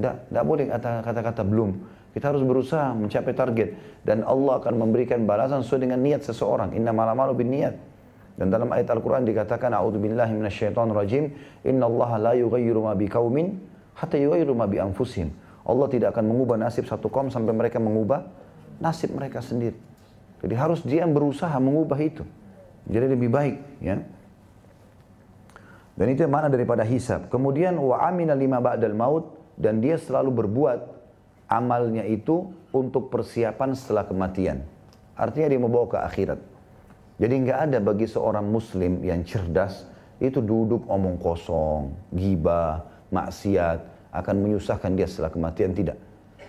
Tidak, 0.00 0.32
tidak 0.32 0.44
boleh 0.46 0.64
kata-kata 1.04 1.42
belum. 1.44 1.70
Kita 2.16 2.34
harus 2.34 2.42
berusaha 2.42 2.96
mencapai 2.96 3.34
target. 3.36 3.68
Dan 4.02 4.24
Allah 4.24 4.58
akan 4.58 4.74
memberikan 4.88 5.22
balasan 5.28 5.62
sesuai 5.62 5.86
dengan 5.86 6.00
niat 6.00 6.24
seseorang. 6.24 6.74
Inna 6.74 6.90
malamalu 6.90 7.44
bin 7.44 7.52
niat. 7.52 7.76
Dan 8.38 8.54
dalam 8.54 8.70
ayat 8.70 8.86
Al-Quran 8.94 9.26
dikatakan, 9.26 9.74
A'udzubillahi 9.74 10.30
minasyaitan 10.30 10.94
rajim, 10.94 11.34
Inna 11.66 11.90
Allah 11.90 12.10
la 12.22 12.32
yughayyiru 12.38 12.86
ma 12.86 12.94
biqaumin, 12.94 13.58
hatta 13.98 14.14
yughayyiru 14.14 14.54
ma 14.54 14.70
bi 14.70 14.78
anfusihim. 14.78 15.34
Allah 15.66 15.86
tidak 15.90 16.14
akan 16.14 16.30
mengubah 16.30 16.54
nasib 16.54 16.86
satu 16.86 17.10
kaum 17.10 17.28
sampai 17.28 17.50
mereka 17.50 17.82
mengubah 17.82 18.24
nasib 18.78 19.10
mereka 19.12 19.42
sendiri. 19.42 19.76
Jadi 20.38 20.54
harus 20.54 20.80
dia 20.86 21.02
yang 21.02 21.10
berusaha 21.10 21.52
mengubah 21.58 21.98
itu. 21.98 22.22
Jadi 22.86 23.06
lebih 23.10 23.28
baik. 23.28 23.56
ya. 23.82 23.98
Dan 25.98 26.06
itu 26.14 26.22
mana 26.30 26.46
daripada 26.46 26.86
hisab. 26.86 27.26
Kemudian 27.26 27.74
wa 27.74 27.98
amina 28.06 28.38
lima 28.38 28.62
ba'dal 28.62 28.94
maut 28.94 29.34
dan 29.58 29.82
dia 29.82 29.98
selalu 29.98 30.46
berbuat 30.46 30.78
amalnya 31.50 32.06
itu 32.06 32.54
untuk 32.70 33.10
persiapan 33.10 33.74
setelah 33.74 34.06
kematian. 34.06 34.62
Artinya 35.18 35.50
dia 35.50 35.60
membawa 35.60 35.90
ke 35.90 35.98
akhirat. 35.98 36.38
Jadi 37.18 37.34
nggak 37.44 37.58
ada 37.70 37.78
bagi 37.82 38.06
seorang 38.06 38.46
muslim 38.46 39.02
yang 39.02 39.26
cerdas 39.26 39.90
itu 40.22 40.38
duduk 40.38 40.86
omong 40.86 41.18
kosong, 41.18 41.90
gibah, 42.14 42.82
maksiat, 43.10 43.78
akan 44.14 44.34
menyusahkan 44.38 44.94
dia 44.94 45.06
setelah 45.06 45.30
kematian. 45.30 45.74
Tidak. 45.74 45.98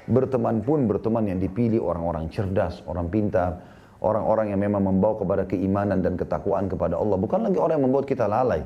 Berteman 0.10 0.62
pun 0.62 0.90
berteman 0.90 1.26
yang 1.26 1.38
dipilih 1.42 1.82
orang-orang 1.82 2.30
cerdas, 2.34 2.82
orang 2.90 3.10
pintar, 3.10 3.62
orang-orang 4.02 4.54
yang 4.54 4.62
memang 4.62 4.90
membawa 4.94 5.22
kepada 5.22 5.44
keimanan 5.46 6.02
dan 6.02 6.18
ketakwaan 6.18 6.66
kepada 6.66 6.98
Allah. 6.98 7.18
Bukan 7.18 7.46
lagi 7.46 7.58
orang 7.62 7.82
yang 7.82 7.86
membuat 7.90 8.06
kita 8.10 8.26
lalai. 8.26 8.66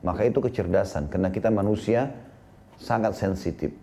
Maka 0.00 0.24
itu 0.24 0.38
kecerdasan, 0.40 1.12
karena 1.12 1.28
kita 1.28 1.52
manusia 1.52 2.08
sangat 2.80 3.18
sensitif. 3.18 3.74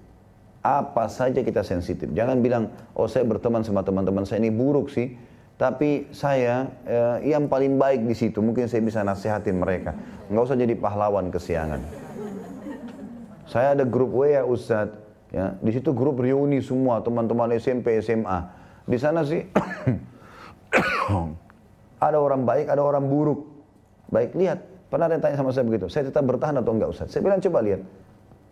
Apa 0.65 1.05
saja 1.07 1.45
kita 1.45 1.61
sensitif. 1.61 2.09
Jangan 2.11 2.41
bilang, 2.41 2.73
oh 2.97 3.05
saya 3.05 3.23
berteman 3.23 3.61
sama 3.61 3.85
teman-teman 3.85 4.25
saya 4.25 4.41
ini 4.41 4.49
buruk 4.49 4.89
sih. 4.89 5.13
Tapi 5.57 6.13
saya 6.13 6.69
eh, 6.85 7.33
yang 7.33 7.49
paling 7.49 7.81
baik 7.81 8.05
di 8.05 8.13
situ, 8.13 8.45
mungkin 8.45 8.69
saya 8.69 8.85
bisa 8.85 9.01
nasihatin 9.01 9.57
mereka. 9.57 9.97
Nggak 10.29 10.43
usah 10.45 10.57
jadi 10.57 10.77
pahlawan 10.77 11.33
kesiangan. 11.33 11.81
Saya 13.49 13.73
ada 13.73 13.81
grup 13.81 14.13
WA 14.13 14.45
Ustadz, 14.45 14.93
ya, 15.33 15.57
di 15.57 15.71
situ 15.73 15.97
grup 15.97 16.21
reuni 16.21 16.61
semua 16.61 17.01
teman-teman 17.01 17.57
SMP, 17.57 17.97
SMA. 18.05 18.53
Di 18.85 19.01
sana 19.01 19.25
sih 19.25 19.41
ada 22.05 22.17
orang 22.21 22.45
baik, 22.45 22.69
ada 22.69 22.85
orang 22.85 23.09
buruk. 23.09 23.49
Baik, 24.13 24.37
lihat. 24.37 24.61
Pernah 24.87 25.11
ada 25.11 25.19
yang 25.19 25.23
tanya 25.25 25.37
sama 25.41 25.51
saya 25.51 25.67
begitu, 25.67 25.91
saya 25.91 26.07
tetap 26.07 26.23
bertahan 26.23 26.63
atau 26.63 26.71
enggak 26.71 26.95
Ustadz? 26.95 27.11
Saya 27.11 27.19
bilang 27.19 27.43
coba 27.43 27.59
lihat 27.59 27.83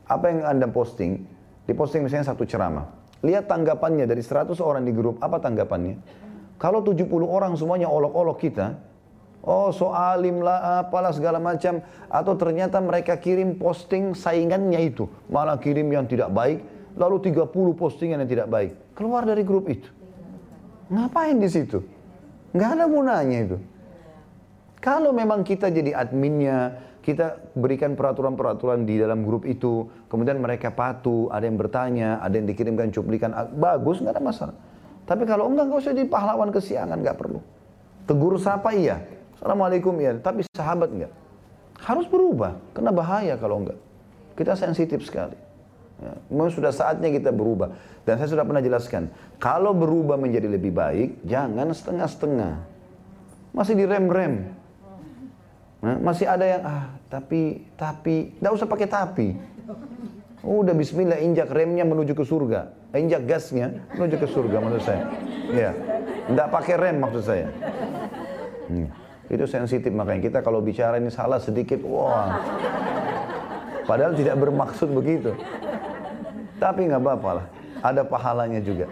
apa 0.10 0.26
yang 0.28 0.44
Anda 0.44 0.68
posting, 0.68 1.24
diposting 1.64 2.04
misalnya 2.04 2.28
satu 2.28 2.44
ceramah. 2.44 2.92
Lihat 3.24 3.48
tanggapannya 3.48 4.04
dari 4.04 4.20
100 4.20 4.52
orang 4.60 4.84
di 4.84 4.92
grup, 4.92 5.16
apa 5.24 5.40
tanggapannya? 5.40 5.96
Kalau 6.56 6.80
70 6.80 7.08
orang 7.28 7.54
semuanya 7.60 7.92
olok-olok 7.92 8.38
kita, 8.40 8.80
oh 9.44 9.70
soalim 9.76 10.40
lah, 10.40 10.84
apalah 10.88 11.12
segala 11.12 11.38
macam, 11.38 11.84
atau 12.08 12.34
ternyata 12.40 12.80
mereka 12.80 13.20
kirim 13.20 13.60
posting 13.60 14.16
saingannya 14.16 14.80
itu, 14.88 15.06
malah 15.28 15.60
kirim 15.60 15.92
yang 15.92 16.08
tidak 16.08 16.32
baik, 16.32 16.64
lalu 16.96 17.20
30 17.30 17.52
postingan 17.76 18.24
yang 18.24 18.32
tidak 18.32 18.48
baik. 18.48 18.72
Keluar 18.96 19.28
dari 19.28 19.44
grup 19.44 19.68
itu. 19.68 19.92
Ngapain 20.88 21.36
di 21.36 21.50
situ? 21.52 21.84
Nggak 22.56 22.70
ada 22.80 22.86
gunanya 22.88 23.38
itu. 23.52 23.58
Kalau 24.80 25.12
memang 25.12 25.44
kita 25.44 25.68
jadi 25.74 25.98
adminnya, 25.98 26.78
kita 27.02 27.52
berikan 27.58 27.98
peraturan-peraturan 27.98 28.86
di 28.86 29.02
dalam 29.02 29.26
grup 29.26 29.44
itu, 29.44 29.90
kemudian 30.08 30.40
mereka 30.40 30.72
patuh, 30.72 31.28
ada 31.34 31.44
yang 31.46 31.58
bertanya, 31.58 32.22
ada 32.22 32.38
yang 32.38 32.48
dikirimkan 32.48 32.94
cuplikan, 32.94 33.34
bagus, 33.58 34.00
nggak 34.00 34.16
ada 34.16 34.24
masalah. 34.24 34.56
Tapi 35.06 35.24
kalau 35.30 35.54
enggak, 35.54 35.70
nggak 35.70 35.82
usah 35.86 35.94
jadi 35.94 36.10
pahlawan 36.10 36.50
kesiangan, 36.50 36.98
nggak 36.98 37.18
perlu. 37.18 37.40
Tegur 38.06 38.38
sapa 38.42 38.74
iya, 38.74 39.02
Assalamualaikum 39.38 39.94
iya, 40.02 40.18
tapi 40.18 40.42
sahabat 40.54 40.90
enggak. 40.90 41.14
Harus 41.78 42.10
berubah, 42.10 42.58
karena 42.74 42.90
bahaya 42.90 43.34
kalau 43.38 43.62
enggak. 43.62 43.78
Kita 44.34 44.58
sensitif 44.58 45.06
sekali. 45.06 45.38
Ya, 45.96 46.12
memang 46.28 46.52
sudah 46.52 46.74
saatnya 46.74 47.08
kita 47.14 47.30
berubah. 47.32 47.72
Dan 48.04 48.18
saya 48.20 48.30
sudah 48.34 48.46
pernah 48.46 48.62
jelaskan, 48.62 49.14
kalau 49.38 49.72
berubah 49.72 50.18
menjadi 50.18 50.50
lebih 50.50 50.74
baik, 50.74 51.22
jangan 51.24 51.70
setengah-setengah. 51.72 52.54
Masih 53.56 53.74
direm-rem. 53.78 54.52
Nah, 55.86 56.02
masih 56.02 56.26
ada 56.26 56.46
yang 56.50 56.64
ah 56.66 56.84
tapi 57.06 57.62
tapi 57.78 58.34
tidak 58.36 58.52
usah 58.58 58.66
pakai 58.66 58.88
tapi. 58.90 59.28
Udah 60.46 60.78
Bismillah 60.78 61.18
injak 61.26 61.50
remnya 61.50 61.82
menuju 61.82 62.14
ke 62.14 62.22
surga, 62.22 62.70
injak 62.94 63.26
gasnya 63.26 63.82
menuju 63.98 64.22
ke 64.22 64.28
surga 64.30 64.62
maksud 64.62 64.82
saya. 64.86 65.04
Ya, 65.50 65.72
tidak 66.30 66.48
pakai 66.54 66.76
rem 66.78 67.02
maksud 67.02 67.24
saya. 67.26 67.50
Hmm. 68.70 68.86
Itu 69.26 69.50
sensitif 69.50 69.90
makanya 69.90 70.22
kita 70.30 70.40
kalau 70.46 70.62
bicara 70.62 71.02
ini 71.02 71.10
salah 71.10 71.42
sedikit, 71.42 71.82
wah. 71.82 72.38
Padahal 73.90 74.14
tidak 74.14 74.38
bermaksud 74.38 74.94
begitu. 74.94 75.34
Tapi 76.62 76.94
nggak 76.94 77.02
apa-apa 77.02 77.30
lah, 77.42 77.46
ada 77.82 78.06
pahalanya 78.06 78.62
juga. 78.62 78.86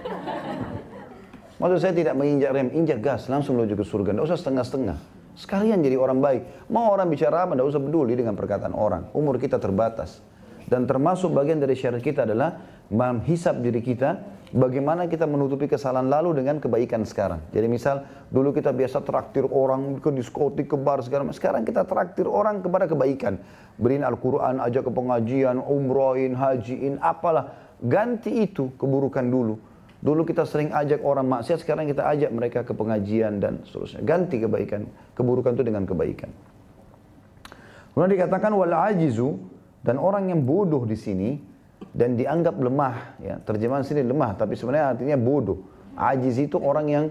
Maksud 1.62 1.78
saya 1.78 1.94
tidak 1.94 2.18
menginjak 2.18 2.50
rem, 2.50 2.74
injak 2.74 2.98
gas 2.98 3.30
langsung 3.30 3.62
menuju 3.62 3.78
ke 3.78 3.86
surga, 3.86 4.10
tidak 4.10 4.26
usah 4.26 4.40
setengah-setengah. 4.42 4.98
Sekalian 5.38 5.86
jadi 5.86 6.02
orang 6.02 6.18
baik. 6.18 6.42
Mau 6.74 6.90
orang 6.90 7.14
bicara 7.14 7.46
apa, 7.46 7.54
tidak 7.54 7.70
usah 7.70 7.82
peduli 7.82 8.18
dengan 8.18 8.34
perkataan 8.34 8.74
orang. 8.74 9.14
Umur 9.14 9.38
kita 9.38 9.62
terbatas. 9.62 10.33
Dan 10.68 10.88
termasuk 10.88 11.32
bagian 11.36 11.60
dari 11.60 11.76
syarat 11.76 12.00
kita 12.00 12.24
adalah 12.28 12.60
menghisap 12.92 13.60
diri 13.60 13.84
kita, 13.84 14.20
bagaimana 14.54 15.10
kita 15.10 15.28
menutupi 15.28 15.68
kesalahan 15.68 16.08
lalu 16.08 16.44
dengan 16.44 16.62
kebaikan 16.62 17.04
sekarang. 17.04 17.44
Jadi 17.52 17.68
misal, 17.68 18.08
dulu 18.30 18.52
kita 18.56 18.72
biasa 18.72 19.02
traktir 19.04 19.48
orang 19.50 20.00
ke 20.00 20.10
diskotik, 20.12 20.72
ke 20.72 20.78
bar, 20.80 21.04
segala. 21.04 21.30
Sekarang 21.36 21.68
kita 21.68 21.84
traktir 21.84 22.26
orang 22.26 22.64
kepada 22.64 22.88
kebaikan. 22.88 23.40
Beriin 23.76 24.06
Al-Quran, 24.06 24.62
ajak 24.62 24.88
ke 24.88 24.92
pengajian, 24.92 25.58
umrohin, 25.60 26.38
hajiin, 26.38 27.02
apalah. 27.02 27.76
Ganti 27.84 28.48
itu 28.48 28.72
keburukan 28.80 29.28
dulu 29.28 29.74
Dulu 30.04 30.28
kita 30.28 30.44
sering 30.44 30.76
ajak 30.76 31.00
orang 31.00 31.32
maksiat, 31.32 31.64
sekarang 31.64 31.88
kita 31.88 32.04
ajak 32.04 32.28
mereka 32.36 32.60
ke 32.68 32.76
pengajian 32.76 33.40
dan 33.40 33.64
seterusnya. 33.64 34.04
Ganti 34.04 34.36
kebaikan, 34.44 34.84
keburukan 35.16 35.56
itu 35.56 35.64
dengan 35.64 35.88
kebaikan. 35.88 36.28
Kemudian 37.96 38.12
dikatakan 38.12 38.52
wal 38.52 38.76
ajizu 38.76 39.40
dan 39.84 40.00
orang 40.00 40.32
yang 40.32 40.48
bodoh 40.48 40.88
di 40.88 40.96
sini 40.96 41.36
dan 41.92 42.16
dianggap 42.16 42.56
lemah, 42.56 43.20
ya 43.20 43.36
terjemahan 43.44 43.84
sini 43.84 44.02
lemah, 44.02 44.40
tapi 44.40 44.56
sebenarnya 44.56 44.96
artinya 44.96 45.20
bodoh. 45.20 45.60
Ajiz 45.94 46.40
itu 46.40 46.58
orang 46.58 46.88
yang 46.90 47.06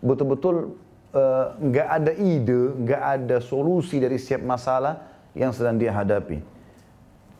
betul-betul 0.00 0.78
eh, 1.12 1.46
nggak 1.58 1.86
-betul, 1.90 1.98
uh, 1.98 1.98
ada 2.00 2.12
ide, 2.14 2.60
nggak 2.80 3.02
ada 3.02 3.36
solusi 3.42 3.98
dari 3.98 4.16
setiap 4.16 4.46
masalah 4.46 5.02
yang 5.34 5.50
sedang 5.50 5.76
dia 5.76 5.92
hadapi. 5.92 6.40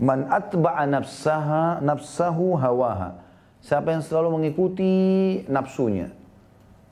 Man 0.03 0.27
atba'a 0.27 0.83
nafsaha 0.91 1.79
nafsahu 1.79 2.59
hawaha 2.59 3.23
Siapa 3.63 3.95
yang 3.95 4.03
selalu 4.03 4.43
mengikuti 4.43 4.91
nafsunya. 5.47 6.11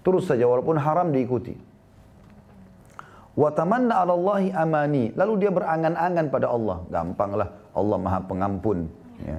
Terus 0.07 0.31
saja 0.31 0.47
walaupun 0.47 0.79
haram 0.79 1.11
diikuti. 1.11 1.59
Wa 3.35 3.51
tamanna 3.51 3.99
'ala 3.99 4.15
Allahi 4.15 4.55
amani. 4.55 5.11
Lalu 5.19 5.33
dia 5.43 5.51
berangan-angan 5.51 6.31
pada 6.31 6.47
Allah. 6.47 6.87
Gampanglah 6.87 7.51
Allah 7.75 7.99
Maha 7.99 8.21
Pengampun, 8.27 8.91
ya. 9.23 9.39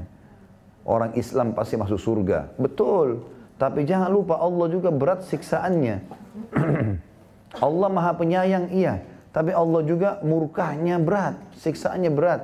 orang 0.88 1.12
Islam 1.20 1.52
pasti 1.56 1.76
masuk 1.76 2.00
surga. 2.00 2.52
Betul. 2.56 3.26
Tapi 3.62 3.86
jangan 3.86 4.10
lupa 4.10 4.42
Allah 4.42 4.66
juga 4.74 4.90
berat 4.90 5.22
siksaannya. 5.30 6.02
Allah 7.66 7.90
maha 7.94 8.18
penyayang 8.18 8.74
iya. 8.74 9.06
Tapi 9.30 9.54
Allah 9.54 9.86
juga 9.86 10.18
murkahnya 10.26 10.98
berat. 10.98 11.38
Siksaannya 11.62 12.10
berat. 12.10 12.42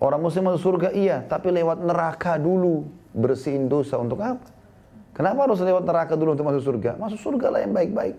Orang 0.00 0.24
muslim 0.24 0.48
masuk 0.48 0.62
surga 0.64 0.96
iya. 0.96 1.20
Tapi 1.20 1.52
lewat 1.52 1.84
neraka 1.84 2.40
dulu. 2.40 2.88
Bersihin 3.12 3.68
dosa 3.68 4.00
untuk 4.00 4.16
apa? 4.24 4.48
Kenapa 5.12 5.44
harus 5.44 5.60
lewat 5.60 5.84
neraka 5.84 6.16
dulu 6.16 6.32
untuk 6.32 6.48
masuk 6.48 6.62
surga? 6.64 6.96
Masuk 6.96 7.20
surga 7.20 7.46
lah 7.52 7.60
yang 7.60 7.72
baik-baik. 7.76 8.16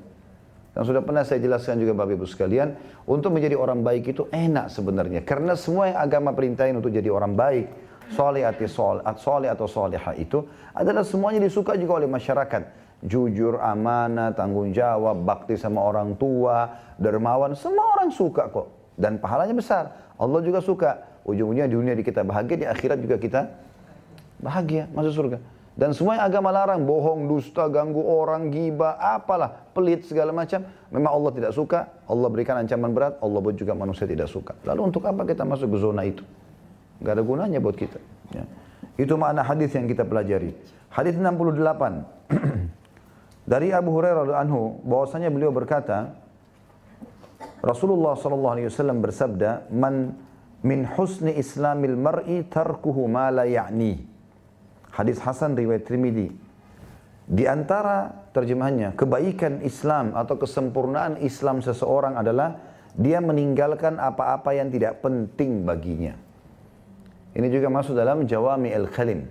Dan 0.78 0.86
sudah 0.86 1.02
pernah 1.02 1.26
saya 1.26 1.42
jelaskan 1.42 1.82
juga 1.82 1.98
Bapak 1.98 2.22
Ibu 2.22 2.30
sekalian, 2.30 2.78
untuk 3.10 3.34
menjadi 3.34 3.58
orang 3.58 3.82
baik 3.82 4.14
itu 4.14 4.30
enak 4.30 4.70
sebenarnya. 4.70 5.26
Karena 5.26 5.58
semua 5.58 5.90
yang 5.90 5.98
agama 6.06 6.38
perintahin 6.38 6.78
untuk 6.78 6.94
jadi 6.94 7.10
orang 7.10 7.34
baik, 7.34 7.66
soleh 8.14 8.46
soleh 9.18 9.50
atau 9.50 9.66
soleha 9.66 10.14
itu 10.22 10.46
adalah 10.78 11.02
semuanya 11.02 11.42
disuka 11.42 11.74
juga 11.74 11.98
oleh 11.98 12.06
masyarakat. 12.06 12.86
Jujur, 13.02 13.58
amanah, 13.58 14.38
tanggung 14.38 14.70
jawab, 14.70 15.18
bakti 15.26 15.58
sama 15.58 15.82
orang 15.82 16.14
tua, 16.14 16.70
dermawan, 17.02 17.58
semua 17.58 17.98
orang 17.98 18.14
suka 18.14 18.46
kok. 18.46 18.94
Dan 18.94 19.18
pahalanya 19.18 19.58
besar. 19.58 20.14
Allah 20.14 20.46
juga 20.46 20.62
suka. 20.62 21.02
Ujung-ujungnya 21.26 21.66
di 21.66 21.74
dunia 21.74 21.98
kita 21.98 22.22
bahagia, 22.22 22.54
di 22.54 22.68
akhirat 22.70 23.02
juga 23.02 23.18
kita 23.18 23.50
bahagia, 24.46 24.86
masuk 24.94 25.26
surga. 25.26 25.38
Dan 25.78 25.94
semua 25.94 26.18
yang 26.18 26.26
agama 26.26 26.50
larang, 26.50 26.90
bohong, 26.90 27.30
dusta, 27.30 27.70
ganggu 27.70 28.02
orang, 28.02 28.50
gibah, 28.50 28.98
apalah, 28.98 29.70
pelit 29.78 30.10
segala 30.10 30.34
macam. 30.34 30.66
Memang 30.90 31.12
Allah 31.14 31.32
tidak 31.38 31.52
suka, 31.54 31.94
Allah 32.10 32.28
berikan 32.34 32.58
ancaman 32.58 32.98
berat, 32.98 33.14
Allah 33.22 33.38
buat 33.38 33.54
juga 33.54 33.78
manusia 33.78 34.10
tidak 34.10 34.26
suka. 34.26 34.58
Lalu 34.66 34.90
untuk 34.90 35.06
apa 35.06 35.22
kita 35.22 35.46
masuk 35.46 35.70
ke 35.70 35.78
zona 35.78 36.02
itu? 36.02 36.26
Gak 37.06 37.14
ada 37.14 37.22
gunanya 37.22 37.62
buat 37.62 37.78
kita. 37.78 38.02
Ya. 38.34 38.50
Itu 38.98 39.22
makna 39.22 39.46
hadis 39.46 39.70
yang 39.78 39.86
kita 39.86 40.02
pelajari. 40.02 40.58
Hadis 40.90 41.14
68. 41.14 41.46
Dari 43.54 43.70
Abu 43.70 43.94
Hurairah 43.94 44.34
anhu 44.34 44.82
bahwasanya 44.82 45.30
beliau 45.30 45.54
berkata 45.54 46.18
Rasulullah 47.62 48.18
sallallahu 48.18 48.54
alaihi 48.58 48.68
wasallam 48.74 48.98
bersabda, 49.06 49.70
"Man 49.70 50.18
min 50.66 50.90
husni 50.98 51.38
islamil 51.38 51.94
mar'i 51.94 52.42
tarkuhu 52.50 53.06
ma 53.06 53.30
la 53.30 53.46
ya'ni." 53.46 54.17
Hadis 54.98 55.22
Hasan 55.22 55.54
riwayat 55.54 55.86
Trimidi. 55.86 56.34
Di 57.30 57.46
antara 57.46 58.26
terjemahannya, 58.34 58.98
kebaikan 58.98 59.62
Islam 59.62 60.18
atau 60.18 60.42
kesempurnaan 60.42 61.22
Islam 61.22 61.62
seseorang 61.62 62.18
adalah 62.18 62.58
dia 62.98 63.22
meninggalkan 63.22 64.02
apa-apa 64.02 64.58
yang 64.58 64.74
tidak 64.74 65.06
penting 65.06 65.62
baginya. 65.62 66.18
Ini 67.38 67.46
juga 67.54 67.70
masuk 67.70 67.94
dalam 67.94 68.26
Jawami 68.26 68.74
al-Khalim. 68.74 69.30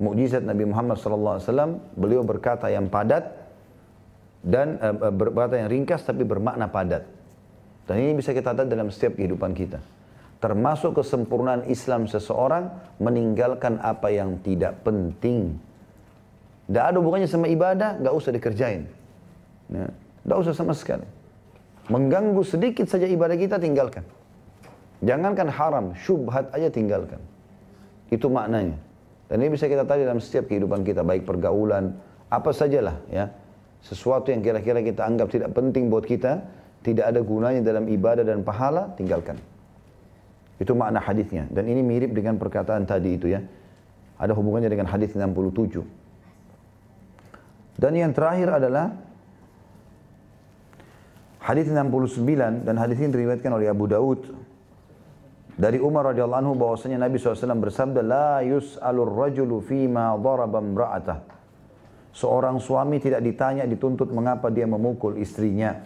Mukjizat 0.00 0.40
Nabi 0.40 0.64
Muhammad 0.64 0.96
SAW, 0.96 1.36
beliau 1.92 2.24
berkata 2.24 2.72
yang 2.72 2.88
padat 2.88 3.28
dan 4.40 4.80
uh, 4.80 5.12
berkata 5.12 5.60
yang 5.60 5.68
ringkas 5.68 6.00
tapi 6.00 6.24
bermakna 6.24 6.72
padat. 6.72 7.04
Dan 7.84 8.00
ini 8.00 8.16
bisa 8.16 8.32
kita 8.32 8.56
lihat 8.56 8.72
dalam 8.72 8.88
setiap 8.88 9.20
kehidupan 9.20 9.52
kita. 9.52 9.84
Termasuk 10.42 11.00
kesempurnaan 11.00 11.64
Islam 11.70 12.04
seseorang 12.04 12.68
meninggalkan 13.00 13.80
apa 13.80 14.12
yang 14.12 14.40
tidak 14.44 14.80
penting. 14.84 15.56
Tidak 16.68 16.84
ada 16.84 16.96
hubungannya 17.00 17.28
sama 17.28 17.48
ibadah, 17.48 18.00
nggak 18.00 18.14
usah 18.14 18.30
dikerjain. 18.32 18.88
Ya, 19.72 19.88
nggak 20.24 20.38
usah 20.44 20.52
sama 20.56 20.72
sekali. 20.76 21.04
Mengganggu 21.92 22.40
sedikit 22.44 22.88
saja 22.88 23.04
ibadah 23.04 23.36
kita 23.36 23.60
tinggalkan. 23.60 24.04
Jangankan 25.04 25.48
haram, 25.52 25.86
syubhat 25.92 26.48
aja 26.56 26.72
tinggalkan. 26.72 27.20
Itu 28.08 28.32
maknanya. 28.32 28.80
Dan 29.28 29.44
ini 29.44 29.52
bisa 29.52 29.68
kita 29.68 29.84
tahu 29.84 30.04
dalam 30.04 30.20
setiap 30.20 30.48
kehidupan 30.48 30.84
kita, 30.84 31.04
baik 31.04 31.28
pergaulan, 31.28 31.96
apa 32.32 32.50
sajalah 32.52 33.00
ya. 33.12 33.28
Sesuatu 33.84 34.32
yang 34.32 34.40
kira-kira 34.40 34.80
kita 34.80 35.04
anggap 35.04 35.28
tidak 35.28 35.52
penting 35.52 35.92
buat 35.92 36.08
kita, 36.08 36.40
tidak 36.80 37.04
ada 37.04 37.20
gunanya 37.20 37.60
dalam 37.60 37.84
ibadah 37.84 38.24
dan 38.24 38.40
pahala, 38.40 38.92
tinggalkan. 38.96 39.36
Itu 40.58 40.78
makna 40.78 41.02
hadisnya. 41.02 41.50
Dan 41.50 41.66
ini 41.66 41.82
mirip 41.82 42.14
dengan 42.14 42.38
perkataan 42.38 42.86
tadi 42.86 43.18
itu 43.18 43.26
ya. 43.30 43.42
Ada 44.18 44.32
hubungannya 44.38 44.70
dengan 44.70 44.86
hadis 44.86 45.14
67. 45.14 45.82
Dan 47.74 47.92
yang 47.98 48.14
terakhir 48.14 48.62
adalah 48.62 48.94
hadis 51.42 51.66
69 51.66 52.62
dan 52.62 52.74
hadis 52.78 52.96
ini 53.02 53.10
diriwayatkan 53.10 53.50
oleh 53.50 53.66
Abu 53.66 53.90
Daud 53.90 54.20
dari 55.54 55.78
Umar 55.78 56.10
radhiyallahu 56.10 56.40
anhu 56.42 56.54
bahwasanya 56.58 56.98
Nabi 56.98 57.18
SAW 57.18 57.62
bersabda, 57.62 58.00
La 58.02 58.42
yus'alur 58.42 59.10
rajulu 59.10 59.62
fima 59.62 60.14
daraba 60.18 60.58
imra'atah. 60.58 61.18
Seorang 62.14 62.62
suami 62.62 63.02
tidak 63.02 63.22
ditanya, 63.26 63.66
dituntut 63.66 64.10
mengapa 64.10 64.50
dia 64.50 64.66
memukul 64.66 65.18
istrinya. 65.18 65.78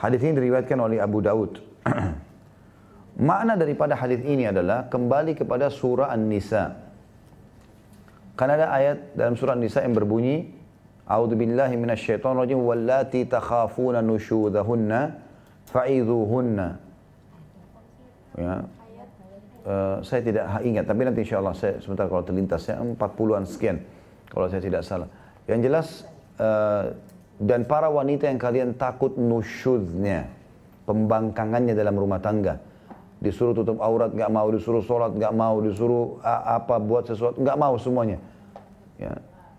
Hadis 0.00 0.20
ini 0.24 0.32
diriwayatkan 0.32 0.80
oleh 0.80 0.96
Abu 1.00 1.20
Daud. 1.20 1.60
Makna 3.20 3.52
daripada 3.52 3.92
hadis 4.00 4.24
ini 4.24 4.48
adalah 4.48 4.88
kembali 4.88 5.36
kepada 5.36 5.68
surah 5.68 6.08
An-Nisa. 6.08 6.72
Karena 8.32 8.56
ada 8.56 8.66
ayat 8.72 8.98
dalam 9.12 9.36
surah 9.36 9.52
An-Nisa 9.52 9.84
yang 9.84 9.92
berbunyi, 9.92 10.48
A'udzu 11.04 11.36
billahi 11.36 11.76
minasyaitonir 11.76 12.48
rajim 12.48 12.64
wallati 12.64 13.28
takhafuna 13.28 14.00
nusyudahunna 14.00 15.00
fa'idhuhunna 15.68 16.90
Ya. 18.38 18.62
Uh, 19.60 20.00
saya 20.00 20.24
tidak 20.24 20.46
ingat, 20.64 20.88
tapi 20.88 21.04
nanti 21.04 21.20
insya 21.20 21.42
Allah 21.42 21.52
saya 21.52 21.76
sebentar 21.84 22.08
kalau 22.08 22.24
terlintas 22.24 22.64
ya 22.64 22.80
40-an 22.80 23.44
sekian 23.44 23.76
kalau 24.32 24.48
saya 24.48 24.62
tidak 24.62 24.80
salah. 24.86 25.10
Yang 25.44 25.60
jelas 25.68 25.86
uh, 26.40 26.94
dan 27.36 27.68
para 27.68 27.92
wanita 27.92 28.30
yang 28.30 28.40
kalian 28.40 28.78
takut 28.80 29.12
nusyudnya, 29.20 30.32
pembangkangannya 30.88 31.76
dalam 31.76 31.92
rumah 31.92 32.22
tangga. 32.22 32.69
Disuruh 33.20 33.52
tutup 33.52 33.76
aurat, 33.84 34.16
nggak 34.16 34.32
mau, 34.32 34.48
disuruh 34.48 34.80
sholat, 34.80 35.12
nggak 35.12 35.34
mau, 35.36 35.60
disuruh 35.60 36.16
apa 36.24 36.80
buat 36.80 37.04
sesuatu, 37.04 37.36
nggak 37.36 37.58
mau 37.60 37.76
semuanya. 37.76 38.16
Ya. 38.96 39.12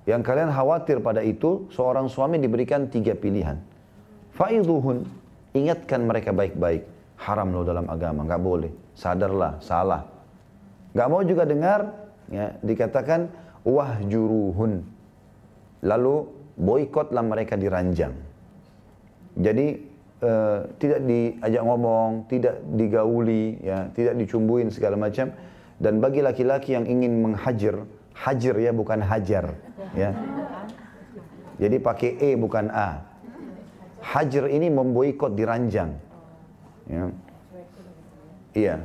Yang 0.10 0.22
kalian 0.26 0.50
khawatir 0.50 0.98
pada 0.98 1.22
itu, 1.22 1.70
seorang 1.70 2.10
suami 2.10 2.42
diberikan 2.42 2.90
tiga 2.90 3.14
pilihan. 3.14 3.62
Faiduhun, 4.34 5.06
ingatkan 5.54 6.10
mereka 6.10 6.34
baik-baik 6.34 6.90
haram 7.22 7.54
loh 7.54 7.62
dalam 7.62 7.86
agama, 7.86 8.26
nggak 8.26 8.42
boleh. 8.42 8.72
Sadarlah, 8.98 9.62
salah. 9.62 10.10
Nggak 10.98 11.08
mau 11.14 11.22
juga 11.22 11.46
dengar, 11.46 11.80
ya, 12.34 12.58
dikatakan 12.66 13.30
wah 13.62 14.02
juruhun. 14.10 14.82
Lalu 15.86 16.26
boikotlah 16.58 17.22
mereka 17.22 17.54
diranjang. 17.62 18.18
Jadi 19.38 19.91
eh, 20.22 20.60
tidak 20.78 21.02
diajak 21.04 21.64
ngomong, 21.66 22.30
tidak 22.30 22.62
digauli, 22.78 23.58
ya, 23.60 23.90
tidak 23.92 24.16
dicumbuin 24.22 24.70
segala 24.70 24.96
macam. 24.96 25.34
Dan 25.82 25.98
bagi 25.98 26.22
laki-laki 26.22 26.78
yang 26.78 26.86
ingin 26.86 27.26
menghajar, 27.26 27.90
hajar 28.14 28.56
ya 28.62 28.70
bukan 28.70 29.02
hajar, 29.02 29.58
ya. 29.98 30.14
Jadi 31.58 31.78
pakai 31.78 32.18
e 32.18 32.30
bukan 32.38 32.70
a. 32.74 33.06
Hajar 34.02 34.50
ini 34.50 34.70
memboikot 34.74 35.38
diranjang. 35.38 35.94
Ya. 36.90 37.04
Iya. 38.58 38.76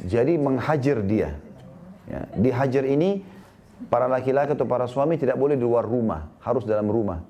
Jadi 0.00 0.40
menghajar 0.40 1.04
dia. 1.04 1.36
Ya. 2.08 2.24
Dihajar 2.32 2.88
ini 2.88 3.20
para 3.92 4.08
laki-laki 4.08 4.56
atau 4.56 4.64
para 4.64 4.88
suami 4.88 5.20
tidak 5.20 5.36
boleh 5.36 5.60
di 5.60 5.64
luar 5.64 5.84
rumah, 5.84 6.32
harus 6.40 6.64
dalam 6.64 6.88
rumah. 6.88 7.20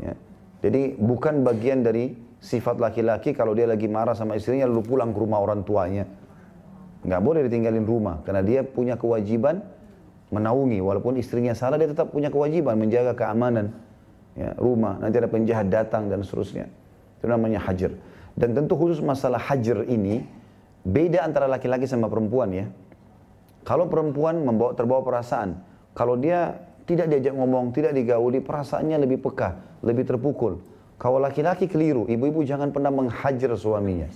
Ya. 0.00 0.16
Jadi 0.64 0.96
bukan 0.96 1.44
bagian 1.44 1.84
dari 1.84 2.16
sifat 2.42 2.82
laki-laki 2.82 3.30
kalau 3.32 3.54
dia 3.54 3.70
lagi 3.70 3.86
marah 3.86 4.18
sama 4.18 4.34
istrinya 4.34 4.66
lalu 4.66 4.82
pulang 4.82 5.14
ke 5.14 5.18
rumah 5.22 5.38
orang 5.38 5.62
tuanya. 5.62 6.04
Nggak 7.06 7.20
boleh 7.22 7.40
ditinggalin 7.46 7.86
rumah 7.86 8.20
karena 8.26 8.42
dia 8.42 8.60
punya 8.66 8.98
kewajiban 8.98 9.62
menaungi 10.34 10.82
walaupun 10.82 11.18
istrinya 11.22 11.54
salah 11.54 11.78
dia 11.78 11.90
tetap 11.94 12.10
punya 12.10 12.34
kewajiban 12.34 12.74
menjaga 12.74 13.14
keamanan 13.14 13.70
ya, 14.34 14.58
rumah. 14.58 14.98
Nanti 14.98 15.22
ada 15.22 15.30
penjahat 15.30 15.70
datang 15.70 16.10
dan 16.10 16.26
seterusnya. 16.26 16.66
Itu 17.22 17.30
namanya 17.30 17.62
hajar. 17.62 17.94
Dan 18.34 18.56
tentu 18.56 18.74
khusus 18.74 18.98
masalah 19.04 19.38
hajar 19.38 19.86
ini, 19.86 20.24
beda 20.82 21.22
antara 21.22 21.46
laki-laki 21.46 21.86
sama 21.86 22.10
perempuan 22.10 22.50
ya. 22.50 22.66
Kalau 23.62 23.86
perempuan 23.86 24.42
membawa 24.42 24.74
terbawa 24.74 25.06
perasaan, 25.06 25.62
kalau 25.94 26.18
dia 26.18 26.58
tidak 26.82 27.06
diajak 27.12 27.30
ngomong, 27.38 27.70
tidak 27.70 27.94
digauli, 27.94 28.42
perasaannya 28.42 28.98
lebih 29.06 29.22
peka, 29.22 29.78
lebih 29.86 30.02
terpukul. 30.02 30.58
Kalau 31.02 31.18
laki-laki 31.18 31.66
keliru, 31.66 32.06
ibu-ibu 32.06 32.46
jangan 32.46 32.70
pernah 32.70 32.94
menghajar 32.94 33.58
suaminya. 33.58 34.06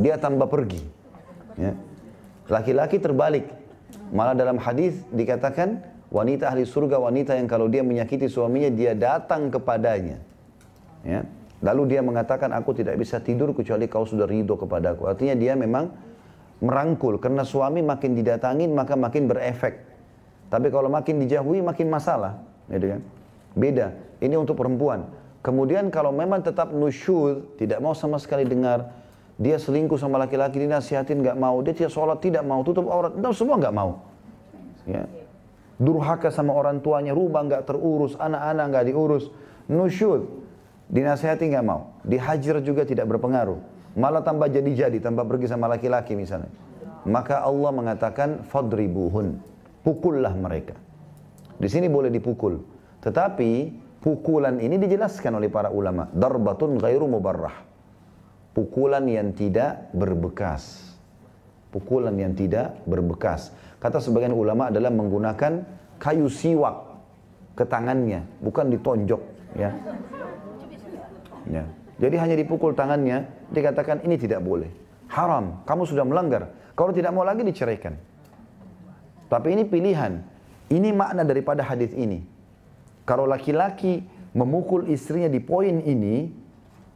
Dia 0.00 0.16
tambah 0.16 0.48
pergi. 0.48 0.80
Ya. 1.60 1.76
Laki-laki 2.48 2.96
terbalik. 2.96 3.44
Malah 4.08 4.32
dalam 4.32 4.56
hadis 4.56 4.96
dikatakan 5.12 5.84
wanita 6.08 6.48
ahli 6.48 6.64
surga 6.64 6.96
wanita 6.96 7.36
yang 7.36 7.44
kalau 7.44 7.68
dia 7.68 7.84
menyakiti 7.84 8.24
suaminya 8.24 8.72
dia 8.72 8.96
datang 8.96 9.52
kepadanya. 9.52 10.16
Ya. 11.04 11.28
Lalu 11.60 11.92
dia 11.92 12.00
mengatakan, 12.00 12.56
aku 12.56 12.72
tidak 12.72 12.96
bisa 12.96 13.20
tidur 13.20 13.52
kecuali 13.52 13.84
kau 13.84 14.08
sudah 14.08 14.24
ridho 14.24 14.56
kepadaku. 14.56 15.12
Artinya 15.12 15.36
dia 15.36 15.52
memang 15.60 15.92
merangkul 16.64 17.20
karena 17.20 17.44
suami 17.44 17.84
makin 17.84 18.16
didatangin 18.16 18.72
maka 18.72 18.96
makin 18.96 19.28
berefek. 19.28 19.76
Tapi 20.48 20.72
kalau 20.72 20.88
makin 20.88 21.20
dijauhi 21.20 21.60
makin 21.60 21.92
masalah, 21.92 22.40
gitu 22.72 22.96
kan? 22.96 23.00
Beda. 23.52 23.92
Ini 24.24 24.40
untuk 24.40 24.56
perempuan. 24.56 25.20
Kemudian 25.42 25.90
kalau 25.90 26.14
memang 26.14 26.38
tetap 26.38 26.70
nusyud, 26.70 27.58
tidak 27.58 27.82
mau 27.82 27.98
sama 27.98 28.22
sekali 28.22 28.46
dengar, 28.46 28.94
dia 29.42 29.58
selingkuh 29.58 29.98
sama 29.98 30.22
laki-laki, 30.22 30.62
dinasihatin 30.62 31.18
nggak 31.18 31.34
mau, 31.34 31.58
dia 31.66 31.74
tidak 31.74 31.90
sholat, 31.90 32.22
tidak 32.22 32.46
mau, 32.46 32.62
tutup 32.62 32.86
aurat, 32.86 33.10
nah, 33.18 33.34
semua 33.34 33.58
nggak 33.58 33.74
mau. 33.74 33.98
Ya. 34.86 35.02
Durhaka 35.82 36.30
sama 36.30 36.54
orang 36.54 36.78
tuanya, 36.78 37.10
rumah 37.10 37.42
nggak 37.42 37.66
terurus, 37.66 38.14
anak-anak 38.22 38.64
nggak 38.70 38.84
diurus, 38.94 39.34
nusyud, 39.66 40.30
dinasihati 40.86 41.50
nggak 41.50 41.66
mau, 41.66 41.90
dihajar 42.06 42.62
juga 42.62 42.86
tidak 42.86 43.10
berpengaruh, 43.10 43.58
malah 43.98 44.22
tambah 44.22 44.46
jadi-jadi, 44.46 45.02
tambah 45.02 45.26
pergi 45.26 45.50
sama 45.50 45.66
laki-laki 45.66 46.14
misalnya. 46.14 46.54
Maka 47.02 47.42
Allah 47.42 47.74
mengatakan 47.74 48.46
fadribuhun, 48.46 49.42
pukullah 49.82 50.30
mereka. 50.38 50.78
Di 51.58 51.66
sini 51.66 51.90
boleh 51.90 52.14
dipukul, 52.14 52.62
tetapi 53.02 53.81
Pukulan 54.02 54.58
ini 54.58 54.82
dijelaskan 54.82 55.38
oleh 55.38 55.46
para 55.46 55.70
ulama. 55.70 56.10
Darbatun 56.10 56.74
ghairu 56.82 57.06
mubarrah. 57.06 57.54
Pukulan 58.50 59.06
yang 59.06 59.30
tidak 59.30 59.94
berbekas. 59.94 60.90
Pukulan 61.70 62.12
yang 62.18 62.34
tidak 62.34 62.82
berbekas. 62.82 63.54
Kata 63.78 64.02
sebagian 64.02 64.34
ulama 64.34 64.74
adalah 64.74 64.90
menggunakan 64.90 65.62
kayu 66.02 66.26
siwak 66.26 66.98
ke 67.54 67.62
tangannya, 67.62 68.26
bukan 68.42 68.74
ditonjok. 68.74 69.22
Ya. 69.54 69.70
ya. 71.46 71.64
Jadi 72.02 72.16
hanya 72.18 72.34
dipukul 72.34 72.74
tangannya, 72.74 73.30
dikatakan 73.54 74.02
ini 74.02 74.18
tidak 74.18 74.42
boleh. 74.42 74.68
Haram, 75.14 75.62
kamu 75.62 75.86
sudah 75.86 76.02
melanggar. 76.02 76.50
Kalau 76.74 76.90
tidak 76.90 77.14
mau 77.14 77.22
lagi 77.22 77.46
diceraikan. 77.46 77.94
Tapi 79.30 79.48
ini 79.54 79.62
pilihan. 79.62 80.18
Ini 80.72 80.88
makna 80.90 81.22
daripada 81.22 81.62
hadis 81.62 81.94
ini. 81.94 82.31
Kalau 83.12 83.28
laki-laki 83.28 84.00
memukul 84.32 84.88
istrinya 84.88 85.28
di 85.28 85.36
poin 85.36 85.84
ini, 85.84 86.32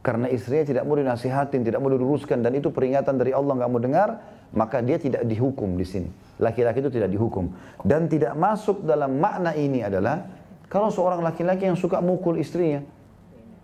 karena 0.01 0.25
istrinya 0.33 0.65
tidak 0.65 0.83
mau 0.89 0.97
dinasihatin, 0.97 1.61
tidak 1.61 1.77
mau 1.77 1.93
diluruskan, 1.93 2.41
dan 2.41 2.57
itu 2.57 2.73
peringatan 2.73 3.21
dari 3.21 3.37
Allah 3.37 3.53
nggak 3.53 3.69
mau 3.69 3.77
dengar, 3.77 4.09
maka 4.57 4.81
dia 4.81 4.97
tidak 4.97 5.29
dihukum 5.29 5.77
di 5.77 5.85
sini. 5.85 6.09
Laki-laki 6.41 6.81
itu 6.81 6.89
tidak 6.89 7.13
dihukum. 7.13 7.53
Dan 7.85 8.09
tidak 8.09 8.33
masuk 8.33 8.81
dalam 8.81 9.21
makna 9.21 9.53
ini 9.53 9.85
adalah, 9.85 10.25
kalau 10.65 10.89
seorang 10.89 11.21
laki-laki 11.21 11.69
yang 11.69 11.77
suka 11.77 12.01
mukul 12.01 12.41
istrinya, 12.41 12.81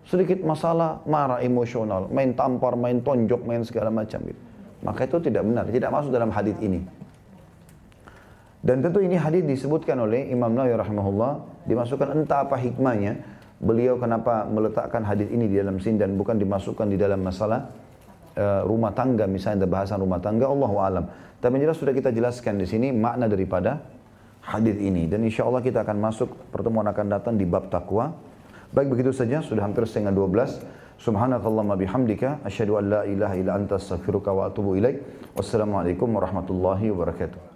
sedikit 0.06 0.38
masalah, 0.46 1.02
marah 1.10 1.42
emosional, 1.42 2.06
main 2.06 2.38
tampar, 2.38 2.78
main 2.78 3.02
tonjok, 3.02 3.42
main 3.42 3.66
segala 3.66 3.90
macam 3.90 4.22
gitu. 4.30 4.38
Maka 4.86 5.10
itu 5.10 5.18
tidak 5.26 5.42
benar, 5.42 5.66
tidak 5.74 5.90
masuk 5.90 6.14
dalam 6.14 6.30
hadis 6.30 6.54
ini. 6.62 6.86
Dan 8.62 8.78
tentu 8.78 9.02
ini 9.02 9.18
hadis 9.18 9.42
disebutkan 9.42 9.98
oleh 9.98 10.30
Imam 10.30 10.54
Nawawi 10.54 10.78
rahimahullah, 10.78 11.53
dimasukkan 11.64 12.24
entah 12.24 12.44
apa 12.44 12.56
hikmahnya, 12.60 13.20
beliau 13.60 13.96
kenapa 13.96 14.44
meletakkan 14.44 15.04
hadis 15.04 15.32
ini 15.32 15.48
di 15.48 15.56
dalam 15.60 15.80
sin 15.80 15.96
dan 15.96 16.14
bukan 16.14 16.36
dimasukkan 16.36 16.86
di 16.90 17.00
dalam 17.00 17.24
masalah 17.24 17.70
uh, 18.36 18.62
rumah 18.66 18.92
tangga 18.92 19.24
misalnya 19.24 19.64
bahasan 19.64 20.02
rumah 20.02 20.20
tangga 20.20 20.46
Allah 20.50 20.72
alam. 20.78 21.04
Tapi 21.40 21.60
jelas 21.60 21.76
sudah 21.76 21.92
kita 21.92 22.08
jelaskan 22.12 22.56
di 22.56 22.66
sini 22.68 22.88
makna 22.92 23.28
daripada 23.28 23.80
hadis 24.44 24.76
ini 24.80 25.08
dan 25.08 25.24
insya 25.24 25.48
Allah 25.48 25.64
kita 25.64 25.84
akan 25.84 25.96
masuk 26.00 26.28
pertemuan 26.52 26.88
akan 26.88 27.06
datang 27.08 27.34
di 27.36 27.48
bab 27.48 27.68
takwa. 27.72 28.12
Baik 28.74 28.90
begitu 28.90 29.14
saja 29.14 29.38
sudah 29.38 29.62
hampir 29.64 29.86
setengah 29.86 30.10
12. 30.10 30.98
Subhanakallahumma 30.98 31.78
bihamdika 31.78 32.42
asyhadu 32.42 32.80
an 32.80 32.84
la 32.90 33.00
ilaha 33.06 33.34
illa 33.38 33.52
anta 33.54 33.76
astaghfiruka 33.78 34.34
wa 34.34 34.50
atubu 34.50 34.74
ilaik. 34.78 34.98
Wassalamualaikum 35.36 36.10
warahmatullahi 36.10 36.90
wabarakatuh. 36.90 37.53